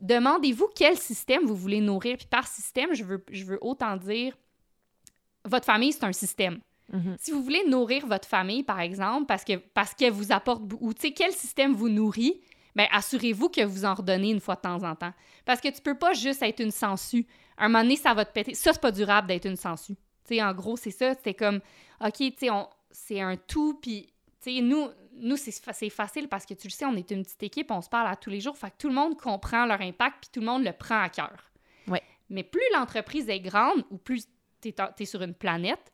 demandez-vous 0.00 0.68
quel 0.76 0.96
système 0.96 1.44
vous 1.44 1.56
voulez 1.56 1.80
nourrir. 1.80 2.16
Puis 2.16 2.26
par 2.28 2.46
système, 2.46 2.94
je 2.94 3.02
veux, 3.02 3.24
je 3.32 3.44
veux 3.44 3.58
autant 3.60 3.96
dire, 3.96 4.36
votre 5.44 5.64
famille, 5.66 5.92
c'est 5.92 6.04
un 6.04 6.12
système. 6.12 6.60
Mhm. 6.92 7.16
Si 7.18 7.32
vous 7.32 7.42
voulez 7.42 7.64
nourrir 7.66 8.06
votre 8.06 8.28
famille, 8.28 8.62
par 8.62 8.80
exemple, 8.80 9.26
parce 9.26 9.44
que 9.44 9.56
parce 9.56 9.94
qu'elle 9.94 10.12
vous 10.12 10.32
apporte 10.32 10.62
ou 10.80 10.94
tu 10.94 11.02
sais 11.02 11.12
quel 11.12 11.32
système 11.32 11.74
vous 11.74 11.88
nourrit, 11.88 12.40
bien, 12.74 12.86
assurez-vous 12.92 13.48
que 13.48 13.62
vous 13.62 13.84
en 13.84 13.94
redonnez 13.94 14.30
une 14.30 14.40
fois 14.40 14.54
de 14.54 14.60
temps 14.60 14.82
en 14.82 14.94
temps. 14.94 15.12
Parce 15.44 15.60
que 15.60 15.68
tu 15.68 15.80
peux 15.80 15.96
pas 15.96 16.12
juste 16.12 16.42
être 16.42 16.60
une 16.60 16.70
sangsue. 16.70 17.26
Un 17.58 17.68
moment 17.68 17.82
donné, 17.82 17.96
ça 17.96 18.14
va 18.14 18.24
te 18.24 18.32
péter. 18.32 18.54
Ça, 18.54 18.72
c'est 18.72 18.80
pas 18.80 18.92
durable 18.92 19.28
d'être 19.28 19.46
une 19.46 19.56
sangsue. 19.56 19.96
Tu 19.96 20.36
sais, 20.36 20.42
en 20.42 20.52
gros, 20.52 20.76
c'est 20.76 20.90
ça. 20.90 21.14
C'est 21.24 21.34
comme, 21.34 21.60
OK, 22.00 22.16
tu 22.16 22.32
sais, 22.38 22.48
c'est 22.90 23.20
un 23.20 23.36
tout, 23.36 23.78
puis, 23.80 24.06
tu 24.42 24.56
sais, 24.56 24.60
nous, 24.60 24.88
nous 25.18 25.36
c'est 25.36 25.52
facile 25.90 26.28
parce 26.28 26.46
que 26.46 26.54
tu 26.54 26.68
le 26.68 26.72
sais, 26.72 26.84
on 26.84 26.94
est 26.94 27.10
une 27.10 27.22
petite 27.22 27.42
équipe, 27.42 27.70
on 27.70 27.80
se 27.80 27.88
parle 27.88 28.08
à 28.08 28.16
tous 28.16 28.30
les 28.30 28.40
jours. 28.40 28.56
Fait 28.56 28.70
que 28.70 28.76
tout 28.78 28.88
le 28.88 28.94
monde 28.94 29.18
comprend 29.18 29.66
leur 29.66 29.80
impact, 29.80 30.16
puis 30.20 30.30
tout 30.32 30.40
le 30.40 30.46
monde 30.46 30.64
le 30.64 30.72
prend 30.72 31.00
à 31.00 31.08
cœur. 31.08 31.50
Ouais. 31.88 32.02
Mais 32.28 32.42
plus 32.42 32.62
l'entreprise 32.74 33.28
est 33.28 33.40
grande 33.40 33.84
ou 33.90 33.98
plus 33.98 34.26
tu 34.60 34.68
es, 34.68 35.04
sur 35.04 35.22
une 35.22 35.34
planète, 35.34 35.92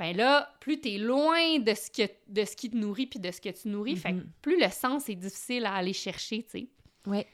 ben 0.00 0.16
là, 0.16 0.52
plus 0.60 0.80
tu 0.80 0.88
es 0.94 0.98
loin 0.98 1.58
de 1.60 1.74
ce, 1.74 1.90
que, 1.90 2.10
de 2.26 2.44
ce 2.44 2.56
qui 2.56 2.70
te 2.70 2.76
nourrit 2.76 3.06
puis 3.06 3.20
de 3.20 3.30
ce 3.30 3.40
que 3.40 3.50
tu 3.50 3.68
nourris. 3.68 3.96
Fait 3.96 4.10
que 4.10 4.16
Mhm. 4.16 4.30
plus 4.42 4.58
le 4.60 4.68
sens 4.70 5.08
est 5.08 5.14
difficile 5.14 5.64
à 5.66 5.74
aller 5.74 5.92
chercher, 5.92 6.42
tu 6.42 6.50
sais. 6.58 6.68
Ouais. 7.06 7.26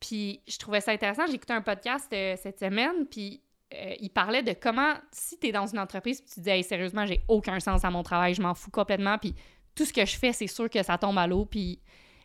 Puis 0.00 0.40
je 0.48 0.58
trouvais 0.58 0.80
ça 0.80 0.92
intéressant. 0.92 1.26
J'ai 1.26 1.34
écouté 1.34 1.52
un 1.52 1.62
podcast 1.62 2.10
euh, 2.12 2.34
cette 2.42 2.58
semaine, 2.58 3.06
puis 3.06 3.40
euh, 3.74 3.94
il 4.00 4.10
parlait 4.10 4.42
de 4.42 4.52
comment, 4.52 4.94
si 5.12 5.38
tu 5.38 5.48
es 5.48 5.52
dans 5.52 5.66
une 5.66 5.78
entreprise, 5.78 6.20
puis 6.20 6.30
tu 6.34 6.40
dis, 6.40 6.50
hey, 6.50 6.62
sérieusement, 6.64 7.06
j'ai 7.06 7.20
aucun 7.28 7.60
sens 7.60 7.84
à 7.84 7.90
mon 7.90 8.02
travail, 8.02 8.34
je 8.34 8.42
m'en 8.42 8.54
fous 8.54 8.70
complètement, 8.70 9.18
puis 9.18 9.34
tout 9.74 9.84
ce 9.84 9.92
que 9.92 10.04
je 10.06 10.16
fais, 10.16 10.32
c'est 10.32 10.46
sûr 10.46 10.70
que 10.70 10.82
ça 10.82 10.96
tombe 10.98 11.18
à 11.18 11.26
l'eau. 11.26 11.44
Puis 11.44 11.80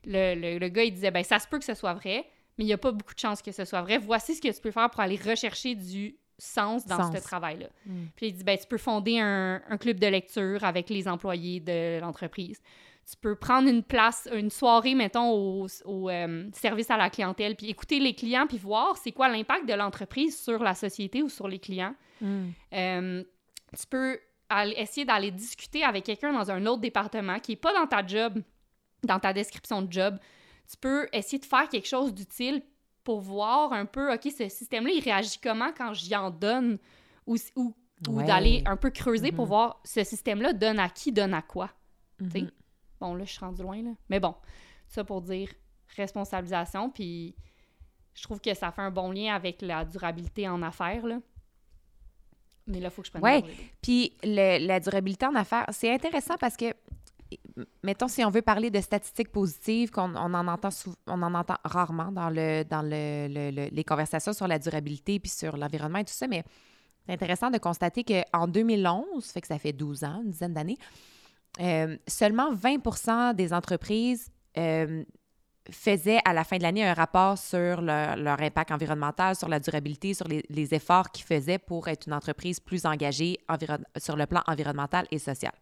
le, 0.05 0.35
le- 0.35 0.57
le 0.57 0.69
gars, 0.69 0.83
il 0.83 0.93
disait, 0.93 1.11
ben 1.11 1.23
ça 1.23 1.37
se 1.39 1.47
peut 1.47 1.59
que 1.59 1.65
ce 1.65 1.73
soit 1.73 1.93
vrai, 1.93 2.25
mais 2.57 2.63
il 2.63 2.67
n'y 2.67 2.73
a 2.73 2.77
pas 2.77 2.91
beaucoup 2.91 3.13
de 3.13 3.19
chances 3.19 3.41
que 3.41 3.51
ce 3.51 3.65
soit 3.65 3.81
vrai. 3.81 3.97
Voici 3.97 4.35
ce 4.35 4.41
que 4.41 4.47
tu 4.53 4.61
peux 4.61 4.71
faire 4.71 4.89
pour 4.89 5.01
aller 5.01 5.17
rechercher 5.17 5.75
du 5.75 6.15
sens 6.41 6.85
dans 6.85 6.97
Sens. 6.97 7.15
ce 7.17 7.21
travail-là. 7.23 7.67
Mm. 7.85 8.05
Puis 8.15 8.27
il 8.27 8.33
dit, 8.33 8.43
ben, 8.43 8.57
tu 8.57 8.65
peux 8.67 8.77
fonder 8.77 9.19
un, 9.19 9.61
un 9.69 9.77
club 9.77 9.99
de 9.99 10.07
lecture 10.07 10.63
avec 10.63 10.89
les 10.89 11.07
employés 11.07 11.59
de 11.59 11.99
l'entreprise. 11.99 12.59
Tu 13.09 13.17
peux 13.17 13.35
prendre 13.35 13.67
une 13.67 13.83
place, 13.83 14.27
une 14.33 14.49
soirée, 14.49 14.95
mettons, 14.95 15.31
au, 15.31 15.67
au, 15.85 16.09
euh, 16.09 16.49
service 16.53 16.89
à 16.91 16.97
la 16.97 17.09
clientèle, 17.09 17.55
puis 17.55 17.69
écouter 17.69 17.99
les 17.99 18.13
clients, 18.13 18.47
puis 18.47 18.57
voir 18.57 18.95
c'est 18.97 19.11
quoi 19.11 19.27
l'impact 19.27 19.67
de 19.67 19.73
l'entreprise 19.73 20.39
sur 20.41 20.61
la 20.63 20.75
société 20.75 21.21
ou 21.23 21.29
sur 21.29 21.47
les 21.47 21.59
clients. 21.59 21.95
Mm. 22.21 22.49
Euh, 22.73 23.23
tu 23.77 23.87
peux 23.89 24.19
aller- 24.49 24.75
essayer 24.77 25.05
d'aller 25.05 25.31
discuter 25.31 25.83
avec 25.83 26.05
quelqu'un 26.05 26.31
dans 26.31 26.49
un 26.51 26.65
autre 26.65 26.81
département 26.81 27.39
qui 27.39 27.51
n'est 27.53 27.57
pas 27.57 27.73
dans 27.73 27.87
ta 27.87 28.05
job, 28.05 28.41
dans 29.03 29.19
ta 29.19 29.33
description 29.33 29.81
de 29.81 29.91
job. 29.91 30.17
Tu 30.69 30.77
peux 30.77 31.07
essayer 31.11 31.39
de 31.39 31.45
faire 31.45 31.67
quelque 31.69 31.87
chose 31.87 32.13
d'utile 32.13 32.61
pour 33.03 33.21
voir 33.21 33.73
un 33.73 33.85
peu, 33.85 34.13
OK, 34.13 34.23
ce 34.35 34.47
système-là, 34.49 34.91
il 34.93 35.03
réagit 35.03 35.39
comment 35.41 35.71
quand 35.75 35.93
j'y 35.93 36.15
en 36.15 36.29
donne 36.29 36.77
ou, 37.25 37.35
ou, 37.55 37.75
ou 38.07 38.17
Ouais. 38.17 38.25
d'aller 38.25 38.63
un 38.65 38.77
peu 38.77 38.89
creuser 38.89 39.31
pour 39.31 39.45
Mhm. 39.45 39.49
voir 39.49 39.81
ce 39.83 40.03
système-là 40.03 40.53
donne 40.53 40.79
à 40.79 40.89
qui, 40.89 41.11
donne 41.11 41.33
à 41.33 41.41
quoi. 41.41 41.69
Mhm. 42.19 42.49
Bon, 42.99 43.15
là, 43.15 43.25
je 43.25 43.31
suis 43.31 43.39
rendue 43.39 43.61
loin, 43.63 43.81
là. 43.81 43.91
Mais 44.09 44.19
bon, 44.19 44.35
ça 44.87 45.03
pour 45.03 45.21
dire 45.21 45.49
responsabilisation, 45.95 46.89
puis 46.89 47.35
je 48.13 48.23
trouve 48.23 48.39
que 48.41 48.53
ça 48.53 48.71
fait 48.71 48.81
un 48.81 48.91
bon 48.91 49.11
lien 49.11 49.33
avec 49.35 49.61
la 49.61 49.85
durabilité 49.85 50.47
en 50.47 50.61
affaires, 50.61 51.05
là. 51.05 51.19
Mais 52.67 52.79
là, 52.79 52.87
il 52.87 52.91
faut 52.91 53.01
que 53.01 53.07
je 53.07 53.11
prenne 53.11 53.41
d'eau. 53.41 53.47
Puis 53.81 54.13
la 54.23 54.79
durabilité 54.79 55.25
en 55.25 55.35
affaires, 55.35 55.65
c'est 55.71 55.91
intéressant 55.93 56.35
parce 56.39 56.55
que, 56.55 56.65
mettons, 57.83 58.07
si 58.07 58.23
on 58.23 58.29
veut 58.29 58.41
parler 58.41 58.69
de 58.69 58.79
statistiques 58.81 59.31
positives, 59.31 59.91
qu'on 59.91 60.15
on 60.15 60.33
en 60.33 60.47
entend 60.47 61.55
rarement 61.63 62.11
dans 62.11 62.29
le 62.29 62.63
dans 62.63 62.81
le, 62.81 63.27
le- 63.27 63.51
le- 63.51 63.69
les 63.71 63.83
conversations 63.83 64.33
sur 64.33 64.47
la 64.47 64.59
durabilité 64.59 65.19
puis 65.19 65.29
sur 65.31 65.57
l'environnement 65.57 65.99
et 65.99 66.05
tout 66.05 66.13
ça, 66.13 66.27
mais 66.27 66.43
c'est 67.05 67.13
intéressant 67.13 67.49
de 67.49 67.57
constater 67.57 68.03
qu'en 68.03 68.47
2011, 68.47 69.25
fait 69.25 69.41
que 69.41 69.47
ça 69.47 69.57
fait 69.57 69.73
12 69.73 70.03
ans, 70.03 70.21
une 70.23 70.31
dizaine 70.31 70.53
d'années, 70.53 70.77
euh, 71.59 71.97
seulement 72.07 72.53
20% 72.53 73.33
des 73.33 73.53
entreprises 73.53 74.29
euh, 74.57 75.03
faisaient 75.69 76.19
à 76.25 76.33
la 76.33 76.43
fin 76.43 76.57
de 76.57 76.63
l'année 76.63 76.85
un 76.85 76.93
rapport 76.93 77.37
sur 77.37 77.81
leur, 77.81 78.41
impact 78.41 78.71
environnemental, 78.71 79.35
sur 79.35 79.47
la 79.47 79.59
durabilité, 79.59 80.13
sur 80.13 80.27
les, 80.27 80.73
efforts 80.73 81.11
qu'ils 81.11 81.25
faisaient 81.25 81.59
pour 81.59 81.87
être 81.87 82.07
une 82.07 82.13
entreprise 82.13 82.59
plus 82.59 82.85
engagée 82.85 83.39
sur 83.97 84.15
le 84.15 84.25
plan 84.25 84.41
environnemental 84.47 85.05
et 85.11 85.19
social. 85.19 85.53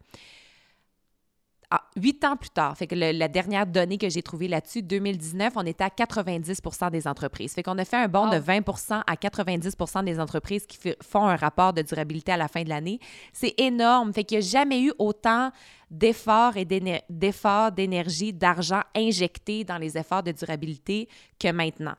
Ah, 1.71 1.83
huit 1.95 2.23
ans 2.23 2.35
plus 2.35 2.49
tard, 2.49 2.75
fait 2.75 2.87
que 2.87 2.95
le- 2.95 3.11
la 3.11 3.27
dernière 3.27 3.67
donnée 3.67 3.99
que 3.99 4.09
j'ai 4.09 4.23
trouvée 4.23 4.47
là-dessus, 4.47 4.81
2019, 4.81 5.53
on 5.55 5.65
était 5.67 5.83
à 5.83 5.91
90 5.91 6.59
des 6.91 7.07
entreprises. 7.07 7.53
Fait 7.53 7.61
qu'on 7.61 7.77
a 7.77 7.85
fait 7.85 7.97
un 7.97 8.07
bond 8.07 8.27
de 8.27 8.37
20% 8.39 9.03
à 9.05 9.15
90 9.15 9.75
des 10.03 10.19
entreprises 10.19 10.65
qui 10.65 10.79
font 11.03 11.27
un 11.27 11.35
rapport 11.35 11.73
de 11.73 11.83
durabilité 11.83 12.31
à 12.31 12.37
la 12.37 12.47
fin 12.47 12.63
de 12.63 12.69
l'année. 12.69 12.99
C'est 13.33 13.53
énorme. 13.59 14.11
Fait 14.13 14.23
qu'il 14.23 14.39
n'y 14.39 14.45
a 14.45 14.47
jamais 14.47 14.81
eu 14.81 14.91
autant 14.97 15.51
d'efforts 15.91 16.57
et 16.57 16.65
d'efforts, 16.65 17.71
d'énergie, 17.71 18.33
d'argent 18.33 18.81
injectés 18.95 19.63
dans 19.63 19.77
les 19.77 19.95
efforts 19.95 20.23
de 20.23 20.31
durabilité 20.31 21.07
que 21.39 21.51
maintenant. 21.51 21.95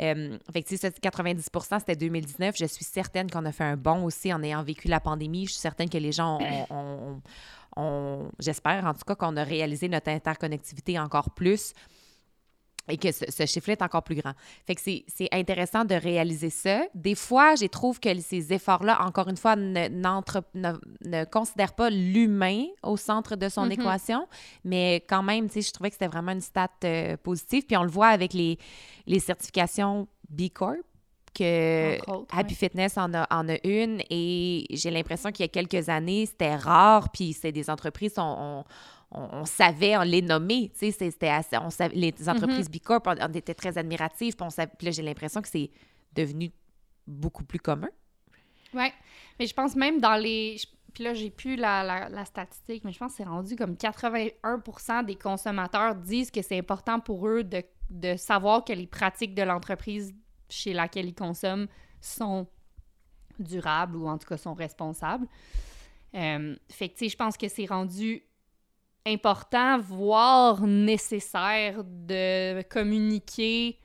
Euh, 0.00 0.38
fait 0.52 0.62
que, 0.62 0.68
tu 0.68 0.76
sais, 0.76 0.90
ça, 0.90 0.90
90% 0.90 1.78
c'était 1.80 1.96
2019. 1.96 2.56
Je 2.56 2.66
suis 2.66 2.84
certaine 2.84 3.28
qu'on 3.30 3.44
a 3.44 3.52
fait 3.52 3.64
un 3.64 3.76
bond 3.76 4.04
aussi 4.04 4.32
en 4.32 4.42
ayant 4.44 4.62
vécu 4.62 4.86
la 4.88 5.00
pandémie. 5.00 5.46
Je 5.46 5.52
suis 5.52 5.60
certaine 5.60 5.88
que 5.88 5.98
les 5.98 6.12
gens 6.12 6.38
ont, 6.40 6.66
ont- 6.70 6.74
ont- 7.14 7.22
ont- 7.78 8.30
j'espère 8.38 8.84
en 8.84 8.92
tout 8.92 9.04
cas 9.06 9.14
qu'on 9.14 9.36
a 9.36 9.44
réalisé 9.44 9.88
notre 9.88 10.10
interconnectivité 10.10 10.98
encore 10.98 11.30
plus 11.30 11.72
et 12.90 12.96
que 12.96 13.12
ce, 13.12 13.26
ce 13.30 13.44
chiffre-là 13.44 13.74
est 13.74 13.82
encore 13.82 14.02
plus 14.02 14.14
grand. 14.14 14.32
Fait 14.66 14.74
que 14.74 14.80
c'est 14.80 15.28
intéressant 15.30 15.84
de 15.84 15.94
réaliser 15.94 16.48
ça. 16.48 16.80
Des 16.94 17.14
fois, 17.14 17.54
je 17.54 17.66
trouve 17.66 18.00
que 18.00 18.18
ces 18.18 18.50
efforts-là, 18.54 19.02
encore 19.04 19.28
une 19.28 19.36
fois, 19.36 19.56
ne, 19.56 19.88
n'entre- 19.88 20.42
ne, 20.54 20.72
ne 21.04 21.24
considèrent 21.24 21.74
pas 21.74 21.90
l'humain 21.90 22.64
au 22.82 22.96
centre 22.96 23.36
de 23.36 23.50
son 23.50 23.66
Mhm. 23.66 23.72
équation, 23.72 24.26
mais 24.64 25.04
quand 25.06 25.22
même, 25.22 25.48
je 25.54 25.70
trouvais 25.70 25.90
que 25.90 25.96
c'était 25.96 26.06
vraiment 26.06 26.32
une 26.32 26.40
stat 26.40 26.70
euh, 26.84 27.18
positive. 27.18 27.64
Puis 27.66 27.76
on 27.76 27.82
le 27.82 27.90
voit 27.90 28.08
avec 28.08 28.32
les, 28.32 28.58
les 29.06 29.20
certifications 29.20 30.08
B 30.30 30.48
Corp, 30.48 30.78
que 31.32 31.98
autres, 32.10 32.36
Happy. 32.36 32.54
Fitness 32.54 32.96
en 32.98 33.12
a, 33.14 33.26
en 33.34 33.48
a 33.48 33.56
une 33.64 34.00
et 34.10 34.66
j'ai 34.70 34.90
l'impression 34.90 35.30
qu'il 35.32 35.44
y 35.44 35.48
a 35.48 35.48
quelques 35.48 35.88
années, 35.88 36.26
c'était 36.26 36.56
rare, 36.56 37.10
puis 37.10 37.32
c'est 37.32 37.52
des 37.52 37.68
entreprises, 37.70 38.14
on, 38.18 38.64
on, 39.10 39.20
on- 39.32 39.44
savait, 39.44 39.96
on 39.96 40.02
les 40.02 40.22
nommait, 40.22 40.70
tu 40.78 40.90
sais, 40.92 41.10
c'était 41.10 41.28
assez- 41.28 41.56
on 41.58 41.70
savait- 41.70 41.94
les 41.96 42.14
entreprises 42.28 42.70
B 42.70 42.78
Corp, 42.78 43.06
on, 43.06 43.14
on 43.20 43.32
était 43.34 43.54
très 43.54 43.76
admiratifs, 43.78 44.36
puis, 44.36 44.46
on 44.46 44.50
savait- 44.50 44.72
puis 44.76 44.86
là, 44.86 44.90
j'ai 44.90 45.02
l'impression 45.02 45.40
que 45.42 45.48
c'est 45.48 45.70
devenu 46.14 46.50
beaucoup 47.06 47.44
plus 47.44 47.58
commun. 47.58 47.88
Ouais. 48.74 48.92
Mais 49.38 49.46
je 49.46 49.54
pense 49.54 49.74
même 49.76 50.00
dans 50.00 50.16
les. 50.16 50.58
je- 50.58 50.66
Puis 50.94 51.04
là, 51.04 51.14
j'ai 51.14 51.30
plus 51.30 51.54
la, 51.56 51.82
la, 51.84 52.08
la 52.08 52.24
statistique, 52.24 52.82
mais 52.84 52.92
je 52.92 52.98
pense 52.98 53.12
que 53.12 53.18
c'est 53.18 53.24
rendu 53.28 53.56
comme 53.56 53.76
81 53.76 55.02
des 55.04 55.14
consommateurs 55.14 55.94
disent 55.94 56.30
que 56.30 56.42
c'est 56.42 56.58
important 56.58 56.98
pour 56.98 57.26
eux 57.28 57.44
de, 57.44 57.62
de 57.90 58.16
savoir 58.16 58.64
que 58.64 58.72
les 58.72 58.86
pratiques 58.86 59.34
de 59.34 59.42
l'entreprise 59.42 60.12
chez 60.48 60.72
laquelle 60.72 61.06
ils 61.06 61.14
consomment 61.14 61.66
sont 62.00 62.46
durables 63.38 63.96
ou 63.96 64.08
en 64.08 64.18
tout 64.18 64.26
cas 64.26 64.36
sont 64.36 64.54
responsables. 64.54 65.26
Euh, 66.14 66.56
fait 66.70 66.88
que, 66.88 66.94
tu 66.94 67.04
sais, 67.04 67.08
je 67.10 67.16
pense 67.16 67.36
que 67.36 67.48
c'est 67.48 67.66
rendu 67.66 68.22
important, 69.06 69.78
voire 69.78 70.66
nécessaire 70.66 71.82
de 71.84 72.62
communiquer 72.62 73.78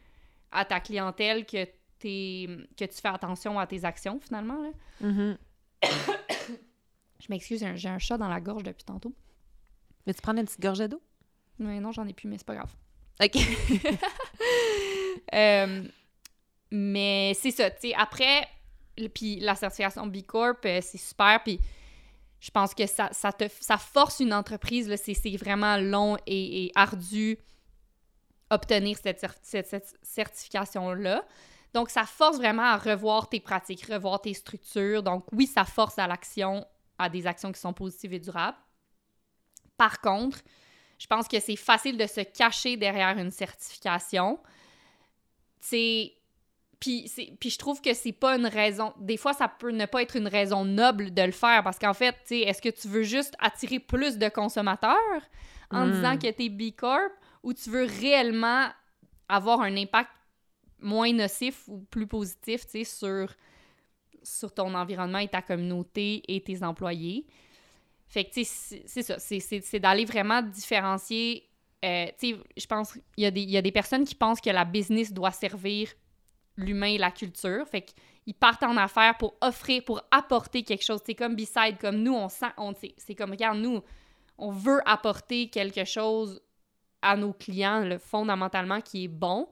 à 0.51 0.65
ta 0.65 0.79
clientèle 0.79 1.45
que, 1.45 1.65
tu 1.99 2.47
fais 2.77 3.07
attention 3.07 3.57
à 3.57 3.65
tes 3.65 3.85
actions, 3.85 4.19
finalement. 4.19 4.61
Là. 4.61 4.69
Mm-hmm. 5.03 5.37
Je 7.19 7.27
m'excuse, 7.29 7.65
j'ai 7.75 7.89
un- 7.89 7.99
chat 7.99 8.17
dans 8.17 8.27
la 8.27 8.41
gorge 8.41 8.63
depuis 8.63 8.83
tantôt. 8.83 9.15
Veux-tu 10.05 10.21
prendre 10.21 10.39
une 10.39 10.45
petite 10.45 10.59
gorgée 10.59 10.89
d'eau? 10.89 11.01
Non, 11.59 11.91
j'en 11.93 12.05
ai 12.05 12.13
plus, 12.13 12.27
mais 12.27 12.37
c'est 12.37 12.47
pas 12.47 12.55
grave. 12.55 12.73
OK. 13.21 13.37
Euh, 15.33 15.83
mais 16.75 17.33
c'est 17.39 17.51
ça, 17.51 17.69
tu 17.69 17.89
sais, 17.89 17.93
après, 17.93 18.47
puis 19.13 19.39
la 19.39 19.53
certification 19.53 20.07
B 20.07 20.23
Corp, 20.23 20.65
euh, 20.65 20.79
c'est 20.81 20.97
super, 20.97 21.39
puis 21.43 21.59
je 22.39 22.49
pense 22.49 22.73
que 22.73 22.87
ça, 22.87 23.09
ça, 23.11 23.31
te, 23.31 23.45
ça 23.59 23.77
force 23.77 24.21
une 24.21 24.33
entreprise, 24.33 24.91
c'est 24.95 25.37
vraiment 25.37 25.77
long 25.77 26.17
et, 26.25 26.71
ardu 26.73 27.37
obtenir 28.49 28.97
cette, 28.97 29.23
cette, 29.43 29.99
certification-là. 30.01 31.23
Donc, 31.75 31.91
ça 31.91 32.05
force 32.05 32.37
vraiment 32.37 32.63
à 32.63 32.77
revoir 32.77 33.29
tes 33.29 33.39
pratiques, 33.39 33.85
revoir 33.85 34.19
tes 34.19 34.33
structures. 34.33 35.03
Donc, 35.03 35.25
oui, 35.31 35.45
ça 35.45 35.65
force 35.65 35.99
à 35.99 36.07
l'action, 36.07 36.65
à 36.97 37.07
des 37.07 37.27
actions 37.27 37.51
qui 37.51 37.59
sont 37.59 37.73
positives 37.73 38.13
et 38.13 38.19
durables. 38.19 38.57
Par 39.77 40.01
contre, 40.01 40.39
je 40.97 41.05
pense 41.05 41.27
que 41.27 41.39
c'est 41.39 41.55
facile 41.55 41.97
de 41.97 42.07
se 42.07 42.21
cacher 42.21 42.77
derrière 42.77 43.15
une 43.19 43.31
certification. 43.31 44.39
C'est 45.61 46.13
puis, 46.79 47.11
puis 47.39 47.49
je 47.49 47.57
trouve 47.57 47.81
que 47.81 47.93
c'est 47.93 48.11
pas 48.11 48.35
une 48.35 48.45
raison. 48.45 48.93
Des 48.99 49.17
fois, 49.17 49.33
ça 49.33 49.47
peut 49.47 49.71
ne 49.71 49.85
pas 49.85 50.01
être 50.01 50.15
une 50.15 50.27
raison 50.27 50.65
noble 50.65 51.13
de 51.13 51.21
le 51.21 51.31
faire 51.31 51.63
parce 51.63 51.79
qu'en 51.79 51.93
fait, 51.93 52.15
tu 52.27 52.39
est-ce 52.39 52.61
que 52.61 52.69
tu 52.69 52.87
veux 52.87 53.03
juste 53.03 53.35
attirer 53.39 53.79
plus 53.79 54.17
de 54.17 54.27
consommateurs 54.29 54.97
en 55.71 55.85
hmm. 55.85 55.91
disant 55.91 56.17
que 56.17 56.31
tu 56.31 56.43
es 56.43 56.49
B 56.49 56.75
Corp 56.75 57.11
ou 57.41 57.53
tu 57.53 57.69
veux 57.69 57.85
réellement 57.85 58.67
avoir 59.29 59.61
un 59.61 59.75
impact 59.77 60.09
moins 60.79 61.13
nocif 61.13 61.67
ou 61.67 61.79
plus 61.89 62.07
positif, 62.07 62.65
tu 62.65 62.71
sais, 62.71 62.83
sur, 62.83 63.33
sur 64.21 64.53
ton 64.53 64.73
environnement 64.75 65.19
et 65.19 65.29
ta 65.29 65.41
communauté 65.41 66.21
et 66.27 66.41
tes 66.41 66.63
employés? 66.63 67.25
Fait 68.07 68.25
que, 68.25 68.33
tu 68.33 68.43
sais, 68.43 68.83
c'est 68.85 69.01
ça. 69.01 69.17
C'est 69.19 69.79
d'aller 69.79 70.05
vraiment 70.05 70.41
différencier. 70.41 71.49
Euh, 71.83 72.07
tu 72.19 72.33
sais, 72.33 72.39
je 72.55 72.65
pense 72.65 72.93
qu'il 72.93 73.03
y, 73.17 73.51
y, 73.51 73.57
a 73.57 73.61
des 73.61 73.71
personnes 73.71 74.05
qui 74.05 74.15
pensent 74.15 74.39
que 74.39 74.49
la 74.49 74.65
business 74.65 75.11
doit 75.11 75.31
servir 75.31 75.89
l'humain 76.57 76.87
et 76.87 76.97
la 76.97 77.11
culture. 77.11 77.67
Fait 77.67 77.81
qu'ils 77.81 78.33
partent 78.33 78.63
en 78.63 78.77
affaires 78.77 79.17
pour 79.17 79.35
offrir, 79.41 79.83
pour 79.83 80.01
apporter 80.11 80.63
quelque 80.63 80.83
chose. 80.83 81.01
C'est 81.05 81.15
comme 81.15 81.35
Beside, 81.35 81.77
comme 81.79 81.97
nous, 81.97 82.13
on 82.13 82.29
sent, 82.29 82.51
on, 82.57 82.73
c'est 82.97 83.15
comme, 83.15 83.31
regarde, 83.31 83.59
nous, 83.59 83.81
on 84.37 84.51
veut 84.51 84.81
apporter 84.85 85.49
quelque 85.49 85.85
chose 85.85 86.41
à 87.01 87.17
nos 87.17 87.33
clients, 87.33 87.81
le, 87.81 87.97
fondamentalement, 87.97 88.81
qui 88.81 89.05
est 89.05 89.09
bon. 89.09 89.49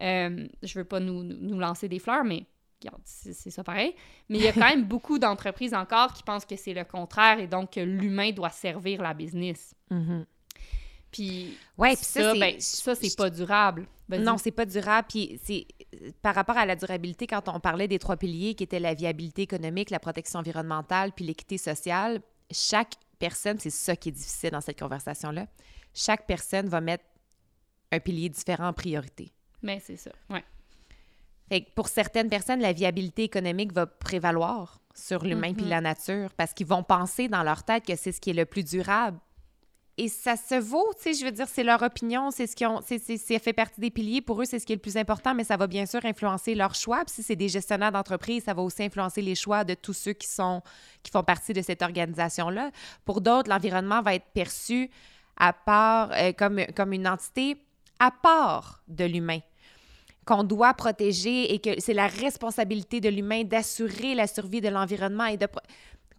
Euh, 0.00 0.48
je 0.62 0.78
veux 0.78 0.84
pas 0.84 1.00
nous, 1.00 1.22
nous, 1.22 1.58
lancer 1.58 1.88
des 1.88 1.98
fleurs, 1.98 2.24
mais 2.24 2.46
regarde, 2.82 3.02
c'est 3.04 3.50
ça 3.50 3.62
pareil. 3.62 3.94
Mais 4.28 4.38
il 4.38 4.44
y 4.44 4.48
a 4.48 4.52
quand 4.52 4.68
même 4.68 4.84
beaucoup 4.88 5.18
d'entreprises 5.18 5.74
encore 5.74 6.14
qui 6.14 6.22
pensent 6.22 6.46
que 6.46 6.56
c'est 6.56 6.72
le 6.72 6.84
contraire 6.84 7.38
et 7.38 7.46
donc 7.46 7.74
que 7.74 7.80
l'humain 7.80 8.32
doit 8.32 8.50
servir 8.50 9.02
la 9.02 9.12
business. 9.12 9.74
Mm-hmm. 9.90 10.24
Puis 11.12 11.58
ouais, 11.76 11.96
ça, 11.96 12.32
ben, 12.34 12.54
ça, 12.58 12.94
c'est 12.94 13.16
pas 13.16 13.30
durable. 13.30 13.86
Non, 14.18 14.38
c'est 14.38 14.50
pas 14.50 14.66
durable. 14.66 15.08
Puis 15.08 15.40
c'est 15.42 15.66
par 16.22 16.34
rapport 16.34 16.56
à 16.56 16.66
la 16.66 16.76
durabilité, 16.76 17.26
quand 17.26 17.48
on 17.48 17.60
parlait 17.60 17.88
des 17.88 17.98
trois 17.98 18.16
piliers 18.16 18.54
qui 18.54 18.64
étaient 18.64 18.80
la 18.80 18.94
viabilité 18.94 19.42
économique, 19.42 19.90
la 19.90 20.00
protection 20.00 20.38
environnementale, 20.38 21.12
puis 21.12 21.24
l'équité 21.24 21.58
sociale, 21.58 22.20
chaque 22.50 22.94
personne, 23.18 23.58
c'est 23.58 23.70
ça 23.70 23.96
qui 23.96 24.08
est 24.08 24.12
difficile 24.12 24.50
dans 24.50 24.60
cette 24.60 24.78
conversation-là. 24.78 25.46
Chaque 25.94 26.26
personne 26.26 26.68
va 26.68 26.80
mettre 26.80 27.04
un 27.92 28.00
pilier 28.00 28.28
différent 28.28 28.68
en 28.68 28.72
priorité. 28.72 29.32
Mais 29.62 29.80
c'est 29.80 29.96
ça, 29.96 30.10
ouais. 30.30 30.44
Fait 31.48 31.66
pour 31.74 31.88
certaines 31.88 32.28
personnes, 32.28 32.60
la 32.60 32.72
viabilité 32.72 33.24
économique 33.24 33.72
va 33.72 33.86
prévaloir 33.86 34.80
sur 34.94 35.24
l'humain 35.24 35.52
puis 35.52 35.64
mm-hmm. 35.64 35.68
la 35.68 35.80
nature 35.80 36.30
parce 36.36 36.54
qu'ils 36.54 36.66
vont 36.66 36.82
penser 36.82 37.28
dans 37.28 37.42
leur 37.42 37.64
tête 37.64 37.84
que 37.84 37.96
c'est 37.96 38.12
ce 38.12 38.20
qui 38.20 38.30
est 38.30 38.34
le 38.34 38.46
plus 38.46 38.64
durable 38.64 39.18
et 40.00 40.08
ça 40.08 40.34
se 40.36 40.54
vaut, 40.54 40.90
tu 40.96 41.02
sais, 41.02 41.20
je 41.20 41.26
veux 41.26 41.30
dire, 41.30 41.46
c'est 41.46 41.62
leur 41.62 41.82
opinion, 41.82 42.30
c'est 42.30 42.46
ce 42.46 42.56
qui 42.56 42.64
ont, 42.64 42.80
c'est, 42.80 43.38
fait 43.38 43.52
partie 43.52 43.82
des 43.82 43.90
piliers. 43.90 44.22
Pour 44.22 44.40
eux, 44.40 44.46
c'est 44.46 44.58
ce 44.58 44.64
qui 44.64 44.72
est 44.72 44.76
le 44.76 44.80
plus 44.80 44.96
important, 44.96 45.34
mais 45.34 45.44
ça 45.44 45.58
va 45.58 45.66
bien 45.66 45.84
sûr 45.84 46.02
influencer 46.06 46.54
leur 46.54 46.74
choix. 46.74 47.04
Puis 47.04 47.16
si 47.16 47.22
c'est 47.22 47.36
des 47.36 47.50
gestionnaires 47.50 47.92
d'entreprise, 47.92 48.44
ça 48.44 48.54
va 48.54 48.62
aussi 48.62 48.82
influencer 48.82 49.20
les 49.20 49.34
choix 49.34 49.62
de 49.62 49.74
tous 49.74 49.92
ceux 49.92 50.14
qui 50.14 50.26
sont, 50.26 50.62
qui 51.02 51.10
font 51.10 51.22
partie 51.22 51.52
de 51.52 51.60
cette 51.60 51.82
organisation-là. 51.82 52.70
Pour 53.04 53.20
d'autres, 53.20 53.50
l'environnement 53.50 54.00
va 54.00 54.14
être 54.14 54.24
perçu 54.32 54.90
à 55.36 55.52
part, 55.52 56.12
euh, 56.12 56.32
comme, 56.32 56.64
comme 56.74 56.94
une 56.94 57.06
entité 57.06 57.58
à 57.98 58.10
part 58.10 58.82
de 58.88 59.04
l'humain 59.04 59.40
qu'on 60.24 60.44
doit 60.44 60.72
protéger 60.72 61.52
et 61.52 61.58
que 61.58 61.78
c'est 61.78 61.94
la 61.94 62.06
responsabilité 62.06 63.00
de 63.00 63.10
l'humain 63.10 63.44
d'assurer 63.44 64.14
la 64.14 64.26
survie 64.26 64.60
de 64.62 64.68
l'environnement 64.68 65.26
et 65.26 65.36
de 65.36 65.46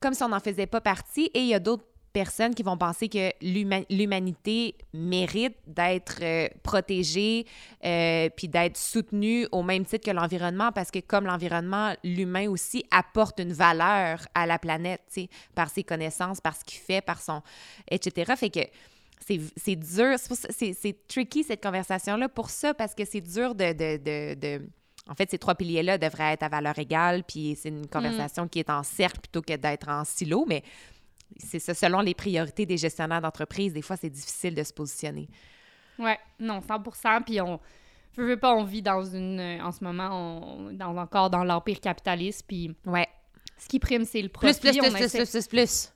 comme 0.02 0.14
si 0.14 0.24
on 0.24 0.30
n'en 0.30 0.40
faisait 0.40 0.66
pas 0.66 0.82
partie. 0.82 1.32
Et 1.34 1.40
il 1.40 1.48
y 1.48 1.54
a 1.54 1.60
d'autres 1.60 1.86
personnes 2.14 2.53
qui 2.53 2.64
vont 2.64 2.78
penser 2.78 3.09
que 3.09 3.32
l'humanité 3.41 4.76
mérite 4.93 5.55
d'être 5.68 6.20
euh, 6.22 6.47
protégée 6.64 7.45
euh, 7.86 8.30
puis 8.36 8.47
d'être 8.47 8.78
soutenue 8.78 9.47
au 9.51 9.64
même 9.64 9.86
titre 9.86 10.05
que 10.05 10.16
l'environnement 10.16 10.72
parce 10.72 10.91
que 10.91 10.99
comme 10.99 11.26
l'environnement, 11.26 11.93
l'humain 12.03 12.49
aussi 12.49 12.86
apporte 12.91 13.39
une 13.39 13.53
valeur 13.53 14.28
à 14.36 14.45
la 14.45 14.59
planète, 14.59 15.01
tu 15.07 15.22
sais, 15.22 15.30
par 15.55 15.70
ses 15.70 15.84
connaissances, 15.84 16.41
par 16.41 16.55
ce 16.55 16.64
qu'il 16.64 16.80
fait, 16.80 17.01
par 17.01 17.22
son... 17.22 17.41
etc. 17.89 18.34
Fait 18.36 18.49
que 18.49 18.62
c'est 19.55 19.76
dur, 19.76 20.18
c'est 20.18 21.07
tricky 21.07 21.43
cette 21.43 21.62
conversation-là 21.62 22.28
pour 22.30 22.49
ça 22.49 22.74
parce 22.74 22.95
que 22.95 23.05
c'est 23.05 23.22
dur 23.22 23.55
de, 23.55 23.72
de, 23.72 24.36
de, 24.36 24.62
En 25.07 25.16
fait, 25.16 25.30
ces 25.30 25.38
trois 25.38 25.55
piliers-là 25.55 25.97
devraient 25.97 26.34
être 26.34 26.43
à 26.43 26.49
valeur 26.49 26.78
égale, 26.80 27.24
puis 27.24 27.57
c'est 27.62 27.70
une 27.70 27.82
mm. 27.82 27.88
conversation 27.88 28.47
qui 28.47 28.59
est 28.59 28.70
en 28.70 28.84
cercle 28.84 29.22
plutôt 29.22 29.41
que 29.41 29.55
d'être 29.55 29.89
en 29.89 30.03
silo, 30.03 30.45
mais 30.47 30.64
c'est 31.38 31.60
ça, 31.60 31.74
selon 31.74 32.02
les 32.02 32.14
priorités 32.14 32.66
des 32.66 32.78
gestionnaires 32.78 33.22
d'entreprise, 33.22 33.74
des 33.74 33.82
fois, 33.82 33.98
c'est 33.98 34.10
difficile 34.10 34.56
de 34.56 34.64
se 34.64 34.74
positionner. 34.74 35.28
Ouais, 36.00 36.20
non, 36.40 36.60
100% 36.60 37.24
Puis 37.24 37.42
on 37.42 37.60
veut, 38.16 38.28
veut 38.28 38.40
pas, 38.40 38.54
on 38.54 38.64
vit 38.64 38.82
dans 38.82 39.04
une. 39.04 39.40
En 39.62 39.72
ce 39.72 39.84
moment, 39.84 40.10
on, 40.12 40.74
dans, 40.74 40.98
encore 40.98 41.30
dans 41.30 41.44
l'empire 41.44 41.80
capitaliste. 41.80 42.46
Puis. 42.48 42.76
Ouais. 42.86 43.08
Ce 43.58 43.68
qui 43.68 43.80
prime, 43.80 44.06
c'est 44.06 44.22
le 44.22 44.30
profit. 44.30 44.60
Plus, 44.60 44.60
plus, 44.60 44.80
plus, 44.80 44.92
plus, 44.92 45.10
plus, 45.10 45.48
plus, 45.48 45.48
plus. 45.48 45.92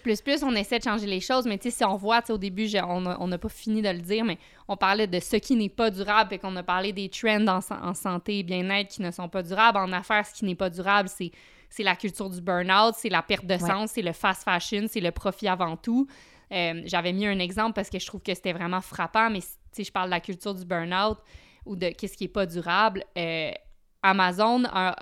Plus, 0.00 0.20
plus, 0.22 0.42
on 0.44 0.54
essaie 0.54 0.78
de 0.78 0.84
changer 0.84 1.06
les 1.06 1.20
choses, 1.20 1.44
mais 1.44 1.58
tu 1.58 1.70
sais, 1.70 1.78
si 1.78 1.84
on 1.84 1.96
voit, 1.96 2.22
au 2.30 2.38
début, 2.38 2.68
on 2.84 3.26
n'a 3.26 3.38
pas 3.38 3.48
fini 3.48 3.82
de 3.82 3.88
le 3.88 3.98
dire, 3.98 4.24
mais 4.24 4.38
on 4.68 4.76
parlait 4.76 5.08
de 5.08 5.18
ce 5.18 5.36
qui 5.36 5.56
n'est 5.56 5.68
pas 5.68 5.90
durable, 5.90 6.34
et 6.34 6.38
qu'on 6.38 6.54
a 6.54 6.62
parlé 6.62 6.92
des 6.92 7.08
trends 7.08 7.46
en, 7.48 7.58
en 7.58 7.94
santé 7.94 8.38
et 8.38 8.42
bien-être 8.44 8.90
qui 8.90 9.02
ne 9.02 9.10
sont 9.10 9.28
pas 9.28 9.42
durables. 9.42 9.78
En 9.78 9.92
affaires, 9.92 10.24
ce 10.24 10.34
qui 10.34 10.44
n'est 10.44 10.54
pas 10.54 10.70
durable, 10.70 11.08
c'est 11.08 11.32
c'est 11.72 11.82
la 11.82 11.96
culture 11.96 12.28
du 12.28 12.42
burn-out, 12.42 12.94
c'est 12.98 13.08
la 13.08 13.22
perte 13.22 13.46
de 13.46 13.56
sens, 13.56 13.92
c'est 13.94 14.02
le 14.02 14.12
fast 14.12 14.44
fashion, 14.44 14.84
c'est 14.88 15.00
le 15.00 15.10
profit 15.10 15.48
avant 15.48 15.78
tout. 15.78 16.06
Euh, 16.52 16.82
j'avais 16.84 17.14
mis 17.14 17.26
un 17.26 17.38
exemple 17.38 17.72
parce 17.72 17.88
que 17.88 17.98
je 17.98 18.04
trouve 18.04 18.20
que 18.20 18.34
c'était 18.34 18.52
vraiment 18.52 18.82
frappant, 18.82 19.30
mais 19.30 19.40
si 19.72 19.82
je 19.82 19.90
parle 19.90 20.08
de 20.08 20.10
la 20.10 20.20
culture 20.20 20.54
du 20.54 20.66
burn-out 20.66 21.16
ou 21.64 21.74
de 21.74 21.88
qu'est-ce 21.88 22.18
qui 22.18 22.24
n'est 22.24 22.28
pas 22.28 22.44
durable, 22.44 23.02
euh, 23.16 23.52
Amazon 24.02 24.64
a, 24.66 24.94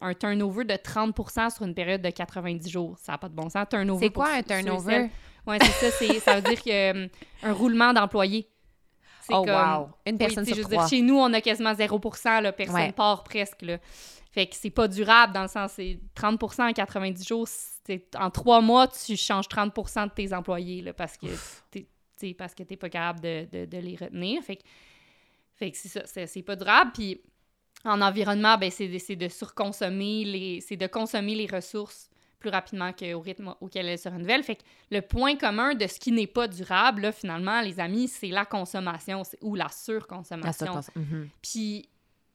un, 0.00 0.14
turnover 0.14 0.64
de 0.64 0.72
30% 0.72 1.54
sur 1.54 1.66
une 1.66 1.74
période 1.74 2.00
de 2.00 2.08
90 2.08 2.70
jours. 2.70 2.96
Ça 2.98 3.12
n'a 3.12 3.18
pas 3.18 3.28
de 3.28 3.34
bon 3.34 3.50
sens. 3.50 3.66
C'est 4.00 4.10
quoi 4.10 4.30
un 4.30 4.42
turnover? 4.42 5.10
Oui, 5.46 5.56
c'est 5.60 5.90
ça. 5.90 6.20
Ça 6.20 6.36
veut 6.36 6.48
dire 6.48 6.62
que, 6.62 6.94
euh, 6.94 7.08
un 7.42 7.52
roulement 7.52 7.92
d'employés. 7.92 8.48
Oh, 9.30 9.44
wow! 9.46 9.90
Une 10.06 10.18
personne 10.18 10.44
sur 10.44 10.68
trois. 10.68 10.88
chez 10.88 11.02
nous, 11.02 11.16
on 11.16 11.32
a 11.32 11.40
quasiment 11.40 11.74
0 11.74 12.00
là, 12.24 12.52
Personne 12.52 12.92
part 12.92 13.24
presque. 13.24 13.62
Là. 13.62 13.78
Fait 14.30 14.46
que 14.46 14.56
c'est 14.56 14.70
pas 14.70 14.88
durable 14.88 15.32
dans 15.32 15.42
le 15.42 15.48
sens, 15.48 15.72
c'est 15.76 15.98
30% 16.16 16.70
en 16.70 16.72
90 16.72 17.26
jours. 17.26 17.48
En 18.18 18.30
trois 18.30 18.60
mois, 18.60 18.88
tu 18.88 19.16
changes 19.16 19.46
30% 19.46 20.06
de 20.06 20.10
tes 20.10 20.34
employés 20.34 20.82
là, 20.82 20.92
parce 20.92 21.16
que 21.16 21.26
t'es, 21.70 22.34
parce 22.34 22.54
que 22.54 22.62
t'es 22.62 22.76
pas 22.76 22.88
capable 22.88 23.20
de, 23.20 23.64
de, 23.64 23.78
les 23.78 23.96
retenir. 23.96 24.42
Fait 24.42 24.56
que, 24.56 24.62
fait 25.54 25.70
que 25.70 25.76
c'est 25.76 25.88
ça, 25.88 26.26
c'est, 26.26 26.42
pas 26.42 26.56
durable. 26.56 26.90
Puis 26.92 27.20
en 27.84 28.00
environnement, 28.00 28.58
ben, 28.58 28.70
c'est, 28.70 28.88
de, 28.88 29.14
de 29.14 29.28
surconsommer 29.28 30.24
les. 30.24 30.60
c'est 30.60 30.76
de 30.76 30.86
consommer 30.86 31.34
les 31.34 31.46
ressources 31.46 32.10
plus 32.44 32.50
rapidement 32.50 32.92
qu'au 32.92 33.20
rythme 33.20 33.54
auquel 33.62 33.88
elles 33.88 33.98
se 33.98 34.08
renouvellent. 34.10 34.42
Fait 34.42 34.56
que 34.56 34.62
le 34.90 35.00
point 35.00 35.36
commun 35.36 35.74
de 35.74 35.86
ce 35.86 35.98
qui 35.98 36.12
n'est 36.12 36.26
pas 36.26 36.46
durable, 36.46 37.02
là, 37.02 37.12
finalement, 37.12 37.62
les 37.62 37.80
amis, 37.80 38.06
c'est 38.06 38.28
la 38.28 38.44
consommation 38.44 39.22
ou 39.40 39.54
la 39.54 39.70
surconsommation. 39.70 40.80
Mhm. 40.94 41.30
Puis 41.40 41.88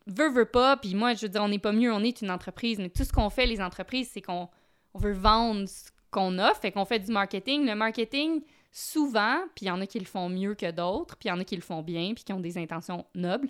veut, 0.08 0.32
veut 0.32 0.46
pas, 0.46 0.78
puis 0.78 0.96
moi, 0.96 1.14
je 1.14 1.28
veux 1.28 1.30
dire, 1.30 1.44
on 1.44 1.48
n'est 1.48 1.60
pas 1.60 1.72
mieux, 1.72 1.94
on 1.94 2.02
est 2.02 2.24
une 2.24 2.32
entreprise, 2.32 2.80
mais 2.80 2.90
tout 2.90 3.04
ce 3.04 3.14
qu'on 3.14 3.30
fait, 3.30 3.46
les 3.46 3.62
entreprises, 3.62 4.10
c'est 4.12 4.22
qu'on 4.22 4.50
on 4.96 5.00
veut 5.00 5.14
vendre 5.14 5.70
ce 5.70 5.92
qu'on 6.10 6.40
offre, 6.40 6.62
fait 6.62 6.72
qu'on 6.72 6.86
fait 6.86 6.98
du 6.98 7.12
marketing. 7.12 7.68
Le 7.68 7.76
marketing, 7.76 8.42
souvent, 8.72 9.38
puis 9.56 9.66
il 9.66 9.68
y 9.68 9.72
en 9.72 9.80
a 9.80 9.86
qui 9.86 10.00
le 10.00 10.06
font 10.06 10.28
mieux 10.28 10.56
que 10.56 10.72
d'autres, 10.72 11.18
puis 11.18 11.30
il 11.30 11.32
y 11.32 11.36
en 11.36 11.40
a 11.40 11.44
qui 11.44 11.56
le 11.56 11.62
font 11.62 11.84
bien, 11.84 12.16
puis 12.16 12.24
qui 12.24 12.34
ont 12.34 12.40
des 12.40 12.58
intentions 12.58 13.06
nobles, 13.14 13.50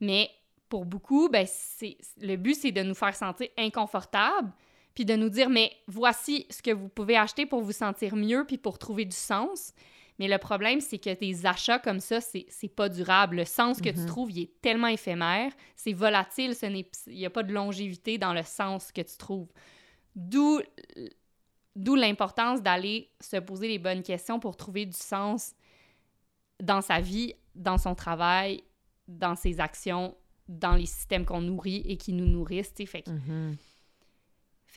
mais 0.00 0.30
pour 0.70 0.86
beaucoup, 0.86 1.28
ben, 1.28 1.46
c'est, 1.46 1.98
le 2.18 2.36
but, 2.36 2.54
c'est 2.54 2.72
de 2.72 2.82
nous 2.82 2.94
faire 2.94 3.14
sentir 3.14 3.48
inconfortables, 3.58 4.50
puis 4.98 5.04
de 5.04 5.14
nous 5.14 5.28
dire, 5.28 5.48
mais 5.48 5.70
voici 5.86 6.44
ce 6.50 6.60
que 6.60 6.72
vous 6.72 6.88
pouvez 6.88 7.16
acheter 7.16 7.46
pour 7.46 7.60
vous 7.60 7.70
sentir 7.70 8.16
mieux, 8.16 8.44
puis 8.44 8.58
pour 8.58 8.80
trouver 8.80 9.04
du 9.04 9.14
sens. 9.14 9.72
Mais 10.18 10.26
le 10.26 10.38
problème, 10.38 10.80
c'est 10.80 10.98
que 10.98 11.14
tes 11.14 11.46
achats 11.46 11.78
comme 11.78 12.00
ça, 12.00 12.20
c'est 12.20 12.74
pas 12.74 12.88
durable. 12.88 13.36
Le 13.36 13.44
sens 13.44 13.80
que 13.80 13.90
tu 13.90 14.00
mhm. 14.00 14.06
trouves, 14.06 14.32
il 14.32 14.42
est 14.42 14.60
tellement 14.60 14.88
éphémère, 14.88 15.52
c'est 15.76 15.92
volatile, 15.92 16.52
il 16.64 17.14
n'y 17.14 17.24
a 17.24 17.30
pas 17.30 17.44
de 17.44 17.52
longévité 17.52 18.18
dans 18.18 18.34
le 18.34 18.42
sens 18.42 18.90
que 18.90 19.00
tu 19.02 19.16
trouves. 19.16 19.46
D'où 20.16 20.60
D'où 21.76 21.94
l'importance 21.94 22.60
d'aller 22.60 23.12
se 23.20 23.36
poser 23.36 23.68
les 23.68 23.78
bonnes 23.78 24.02
questions 24.02 24.40
pour 24.40 24.56
trouver 24.56 24.84
du 24.84 24.98
sens 24.98 25.54
dans 26.60 26.80
sa 26.80 27.00
vie, 27.00 27.34
dans 27.54 27.78
son 27.78 27.94
travail, 27.94 28.64
dans 29.06 29.36
ses 29.36 29.60
actions, 29.60 30.16
dans 30.48 30.74
les 30.74 30.86
systèmes 30.86 31.24
qu'on 31.24 31.40
nourrit 31.40 31.84
et 31.86 31.96
qui 31.96 32.12
nous 32.12 32.26
nourrissent. 32.26 32.72
Fait 32.84 33.02
que, 33.02 33.10
mhm. 33.10 33.56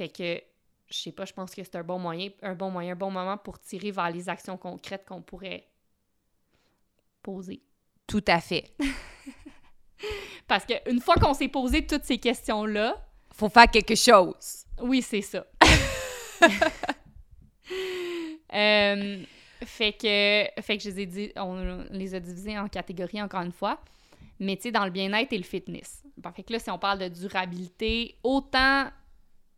Fait 0.02 0.10
que 0.10 0.42
je 0.90 0.98
sais 0.98 1.12
pas, 1.12 1.26
je 1.26 1.34
pense 1.34 1.54
que 1.54 1.64
c'est 1.64 1.76
un 1.76 1.84
bon 1.84 2.00
moyen, 2.00 2.30
un 2.42 2.56
bon 2.56 2.72
moyen, 2.72 2.94
un 2.94 2.96
bon 2.96 3.12
moment 3.12 3.38
pour 3.38 3.60
tirer 3.60 3.92
vers 3.92 4.10
les 4.10 4.28
actions 4.28 4.58
concrètes 4.58 5.06
qu'on 5.08 5.22
pourrait 5.22 5.68
poser. 7.22 7.62
Tout 8.08 8.24
à 8.28 8.42
fait. 8.42 8.74
Parce 10.48 10.66
qu'une 10.66 11.00
fois 11.00 11.16
qu'on 11.16 11.36
s'est 11.36 11.48
posé 11.48 11.86
toutes 11.86 12.04
ces 12.04 12.18
questions-là, 12.18 12.96
faut 13.32 13.48
faire 13.48 13.70
quelque 13.70 13.96
chose. 13.96 14.66
Oui, 14.82 15.02
c'est 15.02 15.22
ça. 15.22 15.46
Euh, 18.54 19.24
fait 19.64 19.94
que, 19.94 20.62
fait 20.62 20.78
que 20.78 20.84
je 20.84 20.90
les 20.90 21.00
ai 21.00 21.06
dit, 21.06 21.32
on 21.38 21.86
les 21.90 22.14
a 22.14 22.20
divisés 22.20 22.60
en 22.60 22.68
catégories 22.68 23.22
encore 23.22 23.40
une 23.44 23.54
fois. 23.54 23.80
Mais 24.42 24.58
tu 24.58 24.64
sais, 24.64 24.72
dans 24.74 24.84
le 24.84 24.92
bien-être 24.92 25.32
et 25.32 25.38
le 25.38 25.46
fitness. 25.46 26.04
fait 26.36 26.44
que 26.44 26.52
là, 26.52 26.60
si 26.60 26.70
on 26.70 26.78
parle 26.78 27.00
de 27.00 27.08
durabilité, 27.08 28.18
autant 28.24 28.90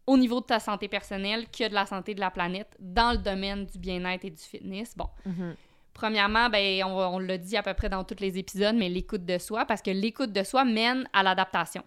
au 0.05 0.17
niveau 0.17 0.41
de 0.41 0.45
ta 0.45 0.59
santé 0.59 0.87
personnelle 0.87 1.47
que 1.49 1.67
de 1.67 1.73
la 1.73 1.85
santé 1.85 2.13
de 2.13 2.19
la 2.19 2.31
planète 2.31 2.75
dans 2.79 3.11
le 3.11 3.17
domaine 3.17 3.65
du 3.65 3.79
bien-être 3.79 4.25
et 4.25 4.31
du 4.31 4.41
fitness, 4.41 4.97
bon. 4.97 5.07
Mm-hmm. 5.27 5.55
Premièrement, 5.93 6.49
ben, 6.49 6.83
on, 6.85 6.97
on 6.97 7.19
l'a 7.19 7.37
dit 7.37 7.55
à 7.55 7.61
peu 7.61 7.73
près 7.73 7.87
dans 7.87 8.03
tous 8.03 8.19
les 8.19 8.37
épisodes, 8.37 8.75
mais 8.75 8.89
l'écoute 8.89 9.25
de 9.25 9.37
soi, 9.37 9.65
parce 9.65 9.81
que 9.81 9.91
l'écoute 9.91 10.33
de 10.33 10.43
soi 10.43 10.65
mène 10.65 11.07
à 11.13 11.21
l'adaptation. 11.21 11.83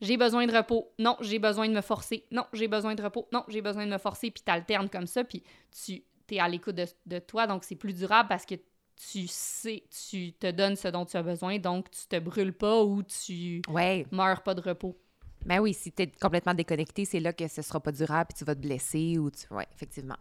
J'ai 0.00 0.16
besoin 0.16 0.46
de 0.46 0.54
repos. 0.54 0.92
Non, 0.98 1.16
j'ai 1.20 1.38
besoin 1.38 1.68
de 1.68 1.72
me 1.72 1.80
forcer. 1.80 2.24
Non, 2.30 2.44
j'ai 2.52 2.68
besoin 2.68 2.94
de 2.94 3.02
repos. 3.02 3.28
Non, 3.32 3.44
j'ai 3.48 3.62
besoin 3.62 3.86
de 3.86 3.90
me 3.90 3.98
forcer. 3.98 4.30
Puis 4.30 4.42
t'alternes 4.42 4.90
comme 4.90 5.06
ça, 5.06 5.24
puis 5.24 5.42
tu 5.84 6.02
es 6.30 6.38
à 6.38 6.48
l'écoute 6.48 6.76
de, 7.06 7.18
toi, 7.18 7.46
donc 7.46 7.64
c'est 7.64 7.76
plus 7.76 7.94
durable 7.94 8.28
parce 8.28 8.44
que 8.44 8.56
tu 8.96 9.26
sais, 9.26 9.84
tu 10.08 10.32
te 10.32 10.50
donnes 10.50 10.76
ce 10.76 10.88
dont 10.88 11.04
tu 11.04 11.16
as 11.16 11.22
besoin, 11.22 11.58
donc 11.58 11.90
tu 11.90 12.06
te 12.06 12.18
brûles 12.18 12.54
pas 12.54 12.82
ou 12.82 13.02
tu 13.02 13.60
ouais. 13.68 14.06
meurs 14.10 14.42
pas 14.42 14.54
de 14.54 14.62
repos. 14.62 14.98
Ben 15.46 15.60
oui, 15.60 15.72
si 15.74 15.92
tu 15.92 16.02
es 16.02 16.06
complètement 16.08 16.54
déconnecté, 16.54 17.04
c'est 17.04 17.20
là 17.20 17.32
que 17.32 17.46
ce 17.46 17.62
sera 17.62 17.78
pas 17.78 17.92
durable, 17.92 18.30
puis 18.30 18.38
tu 18.38 18.44
vas 18.44 18.56
te 18.56 18.60
blesser 18.60 19.16
ou 19.16 19.30
tu... 19.30 19.46
Oui, 19.52 19.62
effectivement. 19.72 20.16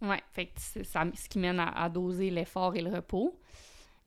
Oui, 0.00 0.16
fait 0.30 0.52
c'est 0.56 0.84
ça, 0.84 1.04
ce 1.12 1.28
qui 1.28 1.40
mène 1.40 1.58
à, 1.58 1.88
doser 1.88 2.30
l'effort 2.30 2.76
et 2.76 2.80
le 2.80 2.90
repos. 2.90 3.36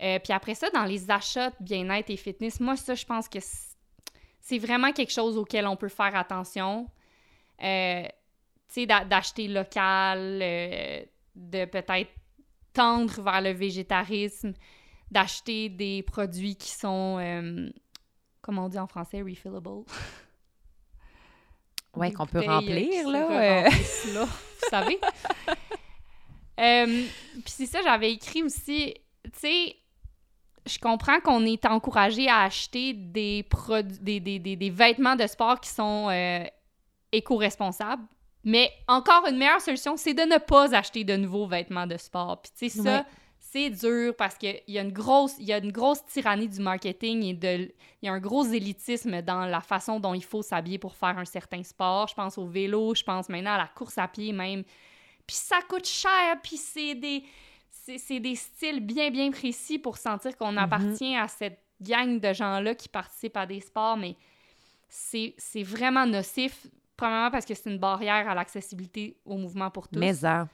Euh, 0.01 0.19
puis 0.19 0.31
après 0.31 0.55
ça, 0.55 0.69
dans 0.69 0.85
les 0.85 1.11
achats 1.11 1.49
de 1.49 1.55
bien-être 1.59 2.09
et 2.09 2.15
fitness, 2.15 2.61
moi, 2.61 2.77
ça, 2.77 2.95
je 2.95 3.05
pense 3.05 3.27
que 3.27 3.39
c'est 4.39 4.57
vraiment 4.57 4.93
quelque 4.93 5.11
chose 5.11 5.37
auquel 5.37 5.67
on 5.67 5.75
peut 5.75 5.89
faire 5.89 6.15
attention. 6.15 6.89
Euh, 7.61 8.03
tu 8.69 8.73
sais, 8.73 8.85
d'acheter 8.85 9.49
local, 9.49 10.39
euh, 10.41 11.03
de 11.35 11.65
peut-être 11.65 12.11
tendre 12.71 13.21
vers 13.21 13.41
le 13.41 13.51
végétarisme, 13.51 14.53
d'acheter 15.11 15.67
des 15.67 16.03
produits 16.03 16.55
qui 16.55 16.71
sont, 16.71 17.71
comment 18.41 18.65
on 18.65 18.69
dit 18.69 18.79
en 18.79 18.87
français, 18.87 19.21
refillable? 19.21 19.83
Oui, 21.95 22.11
qu'on 22.11 22.25
peut 22.25 22.41
remplir, 22.41 23.07
là. 23.07 23.63
là. 23.63 23.69
Vous 23.69 24.69
savez? 24.69 24.99
Euh, 26.59 26.85
puis 27.33 27.43
c'est 27.47 27.65
ça, 27.65 27.79
j'avais 27.81 28.11
écrit 28.11 28.43
aussi, 28.43 28.93
tu 29.23 29.31
sais, 29.33 29.75
je 30.67 30.77
comprends 30.77 31.19
qu'on 31.19 31.45
est 31.45 31.65
encouragé 31.65 32.29
à 32.29 32.41
acheter 32.41 32.93
des, 32.93 33.43
des, 34.01 34.19
des, 34.19 34.39
des, 34.39 34.69
vêtements 34.69 35.15
de 35.15 35.25
sport 35.25 35.59
qui 35.59 35.69
sont 35.69 36.09
euh, 36.09 36.43
éco-responsables, 37.11 38.03
mais 38.43 38.71
encore 38.87 39.25
une 39.27 39.37
meilleure 39.37 39.61
solution, 39.61 39.97
c'est 39.97 40.13
de 40.13 40.21
ne 40.21 40.37
pas 40.37 40.75
acheter 40.75 41.03
de 41.03 41.15
nouveaux 41.15 41.47
vêtements 41.47 41.87
de 41.87 41.97
sport. 41.97 42.41
Puis 42.41 42.51
tu 42.55 42.69
sais, 42.69 42.83
ça, 42.83 43.05
c'est 43.53 43.69
dur 43.69 44.15
parce 44.15 44.35
qu'il 44.35 44.61
y, 44.67 44.79
a 44.79 44.81
une 44.81 44.91
grosse, 44.91 45.35
il 45.37 45.45
y 45.45 45.53
a 45.53 45.59
une 45.59 45.71
grosse 45.71 46.03
tyrannie 46.07 46.47
du 46.47 46.59
marketing 46.59 47.21
et 47.23 47.33
de, 47.35 47.71
il 48.01 48.05
y 48.07 48.07
a 48.07 48.13
un 48.13 48.19
gros 48.19 48.43
élitisme 48.45 49.21
dans 49.21 49.45
la 49.45 49.61
façon 49.61 49.99
dont 49.99 50.15
il 50.15 50.23
faut 50.23 50.41
s'habiller 50.41 50.79
pour 50.79 50.95
faire 50.95 51.19
un 51.19 51.25
certain 51.25 51.61
sport. 51.61 52.07
Je 52.07 52.15
pense 52.15 52.39
au 52.39 52.47
vélo, 52.47 52.95
je 52.95 53.03
pense 53.03 53.29
maintenant 53.29 53.53
à 53.53 53.59
la 53.59 53.67
course 53.67 53.99
à 53.99 54.07
pied 54.07 54.33
même. 54.33 54.63
Puis 55.27 55.35
ça 55.35 55.57
coûte 55.69 55.85
cher, 55.85 56.35
puis 56.41 56.57
c'est 56.57 56.95
des, 56.95 57.23
c'est 57.69 58.19
des 58.19 58.33
styles 58.33 58.79
bien, 58.79 59.11
bien 59.11 59.29
précis 59.29 59.77
pour 59.77 59.97
sentir 59.97 60.35
qu'on 60.35 60.53
mhm. 60.53 60.57
appartient 60.57 61.15
à 61.15 61.27
cette 61.27 61.59
gang 61.79 62.19
de 62.19 62.33
gens-là 62.33 62.73
qui 62.73 62.89
participent 62.89 63.37
à 63.37 63.45
des 63.45 63.59
sports, 63.59 63.97
mais 63.97 64.15
c'est 64.89 65.63
vraiment 65.63 66.07
nocif. 66.07 66.65
Premièrement 66.97 67.29
parce 67.29 67.45
que 67.45 67.53
c'est 67.53 67.69
une 67.69 67.77
barrière 67.77 68.27
à 68.27 68.33
l'accessibilité 68.33 69.15
au 69.25 69.37
mouvement 69.37 69.69
pour 69.69 69.87
tous. 69.87 69.99
Mais 69.99 70.13
ça. 70.15 70.47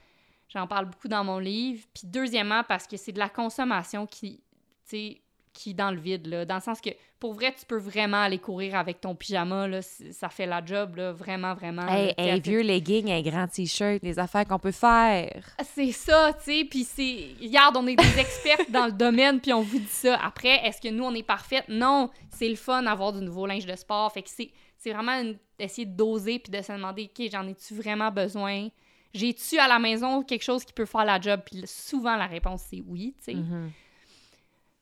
J'en 0.52 0.66
parle 0.66 0.86
beaucoup 0.86 1.08
dans 1.08 1.24
mon 1.24 1.38
livre. 1.38 1.84
Puis 1.94 2.02
deuxièmement 2.06 2.62
parce 2.66 2.86
que 2.86 2.96
c'est 2.96 3.12
de 3.12 3.18
la 3.18 3.28
consommation 3.28 4.06
qui, 4.06 4.42
tu 4.84 4.90
sais, 4.90 5.20
qui 5.52 5.74
dans 5.74 5.90
le 5.90 5.98
vide, 5.98 6.26
là. 6.26 6.44
Dans 6.44 6.56
le 6.56 6.60
sens 6.60 6.80
que, 6.80 6.90
pour 7.18 7.34
vrai, 7.34 7.52
tu 7.52 7.66
peux 7.66 7.76
vraiment 7.78 8.22
aller 8.22 8.38
courir 8.38 8.76
avec 8.76 9.00
ton 9.00 9.14
pyjama, 9.14 9.66
là. 9.66 9.82
Ça 9.82 10.28
fait 10.28 10.46
la 10.46 10.64
job, 10.64 10.96
là. 10.96 11.12
Vraiment, 11.12 11.54
vraiment. 11.54 11.86
Hey, 11.88 12.14
un 12.16 12.38
vieux 12.38 12.62
legging, 12.62 13.10
un 13.10 13.20
grand 13.20 13.48
T-shirt, 13.48 14.00
les 14.02 14.18
affaires 14.18 14.46
qu'on 14.46 14.58
peut 14.60 14.70
faire. 14.70 15.44
C'est 15.74 15.92
ça, 15.92 16.32
tu 16.34 16.44
sais. 16.44 16.64
Puis 16.64 16.84
c'est... 16.84 17.34
Regarde, 17.42 17.76
on 17.76 17.86
est 17.86 17.96
des 17.96 18.18
experts 18.18 18.64
dans 18.70 18.86
le 18.86 18.92
domaine, 18.92 19.40
puis 19.40 19.52
on 19.52 19.60
vous 19.60 19.78
dit 19.78 19.86
ça. 19.86 20.16
Après, 20.22 20.66
est-ce 20.66 20.80
que 20.80 20.88
nous, 20.88 21.04
on 21.04 21.14
est 21.14 21.24
parfaite? 21.24 21.64
Non. 21.68 22.10
C'est 22.30 22.48
le 22.48 22.56
fun 22.56 22.82
d'avoir 22.82 23.12
du 23.12 23.20
nouveau 23.20 23.46
linge 23.46 23.66
de 23.66 23.74
sport. 23.76 24.12
Fait 24.12 24.22
que 24.22 24.30
c'est, 24.30 24.50
c'est 24.78 24.92
vraiment 24.92 25.20
essayer 25.58 25.86
de 25.86 25.96
doser 25.96 26.38
puis 26.38 26.50
de 26.50 26.62
se 26.62 26.72
demander, 26.72 27.10
OK, 27.10 27.28
j'en 27.30 27.46
ai-tu 27.46 27.74
vraiment 27.74 28.10
besoin? 28.10 28.68
J'ai-tu 29.12 29.58
à 29.58 29.66
la 29.66 29.78
maison 29.78 30.22
quelque 30.22 30.42
chose 30.42 30.64
qui 30.64 30.72
peut 30.72 30.86
faire 30.86 31.04
la 31.04 31.20
job? 31.20 31.40
Puis 31.44 31.62
souvent, 31.66 32.16
la 32.16 32.26
réponse, 32.26 32.62
c'est 32.70 32.82
oui, 32.86 33.14
tu 33.18 33.24
sais. 33.24 33.34
Mm-hmm. 33.34 33.70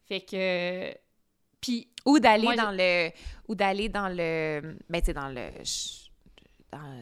Fait 0.06 0.20
que. 0.20 0.94
Puis. 1.60 1.88
Ou 2.04 2.18
d'aller 2.18 2.54
dans 2.56 2.70
le. 2.70 3.10
Ou 3.48 3.54
d'aller 3.54 3.88
dans 3.88 4.08
le. 4.08 4.76
Ben, 4.88 5.00
tu 5.00 5.06
sais, 5.06 5.14
dans 5.14 5.28
le. 5.28 5.50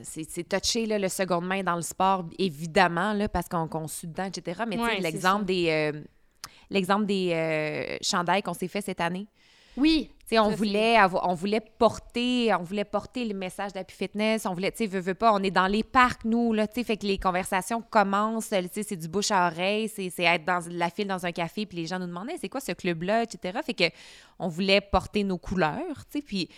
C'est 0.02 0.48
touché, 0.48 0.86
là, 0.86 0.98
le 0.98 1.08
second 1.08 1.40
main 1.40 1.64
dans 1.64 1.74
le 1.74 1.82
sport, 1.82 2.24
évidemment, 2.38 3.12
là, 3.12 3.28
parce 3.28 3.48
qu'on 3.48 3.66
conçut 3.66 4.06
dedans, 4.06 4.24
etc. 4.24 4.62
Mais 4.68 4.76
tu 4.76 4.84
sais, 4.84 5.00
l'exemple 5.00 5.44
des. 5.44 5.68
Euh, 5.70 6.02
l'exemple 6.70 7.06
des 7.06 7.32
euh, 7.32 7.96
chandails 8.00 8.42
qu'on 8.42 8.54
s'est 8.54 8.68
fait 8.68 8.80
cette 8.80 9.00
année. 9.00 9.26
Oui. 9.76 10.10
On 10.32 10.50
voulait, 10.50 10.96
on 11.22 11.34
voulait 11.34 11.60
porter, 11.60 12.52
on 12.54 12.62
voulait 12.62 12.84
porter 12.84 13.24
le 13.24 13.34
message 13.34 13.72
d'Happy 13.72 13.94
Fitness. 13.94 14.46
On 14.46 14.54
voulait, 14.54 14.72
tu 14.72 14.78
sais, 14.78 14.86
veux, 14.86 15.00
veux 15.00 15.14
pas, 15.14 15.32
on 15.32 15.42
est 15.42 15.50
dans 15.50 15.66
les 15.68 15.84
parcs, 15.84 16.24
nous, 16.24 16.52
là, 16.52 16.66
tu 16.66 16.80
sais, 16.80 16.84
fait 16.84 16.96
que 16.96 17.06
les 17.06 17.18
conversations 17.18 17.82
commencent, 17.82 18.48
tu 18.48 18.56
sais, 18.72 18.82
c'est 18.82 18.96
du 18.96 19.08
bouche 19.08 19.30
à 19.30 19.46
oreille, 19.46 19.88
c'est 19.88 20.12
être 20.18 20.44
dans 20.44 20.60
la 20.70 20.90
file 20.90 21.06
dans 21.06 21.24
un 21.26 21.32
café, 21.32 21.66
puis 21.66 21.78
les 21.78 21.86
gens 21.86 21.98
nous 21.98 22.06
demandaient, 22.06 22.36
c'est 22.40 22.48
quoi 22.48 22.60
ce 22.60 22.72
club-là, 22.72 23.22
etc. 23.22 23.58
Fait 23.64 23.74
que 23.74 23.84
on 24.38 24.48
voulait 24.48 24.80
porter 24.80 25.24
nos 25.24 25.38
couleurs, 25.38 26.04
tu 26.10 26.18
sais, 26.18 26.22
puis 26.22 26.48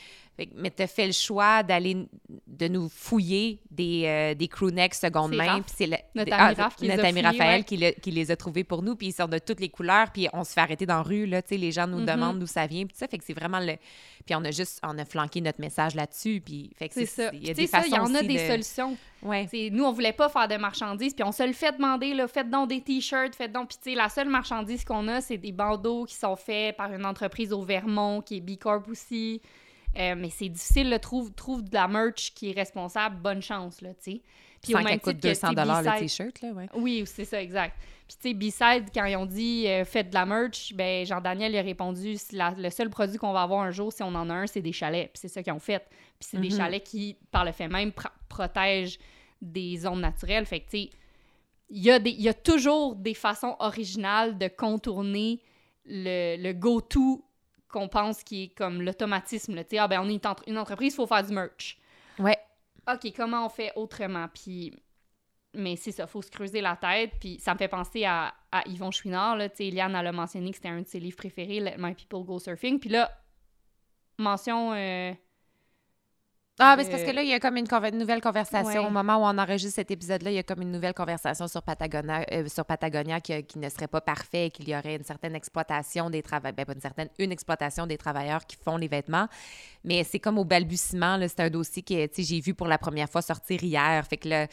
mais 0.54 0.70
tu 0.70 0.82
as 0.82 0.86
fait 0.86 1.06
le 1.06 1.12
choix 1.12 1.62
d'aller 1.62 2.06
de 2.46 2.68
nous 2.68 2.88
fouiller 2.88 3.60
des, 3.70 4.02
euh, 4.06 4.34
des 4.34 4.46
crewnecks 4.46 4.94
seconde 4.94 5.34
main. 5.34 5.60
Puis 5.62 5.74
c'est 5.76 5.86
notre 6.14 6.32
ami, 6.32 6.54
ah, 6.58 6.70
qui, 6.76 6.86
les 6.86 7.20
Raphaël 7.22 7.64
qui, 7.64 8.10
les 8.10 8.30
a 8.30 8.36
trouvés 8.36 8.64
pour 8.64 8.82
nous. 8.82 8.94
Puis 8.94 9.08
ils 9.08 9.12
sont 9.12 9.26
de 9.26 9.38
toutes 9.38 9.60
les 9.60 9.68
couleurs. 9.68 10.10
Puis 10.12 10.28
on 10.32 10.44
se 10.44 10.52
fait 10.52 10.60
arrêter 10.60 10.86
dans 10.86 10.98
la 10.98 11.02
rue. 11.02 11.26
Là, 11.26 11.42
les 11.50 11.72
gens 11.72 11.86
nous 11.86 12.00
mm-hmm. 12.00 12.14
demandent 12.14 12.38
d'où 12.38 12.46
ça 12.46 12.66
vient. 12.66 12.86
Puis 12.86 12.96
ça 12.96 13.08
fait 13.08 13.18
que 13.18 13.24
c'est 13.24 13.34
vraiment 13.34 13.57
le. 13.60 13.76
Puis 14.26 14.34
on 14.34 14.44
a 14.44 14.50
juste 14.50 14.80
on 14.82 14.98
a 14.98 15.04
flanqué 15.04 15.40
notre 15.40 15.60
message 15.60 15.94
là-dessus. 15.94 16.42
Puis 16.44 16.70
fait 16.76 16.88
que 16.88 16.94
c'est 16.94 17.06
ça. 17.06 17.30
Il 17.32 17.46
y 17.46 17.50
a 17.50 17.54
des 17.54 17.66
façons. 17.66 17.88
Il 17.88 17.94
y 17.94 17.98
en 17.98 18.14
a 18.14 18.22
des 18.22 18.46
solutions. 18.46 18.96
Ouais. 19.22 19.48
Nous, 19.70 19.84
on 19.84 19.92
voulait 19.92 20.12
pas 20.12 20.28
faire 20.28 20.48
de 20.48 20.56
marchandises. 20.56 21.14
Puis 21.14 21.24
on 21.24 21.32
se 21.32 21.42
le 21.42 21.52
fait 21.52 21.72
demander. 21.72 22.14
Là, 22.14 22.28
faites 22.28 22.50
donc 22.50 22.68
des 22.68 22.80
t-shirts. 22.80 23.34
Faites 23.34 23.52
donc. 23.52 23.70
Puis 23.82 23.94
la 23.94 24.08
seule 24.08 24.28
marchandise 24.28 24.84
qu'on 24.84 25.08
a, 25.08 25.20
c'est 25.20 25.38
des 25.38 25.52
bandeaux 25.52 26.04
qui 26.04 26.14
sont 26.14 26.36
faits 26.36 26.76
par 26.76 26.92
une 26.92 27.06
entreprise 27.06 27.52
au 27.52 27.62
Vermont 27.62 28.20
qui 28.20 28.36
est 28.36 28.40
B 28.40 28.58
Corp 28.58 28.88
aussi. 28.88 29.40
Euh, 29.96 30.14
mais 30.16 30.30
c'est 30.30 30.48
difficile, 30.48 30.90
là, 30.90 30.98
trouve, 30.98 31.32
trouve 31.32 31.64
de 31.64 31.74
la 31.74 31.88
merch 31.88 32.32
qui 32.34 32.50
est 32.50 32.52
responsable, 32.52 33.16
bonne 33.16 33.42
chance, 33.42 33.80
là, 33.80 33.90
tu 33.94 34.12
sais. 34.12 34.22
Puis 34.62 34.74
au 34.74 34.78
même 34.78 35.00
coûte 35.00 35.18
200 35.18 35.50
le 35.52 36.00
t-shirt, 36.00 36.40
là, 36.40 36.52
ouais. 36.52 36.68
Oui, 36.74 37.04
c'est 37.06 37.24
ça, 37.24 37.40
exact. 37.40 37.76
Puis, 38.08 38.16
tu 38.20 38.28
sais, 38.28 38.34
B-Side, 38.34 38.88
quand 38.94 39.04
ils 39.04 39.16
ont 39.16 39.26
dit 39.26 39.66
euh, 39.68 39.84
faites 39.84 40.08
de 40.08 40.14
la 40.14 40.24
merch, 40.24 40.72
ben 40.74 41.04
Jean-Daniel 41.04 41.54
a 41.56 41.62
répondu 41.62 42.16
le 42.32 42.70
seul 42.70 42.88
produit 42.88 43.18
qu'on 43.18 43.32
va 43.32 43.42
avoir 43.42 43.60
un 43.60 43.70
jour, 43.70 43.92
si 43.92 44.02
on 44.02 44.14
en 44.14 44.30
a 44.30 44.34
un, 44.34 44.46
c'est 44.46 44.62
des 44.62 44.72
chalets. 44.72 45.12
Puis 45.12 45.20
c'est 45.20 45.28
ça 45.28 45.42
qu'ils 45.42 45.52
ont 45.52 45.60
fait. 45.60 45.86
Puis 46.18 46.28
c'est 46.30 46.40
des 46.40 46.48
mm-hmm. 46.48 46.56
chalets 46.56 46.84
qui, 46.84 47.16
par 47.30 47.44
le 47.44 47.52
fait 47.52 47.68
même, 47.68 47.92
protègent 48.28 48.98
des 49.42 49.76
zones 49.76 50.00
naturelles. 50.00 50.46
Fait 50.46 50.60
que, 50.60 50.70
tu 50.70 50.78
sais, 50.78 50.90
il 51.70 51.84
y, 51.84 51.90
a 51.90 51.98
y 52.02 52.28
a 52.28 52.34
toujours 52.34 52.96
des 52.96 53.12
façons 53.12 53.56
originales 53.58 54.38
de 54.38 54.48
contourner 54.48 55.42
le, 55.84 56.36
le 56.42 56.52
go-to 56.54 57.22
qu'on 57.68 57.88
pense 57.88 58.24
qui 58.24 58.44
est 58.44 58.48
comme 58.48 58.80
l'automatisme. 58.80 59.56
Tu 59.56 59.64
sais, 59.70 59.78
ah 59.78 59.86
ben 59.86 60.00
on 60.02 60.08
est 60.08 60.24
une 60.46 60.56
entreprise, 60.58 60.94
il 60.94 60.96
faut 60.96 61.06
faire 61.06 61.22
du 61.22 61.34
merch. 61.34 61.78
Ouais. 62.18 62.38
OK, 62.90 63.12
comment 63.14 63.46
on 63.46 63.48
fait 63.48 63.72
autrement? 63.76 64.26
Puis, 64.32 64.74
mais 65.54 65.76
c'est 65.76 65.92
ça, 65.92 66.06
faut 66.06 66.22
se 66.22 66.30
creuser 66.30 66.60
la 66.60 66.76
tête. 66.76 67.12
Puis 67.20 67.38
ça 67.38 67.54
me 67.54 67.58
fait 67.58 67.68
penser 67.68 68.04
à, 68.04 68.34
Yvon 68.66 68.90
Chouinard, 68.90 69.36
là. 69.36 69.48
Tu 69.48 69.56
sais, 69.56 69.66
Eliane, 69.66 69.94
elle 69.94 70.06
a 70.06 70.12
mentionné 70.12 70.50
que 70.50 70.56
c'était 70.56 70.68
un 70.68 70.80
de 70.80 70.86
ses 70.86 71.00
livres 71.00 71.16
préférés, 71.16 71.60
Let 71.60 71.76
My 71.78 71.94
People 71.94 72.24
Go 72.24 72.38
Surfing. 72.38 72.78
Puis 72.78 72.90
là, 72.90 73.10
mention... 74.18 74.72
Euh, 74.72 75.12
ah, 76.60 76.74
mais 76.76 76.84
c'est 76.84 76.90
parce 76.90 77.04
que 77.04 77.10
là, 77.10 77.22
il 77.22 77.28
y 77.28 77.34
a 77.34 77.38
comme 77.38 77.56
une, 77.56 77.66
nouvelle 77.98 78.20
conversation. 78.20 78.86
Au 78.86 78.90
moment 78.90 79.16
où 79.16 79.24
on 79.24 79.38
enregistre 79.38 79.76
cet 79.76 79.90
épisode-là, 79.90 80.30
il 80.30 80.34
y 80.34 80.38
a 80.38 80.42
comme 80.42 80.62
une 80.62 80.72
nouvelle 80.72 80.94
conversation 80.94 81.46
sur 81.46 81.62
Patagonia, 81.62 82.26
euh, 82.32 82.48
sur 82.48 82.64
Patagonia 82.64 83.20
qui, 83.20 83.44
ne 83.56 83.68
serait 83.68 83.86
pas 83.86 84.00
parfait, 84.00 84.50
qu'il 84.50 84.68
y 84.68 84.76
aurait 84.76 84.96
une 84.96 85.04
certaine 85.04 85.36
exploitation 85.36 86.10
des 86.10 86.22
travailleurs, 86.22 86.54
ben, 86.56 86.66
pas 86.66 86.72
une 86.72 86.80
certaine, 86.80 87.08
une 87.18 87.30
exploitation 87.30 87.86
des 87.86 87.96
travailleurs 87.96 88.44
qui 88.44 88.56
font 88.56 88.76
les 88.76 88.88
vêtements. 88.88 89.28
Mais 89.84 90.02
c'est 90.02 90.18
comme 90.18 90.38
au 90.38 90.44
balbutiement, 90.44 91.18
c'est 91.28 91.40
un 91.40 91.50
dossier 91.50 91.82
que 91.82 92.08
j'ai 92.16 92.40
vu 92.40 92.54
pour 92.54 92.66
la 92.66 92.78
première 92.78 93.08
fois 93.08 93.22
sortir 93.22 93.62
hier. 93.62 94.04
Fait 94.06 94.16
que 94.16 94.28
là, 94.28 94.46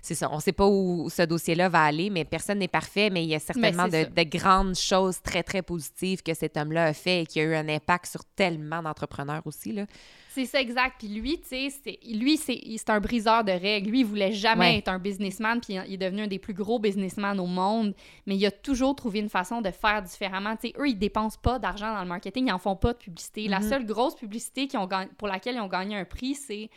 c'est 0.00 0.16
ça. 0.16 0.28
On 0.32 0.36
ne 0.36 0.40
sait 0.40 0.52
pas 0.52 0.66
où 0.66 1.08
ce 1.10 1.22
dossier-là 1.22 1.68
va 1.68 1.84
aller, 1.84 2.10
mais 2.10 2.24
personne 2.24 2.58
n'est 2.58 2.66
parfait, 2.66 3.08
mais 3.08 3.22
il 3.22 3.28
y 3.28 3.36
a 3.36 3.38
certainement 3.38 3.86
de, 3.86 4.04
de, 4.04 4.22
grandes 4.24 4.74
choses 4.74 5.22
très, 5.22 5.44
très 5.44 5.62
positives 5.62 6.24
que 6.24 6.34
cet 6.34 6.56
homme-là 6.56 6.86
a 6.86 6.92
fait 6.92 7.22
et 7.22 7.26
qui 7.26 7.38
a 7.38 7.44
eu 7.44 7.54
un 7.54 7.68
impact 7.68 8.06
sur 8.06 8.24
tellement 8.24 8.82
d'entrepreneurs 8.82 9.42
aussi. 9.46 9.72
Là. 9.72 9.86
C'est 10.34 10.46
ça, 10.46 10.60
exact. 10.62 10.94
Puis 10.98 11.08
lui, 11.08 11.38
tu 11.40 11.70
sais, 11.70 11.98
lui, 12.10 12.38
c'est 12.38 12.88
un 12.88 13.00
briseur 13.00 13.44
de 13.44 13.52
règles. 13.52 13.90
Lui, 13.90 14.00
il 14.00 14.06
voulait 14.06 14.32
jamais 14.32 14.78
être 14.78 14.88
un 14.88 14.98
businessman, 14.98 15.60
puis 15.60 15.74
il 15.86 15.94
est 15.94 15.98
devenu 15.98 16.22
un 16.22 16.26
des 16.26 16.38
plus 16.38 16.54
gros 16.54 16.78
businessmen 16.78 17.38
au 17.38 17.46
monde, 17.46 17.94
mais 18.26 18.36
il 18.36 18.46
a 18.46 18.50
toujours 18.50 18.96
trouvé 18.96 19.18
une 19.18 19.28
façon 19.28 19.60
de 19.60 19.70
faire 19.70 20.00
différemment. 20.00 20.56
Tu 20.56 20.68
sais, 20.68 20.74
eux, 20.78 20.88
ils 20.88 20.98
dépensent 20.98 21.38
pas 21.42 21.58
d'argent 21.58 21.92
dans 21.92 22.00
le 22.00 22.08
marketing, 22.08 22.48
ils 22.48 22.52
en 22.52 22.58
font 22.58 22.76
pas 22.76 22.94
de 22.94 22.98
publicité. 22.98 23.46
La 23.46 23.60
mm-hmm. 23.60 23.68
seule 23.68 23.84
grosse 23.84 24.14
publicité 24.14 24.68
ont 24.78 24.88
pour 25.18 25.28
laquelle 25.28 25.56
ils 25.56 25.60
ont 25.60 25.68
gagné 25.68 25.96
un 25.96 26.06
prix, 26.06 26.34
c'est 26.34 26.70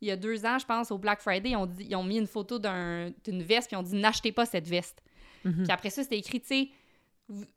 il 0.00 0.08
y 0.08 0.10
a 0.10 0.16
deux 0.16 0.44
ans, 0.44 0.58
je 0.58 0.66
pense, 0.66 0.90
au 0.90 0.98
Black 0.98 1.20
Friday, 1.20 1.50
ils 1.50 1.56
ont, 1.56 1.66
dit, 1.66 1.86
ils 1.88 1.96
ont 1.96 2.04
mis 2.04 2.18
une 2.18 2.26
photo 2.26 2.58
d'une 2.58 3.42
veste, 3.42 3.68
puis 3.68 3.76
ils 3.76 3.78
ont 3.78 3.82
dit 3.82 3.94
n'achetez 3.94 4.32
pas 4.32 4.46
cette 4.46 4.68
veste. 4.68 5.00
Mm-hmm. 5.44 5.62
Puis 5.62 5.72
après 5.72 5.90
ça, 5.90 6.02
c'était 6.02 6.18
écrit, 6.18 6.40
tu 6.40 6.46
sais, 6.48 6.68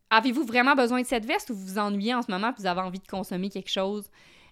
avez-vous 0.10 0.44
vraiment 0.44 0.76
besoin 0.76 1.02
de 1.02 1.08
cette 1.08 1.26
veste 1.26 1.50
ou 1.50 1.56
vous 1.56 1.66
vous 1.66 1.78
ennuyez 1.80 2.14
en 2.14 2.22
ce 2.22 2.32
moment, 2.32 2.54
puis 2.54 2.62
vous 2.62 2.68
avez 2.68 2.82
envie 2.82 3.00
de 3.00 3.08
consommer 3.08 3.50
quelque 3.50 3.70
chose? 3.70 4.10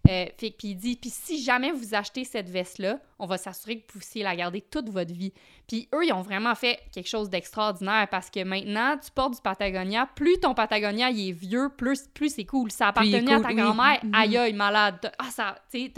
Euh, 0.08 0.26
puis 0.38 0.56
il 0.64 0.76
dit, 0.76 0.96
puis 0.96 1.10
si 1.10 1.44
jamais 1.44 1.72
vous 1.72 1.94
achetez 1.94 2.24
cette 2.24 2.50
veste-là, 2.50 3.00
on 3.20 3.26
va 3.26 3.38
s'assurer 3.38 3.80
que 3.80 3.92
vous 3.92 4.00
puissiez 4.00 4.24
la 4.24 4.36
garder 4.36 4.62
toute 4.62 4.90
votre 4.90 5.14
vie. 5.14 5.34
Puis 5.68 5.90
eux, 5.94 6.06
ils 6.06 6.14
ont 6.14 6.22
vraiment 6.22 6.56
fait 6.56 6.80
quelque 6.94 7.10
chose 7.10 7.30
d'extraordinaire 7.30 8.08
parce 8.10 8.30
que 8.30 8.44
maintenant, 8.44 8.98
tu 8.98 9.12
portes 9.12 9.36
du 9.36 9.42
Patagonia, 9.42 10.08
plus 10.16 10.40
ton 10.40 10.54
Patagonia 10.54 11.10
il 11.10 11.30
est 11.30 11.32
vieux, 11.34 11.70
plus, 11.76 12.08
plus 12.14 12.34
c'est 12.34 12.46
cool. 12.46 12.72
Ça 12.72 12.90
appartenait 12.90 13.34
à 13.34 13.42
ta 13.42 13.54
grand-mère, 13.54 14.00
oui. 14.04 14.10
aïe 14.14 14.38
aïe, 14.38 14.54
malade. 14.54 15.12
Ah, 15.20 15.30
ça, 15.30 15.56
tu 15.72 15.92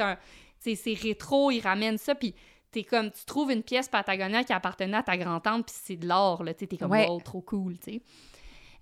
sais, 0.60 0.76
c'est 0.76 0.94
rétro, 0.94 1.52
ils 1.52 1.62
ramènent 1.62 1.98
ça, 1.98 2.16
puis 2.16 2.34
t'es 2.72 2.84
comme, 2.84 3.12
tu 3.12 3.26
trouves 3.26 3.52
une 3.52 3.64
pièce 3.64 3.88
Patagonia 3.88 4.44
qui 4.44 4.54
appartenait 4.54 4.98
à 4.98 5.04
ta 5.04 5.18
grand-tante, 5.18 5.66
puis 5.68 5.76
c'est 5.78 5.98
de 5.98 6.08
l'or, 6.08 6.44
là, 6.44 6.54
tu 6.54 6.68
t'es 6.68 6.78
comme, 6.78 6.96
oh, 7.08 7.22
trop 7.24 7.42
cool, 7.42 7.78
tu 7.78 7.94
sais. 7.94 8.02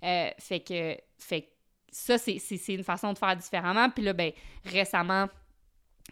Euh, 0.04 0.30
fait 0.38 0.60
que, 0.60 0.95
fait 1.18 1.41
que 1.41 1.48
ça, 1.91 2.18
c'est 2.18 2.39
une 2.68 2.84
façon 2.84 3.14
de 3.14 3.18
faire 3.18 3.35
différemment. 3.35 3.89
Puis 3.89 4.03
là, 4.03 4.14
ben, 4.14 4.31
récemment, 4.65 5.27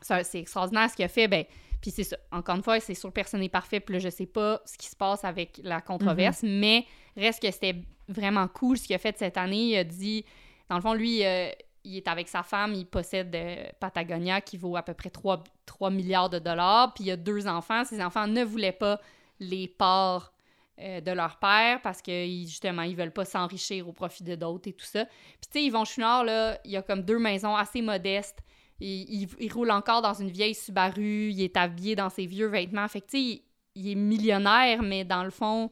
c'est 0.02 0.40
extraordinaire 0.40 0.90
ce 0.90 0.96
qu'il 0.96 1.06
a 1.06 1.10
fait. 1.10 1.28
Ben, 1.28 1.46
puis 1.82 1.92
c'est 1.92 2.04
ça. 2.04 2.18
Encore 2.32 2.56
une 2.56 2.64
fois, 2.64 2.80
c'est 2.80 2.94
sûr 2.94 3.12
personne 3.12 3.42
n'est 3.42 3.50
parfait. 3.50 3.80
Puis 3.80 3.94
là, 3.94 4.00
je 4.00 4.10
sais 4.10 4.26
pas 4.26 4.62
ce 4.66 4.78
qui 4.78 4.88
se 4.88 4.96
passe 4.96 5.24
avec 5.24 5.60
la 5.64 5.82
controverse, 5.82 6.44
mm-hmm. 6.44 6.60
mais 6.60 6.86
reste 7.16 7.42
que 7.42 7.52
c'était 7.52 7.76
vraiment 8.08 8.48
cool 8.48 8.78
ce 8.78 8.88
qu'il 8.88 8.96
a 8.96 9.00
fait 9.00 9.18
cette 9.18 9.38
année. 9.38 9.70
Il 9.70 9.78
a 9.78 9.84
dit, 9.84 10.26
dans 10.70 10.76
le 10.76 10.82
fond, 10.82 10.94
lui, 10.94 11.26
euh, 11.26 11.50
il 11.84 11.98
est 11.98 12.08
avec 12.08 12.28
sa 12.28 12.44
femme, 12.44 12.74
il 12.74 12.86
possède 12.86 13.34
euh, 13.36 13.68
Patagonia 13.80 14.42
qui 14.42 14.58
vaut 14.58 14.76
à 14.76 14.84
peu 14.84 14.94
près 14.94 15.10
3, 15.10 15.44
3 15.66 15.90
milliards 15.92 16.30
de 16.30 16.40
dollars. 16.40 16.94
Puis 16.94 17.06
il 17.06 17.12
a 17.12 17.18
deux 17.18 17.48
enfants. 17.48 17.84
Ses 17.84 18.04
enfants 18.04 18.28
ne 18.28 18.44
voulaient 18.44 18.72
pas 18.72 19.00
les 19.40 19.68
parts 19.68 20.34
euh, 20.80 21.02
de 21.02 21.12
leur 21.12 21.38
père 21.40 21.82
parce 21.82 22.02
que 22.02 22.26
justement, 22.26 22.82
ils 22.82 22.96
veulent 22.96 23.14
pas 23.14 23.26
s'enrichir 23.26 23.88
au 23.88 23.94
profit 23.94 24.24
de 24.24 24.36
d'autres 24.36 24.70
et 24.70 24.74
tout 24.74 24.86
ça. 24.86 25.06
Puis 25.06 25.50
tu 25.52 25.60
sais, 25.60 25.64
Yvon 25.66 25.86
Chouinard, 25.86 26.24
là, 26.24 26.60
il 26.66 26.72
y 26.72 26.78
a 26.78 26.82
comme 26.82 27.02
deux 27.02 27.20
maisons 27.20 27.56
assez 27.56 27.82
modestes. 27.82 28.40
Il, 28.82 29.30
il, 29.40 29.54
roule 29.54 29.72
encore 29.72 30.02
dans 30.02 30.14
une 30.14 30.30
vieille 30.30 30.54
Subaru, 30.54 31.30
il 31.32 31.42
est 31.42 31.56
habillé 31.56 31.96
dans 31.96 32.10
ses 32.10 32.26
vieux 32.26 32.48
vêtements. 32.48 32.86
Fait 32.90 33.00
que 33.00 33.06
tu 33.06 33.18
sais, 33.18 33.42
il, 33.76 33.90
est 33.90 33.96
millionnaire, 33.96 34.82
mais 34.82 35.06
dans 35.06 35.24
le 35.24 35.30
fond, 35.30 35.72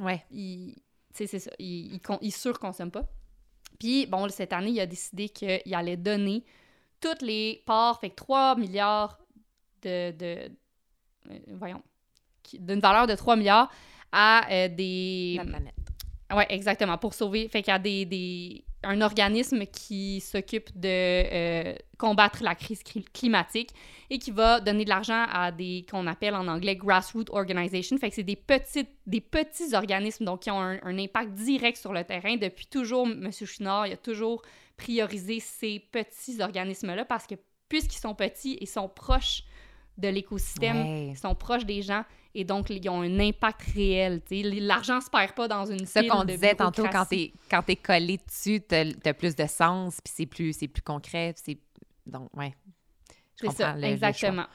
ouais. 0.00 0.24
il, 0.30 0.74
c'est 1.12 1.26
ça, 1.26 1.50
il, 1.58 1.96
il, 1.96 2.00
il 2.22 2.32
surconsomme 2.32 2.90
pas. 2.90 3.04
Puis 3.78 4.06
bon, 4.06 4.26
cette 4.30 4.54
année, 4.54 4.70
il 4.70 4.80
a 4.80 4.86
décidé 4.86 5.28
qu'il 5.28 5.74
allait 5.74 5.98
donner 5.98 6.42
toutes 7.00 7.20
les 7.20 7.62
parts, 7.66 8.00
fait 8.00 8.10
que 8.10 8.16
3 8.16 8.56
milliards 8.56 9.18
de, 9.82 10.10
de 10.12 10.50
euh, 11.30 11.38
voyons, 11.48 11.82
d'une 12.58 12.80
valeur 12.80 13.06
de 13.06 13.14
3 13.14 13.36
milliards 13.36 13.70
à 14.12 14.50
euh, 14.50 14.68
des. 14.68 15.34
La 15.36 15.44
planète. 15.44 15.74
Oui, 16.34 16.44
exactement, 16.50 16.98
pour 16.98 17.14
sauver. 17.14 17.48
Fait 17.48 17.62
qu'il 17.62 17.72
y 17.72 17.74
a 17.74 17.78
des, 17.78 18.04
des, 18.04 18.64
un 18.82 19.00
organisme 19.00 19.64
qui 19.66 20.20
s'occupe 20.20 20.68
de 20.78 20.88
euh, 20.88 21.74
combattre 21.96 22.42
la 22.42 22.54
crise 22.54 22.82
climatique 23.14 23.70
et 24.10 24.18
qui 24.18 24.30
va 24.30 24.60
donner 24.60 24.84
de 24.84 24.90
l'argent 24.90 25.24
à 25.32 25.50
des 25.50 25.86
qu'on 25.90 26.06
appelle 26.06 26.34
en 26.34 26.46
anglais 26.46 26.76
grassroots 26.76 27.30
organizations. 27.30 27.96
Fait 27.96 28.10
que 28.10 28.14
c'est 28.14 28.22
des, 28.22 28.36
petites, 28.36 28.90
des 29.06 29.22
petits 29.22 29.74
organismes 29.74 30.26
donc 30.26 30.40
qui 30.40 30.50
ont 30.50 30.60
un, 30.60 30.78
un, 30.82 30.98
impact 30.98 31.32
direct 31.32 31.78
sur 31.78 31.94
le 31.94 32.04
terrain. 32.04 32.36
Depuis 32.36 32.66
toujours, 32.66 33.06
M. 33.06 33.30
Chouinard, 33.32 33.86
il 33.86 33.94
a 33.94 33.96
toujours 33.96 34.42
priorisé 34.76 35.40
ces 35.40 35.80
petits 35.90 36.40
organismes-là 36.40 37.06
parce 37.06 37.26
que 37.26 37.34
puisqu'ils 37.68 38.00
sont 38.00 38.14
petits 38.14 38.58
et 38.60 38.66
sont 38.66 38.88
proches 38.88 39.44
de 39.98 40.08
l'écosystème, 40.08 41.14
sont 41.16 41.34
proches 41.34 41.64
des 41.64 41.82
gens, 41.82 42.04
et 42.38 42.44
donc 42.44 42.70
ils 42.70 42.88
ont 42.88 43.02
un 43.02 43.18
impact 43.18 43.62
réel. 43.74 44.22
L'argent 44.30 45.00
se 45.00 45.10
perd 45.10 45.32
pas 45.32 45.48
dans 45.48 45.66
une 45.66 45.84
Ce 45.86 46.08
qu'on 46.08 46.22
disait 46.22 46.54
tantôt, 46.54 46.84
quand 46.84 47.04
tu 47.06 47.32
es, 47.72 47.76
collé 47.76 48.20
dessus, 48.24 48.62
tu 48.66 48.74
as, 48.74 49.14
plus 49.14 49.34
de 49.34 49.46
sens, 49.46 50.00
puis 50.02 50.12
c'est 50.16 50.26
plus, 50.26 50.56
plus 50.56 50.82
concret. 50.82 51.34
Donc, 52.06 52.30
ouais. 52.36 52.54
C'est 53.34 53.50
ça, 53.50 53.76
exactement. 53.80 54.46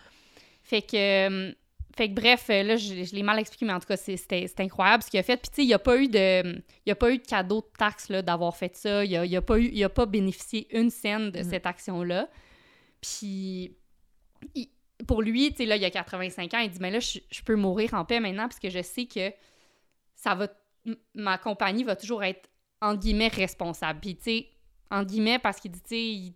fait 0.61 0.81
que, 0.81 0.95
euh, 0.95 1.51
fait 1.95 2.09
que 2.09 2.13
bref, 2.13 2.47
là, 2.47 2.77
je, 2.77 3.13
l'ai 3.13 3.23
mal 3.23 3.37
expliqué, 3.37 3.65
mais 3.65 3.73
en 3.73 3.79
tout 3.79 3.87
cas, 3.87 3.97
c'était 3.97 4.49
incroyable 4.59 5.03
ce 5.03 5.09
qu'il 5.09 5.19
a 5.19 5.23
fait. 5.23 5.37
Puis, 5.37 5.49
tu 5.49 5.55
sais, 5.55 5.63
il 5.63 5.67
n'y 5.67 5.73
a 5.73 5.79
pas 5.79 5.97
eu 5.97 6.07
de, 6.07 6.63
il 6.85 6.91
a 6.91 6.95
pas 6.95 7.11
eu 7.11 7.17
de 7.17 7.25
cadeau 7.25 7.61
de 7.61 7.77
taxe 7.77 8.09
d'avoir 8.09 8.55
fait 8.55 8.75
ça. 8.77 9.03
Il 9.03 9.11
n'a 9.11 9.37
a 9.37 9.41
pas, 9.41 9.59
eu, 9.59 9.69
il 9.73 9.83
a 9.83 9.89
pas 9.89 10.05
bénéficié 10.05 10.67
une 10.75 10.89
scène 10.89 11.31
de 11.31 11.41
mm. 11.41 11.49
cette 11.49 11.65
action-là. 11.65 12.29
Puis, 13.01 13.75
il, 14.55 14.69
pour 15.05 15.21
lui, 15.21 15.51
tu 15.51 15.57
sais, 15.57 15.65
là, 15.65 15.75
il 15.75 15.81
y 15.81 15.85
a 15.85 15.91
85 15.91 16.53
ans, 16.53 16.59
il 16.59 16.69
dit, 16.69 16.79
mais 16.79 16.91
là, 16.91 16.99
je, 16.99 17.41
peux 17.43 17.55
mourir 17.55 17.93
en 17.93 18.05
paix 18.05 18.19
maintenant 18.19 18.43
parce 18.43 18.59
que 18.59 18.69
je 18.69 18.81
sais 18.81 19.05
que 19.05 19.31
ça 20.15 20.35
va, 20.35 20.47
ma 21.13 21.37
compagnie 21.37 21.83
va 21.83 21.95
toujours 21.95 22.23
être, 22.23 22.49
en 22.81 22.95
guillemets, 22.95 23.29
responsable. 23.29 23.99
Puis, 23.99 24.15
tu 24.15 24.23
sais, 24.23 24.47
en 24.91 25.03
guillemets, 25.03 25.39
parce 25.39 25.59
qu'il 25.59 25.71
dit, 25.71 25.81
tu 25.81 25.89
sais, 25.89 26.01
il, 26.01 26.33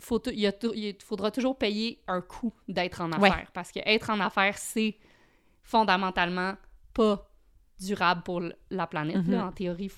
faut 0.00 0.22
il, 0.26 0.96
faudra 1.02 1.30
toujours 1.30 1.58
payer 1.58 2.02
un 2.06 2.20
coût 2.20 2.54
d'être 2.68 3.00
en 3.00 3.12
affaires. 3.12 3.50
Parce 3.52 3.70
que 3.70 3.80
être 3.84 4.10
en 4.10 4.20
affaires, 4.20 4.58
c'est 4.58 4.96
fondamentalement 5.62 6.54
pas 6.92 7.28
durable 7.80 8.22
pour 8.22 8.42
la 8.70 8.86
planète, 8.86 9.16
mm-hmm. 9.16 9.42
en 9.42 9.52
théorie. 9.52 9.90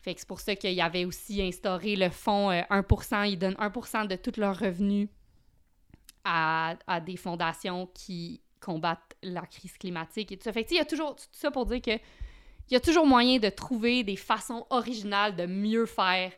Fait 0.00 0.14
que 0.14 0.20
c'est 0.20 0.28
pour 0.28 0.40
ça 0.40 0.54
qu'il 0.54 0.80
avait 0.80 1.04
aussi 1.04 1.42
instauré 1.42 1.96
le 1.96 2.10
fonds 2.10 2.50
1%, 2.50 3.14
euh, 3.14 3.26
il 3.26 3.38
donne 3.38 3.54
1% 3.54 4.06
de 4.06 4.14
tous 4.14 4.38
leurs 4.38 4.56
revenus 4.56 5.08
à, 6.26 7.00
des 7.00 7.16
fondations 7.16 7.88
qui 7.94 8.40
combattent 8.60 9.16
la 9.22 9.42
crise 9.42 9.78
climatique 9.78 10.32
et 10.32 10.36
tout 10.36 10.44
ça. 10.44 10.52
Fait 10.52 10.66
il 10.70 10.76
y 10.76 10.80
a 10.80 10.84
toujours 10.84 11.14
tout 11.14 11.24
ça 11.32 11.50
pour 11.50 11.66
dire 11.66 11.80
que 11.80 11.92
il 12.68 12.74
y 12.74 12.76
a 12.76 12.80
toujours 12.80 13.06
moyen 13.06 13.38
de 13.38 13.48
trouver 13.48 14.02
des 14.02 14.16
façons 14.16 14.66
originales 14.70 15.36
de 15.36 15.46
mieux 15.46 15.86
faire. 15.86 16.32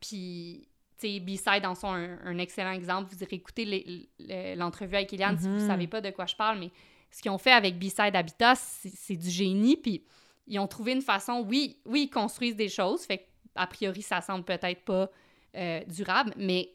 Puis, 0.00 0.66
tu 0.98 1.08
sais, 1.08 1.20
B-Side 1.20 1.66
en 1.66 1.74
sont 1.74 1.90
un, 1.90 2.38
excellent 2.38 2.72
exemple. 2.72 3.12
Vous 3.12 3.22
irez 3.22 3.36
écouter 3.36 4.08
l'entrevue 4.56 4.96
avec 4.96 5.12
Eliane 5.12 5.38
si 5.38 5.46
vous 5.46 5.58
mm-hmm. 5.58 5.66
savez 5.66 5.86
pas 5.86 6.00
de 6.00 6.08
quoi 6.10 6.24
je 6.24 6.34
parle, 6.36 6.58
mais 6.58 6.70
ce 7.10 7.20
qu'ils 7.20 7.30
ont 7.30 7.38
fait 7.38 7.52
avec 7.52 7.78
B-Side 7.78 8.16
Habitat, 8.16 8.54
c'est 8.54 9.16
du 9.16 9.28
génie. 9.28 9.76
Puis, 9.76 10.02
ils 10.46 10.58
ont 10.58 10.66
trouvé 10.66 10.92
une 10.92 11.02
façon, 11.02 11.44
oui, 11.46 11.76
oui, 11.84 12.04
ils 12.04 12.10
construisent 12.10 12.56
des 12.56 12.70
choses, 12.70 13.02
fait 13.02 13.28
a 13.54 13.66
priori, 13.66 14.00
ça 14.00 14.22
semble 14.22 14.44
peut-être 14.44 14.84
pas 14.84 15.10
euh, 15.54 15.82
durable, 15.86 16.32
mais 16.36 16.70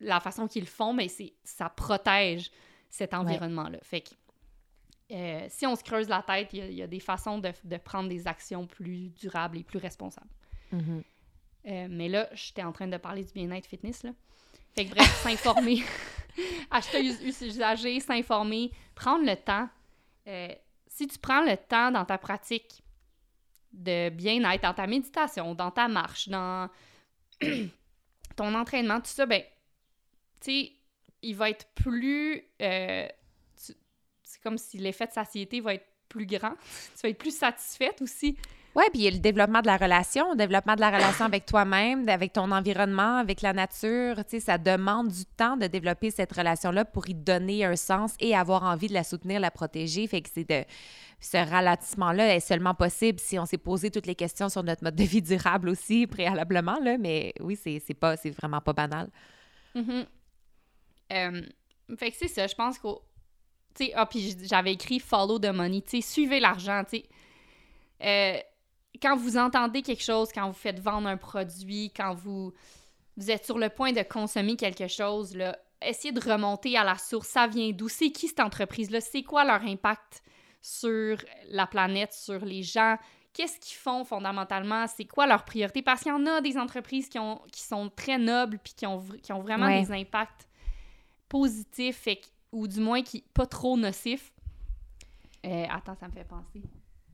la 0.00 0.20
façon 0.20 0.46
qu'ils 0.46 0.64
le 0.64 0.68
font, 0.68 0.92
mais 0.92 1.08
c'est 1.08 1.34
ça 1.44 1.68
protège 1.68 2.50
cet 2.88 3.14
environnement-là. 3.14 3.78
Fait 3.82 4.00
que 4.02 4.10
euh, 5.12 5.46
si 5.48 5.66
on 5.66 5.74
se 5.74 5.82
creuse 5.82 6.08
la 6.08 6.22
tête, 6.22 6.52
il 6.52 6.72
y, 6.72 6.82
a 6.82 6.86
des 6.86 7.00
façons 7.00 7.38
de, 7.38 7.76
prendre 7.78 8.08
des 8.08 8.28
actions 8.28 8.66
plus 8.66 9.08
durables 9.10 9.58
et 9.58 9.64
plus 9.64 9.78
responsables. 9.78 10.30
Mm-hmm. 10.72 11.02
Euh, 11.66 11.88
mais 11.90 12.08
là, 12.08 12.28
j'étais 12.32 12.62
en 12.62 12.72
train 12.72 12.86
de 12.86 12.96
parler 12.96 13.24
du 13.24 13.32
bien-être 13.32 13.66
fitness, 13.66 14.02
là. 14.04 14.10
Fait 14.76 14.86
que 14.86 14.94
bref, 14.94 15.08
s'informer, 15.22 15.82
acheter 16.70 17.04
usager, 17.42 17.98
s'informer, 18.00 18.70
prendre 18.94 19.26
le 19.26 19.34
temps. 19.34 19.68
Euh, 20.28 20.54
si 20.86 21.08
tu 21.08 21.18
prends 21.18 21.42
le 21.42 21.56
temps 21.56 21.90
dans 21.90 22.04
ta 22.04 22.18
pratique 22.18 22.82
de 23.72 24.10
bien-être, 24.10 24.62
dans 24.62 24.74
ta 24.74 24.86
méditation, 24.86 25.54
dans 25.54 25.70
ta 25.72 25.88
marche, 25.88 26.28
dans 26.28 26.68
ton 28.36 28.54
entraînement, 28.54 29.00
tout 29.00 29.06
ça, 29.06 29.26
ben, 29.26 29.42
tu 30.40 30.50
sais, 30.50 30.72
il 31.22 31.36
va 31.36 31.50
être 31.50 31.66
plus. 31.74 32.42
Euh, 32.62 33.08
c'est 33.54 34.42
comme 34.42 34.58
si 34.58 34.78
l'effet 34.78 35.06
de 35.06 35.12
satiété 35.12 35.60
va 35.60 35.74
être 35.74 35.86
plus 36.08 36.26
grand. 36.26 36.54
tu 36.94 37.02
vas 37.02 37.08
être 37.08 37.18
plus 37.18 37.36
satisfaite 37.36 38.00
aussi. 38.02 38.36
Oui, 38.76 38.84
puis 38.92 39.00
il 39.00 39.04
y 39.04 39.08
a 39.08 39.10
le 39.10 39.18
développement 39.18 39.62
de 39.62 39.66
la 39.66 39.76
relation, 39.76 40.30
le 40.30 40.36
développement 40.36 40.76
de 40.76 40.80
la 40.80 40.90
relation 40.90 41.24
avec 41.24 41.44
toi-même, 41.44 42.08
avec 42.08 42.32
ton 42.32 42.52
environnement, 42.52 43.16
avec 43.16 43.42
la 43.42 43.52
nature. 43.52 44.16
Tu 44.18 44.22
sais, 44.28 44.40
ça 44.40 44.58
demande 44.58 45.08
du 45.08 45.24
temps 45.24 45.56
de 45.56 45.66
développer 45.66 46.12
cette 46.12 46.32
relation-là 46.32 46.84
pour 46.84 47.08
y 47.08 47.14
donner 47.14 47.64
un 47.64 47.74
sens 47.74 48.14
et 48.20 48.36
avoir 48.36 48.62
envie 48.62 48.86
de 48.86 48.94
la 48.94 49.02
soutenir, 49.02 49.40
la 49.40 49.50
protéger. 49.50 50.06
Fait 50.06 50.22
que 50.22 50.28
c'est 50.32 50.48
de. 50.48 50.64
Ce 51.22 51.36
ralentissement-là 51.36 52.34
est 52.34 52.40
seulement 52.40 52.74
possible 52.74 53.18
si 53.20 53.38
on 53.38 53.44
s'est 53.44 53.58
posé 53.58 53.90
toutes 53.90 54.06
les 54.06 54.14
questions 54.14 54.48
sur 54.48 54.62
notre 54.62 54.82
mode 54.82 54.94
de 54.94 55.04
vie 55.04 55.20
durable 55.20 55.68
aussi, 55.68 56.06
préalablement, 56.06 56.78
là. 56.80 56.96
Mais 56.96 57.34
oui, 57.40 57.58
c'est 57.62 57.92
pas, 57.92 58.16
c'est 58.16 58.30
vraiment 58.30 58.60
pas 58.62 58.72
banal. 58.72 59.10
Mm-hmm. 59.74 60.06
Euh, 61.12 61.42
fait 61.96 62.10
que 62.10 62.16
c'est 62.16 62.28
ça, 62.28 62.46
je 62.46 62.54
pense 62.54 62.78
qu'au 62.78 63.02
tu 63.74 63.86
sais, 63.86 63.92
ah, 63.94 64.06
puis 64.06 64.36
j'avais 64.42 64.72
écrit 64.72 64.98
follow 64.98 65.38
the 65.38 65.46
money, 65.46 65.80
tu 65.82 66.00
sais, 66.00 66.00
suivez 66.00 66.40
l'argent, 66.40 66.82
tu 66.84 66.98
sais. 66.98 67.04
Euh, 68.02 68.40
quand 69.00 69.16
vous 69.16 69.36
entendez 69.36 69.82
quelque 69.82 70.02
chose, 70.02 70.30
quand 70.32 70.46
vous 70.46 70.58
faites 70.58 70.80
vendre 70.80 71.08
un 71.08 71.16
produit, 71.16 71.92
quand 71.94 72.14
vous, 72.14 72.52
vous 73.16 73.30
êtes 73.30 73.44
sur 73.44 73.58
le 73.58 73.68
point 73.68 73.92
de 73.92 74.02
consommer 74.02 74.56
quelque 74.56 74.88
chose, 74.88 75.36
là, 75.36 75.56
essayez 75.82 76.12
de 76.12 76.20
remonter 76.20 76.76
à 76.76 76.84
la 76.84 76.98
source. 76.98 77.28
Ça 77.28 77.46
vient 77.46 77.70
d'où? 77.70 77.88
C'est 77.88 78.10
qui 78.10 78.28
cette 78.28 78.40
entreprise-là? 78.40 79.00
C'est 79.00 79.22
quoi 79.22 79.44
leur 79.44 79.62
impact 79.62 80.22
sur 80.60 81.18
la 81.48 81.66
planète, 81.66 82.12
sur 82.12 82.44
les 82.44 82.62
gens? 82.62 82.96
Qu'est-ce 83.32 83.60
qu'ils 83.60 83.78
font 83.78 84.04
fondamentalement? 84.04 84.86
C'est 84.88 85.04
quoi 85.04 85.26
leur 85.26 85.44
priorité? 85.44 85.82
Parce 85.82 86.02
qu'il 86.02 86.10
y 86.10 86.14
en 86.14 86.26
a 86.26 86.40
des 86.40 86.58
entreprises 86.58 87.08
qui, 87.08 87.18
ont, 87.18 87.40
qui 87.52 87.62
sont 87.62 87.88
très 87.88 88.18
nobles 88.18 88.58
puis 88.58 88.74
qui 88.74 88.86
ont, 88.86 89.02
qui 89.22 89.32
ont 89.32 89.40
vraiment 89.40 89.68
des 89.68 89.92
impacts 89.92 90.48
positifs 91.30 92.06
ou 92.52 92.68
du 92.68 92.80
moins 92.80 93.02
qui 93.02 93.24
pas 93.32 93.46
trop 93.46 93.78
nocifs. 93.78 94.30
Euh, 95.46 95.64
attends, 95.70 95.96
ça 95.98 96.08
me 96.08 96.12
fait 96.12 96.24
penser. 96.24 96.60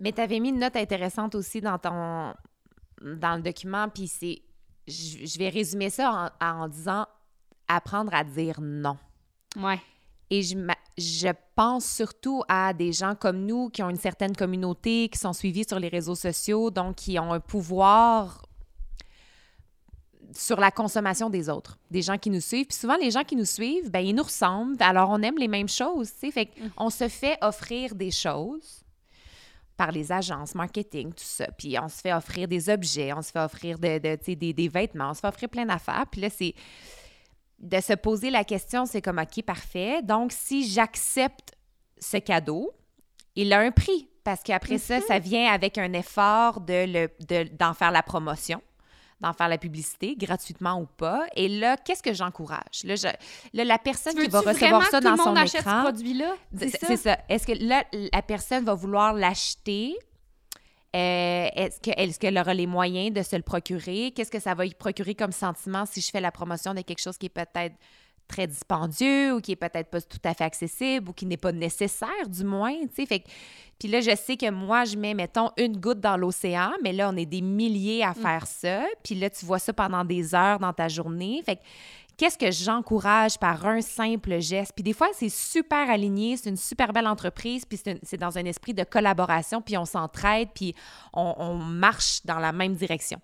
Mais 0.01 0.11
tu 0.11 0.21
avais 0.21 0.41
mis 0.41 0.49
une 0.49 0.59
note 0.59 0.75
intéressante 0.75 1.37
aussi 1.37 1.61
dans 1.61 1.79
ton 1.79 2.35
dans 3.03 3.37
le 3.37 3.43
document, 3.43 3.89
puis 3.89 4.09
c'est 4.09 4.43
je, 4.89 5.39
vais 5.39 5.51
résumer 5.51 5.91
ça 5.91 6.33
en, 6.41 6.47
en, 6.47 6.69
disant 6.69 7.07
apprendre 7.69 8.15
à 8.15 8.25
dire 8.25 8.61
non. 8.61 8.97
Ouais. 9.57 9.81
Et 10.31 10.43
je, 10.43 10.57
je 10.97 11.29
pense 11.55 11.85
surtout 11.85 12.43
à 12.49 12.73
des 12.73 12.93
gens 12.93 13.15
comme 13.15 13.45
nous 13.45 13.69
qui 13.69 13.83
ont 13.83 13.91
une 13.91 13.97
certaine 13.97 14.35
communauté, 14.35 15.09
qui 15.09 15.19
sont 15.19 15.33
suivis 15.33 15.65
sur 15.69 15.79
les 15.79 15.89
réseaux 15.89 16.15
sociaux, 16.15 16.71
donc 16.71 16.97
qui 16.97 17.19
ont 17.19 17.33
un 17.33 17.41
pouvoir 17.41 18.46
sur 20.33 20.59
la 20.59 20.71
consommation 20.71 21.31
des 21.31 21.49
autres, 21.49 21.79
des 21.91 22.03
gens 22.03 22.19
qui 22.19 22.31
nous 22.31 22.41
suivent. 22.41 22.67
Puis 22.67 22.77
souvent, 22.77 22.97
les 22.97 23.11
gens 23.11 23.25
qui 23.25 23.37
nous 23.37 23.45
suivent, 23.45 23.91
ben 23.91 24.01
ils 24.01 24.15
nous 24.15 24.23
ressemblent, 24.23 24.77
alors 24.83 25.11
on 25.11 25.23
aime 25.23 25.39
les 25.39 25.49
mêmes 25.49 25.69
choses, 25.69 26.13
tu 26.13 26.27
sais. 26.27 26.31
Fait 26.31 26.51
mm. 26.59 26.69
on 26.77 26.91
se 26.91 27.09
fait 27.09 27.39
offrir 27.43 27.95
des 27.95 28.11
choses 28.11 28.85
par 29.77 29.93
les 29.93 30.11
agences 30.11 30.55
marketing, 30.55 31.11
tout 31.11 31.25
ça. 31.25 31.47
Puis 31.59 31.79
on 31.79 31.89
se 31.89 32.01
fait 32.01 32.13
offrir 32.13 32.49
des 32.49 32.71
objets, 32.71 33.13
on 33.13 33.23
se 33.23 33.31
fait 33.31 33.41
offrir 33.41 33.79
de, 33.79 33.99
de 33.99 34.35
des, 34.35 34.53
des, 34.53 34.69
vêtements, 34.69 35.11
on 35.11 35.15
se 35.15 35.21
fait 35.21 35.29
offrir 35.29 35.49
plein 35.49 35.67
d'affaires. 35.67 36.07
Puis 36.11 36.21
là, 36.23 36.31
c'est 36.31 36.55
de 37.59 37.81
se 37.81 37.93
poser 37.93 38.31
la 38.31 38.45
question, 38.45 38.87
c'est 38.87 39.03
comme, 39.03 39.19
OK, 39.19 39.43
parfait. 39.45 40.03
Donc, 40.03 40.33
si 40.33 40.69
j'accepte 40.69 41.55
ce 41.99 42.19
cadeau, 42.19 42.73
il 43.35 43.53
a 43.53 43.61
un 43.61 43.71
prix. 43.71 44.09
Parce 44.25 44.43
qu'après 44.43 44.79
ça, 44.79 45.01
ça 45.01 45.21
mhm. 45.21 45.25
vient 45.25 45.53
avec 45.53 45.79
un 45.79 45.93
effort 45.93 46.61
d'en 46.61 46.87
de 46.87 47.57
d'en 47.57 47.75
faire 47.75 47.93
la 47.93 48.03
promotion 48.03 48.61
d'en 49.21 49.33
faire 49.33 49.49
la 49.49 49.59
publicité, 49.59 50.15
gratuitement 50.17 50.81
ou 50.81 50.87
pas. 50.87 51.27
Et 51.35 51.49
là, 51.49 51.77
qu'est-ce 51.77 52.03
que 52.03 52.13
j'encourage? 52.13 52.85
Là, 52.85 53.65
la 53.65 53.79
personne 53.79 54.15
qui 54.15 54.29
va 54.29 54.41
recevoir 54.41 54.85
ça 54.87 55.01
dans 55.01 55.17
son 55.17 55.35
écran... 55.37 55.83
produit-là? 55.83 56.35
C'est 56.57 56.97
ça? 56.97 57.19
Est-ce 57.29 57.47
que 57.47 57.53
là, 57.53 57.85
la 57.93 58.23
personne 58.23 58.65
va 58.65 58.75
vouloir 58.75 59.15
l'acheter? 59.15 59.97
Euh, 60.95 61.49
est-ce 61.55 62.19
qu'elle 62.19 62.37
est 62.37 62.41
aura 62.41 62.55
les 62.55 62.67
moyens 62.67 63.13
de 63.13 63.23
se 63.23 63.37
le 63.37 63.43
procurer? 63.43 64.13
Qu'est-ce 64.15 64.31
que 64.31 64.41
ça 64.41 64.55
va 64.55 64.65
y 64.65 64.75
procurer 64.75 65.15
comme 65.15 65.33
sentiment 65.33 65.85
si 65.85 66.01
je 66.01 66.11
fais 66.11 66.21
la 66.21 66.31
promotion 66.31 66.75
de 66.75 66.81
quelque 66.81 67.01
chose 67.01 67.19
qui 67.19 67.27
est 67.27 67.31
peut-être 67.31 67.75
très 68.27 68.47
dispendieux 68.47 69.35
ou 69.35 69.41
qui 69.41 69.53
est 69.53 69.57
peut-être 69.57 69.91
pas 69.91 70.01
tout 70.01 70.19
à 70.25 70.35
fait 70.35 70.45
accessible 70.45 71.11
ou 71.11 71.13
qui 71.13 71.27
n'est 71.27 71.37
pas 71.37 71.53
nécessaire 71.53 72.29
du 72.29 72.45
moins, 72.45 72.75
tu 72.95 73.07
sais. 73.07 73.25
puis 73.79 73.89
là, 73.89 74.01
je 74.01 74.15
sais 74.17 74.37
que 74.37 74.51
moi, 74.51 74.85
je 74.85 74.97
mets, 74.97 75.15
mettons, 75.15 75.51
une 75.57 75.77
goutte 75.79 76.01
dans 76.01 76.17
l'océan, 76.17 76.73
mais 76.83 76.93
là, 76.93 77.11
on 77.13 77.17
est 77.17 77.27
des 77.27 77.43
milliers 77.43 78.03
à 78.03 78.11
mm. 78.11 78.15
faire 78.15 78.47
ça. 78.47 78.85
Puis 79.05 79.15
là, 79.15 79.31
tu 79.31 79.45
vois 79.45 79.59
ça 79.59 79.73
pendant 79.73 80.05
des 80.05 80.35
heures 80.35 80.59
dans 80.59 80.73
ta 80.73 80.89
journée. 80.89 81.43
Fait 81.45 81.57
que 81.57 81.63
qu'est-ce 82.17 82.39
que 82.39 82.51
j'encourage 82.51 83.39
par 83.39 83.67
un 83.67 83.81
simple 83.81 84.41
geste? 84.41 84.73
Puis 84.75 84.83
des 84.83 84.93
fois, 84.93 85.09
c'est 85.13 85.29
super 85.29 85.91
aligné, 85.91 86.37
c'est 86.37 86.51
une 86.51 86.57
super 86.57 86.93
belle 86.93 87.07
entreprise, 87.07 87.65
puis 87.65 87.81
c'est 88.03 88.17
dans 88.17 88.39
un 88.39 88.45
esprit 88.45 88.75
de 88.75 88.85
collaboration, 88.85 89.61
puis 89.61 89.77
on 89.77 89.85
s'entraide, 89.85 90.49
puis 90.55 90.75
on, 91.13 91.55
marche 91.55 92.21
dans 92.25 92.39
la 92.39 92.53
même 92.53 92.75
direction. 92.75 93.21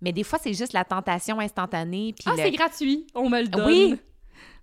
Mais 0.00 0.12
des 0.12 0.24
fois, 0.24 0.38
c'est 0.42 0.54
juste 0.54 0.72
la 0.72 0.84
tentation 0.84 1.38
instantanée. 1.38 2.12
Puis 2.16 2.24
ah, 2.26 2.32
c'est 2.36 2.50
gratuit, 2.50 3.06
on 3.14 3.28
me 3.28 3.42
le 3.42 3.48
donne. 3.48 3.66
Oui. 3.66 4.00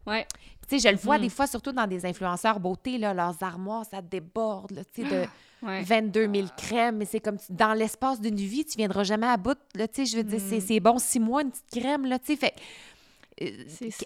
Ouais. 0.10 0.26
Tu 0.68 0.80
sais, 0.80 0.90
je 0.90 0.94
le 0.94 1.00
vois 1.00 1.18
mm. 1.18 1.22
des 1.22 1.30
fois, 1.30 1.48
surtout 1.48 1.72
dans 1.72 1.88
des 1.88 2.06
influenceurs 2.06 2.60
beauté, 2.60 2.98
là, 2.98 3.14
leurs 3.14 3.42
armoires, 3.42 3.86
ça 3.90 4.02
déborde, 4.02 4.84
tu 4.94 5.04
sais, 5.04 5.10
de 5.10 5.84
22 5.84 6.30
000 6.34 6.48
crèmes. 6.58 6.98
Mais 6.98 7.06
c'est 7.06 7.20
comme, 7.20 7.38
dans 7.50 7.74
l'espace 7.74 8.22
d'une 8.22 8.36
vie, 8.36 8.66
tu 8.66 8.78
viendras 8.78 9.04
jamais 9.04 9.28
à 9.28 9.38
bout, 9.38 9.58
tu 9.74 9.82
sais, 9.92 10.06
je 10.06 10.18
veux 10.18 10.24
dire, 10.24 10.62
c'est 10.62 10.80
bon, 10.80 11.00
six 11.00 11.20
mois, 11.20 11.42
une 11.42 11.52
petite 11.52 11.82
crème, 11.84 12.06
là, 12.06 12.20
tu 12.20 12.36
sais, 12.36 12.36
fait 12.36 12.54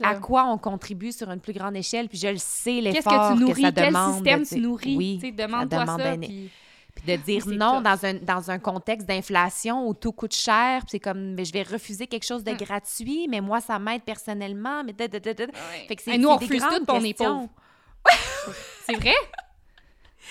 à 0.01 0.15
quoi 0.15 0.45
on 0.45 0.57
contribue 0.57 1.11
sur 1.11 1.29
une 1.31 1.39
plus 1.39 1.53
grande 1.53 1.75
échelle. 1.75 2.07
Puis 2.07 2.19
je 2.19 2.27
le 2.27 2.37
sais, 2.37 2.81
l'effort 2.81 3.35
que, 3.35 3.51
que, 3.51 3.61
ça 3.61 3.71
demande. 3.71 4.23
Quel 4.23 4.45
système 4.45 4.59
tu 4.59 4.63
nourris? 4.63 4.95
Oui, 4.95 5.31
demande-toi 5.31 5.85
ça. 5.85 5.97
ça 5.97 6.17
puis... 6.17 6.49
de 7.05 7.15
dire 7.15 7.45
non 7.47 7.81
dans 7.81 8.05
un, 8.05 8.13
dans 8.15 8.51
un 8.51 8.59
contexte 8.59 9.07
d'inflation 9.07 9.87
où 9.87 9.93
tout 9.93 10.11
coûte 10.11 10.33
cher, 10.33 10.83
c'est 10.87 10.99
comme, 10.99 11.33
mais 11.33 11.45
je 11.45 11.53
vais 11.53 11.63
refuser 11.63 12.07
quelque 12.07 12.25
chose 12.25 12.43
de 12.43 12.51
hum. 12.51 12.57
gratuit, 12.57 13.27
mais 13.29 13.41
moi, 13.41 13.61
ça 13.61 13.79
m'aide 13.79 14.03
personnellement. 14.03 14.83
Mais 14.83 14.93
fait 14.97 15.95
que 15.95 16.01
c'est, 16.01 16.17
nous, 16.17 16.29
on 16.29 16.37
refuse 16.37 16.61
tout, 16.61 16.85
on 16.87 17.03
est 17.03 17.17
pauvre. 17.17 17.49
c'est 18.85 18.95
vrai? 18.95 19.15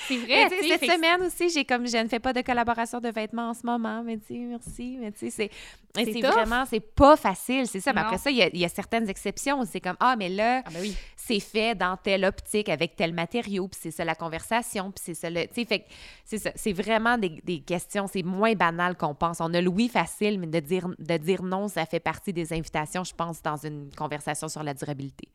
C'est 0.09 0.17
vrai. 0.17 0.49
cette 0.49 0.85
semaine 0.85 1.23
aussi, 1.23 1.51
j'ai 1.51 1.65
comme 1.65 1.87
je 1.87 1.97
ne 1.97 2.09
fais 2.09 2.19
pas 2.19 2.33
de 2.33 2.41
collaboration 2.41 3.01
de 3.01 3.09
vêtements 3.09 3.51
en 3.51 3.55
ce 3.55 3.65
moment, 3.65 4.03
mais 4.03 4.19
tu 4.19 4.35
merci, 4.35 4.97
mais 5.01 5.13
tu 5.13 5.31
sais, 5.31 5.51
c'est 5.95 6.21
vraiment, 6.21 6.65
c'est 6.65 6.81
pas 6.81 7.17
facile, 7.17 7.67
c'est 7.67 7.81
ça. 7.81 7.93
Mais 7.93 8.01
après 8.01 8.19
ça, 8.19 8.31
il 8.31 8.37
y, 8.37 8.65
a, 8.65 8.69
certaines 8.69 9.09
exceptions. 9.09 9.65
C'est 9.65 9.81
comme, 9.81 9.97
ah, 10.01 10.17
mais 10.17 10.29
là, 10.29 10.63
ah, 10.65 10.71
ben 10.73 10.91
c'est 11.17 11.41
fait 11.41 11.75
dans 11.75 11.97
telle 11.97 12.25
optique 12.25 12.69
avec 12.69 12.97
tel 12.97 13.13
matériau, 13.13 13.69
puis 13.69 13.79
c'est 13.83 13.91
ça 13.91 14.05
la 14.05 14.15
conversation, 14.15 14.91
puis 14.91 15.03
c'est 15.05 15.15
ça 15.15 15.31
le. 15.31 15.47
Tu 15.47 15.55
sais, 15.55 15.65
fait 15.65 15.87
c'est 16.25 16.39
ça. 16.39 16.51
C'est 16.55 16.73
vraiment 16.73 17.19
des, 17.19 17.41
des 17.45 17.61
questions, 17.61 18.07
c'est 18.07 18.23
moins 18.23 18.55
banal 18.55 18.97
qu'on 18.97 19.15
pense. 19.15 19.41
On 19.41 19.53
a 19.53 19.61
le 19.61 19.69
oui 19.69 19.89
facile, 19.89 20.39
mais 20.41 20.47
de 20.47 20.61
dire, 20.61 20.89
de 20.99 21.17
dire 21.19 21.43
non, 21.43 21.69
ça 21.69 21.87
fait 21.87 22.01
partie 22.01 22.33
des 22.33 22.53
invitations, 22.53 23.05
je 23.05 23.15
pense, 23.15 23.43
dans 23.43 23.57
une 23.57 23.91
conversation 23.95 24.49
sur 24.49 24.63
la 24.63 24.75
durabilité. 24.75 25.29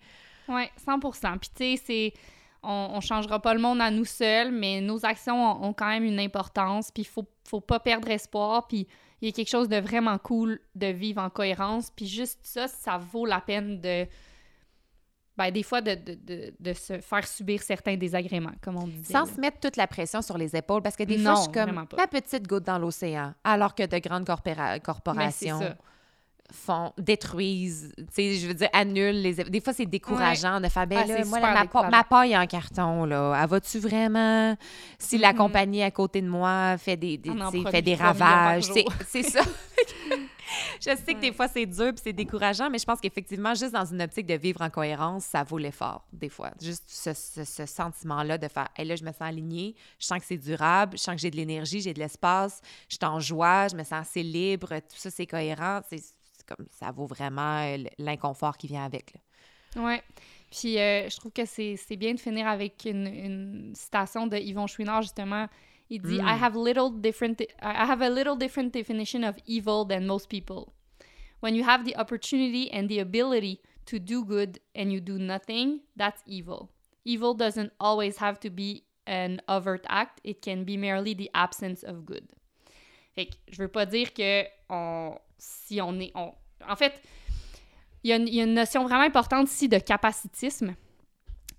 Oui, 0.50 0.64
100 0.86 1.00
Puis 1.00 1.50
tu 1.56 1.78
sais, 1.78 1.82
c'est 1.86 2.14
on 2.68 2.98
ne 2.98 3.02
changera 3.02 3.42
pas 3.42 3.54
le 3.54 3.60
monde 3.60 3.82
à 3.82 3.90
nous 3.90 4.06
seuls, 4.06 4.52
mais 4.52 4.82
nos 4.82 5.06
actions 5.06 5.64
ont, 5.64 5.74
quand 5.74 5.88
même 5.88 6.04
une 6.04 6.20
importance, 6.20 6.92
puis 6.92 7.04
il 7.04 7.08
faut, 7.08 7.26
faut 7.48 7.62
pas 7.62 7.80
perdre 7.80 8.10
espoir, 8.10 8.68
puis 8.68 8.88
il 9.22 9.28
y 9.28 9.30
a 9.30 9.32
quelque 9.32 9.50
chose 9.50 9.70
de 9.70 9.78
vraiment 9.78 10.18
cool 10.18 10.60
de 10.76 10.88
vivre 10.88 11.22
en 11.22 11.30
cohérence, 11.30 11.92
puis 11.96 12.08
juste 12.08 12.40
ça, 12.44 12.68
ça 12.68 12.98
vaut 12.98 13.26
la 13.26 13.42
peine 13.42 13.80
de... 13.80 14.06
Ben, 15.38 15.52
des 15.52 15.62
fois, 15.62 15.82
de, 15.82 15.94
de, 15.94 16.52
de, 16.60 16.74
se 16.74 17.00
faire 17.00 17.28
subir 17.28 17.62
certains 17.62 17.96
désagréments, 17.96 18.56
comme 18.60 18.76
on 18.76 18.88
dit. 18.88 19.04
Sans 19.04 19.28
se 19.28 19.40
mettre 19.40 19.60
toute 19.60 19.76
la 19.76 19.86
pression 19.86 20.24
sur 20.24 20.36
les 20.36 20.56
épaules, 20.56 20.82
parce 20.82 20.96
que 20.96 21.04
des 21.04 21.20
fois, 21.20 21.36
je 21.36 21.42
suis 21.42 21.52
comme 21.52 21.86
la 21.96 22.08
petite 22.08 22.48
goutte 22.48 22.64
dans 22.64 22.80
l'océan, 22.80 23.36
alors 23.44 23.76
que 23.76 23.86
de 23.86 24.00
grandes 24.00 24.26
corporations 24.26 25.76
font, 26.52 26.94
détruisent, 26.98 27.92
tu 27.98 28.06
sais, 28.12 28.34
je 28.36 28.48
veux 28.48 28.54
dire, 28.54 28.70
annulent 28.74 29.22
les... 29.22 29.34
Des 29.36 29.60
fois, 29.60 29.74
c'est 29.74 29.86
décourageant 29.86 30.62
de 30.62 30.70
faire, 30.70 30.88
ben 30.88 31.02
ah, 31.04 31.08
là, 31.08 31.26
moi, 31.26 31.40
ma, 31.40 31.90
ma, 31.90 32.04
paille 32.04 32.38
en 32.38 32.48
carton, 32.48 33.06
là, 33.06 33.38
elle 33.42 33.50
va-tu 33.50 33.80
vraiment... 33.80 34.56
Si 34.98 35.18
la 35.18 35.34
mm-hmm. 35.34 35.38
compagnie 35.38 35.84
à 35.84 35.92
côté 35.92 36.22
de 36.22 36.30
moi 36.30 36.78
fait 36.78 36.96
des, 36.96 37.18
des 37.18 37.32
fait 37.70 37.82
des 37.82 37.96
ravages, 37.96 38.70
c'est 39.08 39.24
ça. 39.24 39.42
je 40.80 40.96
sais 40.96 41.14
que 41.14 41.20
des 41.20 41.34
fois, 41.34 41.48
c'est 41.48 41.66
dur 41.66 41.94
puis 41.94 42.02
c'est 42.04 42.14
décourageant, 42.14 42.70
mais 42.70 42.80
je 42.80 42.86
pense 42.86 43.00
qu'effectivement, 43.00 43.54
juste 43.54 43.74
dans 43.74 43.86
une 43.86 44.02
optique 44.02 44.26
de 44.26 44.36
vivre 44.36 44.62
en 44.62 44.70
cohérence, 44.70 45.26
ça 45.26 45.44
vaut 45.44 45.58
l'effort, 45.58 46.06
des 46.14 46.30
fois. 46.30 46.52
Juste 46.62 46.86
ce, 46.88 47.14
ce, 47.14 47.66
sentiment-là 47.66 48.38
de 48.38 48.48
faire, 48.48 48.70
hey, 48.78 48.88
là, 48.88 48.96
je 48.96 49.04
me 49.04 49.12
sens 49.12 49.22
alignée, 49.22 49.76
je 50.00 50.06
sens 50.06 50.20
que 50.20 50.26
c'est 50.26 50.38
durable, 50.38 50.98
je 50.98 51.04
sens 51.04 51.16
que 51.16 51.22
j'ai 51.22 51.32
de 51.32 51.36
l'énergie, 51.36 51.82
j'ai 51.82 51.94
de 51.94 52.00
l'espace, 52.00 52.62
je 52.90 52.96
suis 52.96 53.06
en 53.06 53.20
joie, 53.20 53.68
je 53.68 53.76
me 53.76 53.84
sens 53.84 54.08
assez 54.08 54.24
libre, 54.24 54.70
tout 54.70 54.98
ça, 54.98 55.10
c'est 55.12 55.28
cohérent. 55.28 55.82
Comme 56.48 56.66
ça 56.72 56.92
vaut 56.92 57.06
vraiment 57.06 57.60
euh, 57.60 57.84
l'inconfort 57.98 58.58
qui 58.58 58.68
vient 58.68 58.86
avec. 58.86 59.14
Là. 59.14 59.84
Ouais. 59.84 60.02
Puis 60.50 60.80
euh, 60.80 61.10
je 61.10 61.18
trouve 61.18 61.32
que 61.32 61.46
c'est 61.46 61.98
bien 61.98 62.14
de 62.14 62.20
finir 62.20 62.48
avec 62.48 62.86
une, 62.86 63.08
une 63.08 63.76
citation 63.76 64.28
de 64.28 64.38
Yvon 64.38 64.68
Chouinard, 64.68 65.02
justement. 65.02 65.48
Il 65.90 66.02
dit 66.02 66.16
I 66.16 66.22
mm. 66.22 66.44
have 66.44 66.56
little 66.56 66.92
different 66.92 67.42
I 67.62 67.86
have 67.90 68.02
a 68.02 68.10
little 68.10 68.36
different 68.36 68.74
definition 68.74 69.24
of 69.24 69.38
evil 69.46 69.86
than 69.86 70.06
most 70.06 70.30
people. 70.30 70.74
When 71.40 71.56
you 71.56 71.64
have 71.64 71.86
the 71.86 71.96
opportunity 71.98 72.70
and 72.74 72.88
the 72.90 73.00
ability 73.00 73.62
to 73.86 74.00
do 74.00 74.26
good 74.26 74.60
and 74.76 74.92
you 74.92 75.00
do 75.00 75.18
nothing, 75.18 75.82
that's 75.96 76.22
evil. 76.26 76.72
Evil 77.06 77.34
doesn't 77.34 77.72
always 77.80 78.18
have 78.18 78.40
to 78.42 78.50
be 78.50 78.84
an 79.06 79.42
overt 79.48 79.86
act, 79.88 80.20
it 80.24 80.42
can 80.42 80.66
be 80.66 80.76
merely 80.76 81.14
the 81.14 81.30
absence 81.34 81.84
of 81.84 82.06
good. 82.06 82.28
Fait 83.16 83.28
que 83.28 83.38
je 83.50 83.58
veux 83.58 83.70
pas 83.70 83.86
dire 83.86 84.14
que 84.14 84.46
on, 84.70 85.18
si 85.38 85.82
on 85.82 86.00
est. 86.00 86.12
en 86.16 86.76
fait, 86.76 87.02
il 88.04 88.10
y, 88.10 88.40
a 88.40 88.44
une 88.44 88.54
notion 88.54 88.84
vraiment 88.84 89.04
importante 89.04 89.50
ici 89.50 89.68
de 89.68 89.80
capacitisme. 89.80 90.76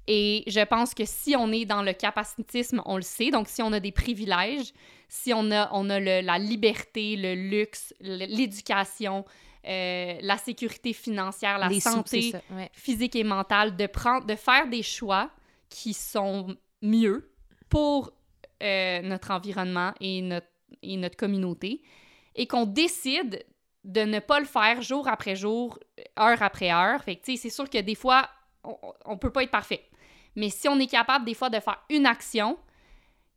Et 0.06 0.44
je 0.46 0.64
pense 0.64 0.94
que 0.94 1.04
si 1.04 1.36
on 1.36 1.52
est 1.52 1.66
dans 1.66 1.82
le 1.82 1.92
capacitisme, 1.92 2.80
on 2.86 2.96
le 2.96 3.02
sait. 3.02 3.30
Donc, 3.30 3.48
si 3.48 3.60
on 3.60 3.72
a 3.72 3.80
des 3.80 3.92
privilèges, 3.92 4.72
si 5.08 5.34
on 5.34 5.50
a, 5.50 5.68
on 5.72 5.90
a 5.90 6.00
la 6.00 6.38
liberté, 6.38 7.16
le 7.16 7.34
luxe, 7.34 7.92
l'éducation, 8.00 9.26
euh, 9.66 10.18
la 10.22 10.38
sécurité 10.38 10.94
financière, 10.94 11.58
la 11.58 11.68
santé 11.80 12.32
physique 12.72 13.16
et 13.16 13.24
mentale, 13.24 13.76
de, 13.76 13.86
prendre, 13.86 14.24
de 14.24 14.34
faire 14.34 14.66
des 14.68 14.82
choix 14.82 15.30
qui 15.68 15.92
sont 15.92 16.56
mieux 16.80 17.30
pour 17.68 18.12
euh, 18.62 19.02
notre 19.02 19.30
environnement 19.30 19.92
et 20.00 20.22
notre, 20.22 20.46
et 20.82 20.96
notre 20.96 21.16
communauté 21.16 21.82
et 22.34 22.46
qu'on 22.46 22.64
décide 22.64 23.44
de 23.88 24.02
ne 24.02 24.20
pas 24.20 24.38
le 24.38 24.44
faire 24.44 24.82
jour 24.82 25.08
après 25.08 25.34
jour, 25.34 25.78
heure 26.20 26.42
après 26.42 26.70
heure. 26.70 27.02
Fait 27.02 27.16
que, 27.16 27.24
tu 27.24 27.32
sais, 27.32 27.42
c'est 27.42 27.50
sûr 27.50 27.68
que 27.70 27.78
des 27.78 27.94
fois, 27.94 28.28
on, 28.62 29.12
ne 29.12 29.16
peut 29.16 29.30
pas 29.30 29.42
être 29.42 29.50
parfait. 29.50 29.82
Mais 30.36 30.50
si 30.50 30.68
on 30.68 30.78
est 30.78 30.86
capable, 30.86 31.24
des 31.24 31.32
fois, 31.32 31.48
de 31.48 31.58
faire 31.58 31.82
une 31.88 32.04
action, 32.04 32.58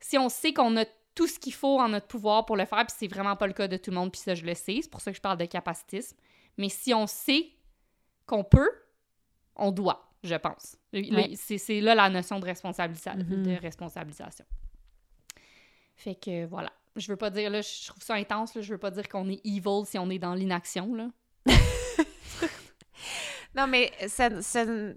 si 0.02 0.18
on 0.18 0.28
sait 0.28 0.54
qu'on 0.54 0.76
a 0.76 0.84
tout 1.16 1.28
ce 1.28 1.40
qu'il 1.40 1.54
faut 1.54 1.80
en 1.80 1.88
notre 1.88 2.08
pouvoir 2.08 2.46
pour 2.46 2.58
le 2.58 2.66
faire, 2.66 2.86
puis 2.86 2.96
c'est 2.98 3.08
vraiment 3.08 3.38
pas 3.38 3.48
le 3.48 3.54
cas 3.54 3.70
de 3.70 3.78
tout 3.78 3.92
le 3.92 3.96
monde, 3.96 4.12
puis 4.12 4.20
ça, 4.20 4.36
je 4.36 4.46
le 4.46 4.54
sais, 4.54 4.80
c'est 4.82 4.90
pour 4.90 5.00
ça 5.00 5.12
que 5.12 5.18
je 5.18 5.22
parle 5.22 5.38
de 5.38 5.46
capacitisme. 5.46 6.18
Mais 6.58 6.68
si 6.68 6.94
on 6.94 7.08
sait 7.08 7.48
qu'on 8.26 8.44
peut, 8.44 8.70
on 9.56 9.72
doit, 9.72 10.12
je 10.22 10.36
pense. 10.36 10.76
C'est 10.92 11.80
là 11.80 11.96
la 11.96 12.10
notion 12.10 12.42
de, 12.42 12.46
mm-hmm. 12.46 13.42
de 13.42 13.62
responsabilisation. 13.62 14.46
Fait 15.96 16.16
que 16.16 16.46
voilà. 16.46 16.74
Je 16.96 17.08
veux 17.08 17.16
pas 17.16 17.30
dire, 17.30 17.50
là, 17.50 17.62
je 17.62 17.88
trouve 17.88 18.04
ça 18.04 18.16
intense, 18.16 18.56
là, 18.56 18.62
je 18.62 18.72
veux 18.72 18.78
pas 18.78 18.92
dire 18.92 19.08
qu'on 19.08 19.30
est 19.30 19.42
evil 19.46 19.86
si 19.86 19.98
on 19.98 20.10
est 20.10 20.20
dans 20.20 20.34
l'inaction, 20.34 20.94
là. 20.94 21.08
Non, 23.54 23.68
mais 23.68 23.92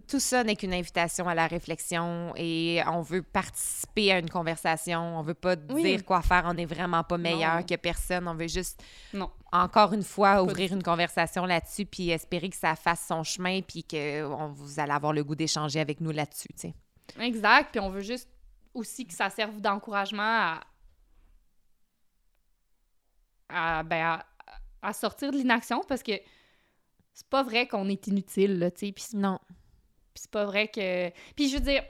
tout 0.07 0.21
ça 0.21 0.45
n'est 0.45 0.55
qu'une 0.55 0.75
invitation 0.75 1.29
à 1.29 1.35
la 1.35 1.49
réflexion 1.49 2.33
et 2.37 2.81
on 2.87 3.03
veut 3.03 3.23
participer 3.23 4.13
à 4.13 4.21
une 4.21 4.31
conversation. 4.31 5.19
On 5.19 5.23
veut 5.23 5.35
pas 5.35 5.57
dire 5.57 6.05
quoi 6.05 6.23
faire. 6.23 6.45
On 6.47 6.55
n'est 6.55 6.65
vraiment 6.65 7.03
pas 7.03 7.19
meilleur 7.19 7.67
que 7.67 7.75
personne. 7.75 8.29
On 8.29 8.35
veut 8.35 8.47
juste, 8.47 8.81
non. 9.13 9.29
encore 9.51 9.93
une 9.93 10.05
fois, 10.05 10.43
ouvrir 10.43 10.73
une 10.73 10.85
conversation 10.85 11.47
là-dessus 11.47 11.85
puis 11.85 12.11
espérer 12.11 12.49
que 12.49 12.57
ça 12.57 12.77
fasse 12.77 13.05
son 13.09 13.25
chemin 13.25 13.61
puis 13.61 13.83
que 13.83 14.23
vous 14.23 14.79
allez 14.79 14.93
avoir 14.93 15.13
le 15.13 15.25
goût 15.25 15.35
d'échanger 15.35 15.81
avec 15.81 16.01
nous 16.01 16.13
là-dessus, 16.13 16.49
tu 16.55 16.69
sais. 16.69 16.75
Exact. 17.21 17.71
Puis 17.73 17.81
on 17.81 17.91
veut 17.91 18.03
juste 18.03 18.29
aussi 18.73 19.05
que 19.05 19.15
ça 19.15 19.31
serve 19.31 19.61
d'encouragement 19.61 20.23
à, 20.23 20.61
à, 23.49 23.83
ben, 23.83 24.23
à 24.83 24.93
sortir 24.93 25.33
de 25.33 25.37
l'inaction 25.37 25.83
parce 25.89 26.03
que 26.03 26.13
c'est 27.13 27.29
pas 27.29 27.43
vrai 27.43 27.67
qu'on 27.67 27.89
est 27.89 28.07
inutile, 28.09 28.59
là, 28.59 28.71
tu 28.71 28.87
sais. 28.87 28.93
Puis 28.93 29.05
non. 29.15 29.39
Puis 30.13 30.23
c'est 30.23 30.31
pas 30.31 30.45
vrai 30.45 30.69
que. 30.69 31.11
Puis 31.37 31.49
je 31.49 31.55
veux 31.55 31.63
dire, 31.63 31.83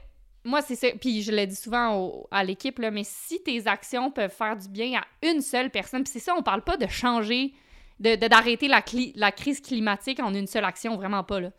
moi, 0.44 0.60
c'est 0.60 0.76
ça. 0.76 0.89
Puis 1.01 1.22
je 1.22 1.32
le 1.32 1.47
dis 1.47 1.56
souvent 1.56 2.26
à 2.31 2.44
l'équipe, 2.44 2.78
là, 2.78 2.90
mais 2.90 3.05
si 3.05 3.43
tes 3.43 3.66
actions 3.66 4.10
peuvent 4.10 4.31
faire 4.31 4.56
du 4.56 4.68
bien 4.68 5.01
à 5.01 5.26
une 5.26 5.40
seule 5.40 5.70
personne, 5.70 6.05
puis 6.05 6.12
c'est 6.12 6.18
ça, 6.18 6.35
on 6.36 6.43
parle 6.43 6.62
pas 6.62 6.76
de 6.76 6.86
changer, 6.86 7.55
de, 8.01 8.14
d'arrêter 8.16 8.68
la, 8.68 8.85
la 9.14 9.32
crise 9.32 9.60
climatique 9.60 10.20
en 10.20 10.35
une 10.35 10.47
seule 10.47 10.64
action, 10.64 10.97
vraiment 10.97 11.24
pas, 11.24 11.40
là. 11.40 11.51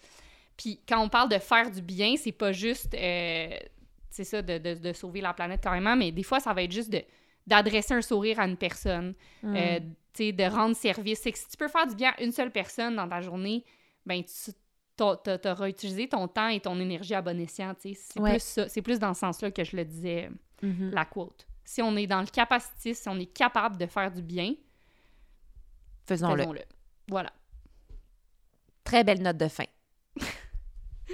Puis 0.58 0.80
quand 0.88 1.02
on 1.02 1.10
parle 1.10 1.30
de 1.30 1.40
faire 1.40 1.70
du 1.70 1.82
bien, 1.82 2.16
c'est 2.18 2.32
pas 2.32 2.52
juste. 2.52 2.94
Euh, 2.94 3.58
c'est 4.10 4.24
ça, 4.24 4.42
de, 4.42 4.58
de, 4.58 4.76
de, 4.76 4.94
sauver 4.94 5.20
la 5.20 5.34
planète 5.34 5.62
carrément, 5.62 5.96
mais 5.96 6.12
des 6.12 6.24
fois, 6.24 6.40
ça 6.40 6.54
va 6.54 6.64
être 6.64 6.72
juste 6.72 6.90
de 6.90 7.04
d'adresser 7.48 7.94
un 7.94 8.02
sourire 8.02 8.40
à 8.40 8.46
une 8.46 8.58
personne, 8.58 9.14
mm. 9.44 9.56
euh, 9.56 9.80
de 10.20 10.50
rendre 10.50 10.76
service. 10.76 11.20
C'est 11.22 11.32
que 11.32 11.38
si 11.38 11.48
tu 11.48 11.58
peux 11.58 11.68
faire 11.68 11.88
du 11.88 11.96
bien 11.96 12.14
à 12.18 12.24
une 12.24 12.32
seule 12.32 12.52
personne 12.52 12.96
dans 12.96 13.08
ta 13.08 13.22
journée, 13.22 13.64
ben 14.06 14.24
tu 14.24 15.02
auras 15.04 15.70
utilisé 15.70 16.08
ton 16.08 16.28
temps 16.28 16.48
et 16.48 16.60
ton 16.60 16.80
énergie 16.80 17.14
à 17.14 17.22
bon 17.22 17.40
escient. 17.40 17.74
C'est 17.80 18.22
plus 18.22 18.82
plus 18.82 19.00
dans 19.00 19.14
ce 19.14 19.20
sens-là 19.22 19.52
que 19.52 19.64
je 19.64 19.76
le 19.76 19.86
disais, 19.86 20.30
mm-hmm. 20.64 20.92
la 20.92 21.06
quote. 21.06 21.46
Si 21.64 21.82
on 21.82 21.96
est 21.98 22.08
dans 22.08 22.22
le 22.22 22.28
capacitisme, 22.28 23.02
si 23.02 23.10
on 23.10 23.20
est 23.20 23.34
capable 23.34 23.78
de 23.78 23.88
faire 23.88 24.12
du 24.12 24.22
bien, 24.22 24.54
faisons-le. 26.06 26.46
voilà. 27.08 27.32
Très 28.84 29.04
belle 29.04 29.22
note 29.22 29.38
de 29.38 29.48
fin. 29.48 29.66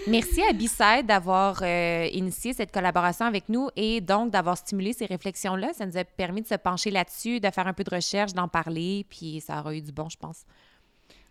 Merci 0.07 0.41
à 0.41 0.53
B-Side 0.53 1.05
d'avoir 1.05 1.61
euh, 1.61 2.07
initié 2.11 2.53
cette 2.53 2.72
collaboration 2.72 3.26
avec 3.26 3.49
nous 3.49 3.69
et 3.76 4.01
donc 4.01 4.31
d'avoir 4.31 4.57
stimulé 4.57 4.93
ces 4.93 5.05
réflexions-là. 5.05 5.73
Ça 5.73 5.85
nous 5.85 5.97
a 5.97 6.03
permis 6.03 6.41
de 6.41 6.47
se 6.47 6.55
pencher 6.55 6.91
là-dessus, 6.91 7.39
de 7.39 7.49
faire 7.49 7.68
un 7.68 7.73
peu 7.73 7.84
de 7.84 7.93
recherche, 7.93 8.34
d'en 8.34 8.47
parler, 8.47 9.05
puis 9.09 9.41
ça 9.41 9.59
aura 9.59 9.76
eu 9.76 9.81
du 9.81 9.91
bon, 9.91 10.09
je 10.09 10.18
pense. 10.18 10.45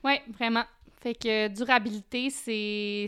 Oui, 0.05 0.15
vraiment. 0.29 0.65
Fait 1.01 1.15
que 1.15 1.49
durabilité, 1.49 2.31
c'est 2.31 3.07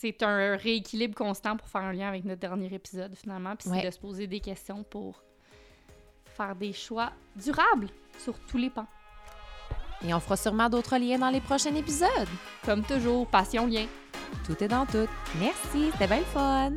c'est 0.00 0.22
un 0.22 0.56
rééquilibre 0.56 1.14
constant 1.14 1.58
pour 1.58 1.68
faire 1.68 1.82
un 1.82 1.92
lien 1.92 2.08
avec 2.08 2.24
notre 2.24 2.40
dernier 2.40 2.72
épisode, 2.72 3.14
finalement. 3.14 3.54
Puis 3.56 3.68
c'est 3.68 3.84
de 3.84 3.90
se 3.90 3.98
poser 3.98 4.26
des 4.26 4.40
questions 4.40 4.82
pour 4.82 5.22
faire 6.24 6.56
des 6.56 6.72
choix 6.72 7.12
durables 7.36 7.88
sur 8.18 8.38
tous 8.46 8.56
les 8.56 8.70
pans. 8.70 8.86
Et 10.06 10.14
on 10.14 10.20
fera 10.20 10.36
sûrement 10.36 10.68
d'autres 10.68 10.96
liens 10.96 11.18
dans 11.18 11.30
les 11.30 11.40
prochains 11.40 11.74
épisodes. 11.74 12.28
Comme 12.64 12.82
toujours, 12.82 13.26
passion 13.26 13.66
lien. 13.66 13.86
Tout 14.46 14.62
est 14.62 14.68
dans 14.68 14.86
tout. 14.86 15.08
Merci, 15.38 15.90
c'était 15.92 16.06
bien 16.06 16.18
le 16.18 16.24
fun. 16.24 16.72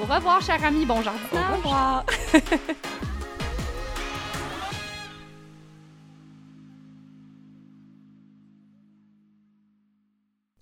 Au 0.00 0.04
revoir, 0.04 0.40
cher 0.40 0.64
ami. 0.64 0.86
Bon 0.86 1.02
jardinage. 1.02 1.32
Au 1.32 1.56
revoir. 1.56 2.04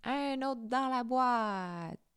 Un 0.05 0.41
autre 0.43 0.63
dans 0.69 0.89
la 0.89 1.05
boîte. 1.05 2.08